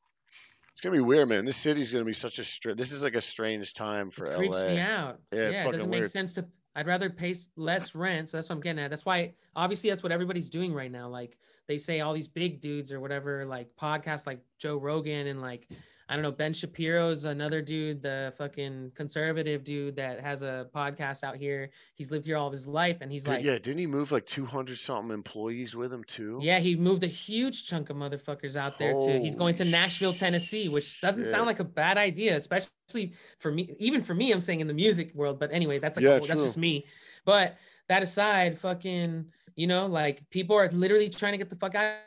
It's 0.72 0.80
gonna 0.80 0.96
be 0.96 1.00
weird, 1.00 1.28
man. 1.28 1.44
This 1.44 1.56
city's 1.56 1.92
gonna 1.92 2.04
be 2.04 2.12
such 2.12 2.38
a 2.40 2.44
str- 2.44 2.72
This 2.74 2.90
is 2.90 3.02
like 3.04 3.14
a 3.14 3.20
strange 3.20 3.74
time 3.74 4.10
for 4.10 4.26
it 4.26 4.36
creeps 4.36 4.56
LA. 4.56 4.68
me 4.68 4.80
out 4.80 5.20
Yeah, 5.32 5.50
yeah, 5.50 5.68
it 5.68 5.72
doesn't 5.72 5.88
make 5.90 6.00
weird. 6.00 6.10
sense 6.10 6.34
to 6.34 6.46
i'd 6.76 6.88
rather 6.88 7.08
pay 7.08 7.32
less 7.54 7.94
rent 7.94 8.28
so 8.28 8.36
that's 8.36 8.48
what 8.48 8.56
i'm 8.56 8.60
getting 8.60 8.82
at 8.82 8.90
that's 8.90 9.04
why 9.06 9.32
obviously 9.54 9.88
that's 9.90 10.02
what 10.02 10.10
everybody's 10.10 10.50
doing 10.50 10.74
right 10.74 10.90
now 10.90 11.08
like 11.08 11.38
they 11.68 11.78
say 11.78 12.00
all 12.00 12.12
these 12.14 12.28
big 12.28 12.60
dudes 12.60 12.92
or 12.92 13.00
whatever 13.00 13.44
like 13.46 13.68
podcasts 13.80 14.26
like 14.26 14.40
joe 14.58 14.76
rogan 14.76 15.26
and 15.26 15.40
like 15.40 15.68
I 16.06 16.16
don't 16.16 16.22
know. 16.22 16.32
Ben 16.32 16.52
Shapiro's 16.52 17.24
another 17.24 17.62
dude, 17.62 18.02
the 18.02 18.30
fucking 18.36 18.92
conservative 18.94 19.64
dude 19.64 19.96
that 19.96 20.20
has 20.20 20.42
a 20.42 20.68
podcast 20.76 21.24
out 21.24 21.36
here. 21.36 21.70
He's 21.94 22.10
lived 22.10 22.26
here 22.26 22.36
all 22.36 22.46
of 22.46 22.52
his 22.52 22.66
life, 22.66 22.98
and 23.00 23.10
he's 23.10 23.26
like, 23.26 23.42
yeah, 23.42 23.52
didn't 23.58 23.78
he 23.78 23.86
move 23.86 24.12
like 24.12 24.26
200 24.26 24.76
something 24.76 25.14
employees 25.14 25.74
with 25.74 25.90
him 25.90 26.04
too? 26.04 26.40
yeah, 26.42 26.58
he 26.58 26.76
moved 26.76 27.04
a 27.04 27.08
huge 27.08 27.64
chunk 27.66 27.88
of 27.88 27.96
motherfuckers 27.96 28.54
out 28.54 28.76
there 28.76 28.92
too. 28.92 29.18
He's 29.22 29.34
going 29.34 29.54
to 29.54 29.62
Holy 29.64 29.72
Nashville, 29.72 30.12
Tennessee, 30.12 30.68
which 30.68 31.00
doesn't 31.00 31.22
shit. 31.22 31.32
sound 31.32 31.46
like 31.46 31.60
a 31.60 31.64
bad 31.64 31.96
idea, 31.96 32.36
especially 32.36 33.14
for 33.38 33.50
me. 33.50 33.74
Even 33.78 34.02
for 34.02 34.12
me, 34.14 34.30
I'm 34.30 34.42
saying 34.42 34.60
in 34.60 34.66
the 34.66 34.74
music 34.74 35.14
world. 35.14 35.38
But 35.38 35.52
anyway, 35.54 35.78
that's 35.78 35.96
like 35.96 36.04
Yeah, 36.04 36.18
whole- 36.18 36.26
that's 36.26 36.42
just 36.42 36.58
me. 36.58 36.84
But 37.24 37.56
that 37.88 38.02
aside, 38.02 38.58
fucking, 38.58 39.24
you 39.56 39.66
know, 39.68 39.86
like 39.86 40.28
people 40.30 40.56
are 40.56 40.68
literally 40.70 41.08
trying 41.08 41.32
to 41.32 41.38
get 41.38 41.50
the 41.50 41.56
fuck 41.56 41.74
out. 41.74 41.98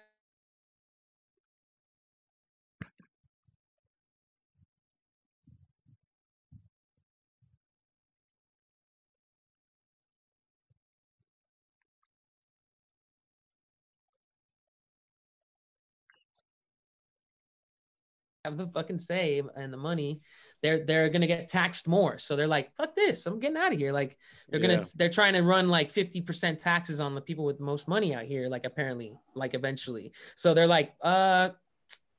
Have 18.45 18.57
the 18.57 18.67
fucking 18.67 18.97
save 18.99 19.45
and 19.55 19.73
the 19.73 19.77
money 19.77 20.21
they're 20.63 20.85
they're 20.85 21.09
gonna 21.09 21.27
get 21.27 21.47
taxed 21.47 21.87
more. 21.87 22.17
So 22.17 22.35
they're 22.35 22.47
like, 22.47 22.73
fuck 22.75 22.95
this, 22.95 23.25
I'm 23.25 23.39
getting 23.39 23.57
out 23.57 23.71
of 23.73 23.77
here. 23.77 23.91
Like 23.91 24.17
they're 24.49 24.59
gonna 24.59 24.73
Yeah. 24.75 24.83
they're 24.95 25.09
trying 25.09 25.33
to 25.33 25.41
run 25.43 25.69
like 25.69 25.93
50% 25.93 26.57
taxes 26.57 26.99
on 26.99 27.15
the 27.15 27.21
people 27.21 27.45
with 27.45 27.59
most 27.59 27.87
money 27.87 28.13
out 28.15 28.23
here, 28.23 28.49
like 28.49 28.65
apparently, 28.65 29.13
like 29.35 29.53
eventually. 29.53 30.13
So 30.35 30.53
they're 30.53 30.67
like, 30.67 30.93
uh 31.01 31.49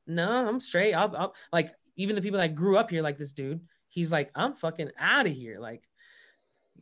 no, 0.07 0.49
I'm 0.49 0.61
straight. 0.61 0.95
I'll, 0.95 1.15
I'll 1.17 1.35
like 1.53 1.75
even 1.97 2.17
the 2.17 2.23
people 2.23 2.39
that 2.39 2.55
grew 2.55 2.79
up 2.79 2.91
here, 2.91 3.03
like 3.03 3.19
this 3.19 3.33
dude, 3.33 3.61
he's 3.89 4.13
like, 4.13 4.31
I'm 4.35 4.55
fucking 4.55 4.91
out 4.99 5.27
of 5.27 5.33
here. 5.33 5.59
Like, 5.59 5.83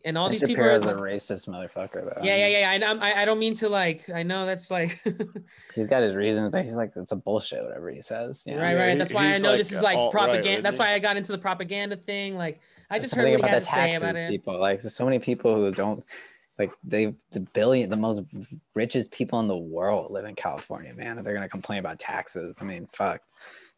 and 0.04 0.16
all 0.18 0.26
Ben 0.26 0.32
these 0.32 0.40
people 0.42 0.64
are 0.64 0.78
Shapiro's 0.80 0.86
a 0.86 0.94
racist 1.02 1.48
motherfucker, 1.48 2.04
though. 2.04 2.22
yeah, 2.22 2.36
yeah, 2.36 2.60
yeah. 2.60 2.70
I, 2.70 2.78
know- 2.78 2.98
I, 3.00 3.22
I 3.22 3.24
don't 3.24 3.38
mean 3.38 3.54
to 3.56 3.68
like. 3.68 4.08
I 4.10 4.22
know 4.22 4.46
that's 4.46 4.70
like, 4.70 5.02
He's 5.74 5.86
got 5.86 6.02
his 6.02 6.14
reasons, 6.14 6.50
but 6.50 6.64
he's 6.64 6.74
like, 6.76 6.92
it's 6.96 7.12
a 7.12 7.16
bullshit, 7.16 7.62
whatever 7.62 7.90
he 7.90 8.02
says. 8.02 8.44
you 8.46 8.54
know? 8.54 8.62
right, 8.62 8.76
right. 8.76 8.98
That's 8.98 9.12
why 9.12 9.32
I 9.34 9.38
know 9.38 9.50
like 9.50 9.58
this 9.58 9.72
is 9.72 9.82
like 9.82 9.96
uh, 9.96 10.00
alt-right, 10.02 10.24
propaganda. 10.24 10.50
isn't 10.52 10.62
That's 10.64 10.78
why 10.78 10.92
I 10.94 10.98
got 10.98 11.16
into 11.16 11.32
the 11.32 11.38
propaganda 11.38 11.96
thing. 11.96 12.36
Like, 12.36 12.60
I 12.90 12.98
just 12.98 13.14
heard 13.14 13.22
Something 13.22 13.40
what 13.40 13.48
he 13.48 13.54
had 13.54 13.62
the 13.62 13.66
to 13.66 13.72
say 13.72 13.76
taxes, 13.80 14.02
about 14.02 14.16
it. 14.16 14.28
people. 14.28 14.58
Like, 14.60 14.80
there's 14.80 14.94
so 14.94 15.04
many 15.04 15.18
people 15.18 15.54
who 15.54 15.70
don't 15.72 16.04
like 16.58 16.72
they 16.84 17.14
the 17.32 17.40
billion, 17.40 17.90
the 17.90 17.96
most 17.96 18.22
richest 18.74 19.12
people 19.12 19.38
in 19.40 19.48
the 19.48 19.56
world 19.56 20.10
live 20.12 20.24
in 20.24 20.34
California, 20.34 20.94
man. 20.94 21.18
And 21.18 21.26
they're 21.26 21.34
gonna 21.34 21.48
complain 21.48 21.80
about 21.80 21.98
taxes. 21.98 22.58
I 22.60 22.64
mean, 22.64 22.88
fuck. 22.92 23.20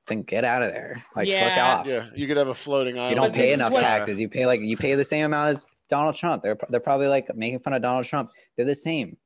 Then 0.06 0.22
get 0.22 0.42
out 0.44 0.62
of 0.62 0.72
there. 0.72 1.02
Like, 1.16 1.26
fuck 1.26 1.32
Yeah. 1.34 1.74
off. 1.80 1.86
Yeah, 1.86 2.06
you 2.14 2.26
could 2.26 2.36
have 2.38 2.48
a 2.48 2.54
floating 2.54 2.96
island. 2.98 3.10
You 3.10 3.16
don't 3.20 3.34
pay 3.34 3.52
enough 3.52 3.74
taxes. 3.74 4.18
You 4.20 4.28
pay 4.28 4.46
like 4.46 4.60
you 4.60 4.76
pay 4.76 4.94
the 4.94 5.04
same 5.04 5.26
amount 5.26 5.50
as 5.50 5.66
Donald 5.88 6.14
Trump. 6.16 6.42
They're 6.42 6.58
they're 6.68 6.80
probably 6.80 7.08
like 7.08 7.34
making 7.34 7.60
fun 7.60 7.72
of 7.72 7.82
Donald 7.82 8.04
Trump. 8.04 8.30
They're 8.56 8.66
the 8.66 8.74
same, 8.74 9.16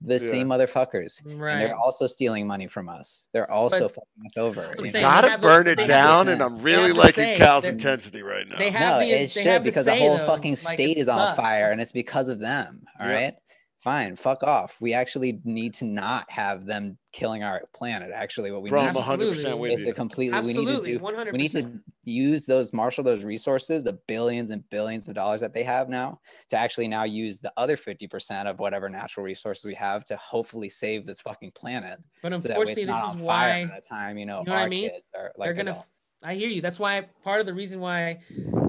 the 0.00 0.14
Yeah. 0.14 0.18
same 0.18 0.48
motherfuckers. 0.48 1.24
And 1.24 1.40
Right. 1.40 1.58
they're 1.66 1.76
also 1.76 2.06
stealing 2.06 2.46
money 2.46 2.66
from 2.66 2.88
us. 2.88 3.28
They're 3.32 3.50
also 3.50 3.84
But- 3.88 3.94
fucking 3.94 4.26
us 4.26 4.36
over. 4.36 4.60
That's 4.62 4.78
you 4.78 4.86
saying. 4.86 5.02
Gotta 5.02 5.30
have 5.30 5.40
the- 5.40 5.46
burn 5.46 5.66
it 5.66 5.84
down, 5.86 6.28
and 6.28 6.42
I'm 6.42 6.60
really 6.62 6.92
liking. 6.92 7.36
Cal's 7.36 7.64
intensity 7.66 8.22
right 8.22 8.46
now. 8.48 8.58
they 8.58 8.70
have 8.70 8.80
no, 8.80 8.98
the- 9.06 9.12
it 9.14 9.18
they 9.18 9.26
should 9.26 9.46
have 9.46 9.62
the 9.62 9.70
because 9.70 9.84
say, 9.86 9.98
the 9.98 10.04
whole 10.06 10.16
though. 10.18 10.26
fucking 10.26 10.52
Like, 10.52 10.58
state 10.58 10.96
it 10.96 11.00
is 11.00 11.08
on 11.08 11.36
fire, 11.36 11.70
and 11.72 11.80
it's 11.80 11.92
because 11.92 12.28
of 12.28 12.38
them. 12.38 12.82
All 13.00 13.06
Yeah. 13.08 13.14
right, 13.14 13.34
fine, 13.80 14.16
fuck 14.16 14.42
off. 14.42 14.76
We 14.80 14.92
actually 14.94 15.40
need 15.44 15.74
to 15.74 15.84
not 15.84 16.30
have 16.30 16.66
them 16.66 16.98
killing 17.12 17.42
our 17.42 17.62
planet. 17.74 18.10
Actually, 18.14 18.50
what 18.52 18.62
we 18.62 18.68
Bro, 18.70 18.82
need 18.82 18.86
I'm 18.88 18.92
to 18.92 18.98
100 18.98 19.12
Absolutely. 19.28 19.36
percent 19.36 19.58
with 19.58 19.70
it's 19.72 19.82
a 19.82 19.86
you. 19.88 19.94
completely 19.94 20.38
we 20.40 20.46
need 20.46 20.48
Absolutely, 20.50 20.92
to 20.92 20.98
do 20.98 21.02
one 21.04 21.14
hundred 21.14 21.32
we 21.32 21.38
need 21.38 21.50
to 21.52 21.80
use 22.04 22.46
those 22.46 22.72
marshal 22.72 23.04
those 23.04 23.24
resources 23.24 23.82
the 23.84 23.92
billions 24.06 24.50
and 24.50 24.68
billions 24.70 25.08
of 25.08 25.14
dollars 25.14 25.40
that 25.40 25.52
they 25.54 25.62
have 25.62 25.88
now 25.88 26.18
to 26.48 26.56
actually 26.56 26.88
now 26.88 27.04
use 27.04 27.40
the 27.40 27.52
other 27.56 27.76
50% 27.76 28.46
of 28.46 28.58
whatever 28.58 28.88
natural 28.88 29.24
resources 29.24 29.64
we 29.64 29.74
have 29.74 30.04
to 30.04 30.16
hopefully 30.16 30.68
save 30.68 31.06
this 31.06 31.20
fucking 31.20 31.50
planet 31.52 31.98
But 32.22 32.32
so 32.42 32.48
that 32.48 32.56
way 32.58 32.62
unfortunately, 32.62 32.82
it's 32.82 32.92
this 32.92 33.00
not 33.04 33.16
is 33.16 33.26
fire 33.26 33.62
why 33.62 33.66
by 33.66 33.74
the 33.76 33.80
time 33.82 34.18
you 34.18 34.26
know, 34.26 34.38
You 34.40 34.44
know 34.46 34.52
what 34.52 34.58
I 34.58 34.62
our 34.62 34.68
mean? 34.68 34.90
kids 34.90 35.10
are 35.16 35.32
like 35.36 35.46
They're 35.48 35.54
gonna- 35.54 35.70
adults. 35.72 36.02
I 36.22 36.34
hear 36.34 36.48
you. 36.50 36.60
That's 36.60 36.78
why 36.78 37.00
part 37.24 37.40
of 37.40 37.46
the 37.46 37.54
reason 37.54 37.80
why 37.80 38.20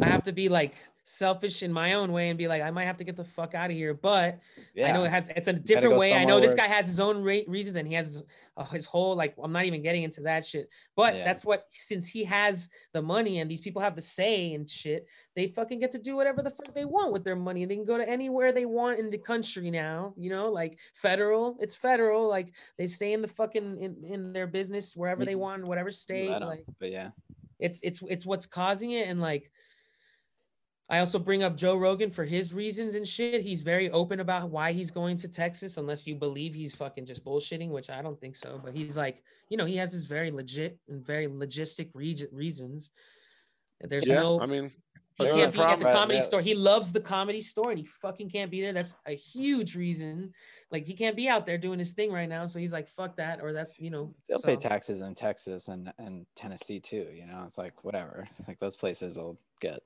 I 0.02 0.06
have 0.08 0.24
to 0.24 0.32
be 0.32 0.48
like 0.48 0.74
selfish 1.12 1.62
in 1.62 1.72
my 1.74 1.94
own 1.94 2.12
way 2.12 2.30
and 2.30 2.38
be 2.38 2.48
like, 2.48 2.62
I 2.62 2.72
might 2.72 2.86
have 2.86 2.98
to 2.98 3.04
get 3.04 3.16
the 3.18 3.24
fuck 3.24 3.54
out 3.54 3.70
of 3.70 3.76
here. 3.76 3.94
But 3.94 4.40
yeah 4.74 4.90
I 4.90 4.92
know 4.94 5.04
it 5.04 5.10
has 5.10 5.28
it's 5.36 5.48
a 5.48 5.54
different 5.54 5.96
go 5.96 6.00
way. 6.00 6.14
I 6.14 6.24
know 6.24 6.40
this 6.40 6.56
guy 6.56 6.68
has 6.68 6.88
his 6.88 7.00
own 7.00 7.22
ra- 7.24 7.48
reasons 7.48 7.76
and 7.76 7.88
he 7.88 7.94
has 7.96 8.06
his, 8.08 8.24
uh, 8.58 8.64
his 8.66 8.86
whole 8.86 9.16
like 9.16 9.36
I'm 9.44 9.52
not 9.52 9.66
even 9.66 9.82
getting 9.82 10.04
into 10.04 10.22
that 10.22 10.46
shit. 10.46 10.70
But 10.96 11.16
Yeah. 11.16 11.26
that's 11.26 11.44
what 11.44 11.66
since 11.70 12.08
he 12.08 12.24
has 12.24 12.70
the 12.94 13.02
money 13.02 13.40
and 13.40 13.52
these 13.52 13.62
people 13.62 13.82
have 13.82 13.96
the 13.96 14.02
say 14.02 14.54
and 14.54 14.70
shit, 14.70 15.06
they 15.36 15.48
fucking 15.48 15.80
get 15.80 15.92
to 15.92 16.00
do 16.00 16.16
whatever 16.16 16.42
the 16.42 16.50
fuck 16.50 16.74
they 16.74 16.86
want 16.86 17.12
with 17.12 17.24
their 17.24 17.36
money. 17.36 17.66
They 17.66 17.76
can 17.76 17.86
go 17.86 17.98
to 17.98 18.08
anywhere 18.08 18.52
they 18.54 18.66
want 18.66 19.00
in 19.00 19.10
the 19.10 19.18
country 19.18 19.70
now, 19.70 20.14
you 20.18 20.30
know, 20.30 20.50
like 20.50 20.80
federal, 20.94 21.58
it's 21.60 21.76
federal. 21.76 22.28
Like 22.30 22.54
they 22.78 22.88
stay 22.88 23.14
in 23.14 23.22
the 23.22 23.28
fucking 23.28 23.82
in, 23.82 24.04
in 24.06 24.34
their 24.34 24.48
business 24.48 24.96
wherever 24.96 25.26
they 25.26 25.36
Mhm. 25.36 25.40
want, 25.40 25.66
whatever 25.66 25.92
state. 25.92 26.30
Like 26.30 26.66
but 26.80 26.90
yeah 26.92 27.10
it's 27.60 27.80
it's 27.84 28.02
it's 28.10 28.26
what's 28.26 28.48
causing 28.48 28.92
it 28.92 29.08
and 29.08 29.22
like 29.22 29.52
i 30.92 31.00
also 31.00 31.18
bring 31.18 31.42
up 31.42 31.58
joe 31.58 31.76
rogan 31.76 32.12
for 32.12 32.24
his 32.24 32.54
reasons 32.54 32.94
and 32.94 33.08
shit 33.08 33.42
he's 33.42 33.64
very 33.64 33.90
open 33.90 34.20
about 34.20 34.50
why 34.50 34.72
he's 34.72 34.92
going 34.92 35.18
to 35.18 35.28
texas 35.28 35.78
unless 35.78 36.06
you 36.06 36.14
believe 36.14 36.54
he's 36.54 36.76
fucking 36.76 37.06
just 37.06 37.26
bullshitting 37.26 37.70
which 37.70 37.90
i 37.90 38.02
don't 38.02 38.20
think 38.22 38.36
so 38.36 38.62
but 38.64 38.76
he's 38.76 38.96
like 38.96 39.24
you 39.50 39.58
know 39.58 39.66
he 39.66 39.76
has 39.78 39.92
his 39.92 40.06
very 40.06 40.30
legit 40.30 40.78
and 40.88 41.04
very 41.04 41.28
logistic 41.28 41.90
reg- 41.96 42.28
reasons 42.32 42.92
there's 43.90 44.08
Yeah, 44.08 44.22
no 44.22 44.40
I 44.40 44.46
mean, 44.46 44.70
he 45.16 45.26
can't 45.26 45.36
be 45.36 45.42
at 45.42 45.52
the 45.52 45.58
problem. 45.58 45.94
comedy 45.94 46.20
yeah. 46.20 46.24
store. 46.24 46.42
He 46.42 46.56
loves 46.56 46.92
the 46.92 47.00
comedy 47.00 47.42
store 47.42 47.70
and 47.72 47.80
he 47.80 47.86
fucking 47.86 48.30
can't 48.30 48.50
be 48.50 48.62
there. 48.62 48.74
That's 48.74 48.96
a 49.06 49.14
huge 49.14 49.76
reason. 49.76 50.34
Like 50.72 50.88
he 50.88 50.94
can't 50.94 51.16
be 51.16 51.28
out 51.28 51.46
there 51.46 51.58
doing 51.58 51.80
his 51.80 51.94
thing 51.94 52.12
right 52.12 52.30
now. 52.30 52.46
So 52.46 52.60
he's 52.60 52.74
like, 52.74 52.88
fuck 52.88 53.18
that. 53.18 53.42
Or 53.42 53.54
that's, 53.54 53.80
you 53.80 53.90
know, 53.90 54.14
they'll 54.30 54.40
pay 54.40 54.56
taxes 54.56 55.02
in 55.02 55.14
texas 55.16 55.68
and 55.68 55.92
and 55.98 56.26
tennessee 56.36 56.80
too 56.80 57.08
you 57.14 57.26
know 57.26 57.44
it's 57.46 57.58
like 57.58 57.84
whatever 57.84 58.26
like 58.48 58.60
those 58.60 58.76
places 58.76 59.18
will 59.18 59.38
get 59.60 59.82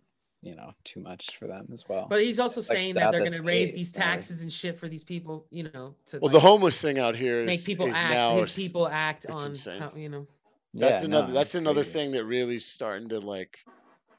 you 0.46 0.56
know 0.56 0.72
too 0.84 1.00
much 1.02 1.38
for 1.38 1.48
them 1.48 1.68
as 1.74 1.84
well 1.90 2.06
But 2.10 2.22
he's 2.24 2.40
also 2.40 2.62
Like, 2.62 2.68
saying 2.68 2.94
that 2.96 3.12
they're 3.12 3.20
going 3.22 3.34
to 3.34 3.42
raise 3.42 3.74
these 3.74 3.92
they're- 3.92 4.04
taxes 4.04 4.42
and 4.44 4.54
shit 4.54 4.78
for 4.78 4.88
these 4.88 5.04
people, 5.04 5.46
you 5.50 5.64
know, 5.64 5.96
to 6.08 6.20
Well, 6.20 6.30
like, 6.30 6.32
the 6.34 6.40
homeless 6.40 6.80
thing 6.80 7.00
out 7.00 7.16
here 7.16 7.42
is, 7.42 7.48
make 7.48 7.66
people 7.66 7.88
is 7.88 7.96
act. 7.96 8.14
now 8.14 8.38
His 8.38 8.50
is- 8.50 8.56
people 8.56 8.88
act 8.88 9.26
on, 9.28 9.56
how, 9.80 9.92
you 9.96 10.10
know. 10.10 10.28
That's 10.74 11.00
Yeah, 11.02 11.06
another. 11.06 11.28
no, 11.30 11.34
that's 11.34 11.56
another 11.56 11.82
crazy. 11.84 11.94
thing 12.00 12.12
that 12.12 12.26
really 12.26 12.60
starting 12.60 13.10
to 13.10 13.20
like, 13.20 13.58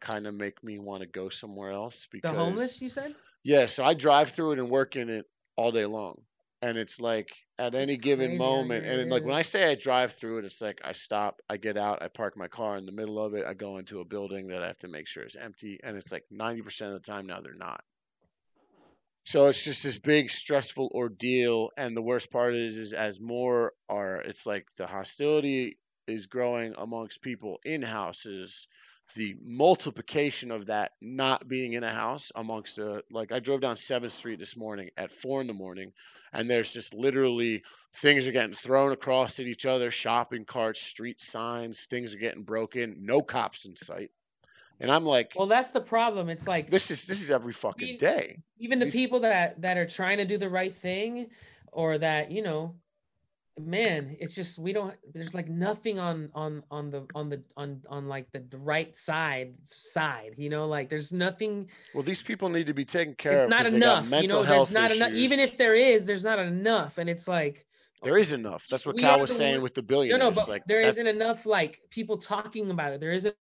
kind 0.01 0.27
of 0.27 0.35
make 0.35 0.62
me 0.64 0.79
want 0.79 1.03
to 1.03 1.07
go 1.07 1.29
somewhere 1.29 1.70
else. 1.70 2.07
Because 2.11 2.33
The 2.35 2.39
homeless, 2.39 2.83
you 2.83 2.89
said? 2.89 3.14
Yeah, 3.45 3.66
so 3.66 3.85
I 3.85 3.95
drive 3.95 4.31
through 4.31 4.53
it 4.53 4.59
and 4.59 4.68
work 4.70 4.97
in 4.97 5.09
it 5.09 5.27
all 5.57 5.70
day 5.70 5.85
long. 5.87 6.22
And 6.62 6.78
it's 6.78 7.00
like 7.00 7.28
at 7.59 7.74
It's 7.74 7.82
any 7.82 7.96
given 7.96 8.38
moment, 8.38 8.86
and 8.86 9.00
it 9.00 9.09
like 9.09 9.24
when 9.24 9.34
I 9.34 9.42
say 9.42 9.70
I 9.70 9.74
drive 9.74 10.12
through 10.12 10.38
it, 10.38 10.44
it's 10.46 10.61
like 10.61 10.80
I 10.84 10.92
stop, 10.92 11.40
I 11.48 11.59
get 11.59 11.76
out, 11.76 12.02
I 12.02 12.09
park 12.09 12.36
my 12.36 12.48
car 12.48 12.76
in 12.76 12.86
the 12.86 12.92
middle 12.92 13.18
of 13.18 13.34
it, 13.34 13.44
I 13.46 13.54
go 13.54 13.76
into 13.76 14.00
a 14.00 14.04
building 14.04 14.48
that 14.48 14.62
I 14.62 14.68
have 14.68 14.78
to 14.78 14.88
make 14.88 15.07
sure 15.07 15.24
is 15.24 15.36
empty, 15.36 15.80
and 15.82 15.96
it's 15.96 16.12
like 16.12 16.24
90% 16.32 16.86
of 16.88 16.92
the 16.94 17.00
time 17.00 17.26
now 17.26 17.40
they're 17.40 17.54
not. 17.54 17.82
So 19.24 19.48
it's 19.48 19.64
just 19.64 19.82
this 19.82 19.98
big 19.98 20.30
stressful 20.30 20.92
ordeal, 20.94 21.70
and 21.76 21.96
the 21.96 22.02
worst 22.02 22.30
part 22.30 22.54
is, 22.54 22.76
is 22.76 22.92
as 22.92 23.20
more 23.20 23.72
are, 23.88 24.16
it's 24.16 24.46
like 24.46 24.68
the 24.76 24.86
hostility 24.86 25.78
is 26.07 26.26
growing 26.26 26.74
amongst 26.78 27.22
people 27.22 27.59
in 27.64 27.82
houses 27.82 28.68
the 29.14 29.36
multiplication 29.44 30.50
of 30.50 30.66
that 30.66 30.92
not 31.00 31.46
being 31.46 31.74
in 31.74 31.84
a 31.84 31.92
house 31.92 32.32
amongst 32.34 32.78
a 32.78 33.02
like 33.11 33.32
I 33.32 33.38
drove 33.40 33.61
down 33.61 33.76
Seventh 33.76 34.12
Street 34.12 34.38
this 34.38 34.57
morning 34.57 34.90
at 34.96 35.12
four 35.12 35.40
in 35.40 35.46
the 35.46 35.52
morning, 35.52 35.92
and 36.32 36.50
there's 36.50 36.72
just 36.72 36.94
literally 36.94 37.62
things 37.94 38.26
are 38.26 38.32
getting 38.32 38.54
thrown 38.54 38.92
across 38.92 39.38
at 39.40 39.46
each 39.46 39.66
other, 39.66 39.90
shopping 39.90 40.44
carts, 40.44 40.80
street 40.80 41.20
signs, 41.20 41.86
things 41.86 42.14
are 42.14 42.18
getting 42.18 42.42
broken, 42.42 42.96
no 43.00 43.22
cops 43.22 43.64
in 43.64 43.76
sight, 43.76 44.11
and 44.80 44.90
I'm 44.90 45.04
like, 45.04 45.32
Well, 45.36 45.46
that's 45.46 45.70
the 45.70 45.80
problem. 45.80 46.28
It's 46.28 46.46
like 46.46 46.70
this 46.70 46.90
is 46.90 47.07
this 47.07 47.22
is 47.22 47.30
every 47.30 47.52
fucking 47.52 47.98
day. 47.98 48.38
even 48.59 48.78
the 48.78 48.86
these- 48.86 48.94
people 48.94 49.20
that 49.20 49.62
that 49.62 49.76
are 49.76 49.86
trying 49.86 50.18
to 50.18 50.24
do 50.24 50.38
the 50.38 50.50
right 50.50 50.74
thing 50.74 51.30
or 51.72 51.99
that, 51.99 52.30
you 52.30 52.42
know, 52.42 52.74
man, 53.58 54.16
it's 54.20 54.34
just 54.34 54.58
we 54.58 54.72
don't 54.72 54.96
there's 55.14 55.34
like 55.34 55.49
nothing 55.49 55.99
on 55.99 56.30
on 56.34 56.62
on 56.70 56.91
the 56.91 57.07
on 57.14 57.28
the 57.30 57.42
on 57.57 57.83
on 57.88 58.07
like 58.08 58.30
the, 58.33 58.41
right 58.58 58.95
side 58.96 59.57
side, 59.66 60.34
you 60.38 60.49
know, 60.50 60.66
like 60.66 60.88
there's 60.91 61.12
nothing 61.12 61.70
Well, 61.95 62.03
these 62.03 62.22
people 62.22 62.49
need 62.49 62.66
to 62.66 62.74
be 62.74 62.84
taken 62.84 63.14
care 63.14 63.45
it's 63.45 63.46
of. 63.46 63.54
not 63.54 63.66
'cause 63.66 63.70
they 63.70 63.80
got 63.80 63.99
enough, 63.99 64.18
you 64.18 64.28
know, 64.28 64.45
there's 64.45 64.70
not 64.70 64.91
enough 64.92 65.11
even 65.12 65.41
if 65.41 65.57
there 65.58 65.74
is, 65.74 66.07
there's 66.07 66.24
not 66.24 66.38
enough 66.38 66.99
and 66.99 67.11
it's 67.11 67.28
like 67.28 67.66
there 68.03 68.18
is 68.18 68.33
enough. 68.33 68.66
That's 68.68 68.87
what 68.87 68.96
Cal 68.96 69.20
was 69.20 69.33
saying 69.33 69.62
with 69.62 69.74
the 69.74 69.83
No, 70.08 70.16
billionaires. 70.16 70.18
no, 70.18 70.30
but 70.30 70.49
like 70.49 70.64
there 70.66 70.83
not 70.83 70.99
enough 71.08 71.46
like 71.46 71.80
people 71.91 72.18
talking 72.18 72.70
about 72.70 72.92
it. 72.92 73.00
There 73.00 73.12
isn't 73.12 73.37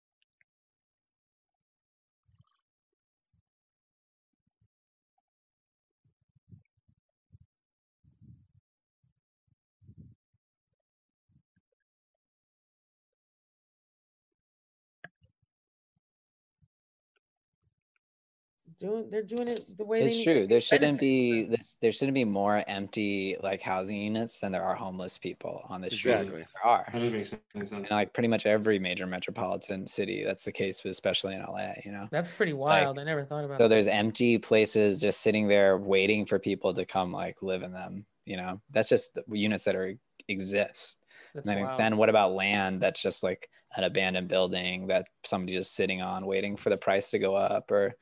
doing 18.77 19.09
they're 19.09 19.23
doing 19.23 19.47
it 19.47 19.65
the 19.77 19.83
way 19.85 20.01
It's 20.01 20.15
need- 20.15 20.23
true. 20.23 20.47
There 20.47 20.61
shouldn't 20.61 20.99
be 20.99 21.43
this. 21.43 21.77
There 21.81 21.91
shouldn't 21.91 22.13
be 22.15 22.25
more 22.25 22.63
empty 22.67 23.37
like 23.41 23.61
housing 23.61 23.97
units 23.97 24.39
than 24.39 24.51
there 24.51 24.63
are 24.63 24.75
homeless 24.75 25.17
people 25.17 25.63
on 25.69 25.81
the 25.81 25.89
street. 25.91 26.11
Exactly. 26.13 26.39
There 26.39 26.65
are, 26.71 26.85
That 26.93 26.99
doesn't 26.99 27.25
sense. 27.25 27.71
and 27.71 27.91
like 27.91 28.13
pretty 28.13 28.27
much 28.27 28.45
every 28.45 28.79
major 28.79 29.05
metropolitan 29.05 29.87
city. 29.87 30.23
That's 30.23 30.43
the 30.45 30.51
case, 30.51 30.83
especially 30.85 31.35
in 31.35 31.41
LA. 31.41 31.73
You 31.83 31.91
know. 31.91 32.07
That's 32.11 32.31
pretty 32.31 32.53
wild. 32.53 32.99
I 32.99 33.03
never 33.03 33.25
thought 33.25 33.43
about 33.45 33.57
So 33.57 33.63
that. 33.63 33.69
there's 33.69 33.87
empty 33.87 34.37
places 34.37 35.01
just 35.01 35.21
sitting 35.21 35.47
there 35.47 35.77
waiting 35.77 36.25
for 36.25 36.39
people 36.39 36.73
to 36.73 36.85
come 36.85 37.11
like 37.11 37.41
live 37.41 37.63
in 37.63 37.71
them. 37.73 38.05
You 38.25 38.37
know, 38.37 38.61
that's 38.71 38.89
just 38.89 39.13
the 39.15 39.23
units 39.37 39.65
that 39.65 39.75
are 39.75 39.93
exist. 40.27 40.99
That's 41.33 41.47
Then, 41.47 41.61
wild. 41.63 41.79
then 41.79 41.97
what 41.97 42.09
about 42.09 42.33
land 42.33 42.81
that's 42.81 43.01
just 43.01 43.21
like 43.23 43.49
an 43.77 43.83
abandoned 43.83 44.27
building 44.27 44.87
that 44.87 45.07
somebody's 45.23 45.55
just 45.55 45.75
sitting 45.75 46.01
on 46.01 46.25
waiting 46.25 46.55
for 46.55 46.69
the 46.69 46.77
price 46.77 47.09
to 47.11 47.19
go 47.19 47.35
up 47.35 47.69
or 47.71 47.95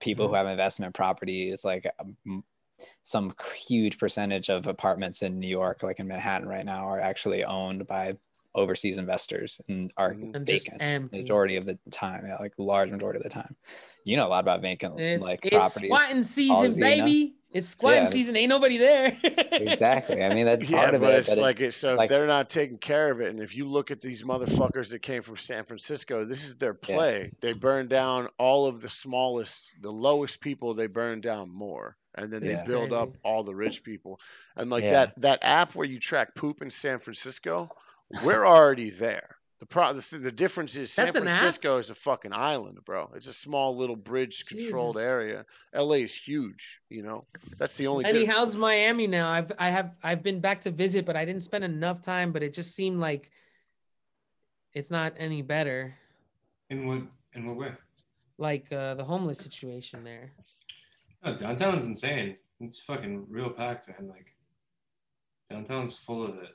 people 0.00 0.26
who 0.28 0.34
have 0.34 0.46
investment 0.46 0.94
properties 0.94 1.64
like 1.64 1.86
um, 1.98 2.42
some 3.02 3.34
huge 3.66 3.98
percentage 3.98 4.48
of 4.50 4.66
apartments 4.66 5.22
in 5.22 5.38
New 5.38 5.48
York 5.48 5.82
like 5.82 6.00
in 6.00 6.08
Manhattan 6.08 6.48
right 6.48 6.64
now 6.64 6.86
are 6.86 7.00
actually 7.00 7.44
owned 7.44 7.86
by 7.86 8.16
overseas 8.54 8.96
investors 8.98 9.60
and 9.68 9.92
are 9.96 10.14
Mhm. 10.14 10.34
And 10.36 10.46
just 10.46 10.64
vacant 10.66 10.82
empty. 10.82 11.20
majority 11.20 11.56
of 11.56 11.64
the 11.66 11.78
time. 11.90 12.24
Yeah, 12.26 12.36
like 12.38 12.54
large 12.58 12.90
majority 12.90 13.18
of 13.18 13.22
the 13.22 13.28
time. 13.28 13.54
You 14.04 14.16
know 14.16 14.26
a 14.26 14.30
lot 14.30 14.40
about 14.44 14.62
vacant 14.62 14.98
It's, 14.98 15.24
like 15.24 15.40
it's 15.44 15.54
properties. 15.56 15.88
squatting 15.90 16.22
season, 16.22 16.56
Aussie, 16.56 16.74
you 16.76 16.80
know? 16.80 17.04
baby. 17.04 17.35
It's 17.52 17.68
squatting 17.68 18.02
Yeah, 18.02 18.10
season. 18.10 18.36
Ain't 18.36 18.48
nobody 18.48 18.76
there. 18.76 19.16
exactly. 19.52 20.22
I 20.22 20.30
mean, 20.30 20.46
that's 20.46 20.68
Yeah, 20.68 20.78
part 20.78 20.94
of 20.94 21.00
but 21.00 21.14
it. 21.14 21.18
it's 21.20 21.28
but 21.28 21.38
like 21.38 21.60
it. 21.60 21.72
So 21.74 21.94
if 22.00 22.08
they're 22.08 22.26
not 22.26 22.48
taking 22.48 22.78
care 22.78 23.10
of 23.10 23.20
it, 23.20 23.28
and 23.30 23.40
if 23.40 23.56
you 23.56 23.66
look 23.66 23.90
at 23.90 24.00
these 24.00 24.22
motherfuckers 24.24 24.90
that 24.90 25.00
came 25.00 25.22
from 25.22 25.36
San 25.36 25.64
Francisco, 25.64 26.24
this 26.24 26.44
is 26.44 26.56
their 26.56 26.74
Yeah. 26.88 26.94
play. 26.96 27.32
They 27.40 27.52
burn 27.52 27.88
down 27.88 28.28
all 28.38 28.66
of 28.66 28.80
the 28.82 28.88
smallest, 28.90 29.72
the 29.80 29.92
lowest 29.92 30.40
people. 30.40 30.74
They 30.74 30.88
burn 30.88 31.20
down 31.20 31.50
more, 31.50 31.96
and 32.14 32.32
then 32.32 32.42
they 32.42 32.50
Yeah. 32.50 32.64
build 32.64 32.92
up 32.92 33.16
all 33.22 33.42
the 33.44 33.54
rich 33.54 33.84
people. 33.84 34.20
And 34.56 34.68
like 34.70 34.84
Yeah. 34.84 35.06
that 35.06 35.20
that 35.20 35.38
app 35.42 35.74
where 35.74 35.86
you 35.86 35.98
track 36.00 36.34
poop 36.34 36.62
in 36.62 36.70
San 36.70 36.98
Francisco, 36.98 37.70
we're 38.24 38.44
already 38.46 38.90
there. 38.90 39.35
The 39.66 39.72
pro 39.72 39.92
the, 39.92 40.18
the 40.18 40.30
difference 40.30 40.76
is 40.76 40.92
San 40.92 41.06
That's? 41.06 41.16
Francisco 41.16 41.78
is 41.78 41.90
a 41.90 41.94
fucking 41.96 42.32
island, 42.32 42.78
bro. 42.84 43.10
It's 43.16 43.26
a 43.26 43.32
small 43.32 43.76
little 43.76 43.96
bridge 43.96 44.46
controlled 44.46 44.96
area. 44.96 45.44
LA 45.74 45.94
is 45.94 46.14
huge, 46.14 46.80
you 46.88 47.02
know. 47.02 47.24
That's 47.58 47.76
the 47.76 47.88
only 47.88 48.04
Lenny, 48.04 48.20
difference. 48.20 48.38
how's 48.38 48.56
Miami 48.56 49.08
now? 49.08 49.28
I've 49.28 49.50
I 49.58 49.70
have 49.70 49.90
I've 50.04 50.22
been 50.22 50.38
back 50.38 50.60
to 50.62 50.70
visit, 50.70 51.04
but 51.04 51.16
I 51.16 51.24
didn't 51.24 51.42
spend 51.42 51.64
enough 51.64 52.00
time. 52.00 52.30
But 52.30 52.44
it 52.44 52.54
just 52.54 52.76
seemed 52.76 53.00
like 53.00 53.32
it's 54.72 54.92
not 54.92 55.14
any 55.16 55.42
better. 55.42 55.96
In 56.70 56.86
what 56.86 57.02
in 57.34 57.46
what 57.46 57.56
way? 57.56 57.72
Like 58.38 58.70
uh, 58.70 58.94
the 58.94 59.04
homeless 59.04 59.38
situation 59.38 60.04
there. 60.04 60.30
No, 61.24 61.36
downtown's 61.36 61.86
insane. 61.86 62.36
It's 62.60 62.78
fucking 62.78 63.26
real 63.28 63.50
packed, 63.50 63.88
man. 63.88 64.08
Like 64.08 64.36
downtown's 65.50 65.96
full 65.96 66.22
of 66.24 66.36
it. 66.36 66.50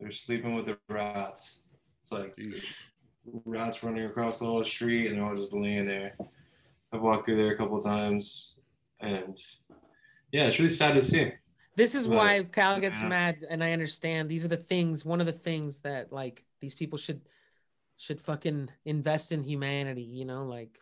They're 0.00 0.10
sleeping 0.10 0.56
with 0.56 0.66
the 0.66 0.78
rats. 0.88 1.62
It's 2.10 2.12
like 2.12 2.36
Yeesh. 2.36 2.84
rats 3.44 3.84
running 3.84 4.06
across 4.06 4.38
the 4.38 4.46
whole 4.46 4.64
street, 4.64 5.08
and 5.08 5.16
they're 5.18 5.24
all 5.24 5.34
just 5.34 5.52
laying 5.52 5.86
there. 5.86 6.16
I've 6.92 7.02
walked 7.02 7.26
through 7.26 7.36
there 7.36 7.52
a 7.52 7.56
couple 7.56 7.78
times, 7.78 8.54
and 9.00 9.38
yeah, 10.32 10.46
it's 10.46 10.58
really 10.58 10.70
sad 10.70 10.94
to 10.94 11.02
see. 11.02 11.32
This 11.76 11.94
is 11.94 12.08
Right. 12.08 12.16
why 12.16 12.44
Cal 12.44 12.80
gets 12.80 13.02
Yeah. 13.02 13.08
mad, 13.08 13.46
and 13.48 13.62
I 13.62 13.72
understand. 13.72 14.30
These 14.30 14.44
are 14.46 14.48
the 14.48 14.56
things. 14.56 15.04
One 15.04 15.20
of 15.20 15.26
the 15.26 15.32
things 15.32 15.80
that 15.80 16.12
like 16.12 16.44
these 16.60 16.74
people 16.74 16.98
should 16.98 17.20
should 17.98 18.20
fucking 18.20 18.70
invest 18.84 19.32
in 19.32 19.42
humanity. 19.42 20.02
You 20.02 20.24
know, 20.24 20.46
like 20.46 20.78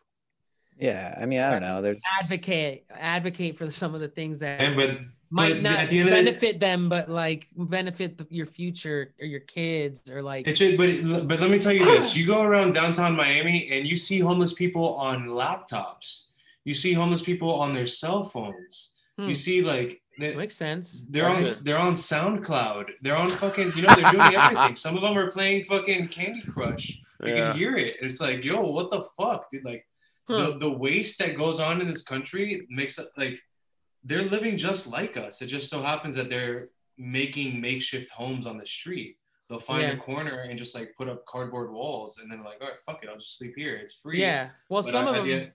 yeah, 0.79 1.17
I 1.21 1.27
mean, 1.27 1.41
I 1.41 1.51
don't 1.51 1.63
know. 1.63 1.83
There's 1.83 2.03
advocate 2.21 2.85
advocate 2.91 3.57
for 3.59 3.69
some 3.71 3.95
of 3.95 4.01
the 4.01 4.09
things 4.09 4.39
that 4.41 4.61
And 4.61 4.77
but 4.77 5.01
might 5.31 5.61
not 5.63 5.75
at 5.79 5.91
the 5.91 5.99
end 6.01 6.09
of 6.09 6.15
the- 6.17 6.25
benefit 6.25 6.61
them, 6.61 6.89
but 6.89 7.09
like 7.09 7.49
benefit 7.57 8.19
the, 8.19 8.27
your 8.31 8.47
future 8.47 9.15
or 9.21 9.27
your 9.27 9.41
kids 9.41 10.11
or 10.11 10.23
like 10.23 10.47
It 10.47 10.57
should, 10.59 10.77
but 10.77 11.27
but 11.29 11.41
let 11.41 11.51
me 11.51 11.59
tell 11.59 11.73
you 11.73 11.85
this: 11.99 12.17
you 12.17 12.27
go 12.27 12.43
around 12.43 12.75
downtown 12.75 13.17
Miami 13.17 13.71
and 13.73 13.87
you 13.87 13.97
see 13.97 14.21
homeless 14.21 14.53
people 14.55 14.95
on 14.97 15.27
laptops. 15.27 16.27
You 16.65 16.75
see 16.75 16.93
homeless 16.93 17.23
people 17.23 17.53
on 17.55 17.73
their 17.73 17.87
cell 17.87 18.25
phones. 18.25 18.95
Hmm. 19.19 19.29
You 19.29 19.35
see 19.35 19.63
like 19.63 20.01
they, 20.19 20.35
makes 20.35 20.57
sense. 20.57 21.05
they're 21.11 21.27
on 21.27 21.35
That's 21.35 21.61
it. 21.61 21.65
they're 21.65 21.79
on 21.79 21.95
SoundCloud. 21.95 22.87
They're 23.03 23.17
on 23.17 23.29
fucking 23.31 23.73
you 23.77 23.83
know 23.83 23.95
they're 23.95 24.13
doing 24.13 24.35
everything. 24.41 24.77
Some 24.77 24.97
of 24.97 25.03
them 25.03 25.17
are 25.17 25.31
playing 25.31 25.65
fucking 25.65 26.09
Candy 26.09 26.43
Crush. 26.43 27.01
You 27.23 27.35
Yeah. 27.35 27.51
can 27.53 27.59
hear 27.59 27.77
it. 27.77 27.97
It's 28.01 28.21
like 28.21 28.45
yo, 28.45 28.61
what 28.71 28.91
the 28.91 29.03
fuck, 29.19 29.49
dude? 29.51 29.65
Like 29.65 29.87
Huh. 30.29 30.51
the 30.53 30.59
the 30.59 30.71
waste 30.77 31.21
that 31.21 31.37
goes 31.37 31.61
on 31.61 31.81
in 31.81 31.87
this 31.87 32.03
country 32.03 32.67
makes 32.69 32.99
it 32.99 33.07
like 33.17 33.41
they're 34.07 34.23
living 34.23 34.57
just 34.57 34.87
like 34.87 35.17
us. 35.17 35.43
It 35.43 35.47
just 35.47 35.69
so 35.69 35.83
happens 35.83 36.15
that 36.15 36.31
they're 36.31 36.69
making 36.97 37.61
makeshift 37.61 38.11
homes 38.11 38.47
on 38.47 38.57
the 38.57 38.67
street. 38.67 39.19
They'll 39.49 39.61
find 39.61 39.83
Yeah. 39.83 39.93
a 39.93 39.97
corner 39.97 40.41
and 40.41 40.59
just 40.59 40.75
like 40.75 40.95
put 40.97 41.09
up 41.09 41.25
cardboard 41.27 41.71
walls, 41.73 42.19
and 42.19 42.31
then 42.31 42.43
like, 42.43 42.61
all 42.61 42.69
right, 42.69 42.81
fuck 42.81 43.03
it, 43.03 43.09
I'll 43.09 43.17
just 43.17 43.37
sleep 43.39 43.55
here. 43.57 43.77
It's 43.77 43.95
free. 43.95 44.21
Yeah. 44.21 44.51
Well, 44.69 44.83
But 44.83 44.91
some 44.93 45.05
at- 45.07 45.11
of 45.11 45.17
at 45.17 45.29
them. 45.29 45.39
end- 45.41 45.53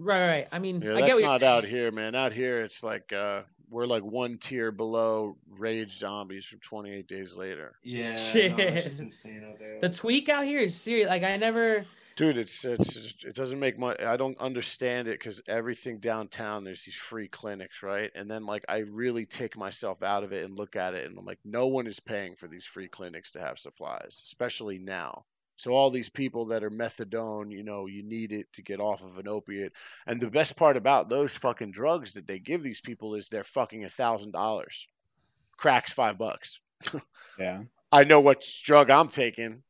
Right, 0.00 0.26
right. 0.28 0.48
I 0.52 0.60
mean, 0.60 0.80
Yeah, 0.80 0.90
I 0.92 0.94
that's 0.94 1.06
get 1.06 1.14
what 1.14 1.20
you're 1.22 1.28
not 1.28 1.40
saying. 1.40 1.52
out 1.52 1.64
here, 1.64 1.90
man. 1.90 2.14
Out 2.14 2.32
here, 2.32 2.62
it's 2.62 2.84
like 2.84 3.12
uh, 3.12 3.42
we're 3.68 3.84
like 3.86 4.04
one 4.04 4.38
tier 4.38 4.70
below 4.70 5.36
Rage 5.50 5.98
Zombies 5.98 6.44
from 6.44 6.60
28 6.60 7.08
Days 7.08 7.36
Later. 7.36 7.74
yeah, 7.82 8.14
Shit. 8.16 8.52
no, 8.52 8.58
that 8.58 8.86
insane 9.00 9.44
out 9.44 9.58
there. 9.58 9.80
The 9.80 9.88
tweak 9.88 10.28
out 10.28 10.44
here 10.44 10.60
is 10.60 10.76
serious. 10.76 11.08
Like 11.08 11.24
I 11.24 11.36
never. 11.36 11.84
Dude, 12.18 12.36
it's 12.36 12.64
it's 12.64 12.96
it 13.24 13.36
doesn't 13.36 13.60
make 13.60 13.78
much. 13.78 14.02
I 14.02 14.16
don't 14.16 14.40
understand 14.40 15.06
it 15.06 15.20
because 15.20 15.40
everything 15.46 15.98
downtown 15.98 16.64
there's 16.64 16.82
these 16.82 16.96
free 16.96 17.28
clinics, 17.28 17.80
right? 17.80 18.10
And 18.12 18.28
then 18.28 18.44
like 18.44 18.64
I 18.68 18.78
really 18.78 19.24
take 19.24 19.56
myself 19.56 20.02
out 20.02 20.24
of 20.24 20.32
it 20.32 20.44
and 20.44 20.58
look 20.58 20.74
at 20.74 20.94
it, 20.94 21.08
and 21.08 21.16
I'm 21.16 21.24
like, 21.24 21.38
no 21.44 21.68
one 21.68 21.86
is 21.86 22.00
paying 22.00 22.34
for 22.34 22.48
these 22.48 22.66
free 22.66 22.88
clinics 22.88 23.30
to 23.32 23.40
have 23.40 23.60
supplies, 23.60 24.20
especially 24.24 24.80
now. 24.80 25.26
So 25.58 25.70
all 25.70 25.90
these 25.90 26.08
people 26.08 26.46
that 26.46 26.64
are 26.64 26.70
methadone, 26.70 27.52
you 27.52 27.62
know, 27.62 27.86
you 27.86 28.02
need 28.02 28.32
it 28.32 28.52
to 28.54 28.62
get 28.62 28.80
off 28.80 29.04
of 29.04 29.18
an 29.18 29.28
opiate. 29.28 29.72
And 30.04 30.20
the 30.20 30.28
best 30.28 30.56
part 30.56 30.76
about 30.76 31.08
those 31.08 31.36
fucking 31.36 31.70
drugs 31.70 32.14
that 32.14 32.26
they 32.26 32.40
give 32.40 32.64
these 32.64 32.80
people 32.80 33.14
is 33.14 33.28
they're 33.28 33.44
fucking 33.44 33.84
a 33.84 33.88
thousand 33.88 34.32
dollars. 34.32 34.88
Cracks 35.56 35.92
five 35.92 36.18
bucks. 36.18 36.58
yeah. 37.38 37.62
I 37.92 38.02
know 38.02 38.18
what 38.18 38.44
drug 38.64 38.90
I'm 38.90 39.08
taking, 39.08 39.62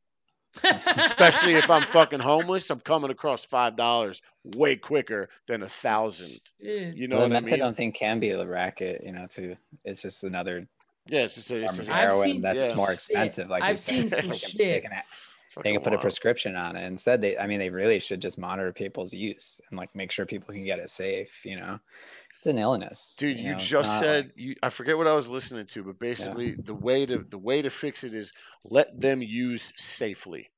especially 0.63 1.53
if 1.53 1.69
I'm 1.69 1.83
fucking 1.83 2.19
homeless. 2.19 2.69
I'm 2.69 2.79
coming 2.79 3.11
across 3.11 3.45
five 3.45 3.75
dollars 3.75 4.21
way 4.43 4.75
quicker 4.75 5.29
than 5.47 5.63
a 5.63 5.67
thousand. 5.69 6.39
You 6.59 7.07
know 7.07 7.17
Well, 7.19 7.29
what 7.29 7.31
the 7.31 7.37
I 7.37 7.39
mean? 7.41 7.59
methadone 7.59 7.75
thing 7.75 7.91
can 7.91 8.19
be 8.19 8.29
a 8.31 8.45
racket, 8.45 9.03
you 9.05 9.11
know, 9.11 9.27
too. 9.27 9.55
It's 9.83 10.01
just 10.01 10.23
another 10.23 10.67
Yeah, 11.07 11.21
it's 11.21 11.35
just 11.35 11.51
a, 11.51 11.63
it's 11.63 11.65
form 11.65 11.79
of 11.81 11.85
just 11.85 11.89
a 11.89 11.93
I've 11.93 12.09
heroin 12.09 12.25
seen 12.25 12.41
that's 12.41 12.69
yeah. 12.69 12.75
more 12.75 12.91
expensive. 12.91 13.49
Like 13.49 13.63
I've 13.63 13.79
seen 13.79 14.09
some 14.09 14.21
They 14.21 14.27
can- 14.27 14.37
shit. 14.37 14.57
They 14.57 14.79
can, 14.81 14.91
they 14.91 15.01
fucking 15.49 15.73
can 15.75 15.83
put 15.83 15.93
a 15.93 15.97
prescription 15.97 16.55
on 16.55 16.75
it. 16.75 16.85
Instead, 16.85 17.21
they, 17.21 17.37
I 17.37 17.47
mean, 17.47 17.59
they 17.59 17.69
really 17.71 17.99
should 17.99 18.21
just 18.21 18.37
monitor 18.37 18.71
people's 18.71 19.13
use 19.13 19.59
and 19.69 19.77
like 19.77 19.93
make 19.95 20.11
sure 20.11 20.25
people 20.25 20.53
can 20.53 20.63
get 20.63 20.79
it 20.79 20.89
safe. 20.89 21.43
You 21.45 21.57
know, 21.57 21.79
it's 22.39 22.47
an 22.47 22.57
illness. 22.57 23.17
Dude, 23.19 23.37
you 23.37 23.49
know, 23.49 23.51
it's 23.55 23.67
just 23.67 23.99
said 23.99 24.25
like- 24.27 24.33
you, 24.37 24.55
I 24.63 24.69
forget 24.69 24.97
what 24.97 25.07
I 25.07 25.13
was 25.13 25.29
listening 25.29 25.65
to, 25.67 25.83
but 25.83 25.99
basically 25.99 26.55
the 26.55 26.73
way 26.73 27.05
to 27.05 27.17
the 27.19 27.37
way 27.37 27.61
to 27.61 27.69
fix 27.69 28.03
it 28.05 28.13
is 28.13 28.31
let 28.63 28.97
them 28.99 29.21
use 29.21 29.73
safely 29.75 30.49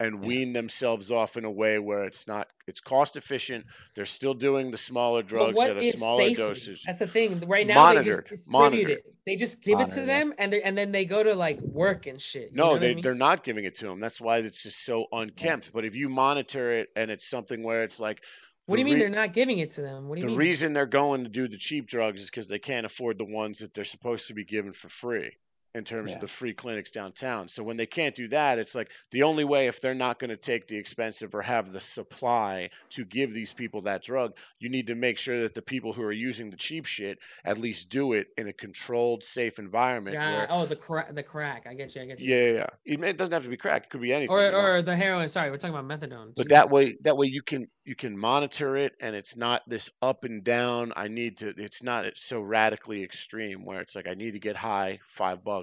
and 0.00 0.22
Yeah. 0.22 0.28
wean 0.28 0.52
themselves 0.54 1.10
off 1.10 1.36
in 1.36 1.44
a 1.44 1.50
way 1.50 1.78
where 1.78 2.04
it's 2.04 2.26
not 2.26 2.48
it's 2.66 2.80
cost 2.80 3.16
efficient. 3.16 3.66
They're 3.94 4.06
still 4.06 4.32
doing 4.32 4.70
the 4.70 4.78
smaller 4.78 5.22
drugs 5.22 5.60
at 5.60 5.76
a 5.76 5.90
smaller 5.92 6.22
safely? 6.28 6.34
dosage. 6.44 6.82
That's 6.84 6.98
the 7.00 7.06
thing. 7.06 7.40
Right 7.46 7.66
now, 7.66 7.92
they 7.92 8.02
just 8.02 8.06
Monitored, 8.06 8.28
distribute 8.28 8.50
monitored. 8.50 8.90
it. 8.90 9.14
They 9.26 9.36
just 9.36 9.62
give 9.62 9.80
it 9.80 9.88
to 9.90 10.00
them, 10.02 10.32
and 10.38 10.50
they, 10.52 10.62
and 10.62 10.78
then 10.78 10.92
they 10.92 11.04
go 11.04 11.22
to 11.22 11.34
like 11.34 11.60
work 11.60 12.06
and 12.06 12.18
shit. 12.20 12.50
You 12.52 12.56
know 12.56 12.64
No, 12.64 12.68
what 12.72 12.76
I 12.76 12.78
they 12.78 12.94
mean? 12.94 13.02
they're 13.02 13.14
not 13.14 13.44
giving 13.44 13.64
it 13.66 13.74
to 13.76 13.86
them. 13.86 14.00
That's 14.00 14.18
why 14.20 14.38
it's 14.38 14.62
just 14.62 14.82
so 14.82 15.06
unkempt. 15.12 15.72
But 15.74 15.84
if 15.84 15.94
you 15.94 16.08
monitor 16.08 16.70
it 16.70 16.88
and 16.96 17.10
it's 17.10 17.28
something 17.28 17.62
where 17.62 17.82
it's 17.84 18.00
like 18.00 18.22
What 18.68 18.76
do 18.76 18.82
you 18.82 18.86
mean 18.86 18.94
re- 18.96 19.00
they're 19.00 19.10
not 19.10 19.32
giving 19.34 19.58
it 19.58 19.72
to 19.72 19.82
them? 19.82 20.08
What 20.08 20.16
do 20.16 20.22
you 20.22 20.26
the 20.26 20.28
mean? 20.28 20.38
reason 20.38 20.74
they're 20.74 20.86
going 20.86 21.24
to 21.24 21.30
do 21.30 21.48
the 21.48 21.58
cheap 21.58 21.88
drugs 21.88 22.22
is 22.22 22.30
because 22.30 22.48
they 22.48 22.60
can't 22.60 22.86
afford 22.86 23.18
the 23.18 23.24
ones 23.24 23.60
that 23.60 23.74
they're 23.74 23.84
supposed 23.84 24.28
to 24.28 24.34
be 24.34 24.44
given 24.44 24.74
for 24.74 24.88
free 24.88 25.32
in 25.74 25.84
terms 25.84 26.10
Yeah. 26.10 26.16
of 26.16 26.20
the 26.22 26.28
free 26.28 26.54
clinics 26.54 26.90
downtown. 26.90 27.48
So 27.48 27.62
when 27.62 27.76
they 27.76 27.86
can't 27.86 28.14
do 28.14 28.28
that, 28.28 28.58
it's 28.58 28.74
like 28.74 28.90
the 29.10 29.24
only 29.24 29.44
way 29.44 29.66
if 29.66 29.80
they're 29.80 29.94
not 29.94 30.18
going 30.18 30.30
to 30.30 30.36
take 30.36 30.66
the 30.66 30.76
expensive 30.76 31.34
or 31.34 31.42
have 31.42 31.70
the 31.72 31.80
supply 31.80 32.70
to 32.90 33.04
give 33.04 33.34
these 33.34 33.52
people 33.52 33.82
that 33.82 34.02
drug, 34.02 34.34
you 34.58 34.70
need 34.70 34.86
to 34.88 34.94
make 34.94 35.18
sure 35.18 35.42
that 35.42 35.54
the 35.54 35.62
people 35.62 35.92
who 35.92 36.02
are 36.02 36.12
using 36.12 36.50
the 36.50 36.56
cheap 36.56 36.86
shit 36.86 37.18
at 37.44 37.58
least 37.58 37.88
do 37.90 38.14
it 38.14 38.28
in 38.36 38.48
a 38.48 38.52
controlled, 38.52 39.22
safe 39.24 39.58
environment. 39.58 40.14
yeah. 40.14 40.32
where, 40.38 40.46
Oh, 40.50 40.66
the 40.66 40.76
crack. 40.76 41.14
The 41.14 41.22
crack. 41.22 41.66
I 41.68 41.74
get 41.74 41.94
you. 41.94 42.02
I 42.02 42.06
get 42.06 42.20
you. 42.20 42.34
yeah, 42.34 42.66
yeah. 42.86 42.96
It, 43.04 43.16
doesn't 43.16 43.32
have 43.32 43.42
to 43.44 43.48
be 43.48 43.56
crack. 43.56 43.84
It 43.84 43.90
could 43.90 44.00
be 44.00 44.12
anything. 44.12 44.30
Or 44.34 44.44
you 44.44 44.50
know? 44.52 44.58
or 44.58 44.82
the 44.82 44.96
heroin. 44.96 45.28
Sorry, 45.28 45.50
we're 45.50 45.56
talking 45.58 45.76
about 45.76 45.86
methadone. 46.00 46.32
but 46.36 46.48
that 46.48 46.70
way 46.70 46.96
that 47.02 47.16
way 47.16 47.26
you 47.26 47.42
can 47.42 47.68
you 47.84 47.94
can 47.94 48.18
monitor 48.18 48.76
it 48.76 48.92
and 49.00 49.14
it's 49.16 49.36
not 49.36 49.62
this 49.66 49.88
up 50.02 50.24
and 50.24 50.44
down 50.44 50.92
i 50.94 51.08
need 51.08 51.38
to 51.38 51.54
it's 51.56 51.82
not 51.82 52.04
it's 52.04 52.22
so 52.22 52.38
radically 52.38 53.02
extreme 53.02 53.64
where 53.64 53.80
it's 53.80 53.96
like 53.96 54.06
i 54.06 54.12
need 54.12 54.32
to 54.32 54.38
get 54.38 54.56
high 54.56 54.98
five 55.06 55.42
bucks 55.42 55.57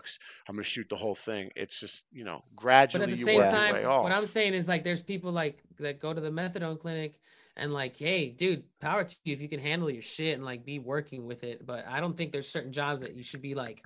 i'm 0.48 0.56
gonna 0.56 0.64
shoot 0.64 0.88
the 0.90 0.96
whole 0.96 1.16
thing 1.16 1.52
it's 1.56 1.80
just 1.80 2.06
you 2.12 2.24
know 2.24 2.44
But 2.56 2.56
gradually 2.56 3.04
at 3.04 3.10
the 3.10 3.18
you 3.18 3.26
same 3.26 3.44
time, 3.44 3.76
your 3.76 3.84
way 3.84 3.86
off 3.86 4.04
what 4.04 4.12
I'm 4.12 4.26
saying 4.26 4.54
is 4.54 4.68
like 4.68 4.84
there's 4.84 5.02
people 5.02 5.32
like 5.32 5.62
that 5.80 6.00
go 6.00 6.14
to 6.14 6.22
the 6.22 6.30
methadone 6.30 6.80
clinic 6.80 7.20
and 7.58 7.74
like, 7.74 7.96
hey, 7.98 8.30
dude, 8.30 8.64
power 8.82 9.04
to 9.04 9.16
you 9.24 9.34
if 9.34 9.42
you 9.42 9.50
can 9.50 9.60
handle 9.60 9.90
your 9.90 10.02
shit 10.02 10.36
and 10.36 10.44
like 10.44 10.66
be 10.66 10.80
working 10.80 11.26
with 11.26 11.44
it. 11.44 11.66
But 11.66 11.86
I 11.88 12.00
don't 12.00 12.18
think 12.18 12.32
there's 12.32 12.50
certain 12.50 12.74
jobs 12.74 13.02
that 13.02 13.16
you 13.16 13.24
should 13.24 13.42
be 13.42 13.56
like 13.56 13.82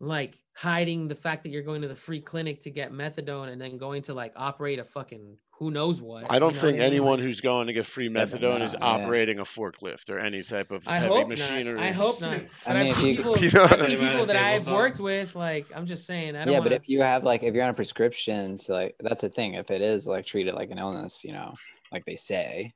like 0.00 0.36
hiding 0.54 1.08
the 1.08 1.14
fact 1.14 1.42
that 1.42 1.50
you're 1.50 1.62
going 1.62 1.82
to 1.82 1.88
the 1.88 1.96
free 1.96 2.20
clinic 2.20 2.60
to 2.60 2.70
get 2.70 2.92
methadone 2.92 3.48
and 3.48 3.60
then 3.60 3.78
going 3.78 4.02
to 4.02 4.14
like 4.14 4.32
operate 4.36 4.78
a 4.78 4.84
fucking 4.84 5.36
who 5.58 5.70
knows 5.70 6.00
what. 6.00 6.24
i 6.30 6.38
don't 6.38 6.54
know 6.54 6.60
think 6.60 6.74
I 6.76 6.78
mean? 6.78 6.86
anyone 6.86 7.18
who's 7.18 7.40
going 7.40 7.66
to 7.66 7.72
get 7.72 7.84
free 7.84 8.08
Yeah, 8.08 8.10
methadone 8.24 8.62
is 8.62 8.74
no, 8.74 8.78
yeah. 8.80 8.92
operating 9.04 9.38
a 9.40 9.44
forklift 9.44 10.08
or 10.10 10.18
any 10.18 10.42
type 10.42 10.70
of 10.70 10.86
I 10.88 10.98
heavy 10.98 11.24
machinery 11.24 11.74
not. 11.74 11.82
I 11.84 11.90
hope 11.92 12.20
not. 12.20 12.40
But 12.64 12.76
I 12.76 12.78
I 12.80 12.84
mean, 12.84 12.86
have 12.86 12.96
seen 12.96 13.16
people, 13.16 13.38
You 13.42 13.50
know 13.52 13.64
I've 13.64 13.82
seen 13.82 13.98
people 13.98 14.26
that 14.26 14.36
I've 14.36 14.62
saw. 14.62 14.74
worked 14.74 15.00
with. 15.00 15.34
Like, 15.34 15.66
I'm 15.74 15.86
just 15.86 16.06
saying, 16.06 16.36
I 16.36 16.44
don't 16.44 16.52
yeah, 16.52 16.60
want 16.60 16.70
but 16.70 16.72
if 16.80 16.88
you 16.88 17.02
have 17.02 17.24
like 17.24 17.42
if 17.42 17.54
you're 17.54 17.64
on 17.64 17.70
a 17.70 17.74
prescription 17.74 18.58
to 18.58 18.72
like 18.72 18.96
that's 19.00 19.22
the 19.22 19.28
thing. 19.30 19.54
If 19.54 19.70
it 19.70 19.82
is 19.82 20.06
like 20.06 20.26
treated 20.26 20.54
like 20.54 20.70
an 20.70 20.78
illness, 20.78 21.24
you 21.24 21.32
know, 21.32 21.54
like 21.92 22.04
they 22.04 22.16
say, 22.16 22.74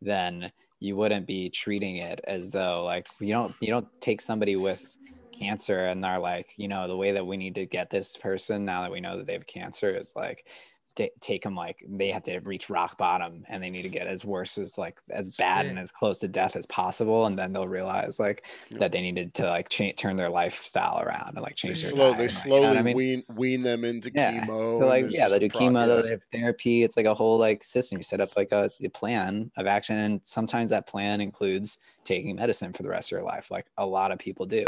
then 0.00 0.50
you 0.80 0.96
wouldn't 0.96 1.26
be 1.26 1.48
treating 1.50 1.96
it 1.96 2.20
as 2.26 2.50
though 2.50 2.84
like 2.84 3.06
you 3.20 3.28
don't 3.32 3.54
you 3.60 3.68
don't 3.68 3.88
take 4.00 4.20
somebody 4.20 4.56
with 4.56 4.96
cancer 5.38 5.84
and 5.86 6.02
they're 6.02 6.18
like, 6.18 6.54
you 6.56 6.68
know, 6.68 6.88
the 6.88 6.96
way 6.96 7.12
that 7.12 7.26
we 7.26 7.36
need 7.36 7.54
to 7.56 7.66
get 7.66 7.90
this 7.90 8.16
person 8.16 8.64
now 8.64 8.82
that 8.82 8.90
we 8.92 9.00
know 9.00 9.18
that 9.18 9.26
they 9.26 9.34
have 9.34 9.46
cancer 9.46 9.94
is 9.94 10.14
like 10.16 10.46
t- 10.96 11.10
take 11.20 11.42
them 11.42 11.54
like 11.54 11.84
they 11.88 12.10
have 12.10 12.24
to 12.24 12.38
reach 12.40 12.68
rock 12.68 12.98
bottom 12.98 13.44
and 13.48 13.62
they 13.62 13.70
need 13.70 13.82
to 13.82 13.88
get 13.88 14.06
as 14.06 14.24
worse 14.24 14.58
as 14.58 14.76
like 14.76 14.98
as 15.10 15.28
bad 15.28 15.62
Shit. 15.62 15.70
and 15.70 15.78
as 15.78 15.92
close 15.92 16.18
to 16.20 16.28
death 16.28 16.56
as 16.56 16.66
possible 16.66 17.26
and 17.26 17.38
then 17.38 17.52
they'll 17.52 17.68
realize 17.68 18.18
like 18.18 18.44
Yeah. 18.70 18.78
that 18.78 18.92
they 18.92 19.00
needed 19.02 19.34
to 19.34 19.44
like 19.46 19.68
cha- 19.68 19.92
turn 19.96 20.16
their 20.16 20.30
lifestyle 20.30 21.00
around 21.00 21.34
and 21.36 21.42
like 21.42 21.56
They 21.56 21.68
change 21.68 21.82
their 21.82 21.90
slow, 21.92 21.98
they 21.98 22.10
and, 22.10 22.18
like, 22.18 22.22
you 22.22 22.28
slowly 22.30 22.62
know 22.74 22.78
I 22.78 22.82
mean? 22.82 22.96
wean 22.96 23.24
wean 23.34 23.62
them 23.62 23.84
into 23.84 24.10
Yeah. 24.14 24.44
chemo. 24.46 24.78
They're 24.80 24.88
like, 24.88 25.06
yeah, 25.10 25.28
they 25.28 25.38
do 25.38 25.48
chemo, 25.48 25.86
yeah. 25.86 26.02
they 26.02 26.10
have 26.10 26.22
therapy. 26.32 26.82
It's 26.82 26.96
like 26.96 27.06
a 27.06 27.14
whole 27.14 27.38
like 27.38 27.62
system. 27.62 27.98
You 27.98 28.02
set 28.02 28.20
up 28.20 28.36
like 28.36 28.50
a, 28.52 28.70
a 28.82 28.88
plan 28.88 29.50
of 29.56 29.66
action, 29.66 29.98
and 29.98 30.20
sometimes 30.24 30.70
that 30.70 30.86
plan 30.86 31.20
includes 31.20 31.78
taking 32.04 32.36
medicine 32.36 32.72
for 32.72 32.82
the 32.82 32.88
rest 32.88 33.08
of 33.12 33.16
your 33.18 33.26
life. 33.26 33.50
Like 33.50 33.66
a 33.76 33.84
lot 33.86 34.12
of 34.12 34.18
people 34.18 34.46
do. 34.46 34.64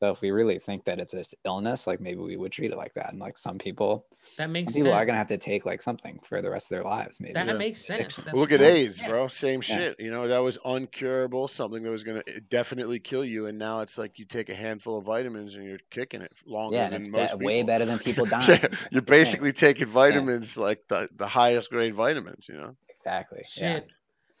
So 0.00 0.10
if 0.10 0.20
we 0.20 0.30
really 0.30 0.60
think 0.60 0.84
that 0.84 1.00
it's 1.00 1.12
this 1.12 1.34
illness, 1.44 1.86
like 1.88 2.00
maybe 2.00 2.20
we 2.20 2.36
would 2.36 2.52
treat 2.52 2.70
it 2.70 2.76
like 2.76 2.94
that. 2.94 3.10
And 3.10 3.18
like 3.20 3.36
some 3.36 3.58
people, 3.58 4.06
That 4.36 4.48
makes 4.48 4.72
some 4.72 4.82
people 4.82 4.92
are 4.92 5.04
gonna 5.04 5.18
have 5.18 5.26
to 5.28 5.38
take 5.38 5.66
like 5.66 5.82
something 5.82 6.20
for 6.22 6.40
the 6.40 6.50
rest 6.50 6.70
of 6.70 6.76
their 6.76 6.84
lives. 6.84 7.20
Maybe 7.20 7.32
That 7.34 7.46
Yeah. 7.48 7.54
makes 7.54 7.80
sense. 7.84 8.00
Addiction. 8.00 8.24
That- 8.26 8.32
Well, 8.34 8.40
look 8.42 8.52
at 8.52 8.60
yeah. 8.60 8.66
AIDS, 8.68 9.02
bro. 9.02 9.26
Same 9.26 9.60
Yeah. 9.68 9.74
shit. 9.76 9.96
You 10.00 10.12
know, 10.12 10.28
that 10.28 10.38
was 10.38 10.56
uncurable, 10.58 11.50
something 11.50 11.82
that 11.82 11.90
was 11.90 12.04
going 12.04 12.22
to 12.24 12.40
definitely 12.40 13.00
kill 13.00 13.24
you. 13.24 13.46
And 13.46 13.58
now 13.58 13.80
it's 13.80 13.98
like 13.98 14.20
you 14.20 14.24
take 14.24 14.50
a 14.50 14.54
handful 14.54 14.98
of 14.98 15.04
vitamins 15.04 15.56
and 15.56 15.64
you're 15.64 15.78
kicking 15.90 16.22
it 16.22 16.32
longer 16.46 16.76
yeah, 16.76 16.84
and 16.84 16.92
than 16.92 17.00
it's 17.00 17.10
most 17.10 17.20
be- 17.32 17.38
people. 17.38 17.46
way 17.46 17.62
better 17.64 17.84
than 17.84 17.98
people 17.98 18.24
dying. 18.26 18.48
Yeah, 18.48 18.68
you're 18.92 19.00
the 19.02 19.10
basically 19.10 19.52
taking 19.52 19.86
vitamins 19.88 20.56
like 20.56 20.86
the, 20.88 21.08
the 21.16 21.26
highest 21.26 21.70
grade 21.70 21.94
vitamins, 21.94 22.48
you 22.48 22.54
know? 22.56 22.76
exactly. 22.88 23.42
Shit. 23.48 23.88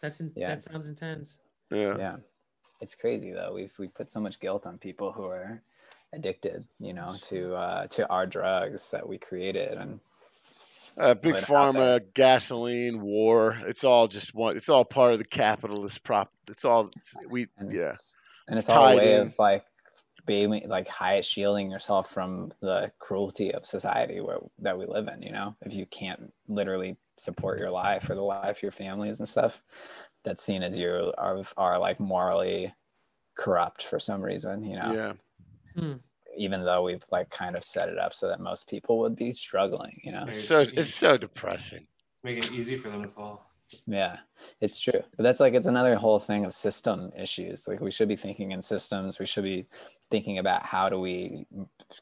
That's 0.00 0.20
in, 0.20 0.30
Yeah. 0.36 0.50
that 0.50 0.62
sounds 0.62 0.88
intense. 0.88 1.38
Yeah. 1.72 1.96
Yeah. 1.98 2.16
It's 2.80 2.94
crazy 2.94 3.32
though. 3.32 3.52
We've 3.54 3.72
we 3.78 3.88
put 3.88 4.10
so 4.10 4.20
much 4.20 4.40
guilt 4.40 4.66
on 4.66 4.78
people 4.78 5.12
who 5.12 5.24
are 5.24 5.60
addicted, 6.12 6.64
you 6.80 6.92
know, 6.92 7.14
to 7.22 7.54
uh 7.54 7.86
to 7.88 8.08
our 8.08 8.26
drugs 8.26 8.90
that 8.92 9.08
we 9.08 9.18
created 9.18 9.72
and 9.78 10.00
Uh, 10.98 11.14
big 11.14 11.34
Put 11.34 11.42
it 11.44 11.50
out 11.54 11.72
there. 11.74 12.00
pharma, 12.00 12.14
gasoline, 12.14 13.00
war. 13.00 13.56
It's 13.66 13.84
all 13.84 14.08
just 14.08 14.34
one. 14.34 14.56
It's 14.56 14.68
all 14.68 14.84
part 14.84 15.12
of 15.12 15.18
the 15.18 15.24
capitalist 15.24 16.02
prop. 16.02 16.32
It's 16.48 16.64
all 16.64 16.90
it's, 16.96 17.14
we. 17.28 17.46
and 17.56 17.72
Yeah. 17.72 17.90
it's, 17.90 18.16
and 18.48 18.58
It's 18.58 18.68
it's 18.68 18.76
all 18.76 18.88
a 18.88 18.96
way 18.96 19.14
in. 19.14 19.20
of 19.22 19.38
like 19.38 19.64
being 20.26 20.68
like 20.68 20.88
high 20.88 21.20
shielding 21.20 21.70
yourself 21.70 22.10
from 22.10 22.52
the 22.60 22.90
cruelty 22.98 23.52
of 23.54 23.64
society 23.64 24.20
where 24.20 24.38
that 24.58 24.78
we 24.78 24.84
live 24.84 25.08
in 25.08 25.22
you 25.22 25.32
know 25.32 25.56
if 25.62 25.72
you 25.74 25.86
can't 25.86 26.32
literally 26.48 26.96
support 27.16 27.58
your 27.58 27.70
life 27.70 28.10
or 28.10 28.14
the 28.14 28.20
life 28.20 28.58
of 28.58 28.62
your 28.62 28.70
families 28.72 29.18
and 29.20 29.26
stuff 29.28 29.62
that's 30.24 30.42
seen 30.42 30.62
as 30.62 30.76
you 30.76 31.12
are, 31.16 31.42
are 31.56 31.78
like 31.78 32.00
morally 32.00 32.72
corrupt 33.36 33.82
for 33.84 33.98
some 34.00 34.20
reason 34.22 34.64
you 34.64 34.76
know 34.76 34.92
Yeah. 34.92 35.12
Hmm. 35.76 35.92
even 36.36 36.64
though 36.64 36.82
we've 36.82 37.04
like 37.12 37.30
kind 37.30 37.56
of 37.56 37.64
set 37.64 37.88
it 37.88 37.98
up 37.98 38.12
so 38.14 38.28
that 38.28 38.40
most 38.40 38.68
people 38.68 38.98
would 39.00 39.16
be 39.16 39.32
struggling 39.32 40.00
you 40.04 40.12
know 40.12 40.24
Right. 40.24 40.32
So 40.32 40.60
it's 40.60 40.92
so 40.94 41.16
depressing. 41.16 41.86
Make 42.24 42.38
it 42.38 42.50
easy 42.52 42.76
for 42.76 42.88
them 42.90 43.02
to 43.02 43.08
fall. 43.08 43.48
Yeah, 43.86 44.16
it's 44.60 44.80
true. 44.80 45.02
But 45.16 45.22
that's 45.22 45.38
like 45.38 45.54
it's 45.54 45.68
another 45.68 45.94
whole 45.94 46.18
thing 46.18 46.44
of 46.44 46.52
system 46.52 47.12
issues. 47.16 47.68
Like 47.68 47.80
we 47.80 47.92
should 47.92 48.08
be 48.08 48.16
thinking 48.16 48.50
in 48.50 48.60
systems. 48.60 49.20
We 49.20 49.26
should 49.26 49.44
be 49.44 49.66
thinking 50.10 50.38
about 50.38 50.64
how 50.64 50.88
do 50.88 50.98
we 50.98 51.46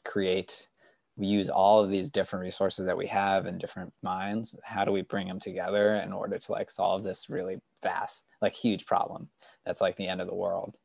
create 0.03 0.69
we 1.17 1.27
use 1.27 1.49
all 1.49 1.83
of 1.83 1.89
these 1.89 2.11
different 2.11 2.43
resources 2.43 2.85
that 2.85 2.97
we 2.97 3.07
have 3.07 3.47
in 3.47 3.57
different 3.57 3.91
minds. 4.03 4.57
How 4.63 4.85
do 4.85 4.91
we 4.91 5.01
bring 5.01 5.27
them 5.27 5.39
together 5.39 5.95
in 5.95 6.13
order 6.13 6.37
to 6.37 6.51
like 6.51 6.69
solve 6.69 7.03
this 7.03 7.29
really 7.29 7.59
vast, 7.81 8.27
like 8.41 8.53
huge 8.53 8.85
problem 8.85 9.29
that's 9.65 9.81
like 9.81 9.97
the 9.97 10.07
end 10.07 10.21
of 10.21 10.27
the 10.27 10.35
world? 10.35 10.75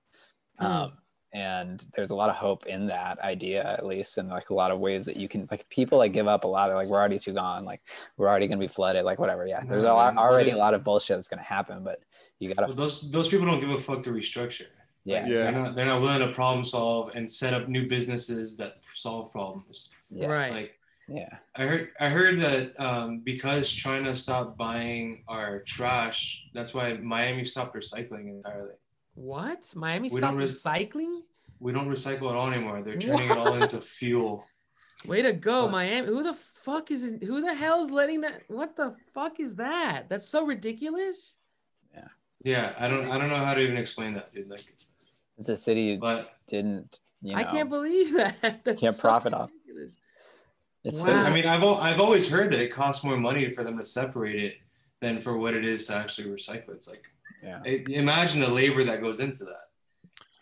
Hmm. 0.59 0.67
Um, 0.67 0.93
and 1.35 1.83
there's 1.95 2.11
a 2.11 2.15
lot 2.15 2.29
of 2.29 2.37
hope 2.37 2.67
in 2.67 2.87
that 2.89 3.19
idea, 3.21 3.65
at 3.65 3.87
least, 3.87 4.19
and 4.19 4.29
like 4.29 4.51
a 4.51 4.55
lot 4.55 4.71
of 4.71 4.81
ways 4.81 5.07
that 5.07 5.17
you 5.17 5.29
can 5.29 5.49
like 5.51 5.67
people 5.71 5.99
like 5.99 6.13
give 6.13 6.29
up 6.29 6.45
a 6.45 6.47
lot. 6.47 6.67
They're 6.67 6.77
like, 6.77 6.89
we're 6.89 6.99
already 6.99 7.19
too 7.19 7.33
gone. 7.33 7.65
Like 7.65 7.81
we're 8.17 8.29
already 8.29 8.49
gonna 8.49 8.61
be 8.61 8.69
flooded. 8.69 9.05
Like 9.05 9.19
whatever. 9.19 9.47
Yeah, 9.47 9.63
there's 9.67 9.85
a 9.85 9.93
lot 9.93 10.17
already 10.17 10.51
a 10.51 10.57
lot 10.57 10.75
of 10.75 10.85
bullshit 10.85 11.17
that's 11.17 11.29
gonna 11.29 11.43
happen, 11.43 11.85
but 11.85 12.01
you 12.39 12.55
gotta 12.55 12.69
Well, 12.69 12.77
those 12.77 13.11
those 13.11 13.29
people 13.29 13.47
don't 13.47 13.61
give 13.61 13.71
a 13.71 13.79
fuck 13.79 14.03
to 14.03 14.11
restructure. 14.11 14.67
Yeah 15.05 15.27
Yeah. 15.27 15.37
They're 15.43 15.53
not 15.53 15.75
they're 15.75 15.87
not 15.87 16.01
willing 16.01 16.21
to 16.27 16.33
problem 16.33 16.65
solve 16.65 17.11
and 17.15 17.29
set 17.29 17.53
up 17.55 17.69
new 17.69 17.89
businesses 17.89 18.57
that 18.59 18.79
solve 18.95 19.33
problems. 19.33 19.91
yes, 20.11 20.29
Right. 20.29 20.53
Like 20.53 20.79
yeah 21.09 21.37
I 21.57 21.63
heard 21.65 21.89
I 22.01 22.09
heard 22.09 22.39
that 22.41 22.79
um, 22.81 23.21
because 23.21 23.71
China 23.71 24.15
stopped 24.15 24.57
buying 24.57 25.25
our 25.29 25.61
trash, 25.61 26.45
that's 26.55 26.73
why 26.75 26.95
Miami 26.95 27.45
stopped 27.45 27.75
recycling 27.75 28.29
entirely. 28.29 28.75
What? 29.15 29.73
Miami 29.77 30.05
We 30.05 30.19
stopped 30.19 30.39
don't 30.39 30.49
recycling? 30.49 31.21
We 31.61 31.73
don't 31.73 31.89
recycle 31.89 32.31
at 32.31 32.37
all 32.37 32.49
anymore. 32.49 32.83
They're 32.83 32.97
turning 32.99 33.31
it 33.31 33.37
all 33.37 33.55
into 33.55 33.79
fuel. 33.99 34.45
Way 35.07 35.23
to 35.23 35.33
go, 35.33 35.63
What? 35.65 35.73
Miami. 35.73 36.07
Who 36.07 36.23
the 36.23 36.35
fuck 36.35 36.91
is 36.93 37.15
who 37.21 37.41
the 37.41 37.55
hell's 37.55 37.91
letting 37.91 38.21
that 38.23 38.43
what 38.49 38.77
the 38.77 38.95
fuck 39.13 39.41
is 39.41 39.57
that? 39.57 40.09
That's 40.09 40.29
so 40.29 40.47
ridiculous. 40.47 41.37
Yeah. 41.93 42.09
Yeah, 42.45 42.73
I 42.79 42.89
don't 42.89 43.07
I 43.11 43.19
don't 43.19 43.29
know 43.29 43.37
how 43.45 43.55
to 43.55 43.61
even 43.61 43.77
explain 43.77 44.15
that, 44.15 44.33
dude. 44.33 44.49
Like, 44.49 44.65
it's 45.43 45.61
a 45.61 45.63
city 45.63 45.97
but 45.97 46.33
didn't 46.47 47.01
you 47.21 47.33
know 47.35 47.39
I 47.41 47.45
can't 47.45 47.69
believe 47.71 48.13
that. 48.15 48.37
That's 48.65 48.81
Can't 48.81 48.95
so 48.95 49.09
profit 49.09 49.33
off. 49.35 49.51
it's 50.85 51.01
Wow. 51.01 51.07
so- 51.07 51.13
I 51.13 51.33
mean, 51.33 51.47
I've 51.47 51.63
al- 51.63 51.77
I've 51.81 52.01
always 52.01 52.29
heard 52.29 52.51
that 52.53 52.61
it 52.61 52.69
costs 52.73 53.05
more 53.05 53.17
money 53.17 53.53
for 53.53 53.63
them 53.63 53.79
to 53.79 53.85
separate 53.85 54.43
it 54.43 54.55
than 55.01 55.21
for 55.21 55.37
what 55.37 55.55
it 55.55 55.65
is 55.65 55.87
to 55.87 55.95
actually 55.95 56.29
recycle. 56.29 56.71
It's 56.71 56.89
like 56.89 57.11
yeah 57.43 57.61
I- 57.65 57.85
imagine 57.89 58.41
the 58.41 58.51
labor 58.51 58.83
that 58.85 59.01
goes 59.01 59.21
into 59.21 59.45
that. 59.45 59.71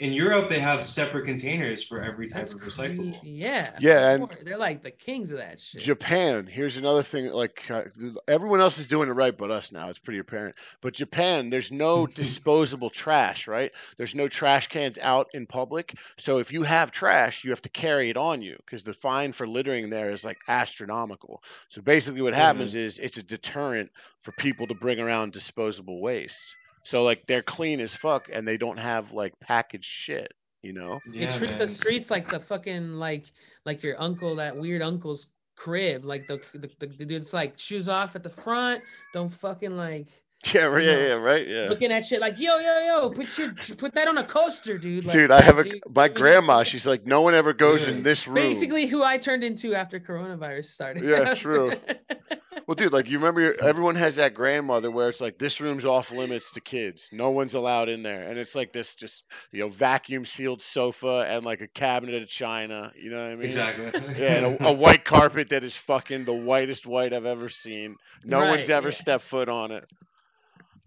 In 0.00 0.14
Europe, 0.14 0.48
they 0.48 0.60
have 0.60 0.82
separate 0.82 1.26
containers 1.26 1.82
for 1.84 2.02
every 2.02 2.26
type 2.26 2.38
That's 2.38 2.54
of 2.54 2.62
recyclable. 2.62 3.12
crazy. 3.20 3.36
Yeah. 3.36 3.76
Yeah, 3.80 4.12
and- 4.12 4.28
they're 4.42 4.56
like 4.56 4.82
the 4.82 4.90
kings 4.90 5.30
of 5.30 5.38
that 5.38 5.60
shit. 5.60 5.82
Japan. 5.82 6.46
Here's 6.46 6.78
another 6.78 7.02
thing. 7.02 7.30
Like 7.30 7.70
uh, 7.70 7.82
everyone 8.26 8.62
else 8.62 8.78
is 8.78 8.88
doing 8.88 9.10
it 9.10 9.12
right, 9.12 9.36
but 9.36 9.50
us 9.50 9.72
now. 9.72 9.90
It's 9.90 9.98
pretty 9.98 10.18
apparent. 10.18 10.56
But 10.80 10.94
Japan, 10.94 11.50
there's 11.50 11.70
no 11.70 12.06
disposable 12.22 12.88
trash, 12.88 13.46
right? 13.46 13.72
There's 13.98 14.14
no 14.14 14.26
trash 14.26 14.68
cans 14.68 14.98
out 14.98 15.28
in 15.34 15.46
public. 15.46 15.94
So 16.16 16.38
if 16.38 16.50
you 16.50 16.62
have 16.62 16.90
trash, 16.90 17.44
you 17.44 17.50
have 17.50 17.62
to 17.62 17.68
carry 17.68 18.08
it 18.08 18.16
on 18.16 18.40
you 18.40 18.56
because 18.64 18.84
the 18.84 18.94
fine 18.94 19.32
for 19.32 19.46
littering 19.46 19.90
there 19.90 20.12
is 20.12 20.24
like 20.24 20.38
astronomical. 20.48 21.42
So 21.68 21.82
basically, 21.82 22.22
what 22.22 22.34
happens 22.34 22.74
is 22.74 22.98
it's 22.98 23.18
a 23.18 23.22
deterrent 23.22 23.90
for 24.22 24.32
people 24.32 24.66
to 24.68 24.74
bring 24.74 24.98
around 24.98 25.32
disposable 25.32 26.00
waste. 26.00 26.56
So 26.84 27.02
like 27.04 27.26
they're 27.26 27.42
clean 27.42 27.80
as 27.80 27.94
fuck 27.94 28.28
and 28.32 28.46
they 28.48 28.56
don't 28.56 28.78
have 28.78 29.12
like 29.12 29.38
packaged 29.40 29.84
shit. 29.84 30.32
You 30.62 30.72
know? 30.74 31.00
They 31.10 31.20
Yeah, 31.20 31.36
treat 31.36 31.56
the 31.58 31.66
streets 31.68 32.10
like 32.10 32.28
the 32.30 32.40
fucking 32.40 32.94
like 32.94 33.26
like 33.64 33.82
your 33.82 34.00
uncle, 34.00 34.36
that 34.36 34.56
weird 34.56 34.82
uncle's 34.82 35.26
crib. 35.56 36.04
Like 36.04 36.26
the 36.26 36.40
the, 36.54 36.70
the, 36.78 36.86
the 36.86 37.04
dude's 37.06 37.32
like 37.32 37.58
shoes 37.58 37.88
off 37.88 38.16
at 38.16 38.22
the 38.22 38.28
front. 38.30 38.82
Don't 39.12 39.28
fucking 39.30 39.76
like 39.76 40.08
Yeah, 40.54 40.64
right, 40.64 40.84
yeah, 40.84 40.94
No. 40.94 41.06
yeah, 41.06 41.12
right, 41.14 41.46
yeah. 41.46 41.66
looking 41.68 41.92
at 41.92 42.02
shit 42.04 42.20
like 42.20 42.38
yo 42.38 42.56
yo 42.58 42.80
yo. 42.86 43.10
Put 43.10 43.36
your 43.38 43.52
put 43.76 43.94
that 43.94 44.08
on 44.08 44.16
a 44.18 44.24
coaster, 44.24 44.78
dude. 44.78 45.04
Like, 45.04 45.12
Dude, 45.14 45.30
I 45.30 45.42
have 45.42 45.58
a 45.58 45.64
dude, 45.64 45.80
my 45.94 46.08
grandma. 46.08 46.62
She's 46.62 46.86
like, 46.86 47.06
no 47.06 47.20
one 47.20 47.34
ever 47.34 47.52
goes 47.52 47.86
Really? 47.86 47.98
in 47.98 48.04
this 48.04 48.26
room. 48.26 48.36
basically 48.36 48.86
who 48.86 49.02
I 49.04 49.18
turned 49.18 49.44
into 49.44 49.74
after 49.74 50.00
coronavirus 50.00 50.66
started. 50.66 51.04
Yeah, 51.04 51.34
true. 51.34 51.72
Well, 52.70 52.76
dude, 52.76 52.92
like 52.92 53.10
you 53.10 53.18
remember, 53.18 53.40
your, 53.40 53.54
everyone 53.60 53.96
has 53.96 54.14
that 54.14 54.32
grandmother 54.32 54.92
where 54.92 55.08
it's 55.08 55.20
like 55.20 55.38
this 55.38 55.60
room's 55.60 55.84
off 55.84 56.12
limits 56.12 56.52
to 56.52 56.60
kids. 56.60 57.08
No 57.10 57.30
one's 57.30 57.54
allowed 57.54 57.88
in 57.88 58.04
there, 58.04 58.22
and 58.22 58.38
it's 58.38 58.54
like 58.54 58.72
this 58.72 58.94
just 58.94 59.24
you 59.50 59.58
know 59.58 59.68
vacuum 59.68 60.24
sealed 60.24 60.62
sofa 60.62 61.26
and 61.28 61.44
like 61.44 61.62
a 61.62 61.66
cabinet 61.66 62.22
of 62.22 62.28
china. 62.28 62.92
You 62.94 63.10
know 63.10 63.16
what 63.16 63.32
I 63.32 63.34
mean? 63.34 63.46
Exactly. 63.46 63.86
Yeah, 64.16 64.34
and 64.34 64.46
a, 64.60 64.66
a 64.68 64.72
white 64.72 65.04
carpet 65.04 65.48
that 65.48 65.64
is 65.64 65.76
fucking 65.76 66.26
the 66.26 66.32
whitest 66.32 66.86
white 66.86 67.12
I've 67.12 67.26
ever 67.26 67.48
seen. 67.48 67.96
No 68.22 68.38
one's 68.38 68.70
ever 68.70 68.90
yeah. 68.90 68.94
stepped 68.94 69.24
foot 69.24 69.48
on 69.48 69.72
it. 69.72 69.84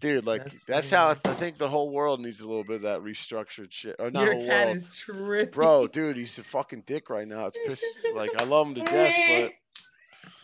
Dude, 0.00 0.24
like 0.24 0.44
That's 0.44 0.60
that's, 0.66 0.90
how 0.90 1.08
I. 1.08 1.10
I 1.10 1.34
think 1.34 1.58
the 1.58 1.68
whole 1.68 1.90
world 1.90 2.18
needs 2.18 2.40
a 2.40 2.48
little 2.48 2.64
bit 2.64 2.76
of 2.76 2.82
that 2.84 3.00
restructured 3.00 3.72
shit. 3.72 3.96
Or 3.98 4.10
not 4.10 4.24
Your 4.24 4.36
cat 4.36 4.68
world. 4.68 4.76
is 4.76 4.88
tripping. 4.88 5.50
Bro, 5.50 5.88
dude, 5.88 6.16
he's 6.16 6.38
a 6.38 6.44
fucking 6.44 6.84
dick 6.86 7.10
right 7.10 7.28
now. 7.28 7.44
It's 7.44 7.58
piss. 7.66 7.84
Like 8.14 8.30
I 8.40 8.44
love 8.44 8.68
him 8.68 8.74
to 8.76 8.84
death, 8.84 9.14
but 9.28 9.52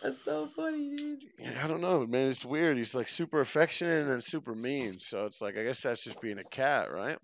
That's 0.01 0.21
so 0.21 0.49
funny, 0.55 0.95
dude. 0.95 1.19
I 1.63 1.67
don't 1.67 1.81
know, 1.81 2.05
man. 2.07 2.29
It's 2.29 2.43
weird. 2.43 2.77
He's 2.77 2.95
like 2.95 3.07
super 3.07 3.39
affectionate 3.39 4.07
and 4.07 4.23
super 4.23 4.55
mean. 4.55 4.99
So 4.99 5.25
it's 5.25 5.41
like 5.41 5.57
I 5.57 5.63
guess 5.63 5.81
that's 5.81 6.03
just 6.03 6.19
being 6.21 6.39
a 6.39 6.43
cat, 6.43 6.91
right? 6.91 7.19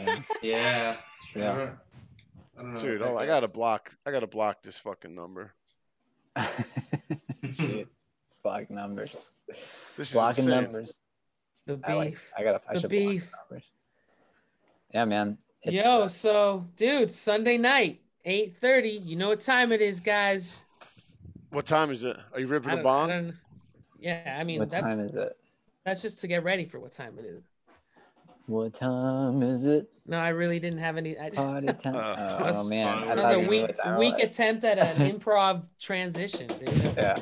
yeah, 0.00 0.16
yeah. 0.42 0.96
I 1.34 1.38
yeah. 1.38 1.44
don't, 1.56 1.70
I 2.58 2.62
don't 2.62 2.74
know. 2.74 2.80
Dude, 2.80 3.00
what 3.00 3.10
oh, 3.10 3.18
I 3.18 3.26
gotta 3.26 3.48
block. 3.48 3.92
I 4.06 4.12
gotta 4.12 4.28
block 4.28 4.62
this 4.62 4.76
fucking 4.78 5.14
number. 5.14 5.52
Shit. 7.50 7.88
Block 8.42 8.70
numbers. 8.70 9.32
This 9.96 10.12
Blocking 10.12 10.44
insane. 10.44 10.62
numbers. 10.64 11.00
The 11.66 11.80
I 11.82 11.94
like. 11.94 12.10
beef. 12.10 12.32
I 12.36 12.44
gotta. 12.44 12.60
I 12.68 12.74
The 12.74 12.80
should 12.80 12.90
beef. 12.90 13.30
block 13.30 13.50
numbers. 13.50 13.68
Yeah, 14.92 15.04
man. 15.06 15.38
It's, 15.62 15.82
Yo, 15.82 16.02
uh, 16.02 16.08
so 16.08 16.66
dude, 16.76 17.10
Sunday 17.10 17.56
night, 17.58 18.00
8:30. 18.26 19.04
You 19.04 19.16
know 19.16 19.28
what 19.28 19.40
time 19.40 19.72
it 19.72 19.80
is, 19.80 19.98
guys. 19.98 20.60
What 21.54 21.66
time 21.66 21.92
is 21.92 22.02
it? 22.02 22.16
Are 22.32 22.40
you 22.40 22.48
ripping 22.48 22.70
I 22.70 22.72
a 22.72 22.76
don't- 22.76 22.82
bong? 22.84 23.10
I 23.12 23.32
Yeah, 24.00 24.36
I 24.38 24.42
mean 24.42 24.58
what 24.58 24.70
that's 24.70 24.84
time 24.84 24.98
is 24.98 25.14
it? 25.14 25.36
that's 25.84 26.02
just 26.02 26.18
to 26.20 26.26
get 26.26 26.42
ready 26.42 26.64
for 26.64 26.80
what 26.80 26.90
time 26.90 27.14
it 27.18 27.24
is. 27.24 27.44
What 28.46 28.74
time 28.74 29.40
is 29.42 29.64
it? 29.64 29.88
No, 30.04 30.18
I 30.18 30.28
really 30.30 30.58
didn't 30.58 30.80
have 30.80 30.96
any. 30.96 31.16
I 31.16 31.30
just, 31.30 31.40
Party 31.46 31.66
time. 31.68 31.94
Uh, 31.94 32.16
oh, 32.18 32.38
that's- 32.38 32.68
man, 32.68 33.00
that 33.06 33.10
I 33.12 33.14
that 33.14 33.38
was 33.38 33.46
a 33.46 33.48
weak, 33.48 33.62
what 33.62 33.76
time 33.76 33.94
it 33.94 33.98
weak 34.00 34.18
attempt 34.18 34.64
at 34.64 34.78
an 34.78 35.12
improv 35.20 35.68
transition, 35.78 36.48
dude. 36.48 36.68
Yeah, 36.96 37.16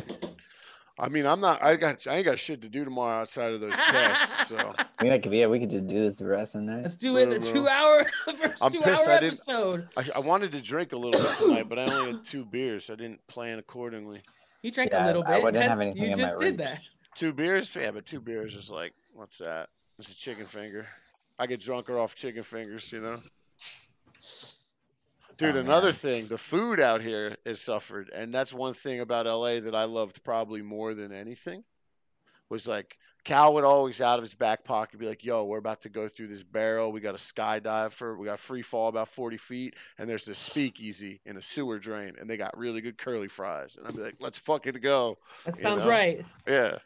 I 0.98 1.08
mean, 1.08 1.24
I'm 1.26 1.40
not. 1.40 1.62
I 1.62 1.76
got. 1.76 2.06
I 2.06 2.16
ain't 2.16 2.26
got 2.26 2.38
shit 2.38 2.62
to 2.62 2.68
do 2.68 2.84
tomorrow 2.84 3.20
outside 3.22 3.52
of 3.52 3.60
those 3.60 3.74
tests. 3.74 4.32
So 4.52 4.56
I 4.58 5.02
mean, 5.04 5.12
like, 5.12 5.24
yeah, 5.26 5.46
we 5.46 5.58
could 5.60 5.70
just 5.70 5.86
do 5.86 6.02
this 6.02 6.18
the 6.18 6.26
rest 6.26 6.54
of 6.54 6.60
the 6.62 6.66
night. 6.72 6.82
Let's 6.82 6.96
do 6.96 7.16
it 7.16 7.22
in 7.22 7.30
the 7.30 7.38
two 7.38 7.62
bro. 7.62 7.68
hour, 7.68 8.04
first 8.36 8.62
I'm 8.62 8.70
two 8.72 8.80
pissed 8.82 9.06
hour 9.08 9.14
I 9.14 9.20
didn't- 9.20 9.34
episode. 9.38 9.88
I, 9.96 10.04
I 10.16 10.18
wanted 10.18 10.52
to 10.52 10.60
drink 10.60 10.92
a 10.92 10.96
little 10.96 11.18
bit 11.20 11.30
tonight, 11.38 11.68
but 11.68 11.78
I 11.78 11.84
only 11.86 12.12
had 12.12 12.24
two 12.24 12.44
beers. 12.44 12.84
So 12.86 12.92
I 12.92 12.96
didn't 12.96 13.26
plan 13.28 13.58
accordingly. 13.58 14.20
You 14.62 14.70
drank 14.70 14.92
Yeah, 14.92 15.04
a 15.04 15.06
little 15.06 15.22
bit. 15.22 15.30
I 15.30 15.34
bit. 15.36 15.44
wouldn't 15.44 15.62
That- 15.62 15.68
have 15.70 15.80
anything 15.80 16.02
you 16.02 16.08
in 16.12 16.18
my 16.18 16.24
just 16.24 16.38
did 16.38 16.58
reach. 16.58 16.68
that. 16.68 16.80
Two 17.14 17.32
beers? 17.32 17.74
Yeah, 17.74 17.90
but 17.92 18.04
two 18.04 18.20
beers 18.20 18.54
is 18.54 18.70
like, 18.70 18.92
what's 19.14 19.38
that? 19.38 19.70
It's 19.98 20.10
a 20.10 20.16
chicken 20.16 20.44
finger. 20.46 20.86
I 21.38 21.46
get 21.46 21.60
drunker 21.60 21.98
off 21.98 22.14
chicken 22.14 22.42
fingers, 22.42 22.92
you 22.92 23.00
know? 23.00 23.20
Dude, 25.42 25.56
Oh, 25.56 25.60
another 25.60 25.88
man. 25.88 25.92
thing, 25.92 26.26
the 26.28 26.38
food 26.38 26.80
out 26.80 27.02
here 27.02 27.36
has 27.44 27.60
suffered. 27.60 28.10
And 28.14 28.32
that's 28.32 28.52
one 28.52 28.74
thing 28.74 29.00
about 29.00 29.26
LA 29.26 29.60
that 29.60 29.74
I 29.74 29.84
loved 29.84 30.22
probably 30.24 30.62
more 30.62 30.94
than 30.94 31.12
anything. 31.12 31.64
Was 32.48 32.68
like 32.68 32.98
Cal 33.24 33.54
would 33.54 33.64
always 33.64 34.00
out 34.00 34.18
of 34.18 34.24
his 34.24 34.34
back 34.34 34.62
pocket 34.64 34.98
be 34.98 35.06
like, 35.06 35.24
yo, 35.24 35.44
we're 35.44 35.58
about 35.58 35.82
to 35.82 35.88
go 35.88 36.06
through 36.08 36.26
this 36.28 36.42
barrel. 36.42 36.92
We 36.92 37.00
got 37.00 37.14
a 37.14 37.18
skydive 37.18 37.92
for 37.92 38.16
we 38.18 38.26
got 38.26 38.38
free 38.38 38.62
fall 38.62 38.88
about 38.88 39.08
40 39.08 39.36
feet, 39.38 39.74
and 39.96 40.08
there's 40.10 40.24
this 40.26 40.38
speakeasy 40.38 41.20
in 41.24 41.36
a 41.36 41.42
sewer 41.42 41.78
drain, 41.78 42.16
and 42.20 42.28
they 42.28 42.36
got 42.36 42.58
really 42.58 42.80
good 42.80 42.98
curly 42.98 43.28
fries. 43.28 43.76
And 43.76 43.86
I'd 43.86 43.94
be 43.96 44.02
like, 44.02 44.14
let's 44.20 44.38
fucking 44.38 44.74
go. 44.74 45.18
That 45.46 45.56
You 45.56 45.62
sounds 45.62 45.82
know? 45.84 45.88
right. 45.88 46.26
Yeah. 46.46 46.78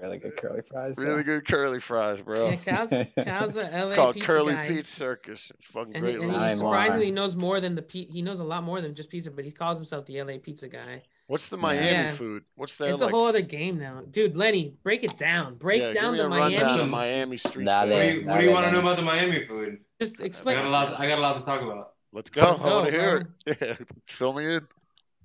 Really 0.00 0.18
good 0.18 0.36
curly 0.36 0.62
fries. 0.62 0.96
though. 0.96 1.04
Really 1.04 1.22
good 1.22 1.46
curly 1.46 1.80
fries, 1.80 2.20
bro. 2.22 2.48
Yeah, 2.50 2.56
Cal's, 2.56 2.90
Cal's 3.24 3.56
uh, 3.56 3.68
a 3.72 3.76
LA 3.78 3.84
It's 3.84 3.92
called 3.92 4.14
pizza 4.14 4.26
Curly 4.26 4.54
guy. 4.54 4.68
Pete 4.68 4.86
Circus. 4.86 5.52
It's 5.58 5.66
fucking 5.68 5.94
And, 5.96 6.06
he, 6.06 6.12
great. 6.12 6.22
and 6.24 6.32
little 6.32 6.48
he 6.48 6.54
surprisingly 6.54 7.08
on. 7.08 7.14
knows 7.14 7.36
more 7.36 7.60
than 7.60 7.74
the 7.74 7.82
pe- 7.82 8.06
he 8.06 8.22
knows 8.22 8.40
a 8.40 8.44
lot 8.44 8.64
more 8.64 8.80
than 8.80 8.94
just 8.94 9.10
pizza, 9.10 9.30
but 9.30 9.44
he 9.44 9.50
calls 9.50 9.78
himself 9.78 10.06
the 10.06 10.20
LA 10.22 10.38
pizza 10.38 10.68
guy. 10.68 11.02
What's 11.28 11.48
the 11.48 11.56
Miami 11.56 11.86
Yeah. 11.86 12.10
food? 12.10 12.44
What's 12.56 12.76
that? 12.78 12.90
It's 12.90 13.00
like? 13.00 13.12
a 13.12 13.16
whole 13.16 13.26
other 13.26 13.42
game 13.42 13.78
now, 13.78 14.02
dude. 14.10 14.36
Lenny, 14.36 14.74
break 14.82 15.04
it 15.04 15.16
down. 15.18 15.54
Break 15.54 15.82
yeah, 15.82 15.92
down 15.92 16.16
the 16.16 16.28
me 16.28 16.36
Miami. 16.38 16.80
of 16.80 16.88
Miami 16.88 17.36
street 17.36 17.64
Nah, 17.64 17.82
food. 17.82 17.90
What 17.92 18.00
do 18.00 18.06
you, 18.08 18.22
now 18.24 18.32
what 18.32 18.40
do 18.40 18.44
you 18.46 18.50
want 18.52 18.66
to 18.66 18.72
know 18.72 18.80
about 18.80 18.96
the 18.96 19.02
Miami 19.04 19.42
food? 19.44 19.78
Just 20.00 20.20
explain. 20.20 20.24
I 20.24 20.26
explain. 20.26 20.56
got 20.56 20.64
a 20.66 20.70
lot. 20.70 21.00
I 21.00 21.08
got 21.08 21.18
a 21.18 21.22
lot 21.22 21.38
to 21.38 21.44
talk 21.44 21.62
about. 21.62 21.92
Let's 22.12 22.28
go. 22.28 22.42
Let's 22.42 22.60
I 22.60 22.70
want 22.70 22.86
to 22.86 22.92
go, 22.92 22.98
hear 22.98 23.28
it. 23.46 23.58
Yeah, 23.60 23.74
fill 24.06 24.32
me 24.34 24.52
in. 24.54 24.66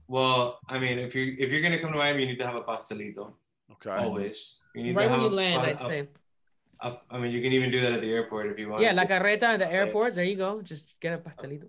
Well, 0.07 0.59
I 0.69 0.79
mean, 0.79 0.99
if 0.99 1.15
you 1.15 1.35
if 1.37 1.51
you're 1.51 1.61
gonna 1.61 1.79
come 1.79 1.91
to 1.91 1.97
Miami, 1.97 2.21
you 2.23 2.27
need 2.29 2.39
to 2.39 2.45
have 2.45 2.55
a 2.55 2.61
pastelito. 2.61 3.33
Okay. 3.73 3.89
Always. 3.91 4.57
You 4.73 4.83
need 4.83 4.95
right 4.95 5.05
to 5.07 5.11
when 5.11 5.21
you 5.21 5.29
land, 5.29 5.61
pa- 5.63 5.69
I'd 5.69 5.81
say. 5.81 5.99
a- 6.81 6.87
a- 6.89 7.01
I 7.11 7.17
mean, 7.19 7.31
you 7.31 7.41
can 7.41 7.51
even 7.53 7.71
do 7.71 7.79
that 7.81 7.93
at 7.93 8.01
the 8.01 8.11
airport 8.11 8.47
if 8.51 8.57
you 8.59 8.69
want. 8.69 8.81
Yeah, 8.81 8.91
to. 8.91 8.97
la 8.97 9.05
carreta 9.05 9.43
at 9.43 9.59
the 9.59 9.71
airport. 9.71 10.15
There 10.15 10.23
you 10.23 10.35
go. 10.37 10.61
Just 10.61 10.99
get 10.99 11.13
a 11.13 11.17
pastelito. 11.17 11.67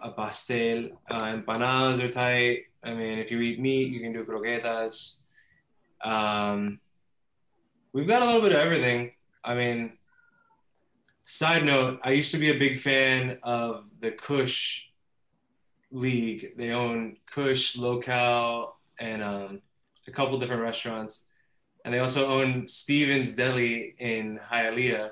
a 0.00 0.10
pastel. 0.10 0.90
Uh, 1.10 1.32
empanadas 1.32 1.98
are 2.02 2.10
tight. 2.12 2.64
I 2.82 2.92
mean, 2.92 3.18
if 3.18 3.30
you 3.30 3.40
eat 3.40 3.58
meat, 3.58 3.88
you 3.88 4.00
can 4.00 4.12
do 4.12 4.22
croquetas. 4.24 5.20
Um, 6.02 6.78
we've 7.94 8.06
got 8.06 8.20
a 8.20 8.26
little 8.26 8.42
bit 8.42 8.52
of 8.52 8.58
everything. 8.58 9.12
I 9.42 9.54
mean, 9.54 9.96
side 11.22 11.64
note, 11.64 12.00
I 12.02 12.10
used 12.10 12.32
to 12.32 12.38
be 12.38 12.50
a 12.50 12.58
big 12.58 12.78
fan 12.80 13.38
of 13.42 13.84
the 14.00 14.10
Kush 14.10 14.82
League. 15.90 16.52
They 16.58 16.72
own 16.72 17.16
Kush, 17.32 17.76
LoKal, 17.76 18.72
and 18.98 19.22
um, 19.22 19.62
a 20.06 20.10
couple 20.10 20.38
different 20.38 20.62
restaurants. 20.62 21.26
And 21.84 21.92
they 21.92 21.98
also 21.98 22.26
own 22.28 22.66
Stephen's 22.66 23.32
Deli 23.32 23.94
in 23.98 24.40
Hialeah. 24.50 25.10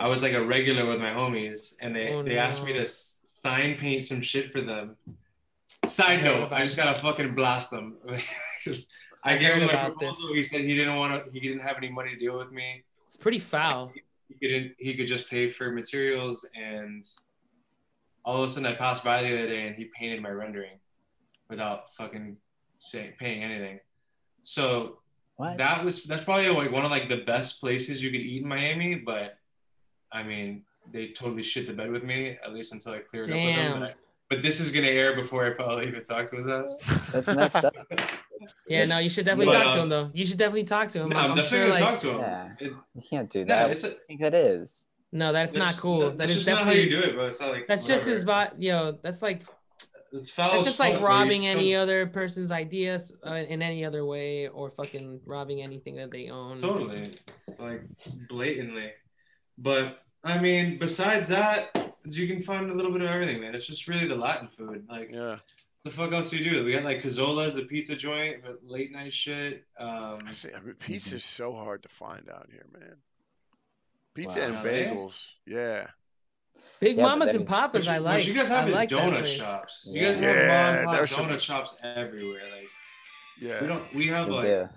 I 0.00 0.08
was 0.08 0.22
like 0.22 0.32
a 0.32 0.44
regular 0.44 0.86
with 0.86 0.98
my 1.00 1.10
homies, 1.10 1.74
and 1.80 1.94
they, 1.94 2.08
Oh, 2.12 2.22
they 2.22 2.38
asked 2.38 2.64
me 2.64 2.72
to 2.74 2.86
sign 2.86 3.76
paint 3.76 4.04
some 4.04 4.22
shit 4.22 4.50
for 4.52 4.60
them. 4.60 4.96
Side 5.84 6.24
note, 6.24 6.52
I 6.52 6.62
just 6.62 6.76
gotta 6.76 6.98
fucking 6.98 7.34
blast 7.34 7.70
them. 7.70 7.96
I 8.08 8.22
I 9.22 9.36
gave 9.36 9.54
him 9.54 9.66
my 9.66 9.72
about 9.72 9.98
this. 9.98 10.16
proposal. 10.16 10.34
He 10.34 10.42
said 10.42 10.60
he 10.62 10.74
didn't 10.76 10.96
want 10.96 11.24
to. 11.24 11.30
He 11.30 11.40
didn't 11.40 11.60
have 11.60 11.76
any 11.76 11.90
money 11.90 12.10
to 12.14 12.16
deal 12.18 12.36
with 12.36 12.50
me. 12.52 12.84
It's 13.06 13.16
pretty 13.16 13.38
foul. 13.38 13.92
He 14.28 14.34
couldn't. 14.40 14.74
He 14.78 14.94
could 14.94 15.06
just 15.06 15.28
pay 15.28 15.48
for 15.50 15.70
materials, 15.70 16.48
and 16.56 17.04
all 18.24 18.42
of 18.42 18.48
a 18.48 18.52
sudden, 18.52 18.66
I 18.66 18.74
passed 18.74 19.04
by 19.04 19.22
the 19.22 19.28
other 19.36 19.46
day, 19.48 19.66
and 19.66 19.76
he 19.76 19.86
painted 19.98 20.22
my 20.22 20.30
rendering 20.30 20.78
without 21.48 21.90
fucking 21.94 22.36
saying 22.76 23.12
paying 23.18 23.42
anything. 23.44 23.78
So 24.56 24.98
What? 25.36 25.56
that 25.58 25.84
was 25.84 26.04
that's 26.04 26.22
probably 26.22 26.48
like 26.50 26.70
one 26.70 26.84
of 26.84 26.90
like 26.92 27.08
the 27.08 27.16
best 27.18 27.60
places 27.60 28.00
you 28.02 28.12
could 28.12 28.20
eat 28.20 28.42
in 28.42 28.48
Miami, 28.48 28.94
but 28.94 29.38
I 30.12 30.22
mean 30.22 30.62
they 30.92 31.08
totally 31.08 31.42
shit 31.42 31.66
the 31.66 31.72
bed 31.72 31.90
with 31.90 32.04
me 32.04 32.38
at 32.44 32.54
least 32.54 32.72
until 32.72 32.92
I 32.92 33.00
cleared 33.00 33.28
up 33.28 33.34
with 33.34 33.56
them. 33.56 33.80
But, 33.80 33.88
I- 33.90 33.94
but 34.30 34.42
this 34.42 34.58
is 34.60 34.70
gonna 34.70 34.86
air 34.88 35.14
before 35.16 35.44
I 35.46 35.50
probably 35.50 35.88
even 35.88 36.02
talk 36.04 36.26
to 36.30 36.36
his 36.36 36.46
ass. 36.46 37.10
That's 37.12 37.28
messed 37.28 37.64
up. 37.64 37.74
Yeah, 38.68 38.84
no, 38.84 38.98
you 38.98 39.08
should 39.10 39.24
definitely 39.24 39.52
But, 39.54 39.62
talk 39.64 39.72
to 39.74 39.78
um, 39.80 39.84
him 39.84 39.88
though. 39.88 40.10
You 40.12 40.26
should 40.26 40.38
definitely 40.38 40.64
talk 40.64 40.88
to 40.90 41.00
him. 41.00 41.08
No, 41.08 41.16
I'm, 41.16 41.30
I'm 41.30 41.36
definitely 41.36 41.58
sure, 41.58 41.66
gonna 41.68 41.80
like, 41.80 41.90
talk 41.94 41.98
to 42.00 42.10
him. 42.10 42.20
Yeah. 42.20 42.66
It- 42.66 42.72
You 42.94 43.02
can't 43.10 43.30
do 43.30 43.38
yeah, 43.40 43.44
that. 43.46 43.70
it's 43.70 43.84
a, 43.84 43.90
I 43.92 43.96
think 44.06 44.20
that 44.20 44.34
is. 44.34 44.84
No, 45.10 45.32
that's, 45.32 45.56
not 45.56 45.74
cool. 45.78 46.00
that- 46.00 46.06
That 46.10 46.18
that's 46.18 46.32
is 46.32 46.44
just 46.44 46.48
not 46.48 46.64
how 46.66 46.72
you 46.72 46.90
do 46.90 47.00
it, 47.00 47.16
but 47.16 47.24
it's 47.26 47.40
not 47.40 47.50
like 47.50 47.66
That's 47.66 47.86
just 47.86 48.06
his 48.06 48.24
whatever. 48.24 48.50
bot. 48.50 48.62
Yo, 48.62 48.98
that's 49.02 49.22
like 49.22 49.42
It's 50.12 50.30
foul. 50.30 50.50
that's 50.52 50.60
as 50.60 50.66
just 50.66 50.80
like 50.80 50.92
fuck, 50.94 51.00
bro. 51.02 51.10
You 51.10 51.16
robbing 51.22 51.46
any 51.46 51.72
don't- 51.72 51.82
other 51.82 52.06
person's 52.06 52.52
ideas 52.52 53.12
uh, 53.26 53.34
in 53.34 53.60
any 53.62 53.84
other 53.84 54.04
way, 54.06 54.48
or 54.48 54.70
fucking 54.70 55.20
robbing 55.26 55.62
anything 55.62 55.96
that 55.96 56.10
they 56.10 56.28
own. 56.30 56.56
Totally, 56.58 57.10
like 57.58 57.82
blatantly. 58.28 58.92
But 59.58 60.02
I 60.24 60.38
mean, 60.38 60.78
besides 60.78 61.28
that, 61.28 61.94
you 62.04 62.26
can 62.26 62.40
find 62.42 62.70
a 62.70 62.74
little 62.74 62.92
bit 62.92 63.02
of 63.02 63.08
everything, 63.08 63.40
man. 63.40 63.54
It's 63.54 63.66
just 63.66 63.88
really 63.88 64.06
the 64.06 64.16
Latin 64.16 64.48
food. 64.48 64.86
Like, 64.88 65.10
Yeah. 65.12 65.38
the 65.84 65.90
fuck 65.90 66.12
else 66.12 66.30
do 66.30 66.36
you 66.38 66.50
do? 66.50 66.64
We 66.64 66.72
got 66.72 66.84
like 66.84 67.00
Casola's, 67.02 67.54
the 67.56 67.64
pizza 67.64 67.94
joint, 67.96 68.42
but 68.44 68.58
late 68.64 68.92
night 68.92 69.12
shit. 69.12 69.64
Um, 69.78 70.18
I 70.26 70.30
see- 70.30 70.52
I 70.56 70.60
mean, 70.60 70.74
pizza's 70.74 71.24
so 71.24 71.52
hard 71.52 71.82
to 71.84 71.88
find 71.88 72.28
out 72.28 72.48
here, 72.50 72.66
man. 72.72 72.96
Pizza 74.14 74.40
Wow. 74.40 74.46
and 74.46 74.54
LA? 74.56 74.62
bagels. 74.64 75.28
Yeah. 75.46 75.88
Big 76.80 76.96
Yeah, 76.96 77.02
Mamas 77.04 77.34
and 77.34 77.46
Papas, 77.46 77.86
what 77.86 77.94
I 77.94 77.98
like. 77.98 78.14
what 78.18 78.26
you 78.26 78.34
guys 78.34 78.48
have 78.48 78.64
I 78.66 78.68
is 78.68 78.74
like 78.74 78.88
donut 78.90 79.18
place. 79.20 79.32
shops. 79.32 79.88
You 79.90 80.00
Yeah. 80.02 80.08
guys 80.08 80.20
have 80.20 80.76
mom 80.76 80.84
pop 80.86 80.96
there's 80.96 81.10
some- 81.10 81.26
donut 81.26 81.40
shops 81.40 81.76
everywhere. 81.82 82.42
Like 82.52 82.68
Yeah. 83.40 83.60
we 83.60 83.66
don't, 83.66 83.94
we 83.94 84.06
have 84.08 84.28
like 84.28 84.44
do. 84.44 84.68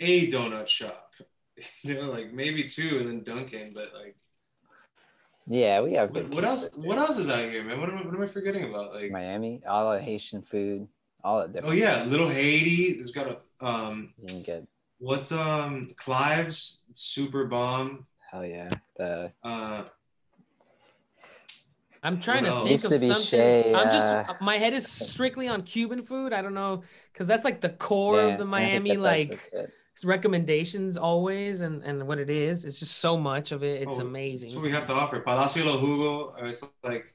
a 0.00 0.30
donut 0.30 0.66
shop. 0.68 1.14
You 1.82 1.94
know, 1.94 2.10
like 2.10 2.32
maybe 2.32 2.62
two, 2.64 2.98
and 3.00 3.08
then 3.08 3.24
Dunkin'. 3.24 3.72
But 3.74 3.92
like, 3.92 4.16
Yeah, 5.48 5.80
we 5.80 5.94
have 5.94 6.14
what, 6.14 6.28
what 6.28 6.44
else? 6.44 6.68
What 6.76 6.98
else 6.98 7.16
is 7.18 7.28
out 7.30 7.40
here, 7.50 7.64
man? 7.64 7.80
What 7.80 7.88
am, 7.88 7.98
I- 7.98 8.02
what 8.02 8.14
am 8.14 8.22
I 8.22 8.26
forgetting 8.26 8.64
about? 8.68 8.94
Like, 8.94 9.10
Miami, 9.10 9.62
all 9.66 9.90
the 9.92 10.00
Haitian 10.00 10.42
food, 10.42 10.86
all 11.24 11.40
the 11.42 11.48
different. 11.48 11.72
oh 11.72 11.74
different. 11.74 11.98
yeah, 12.04 12.10
Little 12.10 12.28
Haiti. 12.28 12.92
There's 12.94 13.10
got 13.10 13.26
a 13.60 13.64
um. 13.66 14.12
You 14.20 14.26
can 14.28 14.42
get 14.42 14.64
What's 15.00 15.32
um 15.32 15.88
Clive's 15.96 16.82
super 16.94 17.46
bomb? 17.46 18.04
hell 18.30 18.44
yeah. 18.46 18.70
The 18.96 19.32
Uh, 19.42 19.84
I'm 22.02 22.20
trying 22.20 22.44
What 22.44 22.62
to 22.62 22.68
think 22.68 22.84
of 22.84 22.90
to 22.90 22.98
something. 22.98 23.22
Shea, 23.22 23.74
I'm 23.74 23.90
just 23.90 24.08
uh, 24.08 24.34
my 24.40 24.56
head 24.56 24.72
is 24.72 24.86
strictly 24.86 25.48
on 25.48 25.62
Cuban 25.62 26.02
food. 26.02 26.32
I 26.32 26.42
don't 26.42 26.54
know 26.54 26.82
because 27.12 27.26
that's 27.26 27.44
like 27.44 27.60
the 27.60 27.70
core 27.70 28.18
yeah, 28.20 28.28
of 28.32 28.38
the 28.38 28.44
Miami 28.44 28.96
that 28.96 29.00
like 29.02 29.40
recommendations 30.04 30.96
always, 30.96 31.60
and 31.60 31.82
and 31.82 32.06
what 32.06 32.18
it 32.18 32.30
is. 32.30 32.64
It's 32.64 32.78
just 32.78 32.98
so 32.98 33.16
much 33.16 33.52
of 33.52 33.62
it. 33.62 33.82
It's 33.82 33.86
Oh, 33.86 33.90
That's 33.90 33.98
what 33.98 34.06
amazing. 34.06 34.62
we 34.62 34.70
have 34.70 34.84
to 34.86 34.94
offer. 34.94 35.20
Palacio 35.20 35.64
Lo 35.64 35.78
Jugo. 35.80 36.40
uh, 36.42 36.46
It's 36.46 36.64
like 36.84 37.12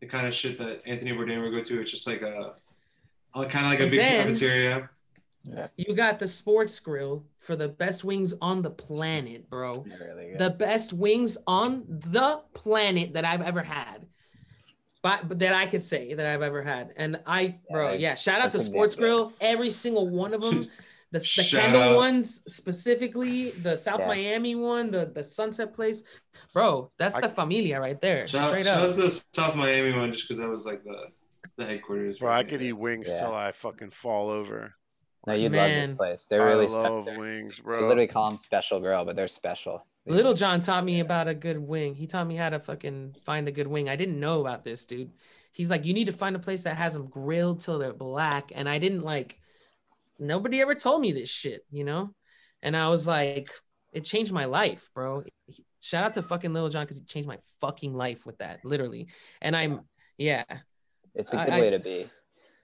the 0.00 0.06
kind 0.06 0.26
of 0.26 0.34
shit 0.34 0.58
that 0.58 0.86
Anthony 0.86 1.12
Bourdain 1.12 1.40
would 1.42 1.50
go 1.52 1.60
to. 1.62 1.80
It's 1.80 1.90
just 1.90 2.06
like 2.06 2.22
a, 2.22 2.54
kind 3.34 3.64
of 3.66 3.70
like 3.72 3.80
a 3.80 3.84
And 3.84 3.90
big 3.90 4.00
then- 4.00 4.26
cafeteria. 4.28 4.90
You 5.76 5.94
got 5.94 6.18
the 6.18 6.26
sports 6.26 6.80
grill 6.80 7.24
for 7.38 7.54
the 7.54 7.68
best 7.68 8.02
wings 8.02 8.34
on 8.42 8.62
the 8.62 8.70
planet, 8.70 9.48
bro. 9.48 9.86
Really. 10.00 10.34
The 10.34 10.50
best 10.50 10.92
wings 10.92 11.38
on 11.46 11.84
the 11.88 12.40
planet 12.52 13.12
that 13.14 13.24
I've 13.24 13.42
ever 13.42 13.62
had. 13.62 14.08
But, 15.06 15.28
but 15.28 15.38
that 15.38 15.54
I 15.54 15.66
could 15.66 15.82
say 15.82 16.14
that 16.14 16.26
I've 16.26 16.42
ever 16.42 16.62
had. 16.62 16.92
And 16.96 17.20
I, 17.26 17.58
bro, 17.70 17.92
they- 17.92 17.98
yeah, 17.98 18.14
shout 18.16 18.40
out 18.40 18.50
to 18.50 18.56
that's 18.58 18.66
a 18.66 18.70
damn 18.70 18.74
Sports. 18.74 18.96
Grill. 18.96 19.32
Every 19.40 19.70
single 19.70 20.08
one 20.08 20.34
of 20.34 20.40
them. 20.40 20.68
The, 21.12 21.20
the 21.20 21.48
Kendall 21.50 21.80
out. 21.82 21.96
ones 21.96 22.42
specifically, 22.52 23.50
the 23.52 23.76
South 23.76 24.00
Yeah. 24.00 24.08
Miami 24.08 24.56
one, 24.56 24.90
the, 24.90 25.06
the 25.06 25.22
Sunset 25.22 25.72
Place. 25.72 26.02
Bro, 26.52 26.90
that's 26.98 27.14
I- 27.14 27.20
the 27.20 27.28
familia 27.28 27.78
right 27.80 27.98
there. 28.00 28.26
Shout, 28.26 28.48
straight 28.48 28.66
shout 28.66 28.82
up. 28.82 28.88
out 28.90 28.94
to 28.96 29.02
the 29.02 29.22
South 29.32 29.54
Miami 29.54 29.92
one 29.96 30.12
just 30.12 30.24
because 30.26 30.38
that 30.40 30.48
was 30.48 30.66
like 30.66 30.82
the 30.82 30.98
the 31.56 31.64
headquarters. 31.64 32.18
Bro, 32.18 32.32
I 32.32 32.42
could 32.42 32.60
eat 32.60 32.66
eat. 32.70 32.72
wings 32.72 33.06
Yeah. 33.08 33.20
till 33.20 33.34
I 33.34 33.52
fucking 33.52 33.90
fall 33.90 34.28
over. 34.30 34.74
No, 35.26 35.32
oh, 35.32 35.36
you'd 35.36 35.52
love 35.52 35.68
this 35.70 35.90
place. 35.90 36.26
They're 36.26 36.44
really 36.44 36.66
I 36.66 36.70
love 36.70 37.04
special. 37.06 37.20
wings, 37.20 37.58
We 37.58 37.64
bro. 37.64 37.80
literally 37.88 38.06
call 38.06 38.28
them 38.30 38.38
special 38.38 38.80
girl, 38.80 39.04
but 39.04 39.16
they're 39.16 39.28
special. 39.28 39.84
They 40.04 40.12
Little 40.12 40.32
just- 40.32 40.40
John 40.40 40.60
taught 40.60 40.84
me 40.84 41.00
about 41.00 41.26
a 41.28 41.34
good 41.34 41.58
wing. 41.58 41.94
He 41.94 42.06
taught 42.06 42.26
me 42.26 42.36
how 42.36 42.48
to 42.50 42.60
fucking 42.60 43.10
find 43.24 43.48
a 43.48 43.52
good 43.52 43.66
wing. 43.66 43.88
I 43.88 43.96
didn't 43.96 44.20
know 44.20 44.40
about 44.40 44.64
this, 44.64 44.84
dude. 44.86 45.10
He's 45.52 45.70
like, 45.70 45.84
you 45.84 45.94
need 45.94 46.04
to 46.06 46.12
find 46.12 46.36
a 46.36 46.38
place 46.38 46.62
that 46.64 46.76
has 46.76 46.92
them 46.92 47.06
grilled 47.08 47.60
till 47.60 47.78
they're 47.78 47.92
black. 47.92 48.52
And 48.54 48.68
I 48.68 48.78
didn't 48.78 49.02
like, 49.02 49.38
nobody 50.18 50.60
ever 50.60 50.74
told 50.74 51.00
me 51.00 51.12
this 51.12 51.30
shit, 51.30 51.64
you 51.70 51.82
know? 51.84 52.14
And 52.62 52.76
I 52.76 52.88
was 52.88 53.06
like, 53.06 53.50
it 53.92 54.04
changed 54.04 54.32
my 54.32 54.44
life, 54.44 54.90
bro. 54.94 55.24
Shout 55.80 56.04
out 56.04 56.14
to 56.14 56.22
fucking 56.22 56.52
Little 56.52 56.68
John 56.68 56.84
because 56.84 56.98
he 56.98 57.04
changed 57.04 57.28
my 57.28 57.38
fucking 57.60 57.94
life 57.94 58.26
with 58.26 58.38
that, 58.38 58.64
literally. 58.64 59.08
And 59.40 59.56
I'm 59.56 59.80
yeah, 60.18 60.44
It's 61.14 61.32
a 61.32 61.36
good 61.36 61.50
I- 61.50 61.60
way 61.60 61.70
to 61.70 61.78
be. 61.78 62.06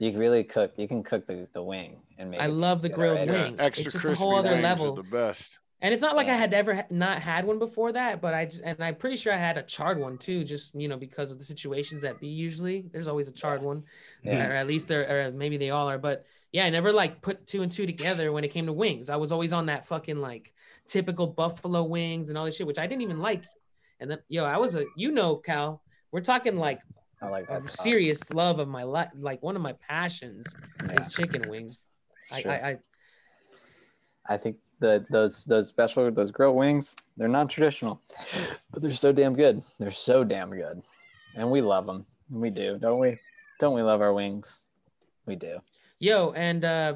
You 0.03 0.11
can 0.11 0.19
really 0.19 0.43
cook. 0.43 0.73
You 0.77 0.89
can 0.89 1.03
cook 1.05 1.27
the, 1.29 1.47
the 1.53 1.62
wing 1.62 1.97
and 2.19 2.31
make. 2.33 2.41
I 2.41 2.47
it 2.47 2.49
love 2.49 2.83
the 2.83 2.89
taste 2.89 2.97
good 2.97 3.01
grilled 3.01 3.19
already. 3.19 3.33
Yeah, 3.33 3.45
wing. 3.45 3.61
extra 3.61 3.85
It's 3.85 3.93
just 3.93 4.05
a 4.05 4.09
crispy 4.09 4.24
whole 4.24 4.35
other 4.35 4.51
wings 4.51 4.62
level. 4.65 4.93
are 4.93 4.97
the 4.97 5.03
best. 5.05 5.59
And 5.81 5.93
it's 5.95 6.03
not 6.03 6.16
like 6.16 6.29
I 6.29 6.35
had 6.35 6.53
ever 6.55 6.85
not 6.91 7.20
had 7.20 7.45
one 7.45 7.59
before 7.61 7.93
that, 7.93 8.20
but 8.20 8.35
I 8.35 8.47
just 8.47 8.62
and 8.65 8.83
I'm 8.83 8.97
pretty 8.97 9.16
sure 9.16 9.33
I 9.33 9.37
had 9.37 9.59
a 9.59 9.62
charred 9.62 9.99
one 9.99 10.19
too, 10.19 10.43
just 10.43 10.74
you 10.74 10.89
know 10.89 10.97
because 10.97 11.31
of 11.31 11.39
the 11.39 11.45
situations 11.45 12.03
that 12.03 12.19
be 12.20 12.27
usually. 12.29 12.85
There's 12.93 13.07
always 13.07 13.29
a 13.29 13.33
charred 13.33 13.62
one, 13.62 13.85
Yeah. 14.24 14.49
or 14.49 14.53
at 14.53 14.66
least 14.66 14.89
there, 14.89 15.29
or 15.29 15.31
maybe 15.33 15.57
they 15.57 15.70
all 15.70 15.89
are. 15.89 15.99
But 15.99 16.24
yeah, 16.51 16.65
I 16.66 16.70
never 16.70 16.93
like 16.93 17.23
put 17.23 17.47
two 17.47 17.62
and 17.62 17.70
two 17.70 17.87
together 17.87 18.33
when 18.33 18.43
it 18.43 18.49
came 18.49 18.66
to 18.66 18.73
wings. 18.73 19.09
I 19.09 19.16
was 19.16 19.31
always 19.31 19.53
on 19.53 19.66
that 19.66 19.87
fucking 19.87 20.20
like 20.20 20.53
typical 20.87 21.29
buffalo 21.29 21.85
wings 21.85 22.29
and 22.29 22.37
all 22.37 22.45
this 22.45 22.57
shit, 22.57 22.66
which 22.66 22.79
I 22.79 22.89
didn't 22.89 23.03
even 23.03 23.20
like. 23.20 23.45
And 24.01 24.11
then 24.11 24.19
yo, 24.29 24.45
I 24.45 24.57
was 24.59 24.74
a 24.74 24.85
you 24.97 25.12
know 25.12 25.37
Cal, 25.37 25.81
we're 26.11 26.20
talking 26.23 26.57
like 26.57 26.81
I 27.23 27.28
like 27.28 27.49
a 27.49 27.61
that. 27.61 27.65
serious 27.65 28.31
love 28.31 28.59
of 28.59 28.69
my 28.69 28.82
life, 28.82 29.09
like 29.19 29.43
one 29.43 29.57
of 29.57 29.62
my 29.62 29.74
passions 29.89 30.57
Yeah, 30.86 30.97
is 30.97 31.15
chicken 31.15 31.49
wings. 31.49 31.89
I. 32.32 32.43
I, 32.43 32.53
I 32.53 32.78
I 34.27 34.36
think 34.36 34.57
that 34.81 35.11
those 35.11 35.44
those 35.44 35.69
special 35.69 36.11
those 36.11 36.31
grilled 36.31 36.57
wings 36.57 36.97
they're 37.16 37.28
not 37.28 37.51
traditional, 37.51 38.01
but 38.70 38.82
they're 38.82 38.93
so 38.93 39.12
damn 39.12 39.35
good. 39.35 39.62
They're 39.78 39.90
so 39.90 40.24
damn 40.24 40.51
good, 40.51 40.82
and 41.35 41.51
we 41.51 41.61
love 41.61 41.86
them. 41.86 42.07
We 42.31 42.51
do, 42.51 42.78
don't 42.78 42.99
we? 42.99 43.19
Don't 43.59 43.74
we 43.74 43.82
love 43.82 44.01
our 44.01 44.12
wings? 44.12 44.62
We 45.27 45.36
do. 45.36 45.61
Yo, 45.99 46.32
and 46.32 46.65
uh 46.65 46.94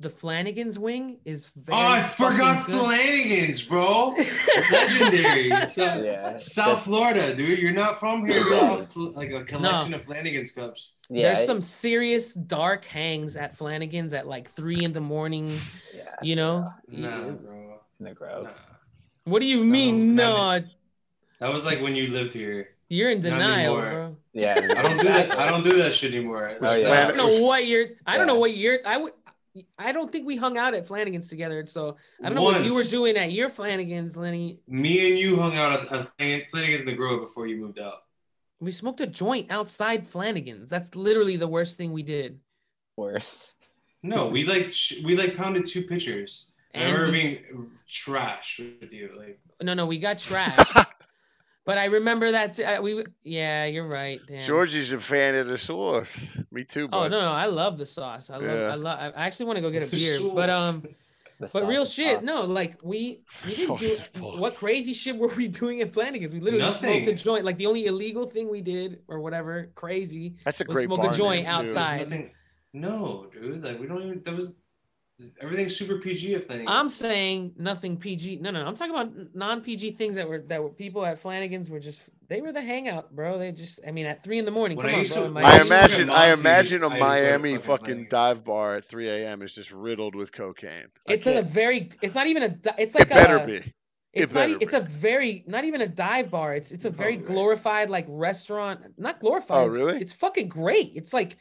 the 0.00 0.08
the 0.08 0.14
Flanagan's 0.14 0.78
wing 0.78 1.18
is 1.24 1.50
oh, 1.56 1.60
very 1.66 1.78
Oh, 1.78 1.86
I 1.86 2.02
forgot 2.02 2.66
good. 2.66 2.74
Flanagan's, 2.74 3.62
bro. 3.62 4.14
Legendary. 4.72 5.66
So, 5.66 6.02
Yeah. 6.02 6.36
South 6.36 6.84
Florida, 6.84 7.34
dude. 7.34 7.58
You're 7.58 7.72
not 7.72 8.00
from 8.00 8.24
here. 8.26 8.42
South, 8.42 8.96
like 9.14 9.30
a 9.32 9.44
collection 9.44 9.94
of 9.94 10.04
Flanagan's 10.04 10.50
cups. 10.50 10.94
Yeah. 11.08 11.34
There's 11.34 11.46
some 11.46 11.60
serious 11.60 12.34
dark 12.34 12.84
hangs 12.84 13.36
at 13.36 13.56
Flanagan's 13.56 14.14
at 14.14 14.26
like 14.26 14.48
three 14.48 14.82
in 14.84 14.92
the 14.92 15.00
morning. 15.00 15.48
Yeah. 15.94 16.04
You 16.22 16.36
know, 16.36 16.64
Nah, 16.88 17.30
bro. 17.30 17.80
In 17.98 18.04
the 18.06 18.14
Grove. 18.14 18.44
Nah. 18.44 18.50
what 19.24 19.40
do 19.40 19.46
you 19.46 19.64
mean? 19.64 20.14
no, 20.14 20.58
No, 20.58 20.64
That 21.40 21.52
was 21.52 21.64
like 21.64 21.80
when 21.80 21.94
you 21.94 22.08
lived 22.08 22.32
here. 22.34 22.70
you're 22.88 23.10
in 23.10 23.20
denial, 23.20 23.76
bro. 23.76 24.16
Yeah. 24.32 24.54
I 24.76 24.82
don't 24.82 24.98
do 24.98 25.04
that. 25.08 25.38
I 25.38 25.50
don't 25.50 25.64
do 25.64 25.76
that 25.82 25.94
shit 25.94 26.14
anymore. 26.14 26.56
Oh, 26.60 26.74
yeah. 26.74 27.02
I 27.02 27.06
don't 27.06 27.16
know 27.16 27.42
what 27.44 27.66
year. 27.66 27.98
I 28.06 28.16
don't 28.16 28.26
know 28.26 28.34
Yeah. 28.34 28.40
what 28.40 28.56
year. 28.56 28.80
I 28.86 28.96
would. 28.96 29.12
I 29.78 29.92
don't 29.92 30.12
think 30.12 30.26
we 30.26 30.36
hung 30.36 30.58
out 30.58 30.74
at 30.74 30.86
Flanagan's 30.86 31.28
together. 31.28 31.64
So 31.66 31.96
I 32.22 32.26
don't 32.26 32.36
know 32.36 32.42
what 32.42 32.64
you 32.64 32.74
were 32.74 32.84
doing 32.84 33.16
at 33.16 33.32
your 33.32 33.48
Flanagan's, 33.48 34.16
Lenny. 34.16 34.60
Me 34.68 35.08
and 35.08 35.18
you 35.18 35.36
hung 35.36 35.56
out 35.56 35.92
at, 35.92 35.92
at 36.20 36.50
Flanagan's 36.50 36.80
in 36.80 36.86
the 36.86 36.92
Grove 36.92 37.20
before 37.20 37.46
you 37.46 37.56
moved 37.56 37.78
out. 37.78 38.02
We 38.60 38.70
smoked 38.70 39.00
a 39.00 39.06
joint 39.06 39.50
outside 39.50 40.06
Flanagan's. 40.06 40.68
That's 40.70 40.94
literally 40.94 41.36
the 41.36 41.48
worst 41.48 41.76
thing 41.76 41.92
we 41.92 42.02
did. 42.02 42.40
Worse. 42.96 43.54
No, 44.02 44.26
we 44.28 44.44
like 44.44 44.74
we 45.04 45.16
like 45.16 45.36
pounded 45.36 45.64
two 45.64 45.82
pitchers. 45.82 46.52
I 46.74 46.84
remember 46.84 47.06
we 47.06 47.12
being 47.12 47.70
trashed 47.88 48.80
with 48.80 48.92
you. 48.92 49.10
Like 49.16 49.40
No, 49.62 49.74
no, 49.74 49.86
we 49.86 49.98
got 49.98 50.18
trashed. 50.18 50.86
but 51.66 51.78
I 51.78 51.86
remember 51.86 52.32
that 52.32 52.58
uh, 52.60 52.80
we. 52.82 53.04
Yeah, 53.22 53.66
you're 53.66 53.86
right. 53.86 54.20
Damn. 54.26 54.40
Georgie's 54.42 54.92
a 54.92 54.98
fan 55.00 55.34
of 55.36 55.46
the 55.46 55.58
sauce. 55.58 56.36
Me 56.50 56.64
too, 56.64 56.88
Oh 56.92 57.08
no, 57.08 57.20
no, 57.20 57.30
I 57.32 57.46
love 57.46 57.78
the 57.78 57.86
sauce. 57.86 58.30
I 58.30 58.36
love. 58.36 58.44
Yeah. 58.44 58.72
I 58.72 58.74
love. 58.74 59.12
I 59.16 59.26
actually 59.26 59.46
want 59.46 59.56
to 59.58 59.60
go 59.62 59.70
get 59.70 59.82
a 59.82 59.86
beer, 59.90 60.18
but 60.34 60.50
um, 60.50 60.82
The 61.38 61.48
but 61.52 61.66
real 61.66 61.84
shit. 61.86 62.18
awesome. 62.18 62.26
No, 62.26 62.42
like 62.42 62.78
we 62.82 63.20
we 63.44 63.50
didn't 63.50 63.78
do 63.78 63.88
what 64.38 64.54
crazy 64.54 64.92
shit 64.94 65.16
were 65.16 65.28
we 65.28 65.48
doing 65.62 65.80
at 65.80 65.92
Flanagan's? 65.94 66.32
We 66.34 66.40
literally 66.40 66.66
smoked 66.72 67.08
a 67.08 67.14
joint. 67.14 67.44
Like 67.44 67.56
the 67.58 67.66
only 67.66 67.86
illegal 67.86 68.26
thing 68.26 68.50
we 68.50 68.60
did 68.60 69.00
or 69.08 69.20
whatever 69.20 69.70
crazy. 69.74 70.36
That's 70.44 70.60
a 70.60 70.64
We'll 70.66 70.74
great 70.74 70.84
smoke 70.86 71.04
a 71.04 71.16
joint 71.16 71.44
name, 71.44 71.44
too. 71.44 71.50
outside. 71.50 72.00
nothing. 72.02 72.30
No, 72.72 73.26
dude. 73.32 73.62
Like 73.64 73.80
we 73.80 73.86
don't 73.86 74.02
even. 74.02 74.22
That 74.24 74.34
was 74.36 74.58
everything's 75.40 75.76
super 75.76 75.98
PG 75.98 76.34
at 76.34 76.46
Flanagan's. 76.46 76.70
I'm 76.70 76.90
saying 76.90 77.54
nothing 77.58 77.96
PG. 77.96 78.36
No, 78.36 78.50
no, 78.50 78.62
no. 78.62 78.68
I'm 78.68 78.74
talking 78.74 78.94
about 78.94 79.34
non 79.34 79.60
PG 79.62 79.92
things 79.92 80.14
that 80.16 80.28
were 80.28 80.38
that 80.42 80.62
were 80.62 80.68
people 80.70 81.04
at 81.04 81.18
Flanagan's 81.18 81.68
were 81.70 81.80
just 81.80 82.02
they 82.28 82.40
were 82.40 82.52
the 82.52 82.62
hangout, 82.62 83.14
bro. 83.14 83.38
They 83.38 83.52
just 83.52 83.80
I 83.86 83.90
mean 83.90 84.06
at 84.06 84.22
three 84.22 84.38
in 84.38 84.44
the 84.44 84.50
morning. 84.50 84.76
When 84.76 84.86
Come 84.86 84.94
I 84.96 84.98
on, 85.00 85.06
bro. 85.06 85.14
to- 85.16 85.24
in 85.24 85.36
I 85.36 85.40
Miami. 85.42 85.56
used 85.58 85.68
to 85.68 85.74
imagine, 85.74 86.10
I 86.10 86.32
imagine 86.32 86.42
a 86.42 86.50
I 86.50 86.58
used 86.58 86.70
to 86.72 86.78
go 86.78 86.88
to 86.90 86.98
Miami 86.98 87.56
fucking 87.56 87.66
fucking 87.66 88.06
dive 88.10 88.44
bar 88.44 88.76
at 88.76 88.84
3 88.84 89.08
a.m. 89.08 89.42
is 89.42 89.54
just 89.54 89.72
riddled 89.72 90.14
with 90.14 90.32
cocaine. 90.32 90.86
I 91.08 91.12
It's 91.12 91.26
a 91.26 91.42
very. 91.42 91.90
It's 92.02 92.14
not 92.14 92.26
even 92.26 92.42
a. 92.44 92.54
It's 92.78 92.94
like 92.94 93.08
it 93.08 93.10
better 93.10 93.36
a, 93.36 93.46
be. 93.46 93.74
It's 94.12 94.32
It 94.32 94.34
not. 94.34 94.62
It's 94.62 94.72
be. 94.74 94.78
a 94.78 94.82
very 94.82 95.44
not 95.46 95.64
even 95.64 95.80
a 95.82 95.86
dive 95.88 96.30
bar. 96.30 96.54
It's 96.54 96.72
it's 96.72 96.84
a 96.84 96.88
oh, 96.88 96.92
very 96.92 97.12
Probably 97.16 97.26
right. 97.26 97.34
glorified 97.34 97.90
like 97.90 98.06
restaurant. 98.08 98.80
Not 98.98 99.20
glorified. 99.20 99.58
Oh, 99.58 99.66
it's- 99.66 99.76
really? 99.76 100.00
It's 100.00 100.12
fucking 100.12 100.48
great. 100.48 100.92
It's 100.94 101.12
like 101.12 101.36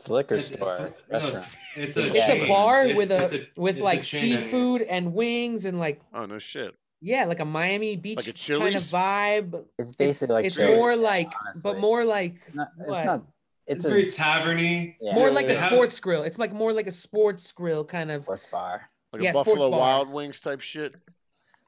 It's 0.00 0.08
a 0.08 0.12
liquor 0.12 0.34
It's- 0.36 0.52
store, 0.54 0.74
it's- 0.86 1.08
restaurant. 1.10 1.56
It's 1.76 1.96
It's 1.96 2.08
a, 2.10 2.14
it's 2.16 2.28
a 2.30 2.48
bar 2.48 2.82
It's- 2.82 2.96
with 2.96 3.12
a, 3.12 3.24
it's 3.24 3.56
with 3.56 3.76
it's 3.76 3.80
a 3.80 3.84
like 3.84 4.02
chain 4.02 4.40
seafood 4.40 4.82
and 4.82 5.14
wings 5.14 5.64
and 5.66 5.78
like 5.78 6.00
Oh 6.12 6.26
no 6.26 6.38
shit. 6.38 6.74
yeah, 7.00 7.26
like 7.26 7.38
a 7.40 7.44
Miami 7.44 7.96
Beach 7.96 8.26
a 8.26 8.32
kind 8.32 8.74
of 8.74 8.82
vibe. 8.82 9.54
It's 9.78 9.90
It's, 9.90 9.96
basically 9.96 10.34
like 10.34 10.44
it's 10.46 10.56
Chili's, 10.56 10.76
more 10.76 10.96
like, 10.96 11.32
honestly. 11.40 11.62
but 11.72 11.78
more 11.80 12.04
like 12.04 12.36
it's 12.46 12.56
what? 12.88 13.04
not. 13.04 13.24
It's, 13.66 13.78
It's, 13.78 13.84
a 13.84 13.88
very 13.90 14.04
taverny. 14.06 14.94
yeah, 15.00 15.14
more 15.14 15.30
like 15.30 15.46
They 15.46 15.54
a 15.54 15.58
have- 15.60 15.70
sports 15.70 16.00
grill. 16.00 16.24
It's 16.24 16.38
like 16.40 16.52
more 16.52 16.72
like 16.72 16.88
a 16.88 16.92
sports 16.92 17.52
grill 17.52 17.84
kind 17.84 18.10
of, 18.10 18.22
sports 18.22 18.46
bar. 18.46 18.90
Like 19.12 19.22
Yeah, 19.22 19.30
a 19.30 19.34
sports 19.34 19.48
Buffalo 19.50 19.70
bar. 19.70 19.80
Wild 19.80 20.10
Wings 20.10 20.40
type 20.40 20.60
shit. 20.60 20.94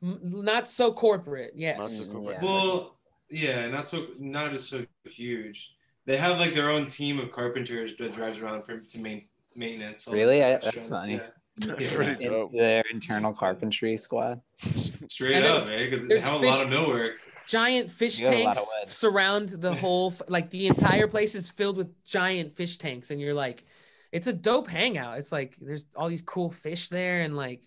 m- 0.02 0.18
not 0.22 0.66
so 0.66 0.92
corporate. 0.92 1.54
Not 1.54 1.60
Yes. 1.60 1.98
so 2.06 2.12
cool. 2.12 2.32
Yeah. 2.32 2.42
Well, 2.42 2.98
yeah, 3.30 3.68
not 3.68 3.88
so 3.88 4.08
not 4.18 4.52
as 4.52 4.66
so 4.68 4.84
huge. 5.04 5.70
They 6.04 6.16
have 6.16 6.38
like 6.38 6.54
their 6.54 6.68
own 6.70 6.86
team 6.86 7.18
of 7.18 7.30
carpenters 7.32 7.94
that 7.96 8.12
drives 8.12 8.40
around 8.40 8.62
for 8.64 8.78
to 8.78 8.98
main 8.98 9.26
maintenance. 9.54 10.08
Really? 10.08 10.42
I- 10.42 10.58
that's 10.58 10.88
funny. 10.88 11.14
yeah. 11.14 11.20
That's 11.58 11.90
Yeah. 11.90 11.96
pretty 11.96 12.24
In- 12.24 12.30
dope. 12.30 12.52
their 12.52 12.82
internal 12.92 13.32
carpentry 13.34 13.96
squad. 13.98 14.40
Straight 14.58 15.34
And 15.34 15.44
up, 15.44 15.66
man, 15.66 15.78
because 15.80 16.00
they 16.00 16.06
there's 16.06 16.24
have 16.24 16.42
a 16.42 16.46
lot 16.46 16.64
of 16.64 16.70
millwork. 16.72 17.12
giant 17.46 17.90
fish 17.90 18.20
You 18.20 18.26
got 18.26 18.34
a 18.34 18.42
lot 18.44 18.54
tanks 18.56 18.94
surround 18.96 19.48
the 19.50 19.74
whole 19.84 20.14
like 20.28 20.48
the 20.50 20.66
entire 20.68 21.06
place 21.06 21.34
is 21.34 21.50
filled 21.50 21.76
with 21.76 22.02
giant 22.04 22.56
fish 22.56 22.78
tanks 22.78 23.10
and 23.10 23.20
you're 23.20 23.34
like 23.34 23.66
it's 24.12 24.26
a 24.28 24.32
dope 24.32 24.68
hangout 24.68 25.18
it's 25.18 25.32
like 25.32 25.56
there's 25.60 25.86
all 25.96 26.08
these 26.08 26.22
cool 26.22 26.50
fish 26.50 26.88
there 26.88 27.20
and 27.22 27.36
like 27.36 27.60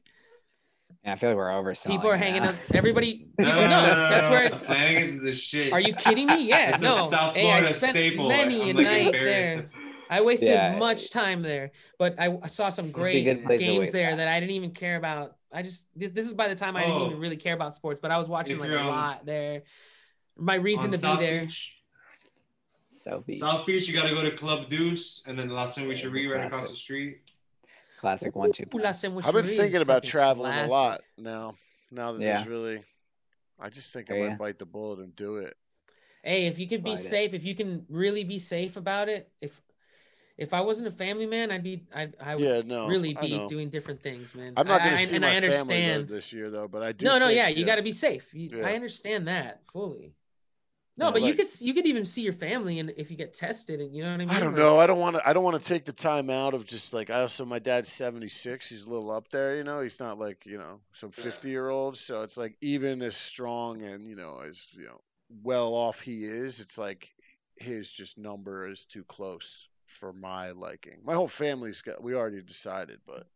Yeah, 1.05 1.13
I 1.13 1.15
feel 1.17 1.29
like 1.29 1.37
we're 1.37 1.49
overselling. 1.49 1.87
people 1.91 2.09
are 2.09 2.17
hanging 2.17 2.41
now. 2.43 2.49
out 2.49 2.65
everybody 2.73 3.27
No, 3.37 3.45
people 3.45 3.61
no, 3.61 3.67
no, 3.69 3.85
no, 3.87 4.09
that's 4.09 4.25
no, 4.25 4.31
where 4.31 4.49
no. 4.49 4.57
Flanagan's 4.57 5.13
is 5.13 5.21
the 5.21 5.31
shit. 5.31 5.71
are 5.71 5.79
you 5.79 5.93
kidding 5.93 6.27
me 6.27 6.47
yeah 6.47 6.69
It's 6.73 6.81
no 6.81 7.05
a 7.05 7.09
South 7.09 7.35
hey, 7.35 7.49
i 7.51 7.59
Florida 7.59 7.73
spent 7.73 7.91
staple. 7.97 8.27
many 8.27 8.61
I'm 8.61 8.61
a 8.69 8.73
like 8.73 8.85
night 8.85 9.05
embarrassed. 9.07 9.23
there 9.23 9.69
i 10.09 10.21
wasted 10.21 10.49
Yeah. 10.49 10.77
much 10.79 11.09
time 11.11 11.41
there 11.43 11.71
but 11.99 12.19
I, 12.19 12.37
I 12.41 12.47
saw 12.47 12.69
some 12.69 12.91
great 12.91 13.23
good 13.23 13.43
place 13.43 13.61
to 13.61 13.65
games 13.67 13.91
there 13.91 14.09
time. 14.09 14.17
that 14.17 14.27
i 14.27 14.39
didn't 14.39 14.55
even 14.55 14.71
care 14.71 14.95
about 14.97 15.35
i 15.53 15.61
just 15.61 15.89
this, 15.95 16.09
this 16.11 16.25
is 16.25 16.33
by 16.33 16.47
the 16.47 16.55
time 16.55 16.75
i 16.75 16.81
didn't 16.85 17.01
Oh. 17.01 17.05
even 17.07 17.19
really 17.19 17.37
care 17.37 17.53
about 17.53 17.73
sports 17.73 17.99
but 18.01 18.09
i 18.11 18.17
was 18.17 18.27
watching 18.27 18.55
If 18.55 18.61
like 18.63 18.71
a 18.71 18.79
on- 18.79 18.87
lot 18.87 19.25
there 19.25 19.61
my 20.37 20.55
reason 20.55 20.89
to 20.91 20.97
South 20.97 21.19
be 21.19 21.25
there 21.27 21.41
Beach, 21.41 21.75
So 22.87 23.23
beach. 23.25 23.39
South 23.39 23.65
Beach, 23.65 23.87
you 23.87 23.93
got 23.93 24.07
to 24.07 24.13
go 24.15 24.21
to 24.23 24.31
Club 24.31 24.69
Deuce, 24.69 25.21
and 25.27 25.37
then 25.39 25.49
La 25.49 25.65
Sandwicherie 25.65 26.29
right 26.31 26.45
across 26.45 26.69
the 26.69 26.75
street. 26.75 27.19
Classic 28.05 28.35
one 28.35 28.51
two. 28.51 28.65
Ooh, 28.75 28.77
La 28.77 28.89
I've 28.89 29.33
been 29.33 29.43
thinking 29.43 29.81
about 29.81 30.03
traveling 30.03 30.51
classic. 30.51 30.69
a 30.69 30.71
lot 30.71 31.01
now. 31.17 31.55
Now 31.89 32.11
that 32.11 32.21
Yeah. 32.21 32.35
there's 32.35 32.47
really, 32.47 32.83
I 33.59 33.69
just 33.69 33.93
think 33.93 34.11
I 34.11 34.15
Yeah, 34.15 34.21
might 34.21 34.27
yeah. 34.27 34.35
bite 34.35 34.59
the 34.59 34.67
bullet 34.67 34.99
and 34.99 35.15
do 35.15 35.37
it. 35.37 35.57
Hey, 36.23 36.45
if 36.45 36.59
you 36.59 36.67
could 36.67 36.83
be 36.83 36.91
Ride 36.91 36.99
it. 36.99 37.03
safe, 37.03 37.33
if 37.33 37.45
you 37.45 37.55
can 37.55 37.83
really 37.89 38.23
be 38.23 38.37
safe 38.37 38.77
about 38.77 39.09
it, 39.09 39.31
if 39.41 39.59
if 40.37 40.53
I 40.53 40.61
wasn't 40.61 40.87
a 40.87 40.91
family 40.91 41.25
man, 41.25 41.49
I'd 41.49 41.63
be 41.63 41.87
I 41.95 42.09
I 42.19 42.35
would 42.35 42.43
Yeah, 42.43 42.61
no, 42.63 42.87
really 42.87 43.15
be 43.15 43.43
doing 43.47 43.69
different 43.69 44.03
things, 44.03 44.35
man. 44.35 44.53
I'm 44.55 44.67
not 44.67 44.81
I- 44.81 44.83
going 44.85 44.97
I- 44.97 45.01
to 45.01 45.07
see 45.07 45.15
and 45.15 45.21
my 45.23 45.29
I 45.29 45.33
family 45.39 45.47
understand. 45.47 46.07
though 46.07 46.13
this 46.15 46.31
year 46.31 46.51
though, 46.51 46.67
but 46.67 46.83
I 46.83 46.91
do. 46.91 47.05
No, 47.05 47.17
no, 47.17 47.25
think, 47.25 47.37
yeah, 47.37 47.47
you 47.47 47.65
got 47.65 47.77
to 47.77 47.81
be 47.83 47.91
safe. 47.91 48.35
You, 48.35 48.49
Yeah. 48.53 48.67
I 48.67 48.75
understand 48.75 49.27
that 49.29 49.65
fully. 49.73 50.13
No, 50.97 51.07
Yeah, 51.07 51.11
but 51.11 51.21
you 51.23 51.33
could 51.33 51.47
you 51.61 51.73
could 51.73 51.85
even 51.85 52.05
see 52.05 52.21
your 52.21 52.33
family, 52.33 52.79
and 52.79 52.91
if 52.97 53.11
you 53.11 53.17
get 53.17 53.33
tested, 53.33 53.81
and 53.81 53.93
you 53.95 54.03
know 54.03 54.11
what 54.11 54.21
I 54.21 54.25
mean. 54.25 54.29
I 54.29 54.39
don't 54.39 54.53
Like, 54.53 54.55
know. 54.55 54.79
I 54.79 54.87
don't 54.87 54.99
want 54.99 55.15
to. 55.17 55.27
I 55.27 55.33
don't 55.33 55.43
want 55.43 55.61
to 55.61 55.67
take 55.67 55.85
the 55.85 55.93
time 55.93 56.29
out 56.31 56.53
of 56.55 56.65
just 56.65 56.93
like. 56.93 57.09
I 57.11 57.21
also 57.21 57.45
my 57.45 57.59
dad's 57.59 57.89
seventy 57.91 58.27
six. 58.27 58.67
He's 58.67 58.83
a 58.83 58.89
little 58.89 59.11
up 59.11 59.29
there. 59.29 59.55
You 59.55 59.63
know, 59.63 59.81
he's 59.81 59.99
not 59.99 60.17
like 60.17 60.45
you 60.45 60.57
know 60.57 60.81
some 60.93 61.11
Yeah. 61.17 61.21
fifty 61.21 61.49
year 61.49 61.69
old. 61.69 61.95
So 61.97 62.23
it's 62.23 62.35
like 62.37 62.57
even 62.61 63.01
as 63.03 63.15
strong 63.15 63.83
and 63.83 64.07
you 64.07 64.15
know 64.15 64.39
as 64.39 64.67
you 64.73 64.85
know 64.85 64.99
well 65.43 65.73
off 65.75 66.01
he 66.01 66.25
is, 66.25 66.59
it's 66.59 66.77
like 66.77 67.07
his 67.57 67.91
just 67.91 68.17
number 68.17 68.67
is 68.67 68.85
too 68.85 69.03
close 69.03 69.67
for 69.85 70.11
my 70.11 70.51
liking. 70.51 71.01
My 71.03 71.13
whole 71.13 71.27
family's 71.27 71.83
got. 71.83 72.01
We 72.01 72.15
already 72.15 72.41
decided, 72.41 72.99
but 73.05 73.27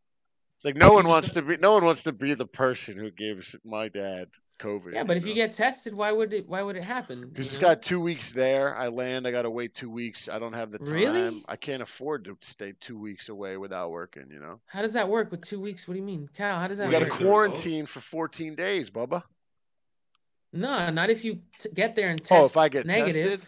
it's 0.57 0.65
like 0.65 0.75
no 0.77 0.93
one 0.93 1.07
wants 1.07 1.33
to 1.33 1.41
be. 1.43 1.57
No 1.57 1.73
one 1.73 1.85
wants 1.85 2.03
to 2.03 2.13
be 2.13 2.33
the 2.35 2.47
person 2.47 2.97
who 2.97 3.11
gives 3.11 3.55
my 3.65 3.89
dad 3.89 4.29
COVID. 4.59 4.93
Yeah, 4.93 5.03
but 5.03 5.17
if 5.17 5.23
know? 5.23 5.29
you 5.29 5.35
get 5.35 5.53
tested, 5.53 5.93
why 5.93 6.11
would 6.11 6.33
it 6.33 6.47
why 6.47 6.61
would 6.61 6.75
it 6.75 6.83
happen? 6.83 7.21
Because 7.21 7.47
you 7.47 7.55
it's 7.55 7.61
know? 7.61 7.69
got 7.69 7.81
two 7.81 7.99
weeks 7.99 8.31
there. 8.31 8.75
I 8.75 8.89
land. 8.89 9.25
I 9.25 9.31
got 9.31 9.43
to 9.43 9.49
wait 9.49 9.73
two 9.73 9.89
weeks. 9.89 10.29
I 10.29 10.37
don't 10.39 10.53
have 10.53 10.71
the 10.71 10.79
time. 10.79 10.93
Really? 10.93 11.43
I 11.47 11.55
can't 11.55 11.81
afford 11.81 12.25
to 12.25 12.37
stay 12.41 12.73
two 12.79 12.97
weeks 12.97 13.29
away 13.29 13.57
without 13.57 13.89
working. 13.91 14.25
You 14.31 14.39
know. 14.39 14.59
How 14.67 14.81
does 14.81 14.93
that 14.93 15.09
work 15.09 15.31
with 15.31 15.41
two 15.41 15.59
weeks? 15.59 15.87
What 15.87 15.95
do 15.95 15.99
you 15.99 16.05
mean, 16.05 16.29
Cal? 16.37 16.59
How 16.59 16.67
does 16.67 16.77
that 16.77 16.87
We 16.87 16.91
got 16.91 16.99
to 16.99 17.09
quarantine. 17.09 17.85
for 17.85 17.99
14 17.99 18.55
days, 18.55 18.89
Bubba. 18.89 19.23
No, 20.51 20.89
not 20.89 21.09
if 21.09 21.23
you 21.23 21.39
t- 21.59 21.69
get 21.73 21.95
there 21.95 22.09
and 22.09 22.19
test. 22.23 22.41
Oh, 22.41 22.45
if 22.45 22.57
I 22.57 22.69
get 22.69 22.85
negative. 22.85 23.41
tested? 23.41 23.47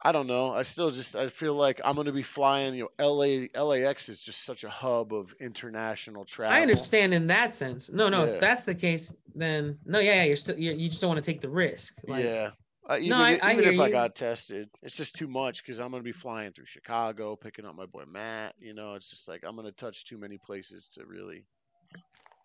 I 0.00 0.12
don't 0.12 0.28
know. 0.28 0.52
I 0.52 0.62
still 0.62 0.90
just 0.92 1.16
I 1.16 1.26
feel 1.28 1.54
like 1.54 1.80
I'm 1.84 1.96
gonna 1.96 2.12
be 2.12 2.22
flying. 2.22 2.74
You 2.74 2.88
know, 2.98 3.04
LA 3.04 3.48
LAX 3.60 4.08
is 4.08 4.20
just 4.20 4.44
such 4.44 4.62
a 4.62 4.68
hub 4.68 5.12
of 5.12 5.34
international 5.40 6.24
travel. 6.24 6.56
I 6.56 6.62
understand 6.62 7.14
in 7.14 7.26
that 7.28 7.52
sense. 7.52 7.90
No, 7.90 8.08
no, 8.08 8.24
Yeah. 8.24 8.30
if 8.32 8.40
that's 8.40 8.64
the 8.64 8.76
case, 8.76 9.12
then 9.34 9.78
no, 9.84 9.98
yeah, 9.98 10.14
yeah, 10.14 10.22
you're 10.24 10.36
still 10.36 10.56
you 10.58 10.72
you 10.72 10.88
just 10.88 11.00
don't 11.00 11.08
want 11.08 11.22
to 11.24 11.28
take 11.32 11.40
the 11.40 11.50
risk. 11.50 11.94
Like, 12.06 12.24
yeah. 12.24 12.50
Uh, 12.88 12.96
even 13.00 13.12
I- 13.18 13.32
i- 13.32 13.38
I 13.42 13.52
even 13.52 13.64
hear 13.64 13.72
if 13.74 13.80
I 13.80 13.90
got 13.90 14.14
tested, 14.14 14.70
it's 14.82 14.96
just 14.96 15.16
too 15.16 15.26
much 15.28 15.62
because 15.62 15.78
I'm 15.80 15.90
gonna 15.90 16.02
be 16.04 16.12
flying 16.12 16.52
through 16.52 16.66
Chicago, 16.66 17.34
picking 17.36 17.66
up 17.66 17.74
my 17.74 17.86
boy 17.86 18.04
Matt. 18.06 18.54
You 18.60 18.74
know, 18.74 18.94
it's 18.94 19.10
just 19.10 19.28
like 19.28 19.42
I'm 19.44 19.56
gonna 19.56 19.72
touch 19.72 20.04
too 20.04 20.16
many 20.16 20.38
places 20.38 20.88
to 20.94 21.04
really 21.04 21.44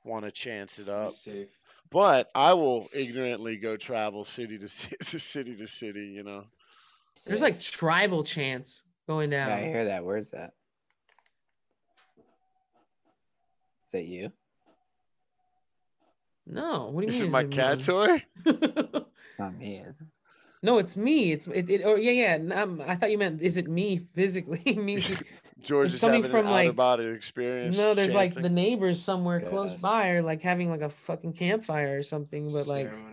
want 0.03 0.25
to 0.25 0.31
chance 0.31 0.79
it 0.79 0.89
up. 0.89 1.11
safe. 1.11 1.47
But 1.91 2.29
I 2.33 2.53
will 2.53 2.89
ignorantly 2.93 3.57
go 3.57 3.77
travel 3.77 4.25
city 4.25 4.57
to 4.57 4.67
ci- 4.67 4.95
to 4.97 5.19
city 5.19 5.55
to 5.57 5.67
city. 5.67 6.07
You 6.07 6.23
know. 6.23 6.45
There's 7.25 7.41
like 7.41 7.59
tribal 7.59 8.23
chants 8.23 8.83
going 9.07 9.29
down. 9.29 9.49
Yeah, 9.49 9.55
I 9.55 9.61
hear 9.63 9.85
that. 9.85 10.03
Where's 10.03 10.29
that? 10.31 10.53
Is 13.85 13.91
that 13.91 14.05
you? 14.05 14.31
No, 16.45 16.89
what 16.89 17.01
do 17.01 17.07
you 17.07 17.13
Is 17.13 17.21
mean? 17.21 17.27
Is 17.29 17.29
it 17.29 17.31
my 17.31 17.43
cat 17.45 17.81
toy? 17.83 18.23
toy? 18.45 19.05
Not 19.39 19.57
me, 19.57 19.77
is 19.77 19.95
it? 19.99 20.07
no, 20.61 20.77
it's 20.77 20.97
me. 20.97 21.31
It's 21.31 21.47
it. 21.47 21.69
it 21.69 21.83
or 21.85 21.97
yeah, 21.97 22.11
yeah. 22.11 22.33
n- 22.33 22.51
Um, 22.51 22.81
I 22.85 22.95
thought 22.95 23.11
you 23.11 23.17
meant 23.17 23.41
is 23.41 23.57
it 23.57 23.69
me 23.69 23.99
physically? 24.13 24.75
me. 24.77 25.01
George 25.61 25.85
It's 25.87 25.95
is 25.95 26.01
coming 26.01 26.23
having 26.23 26.31
from, 26.31 26.45
an 26.47 26.51
like- 26.51 26.69
out 26.69 26.75
body 26.75 27.05
experience. 27.05 27.77
No, 27.77 27.93
there's 27.93 28.13
like 28.13 28.33
the 28.33 28.49
neighbors 28.49 29.01
somewhere 29.01 29.39
close 29.39 29.75
by, 29.75 30.09
or 30.09 30.21
like 30.21 30.41
having 30.41 30.69
like 30.69 30.81
a 30.81 30.89
fucking 30.89 31.33
campfire 31.33 31.97
or 31.97 32.03
something. 32.03 32.47
But 32.51 32.67
like 32.67 32.87
Ceremony. 32.87 33.12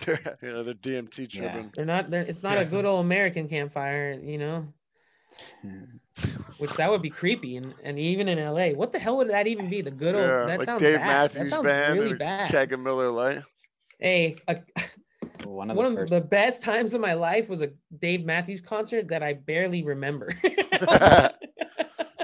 you 0.06 0.16
know, 0.42 0.62
the 0.62 0.74
DMT 0.74 1.34
Yeah. 1.34 1.62
they're 1.74 1.84
not. 1.84 2.10
They're, 2.10 2.22
it's 2.22 2.42
not 2.42 2.58
a 2.58 2.64
good 2.64 2.84
old 2.84 3.04
American 3.04 3.48
campfire, 3.48 4.18
you 4.22 4.38
know. 4.38 4.66
Which 6.58 6.70
that 6.76 6.90
would 6.90 7.02
be 7.02 7.10
creepy, 7.10 7.56
and, 7.56 7.74
and 7.82 7.98
even 7.98 8.28
in 8.28 8.38
LA, 8.38 8.68
what 8.70 8.92
the 8.92 8.98
hell 8.98 9.16
would 9.16 9.30
that 9.30 9.46
even 9.46 9.68
be? 9.68 9.80
The 9.80 9.90
good 9.90 10.14
old 10.14 10.24
Yeah, 10.24 10.44
that 10.46 10.58
like 10.60 10.66
sounds 10.66 10.82
Dave 10.82 10.98
bad. 10.98 11.06
Matthews 11.06 11.50
that 11.50 11.56
sounds 11.56 11.64
Band 11.64 11.94
really 11.94 12.12
and 12.12 12.14
a 12.16 12.18
bad. 12.24 12.50
Keg 12.50 12.72
of 12.72 12.80
Miller 12.80 13.10
Lite. 13.10 13.42
Hey, 13.98 14.36
a, 14.46 14.58
One 15.44 15.70
of 15.70 15.76
one 15.76 15.86
the 15.86 15.92
of 15.92 15.98
first. 15.98 16.14
the 16.14 16.20
best 16.20 16.62
times 16.62 16.94
of 16.94 17.00
my 17.00 17.14
life 17.14 17.48
was 17.48 17.62
a 17.62 17.70
Dave 17.98 18.24
Matthews 18.24 18.60
concert 18.60 19.08
that 19.08 19.22
I 19.22 19.32
barely 19.34 19.82
remember. 19.82 20.30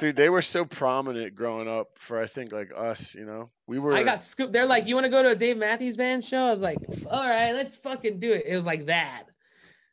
Dude, 0.01 0.17
they 0.17 0.31
were 0.31 0.41
so 0.41 0.65
prominent 0.65 1.35
growing 1.35 1.69
up 1.69 1.89
for 1.99 2.19
I 2.19 2.25
think 2.27 2.53
like 2.53 2.73
us, 2.75 3.15
you 3.15 3.27
know. 3.27 3.49
We 3.69 3.79
were 3.79 3.93
I 3.93 4.03
got 4.03 4.23
scooped. 4.23 4.53
They're 4.53 4.65
like, 4.67 4.87
"You 4.87 4.95
want 4.95 5.05
to 5.05 5.11
go 5.11 5.23
to 5.23 5.31
a 5.31 5.37
Dave 5.37 5.59
Matthews 5.59 5.99
Band 5.99 6.25
show?" 6.25 6.47
I 6.47 6.51
was 6.51 6.63
like, 6.63 6.79
"All 7.11 7.29
right, 7.29 7.53
let's 7.53 7.77
fucking 7.77 8.19
do 8.19 8.33
it." 8.33 8.45
It 8.47 8.57
was 8.57 8.65
like 8.65 8.87
that, 8.87 9.25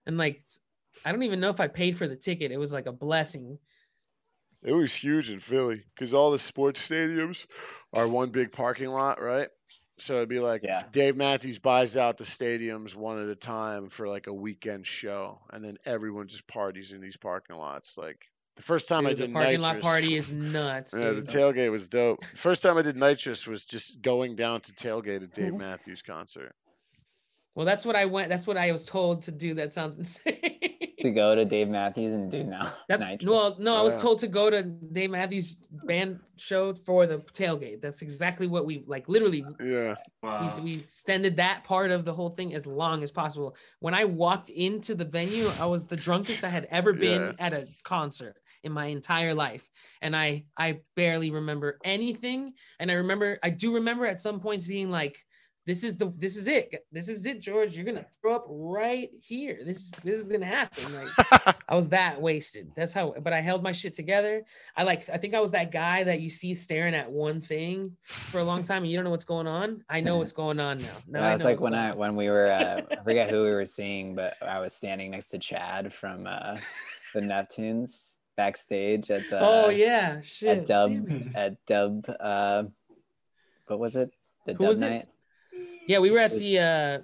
and 0.05 0.17
like, 0.17 0.41
I 1.05 1.11
don't 1.11 1.23
even 1.23 1.41
know 1.41 1.49
if 1.49 1.59
I 1.59 1.67
paid 1.67 1.97
for 1.97 2.07
the 2.07 2.15
ticket. 2.15 2.53
It 2.53 2.57
was 2.57 2.71
like 2.71 2.85
a 2.85 2.93
blessing. 2.93 3.59
it 4.63 4.73
was 4.73 4.93
huge 4.93 5.29
in 5.29 5.39
Philly 5.39 5.83
because 5.93 6.13
all 6.13 6.31
the 6.31 6.39
sports 6.39 6.87
stadiums 6.87 7.45
are 7.93 8.07
one 8.07 8.29
big 8.29 8.51
parking 8.53 8.87
lot, 8.87 9.21
right? 9.21 9.49
So 9.99 10.15
it'd 10.15 10.29
be 10.29 10.39
like 10.39 10.61
Yeah. 10.63 10.83
Dave 10.91 11.17
Matthews 11.17 11.59
buys 11.59 11.97
out 11.97 12.17
the 12.17 12.23
stadiums 12.23 12.95
one 12.95 13.21
at 13.21 13.29
a 13.29 13.35
time 13.35 13.89
for 13.89 14.07
like 14.07 14.27
a 14.27 14.33
weekend 14.33 14.87
show, 14.87 15.41
and 15.51 15.65
then 15.65 15.77
everyone 15.85 16.29
just 16.29 16.47
parties 16.47 16.93
in 16.93 17.01
these 17.01 17.17
parking 17.17 17.57
lots. 17.57 17.97
Like 17.97 18.25
the 18.57 18.63
first 18.63 18.89
time 18.89 19.05
I 19.07 19.13
did 19.13 19.29
the 19.29 19.33
parking 19.33 19.61
lot 19.61 19.79
party 19.81 20.15
is 20.17 20.31
nuts. 20.31 20.93
Yeah, 20.93 21.11
the 21.11 21.21
tailgate 21.21 21.71
was 21.71 21.87
dope. 21.89 22.19
First 22.35 22.63
time 22.63 22.77
I 22.77 22.81
did 22.81 22.97
nitrous 22.97 23.47
was 23.47 23.63
just 23.65 24.01
going 24.01 24.35
down 24.35 24.61
to 24.61 24.73
tailgate 24.73 25.23
at 25.23 25.33
Dave 25.33 25.53
Matthews 25.53 26.01
concert. 26.01 26.53
well, 27.55 27.65
that's 27.65 27.85
what 27.85 27.95
I 27.95 28.05
went. 28.05 28.29
That's 28.29 28.45
what 28.47 28.57
I 28.57 28.71
was 28.71 28.85
told 28.85 29.21
to 29.23 29.31
do. 29.31 29.53
That 29.53 29.71
sounds 29.73 29.97
insane. 30.03 30.41
to 31.01 31.11
go 31.11 31.35
to 31.35 31.45
Dave 31.45 31.67
Matthews 31.69 32.11
and 32.13 32.31
do 32.31 32.43
now. 32.43 32.73
That's 32.89 33.03
nitrous. 33.03 33.29
well, 33.29 33.55
no, 33.59 33.77
I 33.77 33.83
was 33.83 33.93
Yeah. 33.93 33.99
told 34.01 34.17
to 34.19 34.27
go 34.27 34.49
to 34.49 34.63
Dave 34.63 35.11
Matthews 35.11 35.53
Band 35.85 36.19
show 36.37 36.73
for 36.73 37.05
the 37.05 37.19
tailgate. 37.19 37.81
That's 37.81 38.01
exactly 38.01 38.47
what 38.47 38.65
we 38.65 38.83
like. 38.87 39.07
Literally, 39.07 39.45
Yeah. 39.63 39.93
Wow. 40.23 40.51
we, 40.57 40.63
we 40.63 40.73
extended 40.79 41.37
that 41.37 41.63
part 41.63 41.91
of 41.91 42.03
the 42.03 42.13
whole 42.13 42.31
thing 42.31 42.55
as 42.55 42.65
long 42.65 43.03
as 43.03 43.11
possible. 43.11 43.55
When 43.79 43.93
I 43.93 44.05
walked 44.05 44.49
into 44.49 44.95
the 44.95 45.05
venue, 45.05 45.47
I 45.59 45.67
was 45.67 45.85
the 45.85 45.95
drunkest 45.97 46.43
I 46.43 46.49
had 46.49 46.67
ever 46.71 46.93
been 46.93 47.21
Yeah. 47.21 47.45
at 47.45 47.53
a 47.53 47.67
concert 47.83 48.35
in 48.63 48.71
my 48.71 48.85
entire 48.85 49.33
life. 49.33 49.69
And 50.01 50.15
I 50.15 50.45
I 50.57 50.79
barely 50.95 51.31
remember 51.31 51.77
anything. 51.83 52.53
And 52.79 52.91
I 52.91 52.95
remember 52.95 53.39
I 53.43 53.49
do 53.49 53.75
remember 53.75 54.05
at 54.05 54.19
some 54.19 54.39
points 54.39 54.67
being 54.67 54.89
like, 54.89 55.17
this 55.65 55.83
is 55.83 55.97
the 55.97 56.05
this 56.17 56.37
is 56.37 56.47
it. 56.47 56.73
This 56.93 57.09
is 57.09 57.25
it, 57.25 57.41
George. 57.41 57.75
You're 57.75 57.83
gonna 57.83 58.05
throw 58.21 58.35
up 58.37 58.45
right 58.47 59.09
here. 59.19 59.59
This 59.65 59.91
this 60.03 60.21
is 60.21 60.29
gonna 60.29 60.45
happen. 60.45 60.85
Like 60.95 61.55
I 61.67 61.75
was 61.75 61.89
that 61.89 62.21
wasted. 62.21 62.71
That's 62.73 62.93
how 62.93 63.13
but 63.21 63.33
I 63.33 63.41
held 63.41 63.63
my 63.63 63.73
shit 63.73 63.93
together. 63.93 64.43
I 64.77 64.83
like 64.83 65.09
I 65.09 65.17
think 65.17 65.33
I 65.33 65.41
was 65.41 65.51
that 65.51 65.73
guy 65.73 66.05
that 66.05 66.21
you 66.21 66.29
see 66.29 66.55
staring 66.55 66.95
at 66.95 67.11
one 67.11 67.41
thing 67.41 67.97
for 68.05 68.39
a 68.39 68.45
long 68.45 68.63
time 68.63 68.83
and 68.83 68.89
you 68.89 68.95
don't 68.97 69.03
know 69.03 69.11
what's 69.11 69.25
going 69.25 69.45
on. 69.47 69.83
I 69.89 69.99
know 69.99 70.19
what's 70.19 70.31
going 70.31 70.61
on 70.61 70.77
now. 70.77 70.85
Now 71.09 71.19
That 71.19 71.29
I 71.31 71.33
was 71.33 71.43
like 71.43 71.59
when 71.59 71.75
I 71.75 71.91
on. 71.91 71.97
when 71.97 72.15
we 72.15 72.29
were 72.29 72.49
uh, 72.49 72.81
I 72.91 73.03
forget 73.03 73.29
who 73.29 73.43
we 73.43 73.51
were 73.51 73.65
seeing, 73.65 74.15
but 74.15 74.35
I 74.41 74.61
was 74.61 74.73
standing 74.73 75.11
next 75.11 75.29
to 75.31 75.37
Chad 75.37 75.91
from 75.91 76.27
uh, 76.27 76.59
the 77.13 77.19
Neptunes 77.19 78.16
backstage 78.37 79.11
at 79.11 79.23
the 79.29 79.39
Oh 79.41 79.69
yeah, 79.69 80.21
shit. 80.21 80.59
at 80.59 80.65
Dub 80.65 80.91
at 81.35 81.65
Dub 81.65 82.05
uh, 82.19 82.63
what 83.65 83.79
was 83.79 83.97
it? 83.97 84.11
The 84.45 84.53
Who 84.53 84.59
Dub 84.59 84.69
was 84.69 84.81
it? 84.81 84.89
night. 84.89 85.07
Yeah, 85.87 85.99
we 85.99 86.11
were 86.11 86.19
at 86.19 86.31
was- 86.31 86.39
the 86.39 86.59
uh 86.59 86.99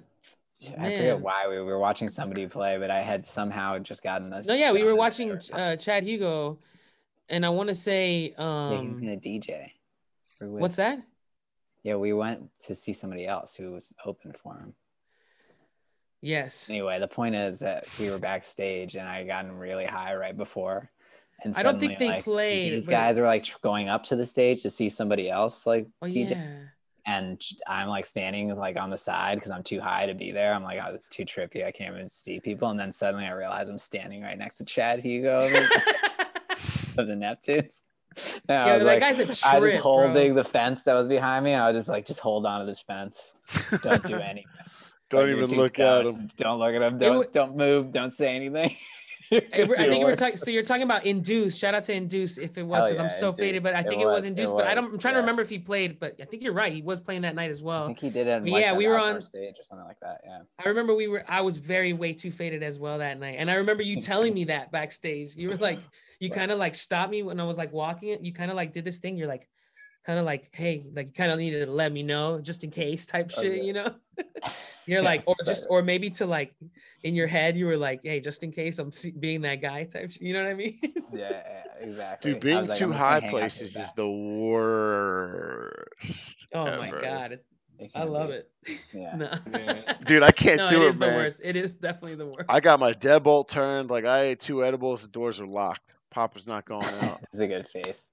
I 0.78 0.80
Man. 0.80 0.96
forget 0.96 1.20
why 1.20 1.46
we 1.48 1.60
were 1.60 1.78
watching 1.78 2.08
somebody 2.08 2.46
play, 2.46 2.78
but 2.78 2.90
I 2.90 3.00
had 3.00 3.26
somehow 3.26 3.78
just 3.80 4.02
gotten 4.02 4.30
this. 4.30 4.46
no, 4.46 4.54
yeah, 4.54 4.72
we 4.72 4.82
were 4.82 4.94
watching 4.96 5.30
uh 5.52 5.76
Chad 5.76 6.04
Hugo 6.04 6.58
and 7.28 7.44
I 7.44 7.50
want 7.50 7.68
to 7.68 7.74
say 7.74 8.32
Yeah, 8.38 8.80
he 8.80 8.88
was 8.88 8.98
um 8.98 9.04
gonna 9.04 9.16
DJ. 9.18 9.72
We're 10.40 10.48
with- 10.48 10.62
what's 10.62 10.76
that? 10.76 11.02
Yeah, 11.82 11.96
we 11.96 12.14
went 12.14 12.48
to 12.60 12.74
see 12.74 12.94
somebody 12.94 13.26
else 13.26 13.54
who 13.56 13.72
was 13.72 13.92
open 14.06 14.32
for 14.42 14.54
him. 14.54 14.74
Yes. 16.22 16.70
Anyway, 16.70 16.98
the 16.98 17.06
point 17.08 17.34
is 17.34 17.58
that 17.58 17.84
we 18.00 18.10
were 18.10 18.18
backstage 18.18 18.94
and 18.96 19.06
I 19.06 19.24
gotten 19.24 19.58
really 19.58 19.84
high 19.84 20.14
right 20.14 20.34
before. 20.34 20.90
And 21.44 21.54
I 21.56 21.62
don't 21.62 21.78
think 21.78 21.98
they 21.98 22.08
like, 22.08 22.24
played, 22.24 22.72
These 22.72 22.86
guys 22.86 23.18
were 23.18 23.26
like 23.26 23.46
going 23.60 23.88
up 23.88 24.04
to 24.04 24.16
the 24.16 24.24
stage 24.24 24.62
to 24.62 24.70
see 24.70 24.88
somebody 24.88 25.30
else 25.30 25.66
like 25.66 25.86
Oh 26.02 26.06
DJ, 26.06 26.30
yeah. 26.30 26.56
and 27.06 27.40
I'm 27.66 27.88
like 27.88 28.06
standing 28.06 28.54
like 28.56 28.78
on 28.78 28.88
the 28.90 28.96
side 28.96 29.34
because 29.36 29.50
I'm 29.50 29.62
too 29.62 29.80
high 29.80 30.06
to 30.06 30.14
be 30.14 30.32
there. 30.32 30.54
I'm 30.54 30.62
like, 30.62 30.80
oh, 30.82 30.94
it's 30.94 31.08
too 31.08 31.24
trippy. 31.24 31.64
I 31.64 31.70
can't 31.70 31.94
even 31.94 32.08
see 32.08 32.40
people. 32.40 32.70
And 32.70 32.80
then 32.80 32.92
suddenly 32.92 33.26
I 33.26 33.32
realize 33.32 33.68
I'm 33.68 33.78
standing 33.78 34.22
right 34.22 34.38
next 34.38 34.56
to 34.58 34.64
Chad 34.64 35.00
Hugo 35.00 35.44
of 35.46 35.52
the, 35.52 35.62
of 36.98 37.06
the 37.06 37.14
Neptunes. 37.14 37.82
And 38.48 38.58
I 38.58 38.66
Yeah, 38.66 38.74
was 38.76 38.84
that 38.84 38.86
like, 38.86 39.00
guy's 39.00 39.44
a 39.44 39.48
I 39.48 39.58
was 39.58 39.74
holding 39.76 40.34
bro. 40.34 40.42
the 40.42 40.48
fence 40.48 40.84
that 40.84 40.94
was 40.94 41.08
behind 41.08 41.44
me. 41.44 41.52
I 41.52 41.68
was 41.70 41.76
just 41.78 41.88
like, 41.90 42.06
just 42.06 42.20
hold 42.20 42.46
on 42.46 42.60
to 42.60 42.66
this 42.66 42.80
fence. 42.80 43.34
Don't 43.82 44.04
do 44.06 44.14
anything. 44.20 44.46
Don't 45.10 45.28
Like, 45.28 45.36
even 45.36 45.48
too 45.50 45.56
look 45.56 45.78
at 45.78 46.06
him. 46.06 46.30
Don't 46.38 46.58
look 46.58 46.74
at 46.74 46.80
him. 46.80 46.98
Don't 46.98 47.16
wa- 47.18 47.24
don't 47.30 47.56
move. 47.56 47.92
Don't 47.92 48.12
say 48.12 48.34
anything. 48.34 48.74
I 49.32 49.40
think 49.40 50.00
you 50.00 50.06
were 50.06 50.16
talking. 50.16 50.36
So 50.36 50.50
you're 50.50 50.62
talking 50.62 50.82
about 50.82 51.04
Induce. 51.04 51.56
Shout 51.56 51.74
out 51.74 51.84
to 51.84 51.92
Induce 51.94 52.38
if 52.38 52.58
it 52.58 52.62
was 52.62 52.84
because 52.84 52.98
I'm 52.98 53.06
yeah, 53.06 53.08
so 53.10 53.32
faded, 53.32 53.62
but 53.62 53.74
I 53.74 53.82
think 53.82 54.00
It 54.00 54.04
it 54.04 54.06
was, 54.06 54.16
was, 54.16 54.24
it 54.24 54.28
Induce. 54.28 54.52
But 54.52 54.66
I 54.66 54.74
don't. 54.74 54.92
I'm 54.92 54.98
trying 54.98 55.14
to 55.14 55.20
remember 55.20 55.42
if 55.42 55.48
he 55.48 55.58
played, 55.58 55.98
but 55.98 56.16
I 56.20 56.24
think 56.24 56.42
you're 56.42 56.52
right. 56.52 56.72
He 56.72 56.82
was 56.82 57.00
playing 57.00 57.22
that 57.22 57.34
night 57.34 57.50
as 57.50 57.60
I 57.60 57.64
well. 57.64 57.86
think 57.86 58.00
he 58.00 58.10
did 58.10 58.26
it. 58.26 58.44
Like 58.44 58.62
yeah, 58.62 58.72
we 58.72 58.86
were 58.86 58.98
on- 58.98 59.20
stage 59.22 59.54
or 59.58 59.64
something 59.64 59.86
like 59.86 60.00
that. 60.00 60.20
Yeah. 60.24 60.40
I 60.64 60.68
remember 60.68 60.94
we 60.94 61.08
were. 61.08 61.24
I 61.28 61.40
was 61.40 61.56
very 61.56 61.92
way 61.92 62.12
too 62.12 62.30
faded 62.30 62.62
as 62.62 62.78
well 62.78 62.98
that 62.98 63.18
night, 63.18 63.36
and 63.38 63.50
I 63.50 63.54
remember 63.54 63.82
you 63.82 64.00
telling 64.00 64.34
me 64.34 64.44
that 64.44 64.70
backstage. 64.70 65.34
You 65.36 65.50
were 65.50 65.56
like, 65.56 65.80
you 66.20 66.30
kind 66.40 66.50
of 66.50 66.58
like 66.58 66.74
stopped 66.74 67.10
me 67.10 67.22
when 67.22 67.40
I 67.40 67.44
was 67.44 67.58
like 67.58 67.72
walking 67.72 68.10
it. 68.10 68.20
You 68.20 68.32
kind 68.32 68.50
of 68.50 68.56
like 68.56 68.72
did 68.72 68.84
this 68.84 68.98
thing. 68.98 69.16
You're 69.16 69.28
like, 69.28 69.48
kind 70.04 70.18
of 70.18 70.24
like, 70.26 70.50
hey, 70.52 70.84
like 70.94 71.06
you 71.08 71.12
kind 71.12 71.32
of 71.32 71.38
needed 71.38 71.64
to 71.66 71.72
let 71.72 71.90
me 71.92 72.02
know 72.02 72.40
just 72.40 72.62
in 72.64 72.70
case 72.70 73.06
type 73.06 73.30
Oh, 73.36 73.42
shit. 73.42 73.56
yeah. 73.58 73.62
You 73.62 73.72
know. 73.72 73.94
You're 74.86 75.00
Yeah, 75.00 75.04
like, 75.08 75.22
or 75.26 75.34
right, 75.40 75.46
just, 75.46 75.66
or 75.70 75.82
maybe 75.82 76.10
to 76.10 76.26
like, 76.26 76.54
in 77.02 77.14
your 77.14 77.26
head, 77.26 77.56
you 77.56 77.64
were 77.66 77.76
like, 77.78 78.00
hey, 78.04 78.20
just 78.20 78.42
in 78.44 78.52
case 78.52 78.78
I'm 78.78 78.92
see- 78.92 79.12
being 79.12 79.40
that 79.42 79.62
guy 79.62 79.84
type. 79.84 80.10
shit, 80.10 80.20
You 80.22 80.34
know 80.34 80.42
what 80.42 80.50
I 80.50 80.54
mean? 80.54 80.78
Yeah, 80.82 80.90
yeah, 81.14 81.62
exactly. 81.80 82.32
Dude, 82.32 82.40
being 82.42 82.58
was 82.58 82.68
like, 82.68 82.78
too 82.78 82.84
I'm 82.84 82.90
just 82.92 83.02
gonna 83.02 83.10
high 83.10 83.14
hang 83.20 83.24
out 83.24 83.30
to 83.30 83.36
places 83.38 83.76
is 83.76 83.92
the 83.94 84.08
worst. 85.24 86.46
oh 86.52 86.64
my 86.78 86.90
god, 86.90 87.40
I 87.94 88.04
love 88.04 88.28
be. 88.28 88.34
it. 88.34 88.44
Yeah. 88.92 89.16
no, 89.16 89.30
Dude, 90.04 90.22
I 90.22 90.30
can't 90.30 90.58
no, 90.58 90.68
do 90.68 90.82
it 90.82 90.84
it, 90.84 90.88
is 90.90 90.98
the 90.98 91.06
worst. 91.06 91.40
It 91.42 91.56
is 91.56 91.74
definitely 91.74 92.14
the 92.16 92.26
worst. 92.26 92.44
I 92.48 92.60
got 92.60 92.78
my 92.80 92.92
deadbolt 92.92 93.48
turned. 93.48 93.90
Like 93.90 94.04
I 94.04 94.20
ate 94.26 94.40
two 94.40 94.64
edibles. 94.64 95.02
The 95.02 95.08
doors 95.08 95.40
are 95.40 95.46
locked. 95.46 95.98
Papa's 96.10 96.46
not 96.46 96.64
going 96.64 96.86
out. 96.86 97.20
It's 97.32 97.40
a 97.40 97.46
good 97.48 97.66
face. 97.68 98.10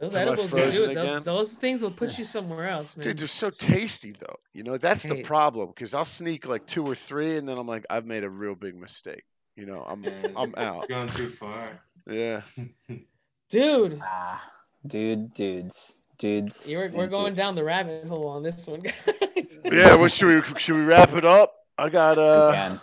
Those 0.00 0.14
Am 0.14 0.28
edibles 0.28 0.52
will 0.52 0.70
do 0.70 0.84
it. 0.84 0.94
Those, 0.94 1.04
again? 1.04 1.22
those 1.24 1.52
things 1.52 1.82
will 1.82 1.90
put 1.90 2.16
you 2.18 2.24
somewhere 2.24 2.68
else, 2.68 2.96
man. 2.96 3.04
Dude, 3.04 3.18
they're 3.18 3.26
so 3.26 3.50
tasty 3.50 4.12
though. 4.12 4.36
You 4.52 4.62
know, 4.62 4.76
that's 4.78 5.02
the 5.02 5.22
problem. 5.24 5.68
Because 5.68 5.92
I'll 5.94 6.04
sneak 6.04 6.46
like 6.46 6.66
two 6.66 6.84
or 6.84 6.94
three, 6.94 7.36
and 7.36 7.48
then 7.48 7.58
I'm 7.58 7.66
like, 7.66 7.84
I've 7.90 8.06
made 8.06 8.22
a 8.22 8.30
real 8.30 8.54
big 8.54 8.76
mistake. 8.76 9.24
You 9.56 9.66
know, 9.66 9.82
I'm 9.86 10.04
Yeah. 10.04 10.12
I'm 10.36 10.54
out. 10.56 10.88
Gone 10.88 11.08
too 11.08 11.28
far. 11.28 11.80
Yeah. 12.08 12.42
Dude, 13.50 13.98
Ah, 14.04 14.42
dude, 14.86 15.32
dudes. 15.32 16.02
dudes. 16.18 16.70
You're, 16.70 16.88
we're 16.90 17.04
and 17.04 17.10
going 17.12 17.24
dude- 17.28 17.36
down 17.36 17.54
the 17.54 17.64
rabbit 17.64 18.06
hole 18.06 18.28
on 18.28 18.42
this 18.42 18.66
one, 18.66 18.80
guys. 19.36 19.58
Yeah, 19.64 19.94
well, 19.96 20.08
should 20.08 20.44
we 20.52 20.58
should 20.60 20.74
we 20.76 20.82
wrap 20.84 21.14
it 21.14 21.24
up? 21.24 21.54
I 21.78 21.88
got 21.88 22.18
uh, 22.18 22.50
Again. 22.52 22.80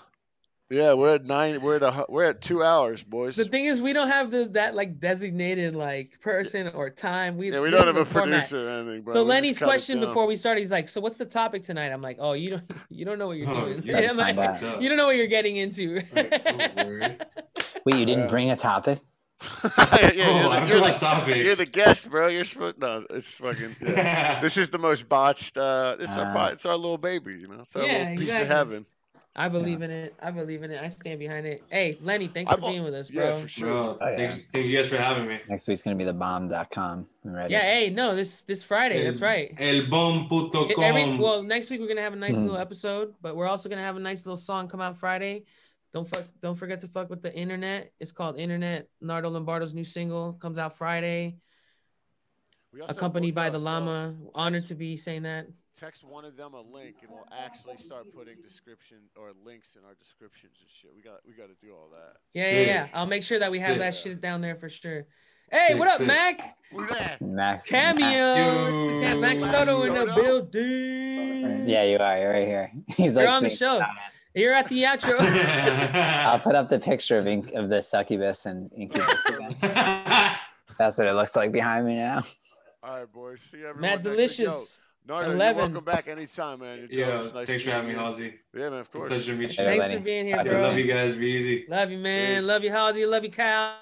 Yeah, 0.70 0.94
we're 0.94 1.16
at 1.16 1.26
nine. 1.26 1.62
We're 1.62 1.76
at 1.76 1.84
a, 1.84 2.06
we're 2.10 2.24
at 2.26 2.42
two 2.42 2.64
hours, 2.64 3.04
boys. 3.04 3.36
The 3.36 3.46
thing 3.46 3.66
is, 3.66 3.82
we 3.82 3.94
don't 3.94 4.08
have 4.08 4.32
this 4.32 4.50
that 4.50 4.74
like 4.76 5.00
designated 5.00 5.76
like 5.76 6.20
person 6.22 6.68
or 6.70 6.90
time. 6.90 7.38
We 7.38 7.52
yeah, 7.52 7.60
we 7.60 7.70
don't 7.70 7.86
have 7.86 7.96
a 7.98 8.06
format. 8.06 8.30
producer 8.50 8.68
or 8.68 8.72
anything, 8.80 9.04
bro. 9.04 9.14
So 9.14 9.24
We 9.24 9.30
Lenny's 9.30 9.60
question 9.60 10.00
before 10.00 10.26
we 10.28 10.36
started, 10.36 10.62
he's 10.62 10.72
like, 10.72 10.90
"So 10.90 11.02
what's 11.02 11.18
the 11.18 11.26
topic 11.26 11.64
tonight?" 11.64 11.90
I'm 11.92 12.02
like, 12.02 12.18
"Oh, 12.20 12.34
you 12.34 12.50
don't 12.52 12.64
you 12.90 13.06
don't 13.06 13.20
know 13.20 13.28
what 13.28 13.38
you're 13.38 13.50
Oh, 13.50 13.66
doing. 13.74 13.84
you 13.84 13.96
I'm 13.96 14.18
like, 14.38 14.62
you 14.82 14.90
don't 14.90 14.98
know 14.98 15.06
what 15.06 15.16
you're 15.16 15.28
getting 15.28 15.58
into." 15.58 16.02
Wait, 16.14 17.96
you 18.00 18.06
didn't 18.06 18.24
Yeah. 18.26 18.28
bring 18.30 18.50
a 18.52 18.56
topic? 18.56 19.00
yeah, 19.78 20.12
you're, 20.14 20.26
Oh, 20.28 20.50
the, 20.62 20.68
you're, 20.68 20.80
like 20.80 20.98
the, 21.00 21.38
you're 21.38 21.56
the 21.56 21.66
guest, 21.66 22.10
bro. 22.10 22.30
You're 22.30 22.46
supposed 22.46 22.80
no. 22.80 23.06
It's 23.10 23.38
fucking. 23.38 23.76
Yeah. 23.82 24.40
this 24.42 24.58
is 24.58 24.70
the 24.72 24.80
most 24.80 25.08
botched. 25.10 25.58
Uh, 25.58 25.98
it's 26.00 26.18
our 26.18 26.26
Ah. 26.36 26.48
it's 26.48 26.66
our 26.66 26.76
little 26.78 26.98
baby, 26.98 27.34
you 27.36 27.48
know. 27.50 27.60
It's 27.60 27.76
our 27.76 27.84
Yeah, 27.84 27.92
little 28.00 28.08
piece 28.16 28.22
exactly. 28.24 28.42
of 28.44 28.48
heaven. 28.48 28.86
I 29.38 29.50
believe 29.50 29.82
in 29.82 29.92
it. 29.92 30.16
I 30.22 30.32
believe 30.32 30.64
in 30.64 30.72
it. 30.72 30.82
I 30.82 30.88
stand 30.88 31.20
behind 31.20 31.46
it. 31.46 31.62
Hey, 31.70 31.98
Lenny, 32.02 32.28
thanks 32.28 32.50
I 32.50 32.56
for 32.56 32.62
bought- 32.62 32.70
being 32.72 32.84
with 32.84 32.94
us, 32.94 33.12
bro. 33.12 33.22
Yeah, 33.24 33.30
Yeah, 33.30 33.34
for 33.36 33.48
sure. 33.50 33.68
Bro, 33.68 33.98
Oh, 34.00 34.10
yeah. 34.10 34.16
thank, 34.30 34.48
thank 34.54 34.66
you 34.66 34.78
guys 34.78 34.88
for 34.88 34.96
having 34.98 35.28
me. 35.28 35.40
Next 35.50 35.68
week's 35.68 35.82
gonna 35.82 35.98
be 35.98 36.06
the 36.06 36.14
bomb.com. 36.14 37.08
I'm 37.26 37.34
ready. 37.34 37.54
hey, 37.54 37.90
no, 37.90 38.16
this 38.16 38.42
this 38.42 38.64
Friday. 38.64 39.04
That's 39.04 39.20
right. 39.22 39.54
Elbom.com. 39.58 40.70
It- 40.72 40.80
every, 40.80 41.18
well, 41.18 41.44
next 41.44 41.70
week 41.70 41.82
we're 41.82 41.88
gonna 41.90 42.02
have 42.02 42.14
a 42.14 42.18
nice 42.18 42.38
Mhm. 42.38 42.44
little 42.44 42.58
episode, 42.58 43.14
but 43.22 43.36
we're 43.36 43.48
also 43.48 43.68
gonna 43.68 43.82
have 43.82 43.98
a 43.98 44.00
nice 44.00 44.26
little 44.26 44.38
song 44.38 44.68
come 44.70 44.80
out 44.80 44.96
Friday. 44.96 45.44
Don't 45.94 46.08
fuck, 46.08 46.26
don't 46.42 46.56
forget 46.56 46.80
to 46.82 46.88
fuck 46.88 47.10
with 47.10 47.22
the 47.22 47.34
internet. 47.34 47.92
It's 48.00 48.12
called 48.12 48.38
Internet. 48.38 48.88
Nardo 49.02 49.30
Lombardo's 49.30 49.74
new 49.74 49.86
single 49.86 50.34
comes 50.34 50.58
out 50.60 50.78
Friday, 50.78 51.38
We 52.74 52.82
also- 52.82 52.94
accompanied 52.94 53.34
by 53.36 53.46
yeah, 53.46 53.50
the 53.52 53.60
so 53.60 53.66
llama. 53.66 54.16
Honored 54.34 54.66
to 54.66 54.76
be 54.76 54.98
saying 54.98 55.24
that. 55.24 55.48
Text 55.78 56.06
one 56.06 56.24
of 56.24 56.38
them 56.38 56.54
a 56.54 56.62
link, 56.62 56.96
and 57.02 57.12
we'll 57.12 57.28
actually 57.38 57.76
start 57.78 58.06
putting 58.16 58.36
description 58.42 58.98
or 59.18 59.32
links 59.46 59.76
in 59.76 59.84
our 59.84 59.94
descriptions 59.96 60.54
and 60.62 60.70
shit. 60.72 60.92
We 60.96 61.02
got 61.02 61.20
we 61.28 61.34
got 61.34 61.48
to 61.48 61.56
do 61.66 61.74
all 61.74 61.90
that. 61.92 62.16
Yeah, 62.34 62.52
yeah, 62.52 62.66
yeah. 62.66 62.88
I'll 62.94 63.06
make 63.06 63.24
sure 63.24 63.40
that 63.40 63.52
we 63.52 63.60
have 63.60 63.78
that 63.80 63.94
shit 63.94 64.22
down 64.22 64.40
there 64.40 64.56
for 64.56 64.70
sure. 64.70 65.06
Hey, 65.52 65.68
Sick, 65.72 65.78
what 65.80 65.90
up, 65.90 65.98
sick. 65.98 66.08
Mac? 66.08 66.58
Look. 66.72 67.22
Mac, 67.22 67.66
Cameo. 67.66 68.68
It's 68.72 68.82
the 69.02 69.06
Cam- 69.06 69.20
Mac 69.20 69.40
Soto 69.42 69.84
in 69.84 69.94
the 69.94 70.06
building. 70.16 71.68
Yeah, 71.68 71.84
you 71.84 71.98
are. 71.98 72.18
You're 72.20 72.32
right 72.32 72.48
here. 72.48 72.72
He's 72.88 73.14
You're 73.16 73.26
like 73.26 73.30
on 73.30 73.44
the 73.44 73.50
me. 73.50 73.56
show. 73.56 73.82
You're 74.34 74.54
at 74.54 74.70
the 74.70 74.84
outro. 74.84 75.18
I'll 75.94 76.40
put 76.40 76.56
up 76.56 76.70
the 76.70 76.80
picture 76.80 77.18
of 77.18 77.26
Inc- 77.26 77.52
of 77.54 77.68
the 77.70 77.82
succubus 77.82 78.46
and 78.46 78.72
incubus. 78.78 79.22
That's 79.62 80.98
what 80.98 81.08
it 81.08 81.14
looks 81.16 81.36
like 81.36 81.52
behind 81.52 81.86
me 81.86 81.96
now. 81.96 82.24
All 82.82 83.00
right, 83.00 83.12
boys. 83.12 83.42
See 83.42 83.58
everyone. 83.58 83.82
Matt 83.82 83.98
next 83.98 84.08
week. 84.08 84.14
Delicious. 84.16 84.82
Yo, 85.08 85.14
Nardo, 85.14 85.32
11. 85.34 85.58
welcome 85.58 85.84
back 85.84 86.08
anytime, 86.08 86.60
man. 86.60 86.88
You're 86.90 87.00
Yo, 87.02 87.12
dope. 87.12 87.26
It's 87.26 87.34
nice 87.34 87.48
thanks 87.48 87.64
to 87.64 87.70
for 87.70 87.70
meet 87.70 87.74
having 87.76 87.88
me, 87.90 87.94
you. 87.94 88.00
Halsey. 88.00 88.34
Yeah, 88.56 88.70
man. 88.70 88.80
Of 88.80 88.92
course. 88.92 89.10
Pleasure 89.10 89.32
to 89.34 89.38
meet 89.38 89.50
you. 89.58 89.64
Hey, 89.64 89.70
Thanks 89.70 89.88
Lenny. 89.88 89.98
for 90.00 90.04
being 90.04 90.26
here, 90.28 90.38
Talk 90.38 90.46
I 90.48 90.50
bro. 90.50 90.62
love 90.62 90.78
you 90.80 90.88
guys. 90.88 91.16
Be 91.16 91.28
easy. 91.28 91.66
Love 91.70 91.92
you, 91.92 91.98
man. 92.00 92.38
Peace. 92.42 92.48
Love 92.48 92.64
you, 92.64 92.72
Halsey. 92.72 93.06
Love 93.06 93.24
you, 93.24 93.32
Kyle. 93.32 93.76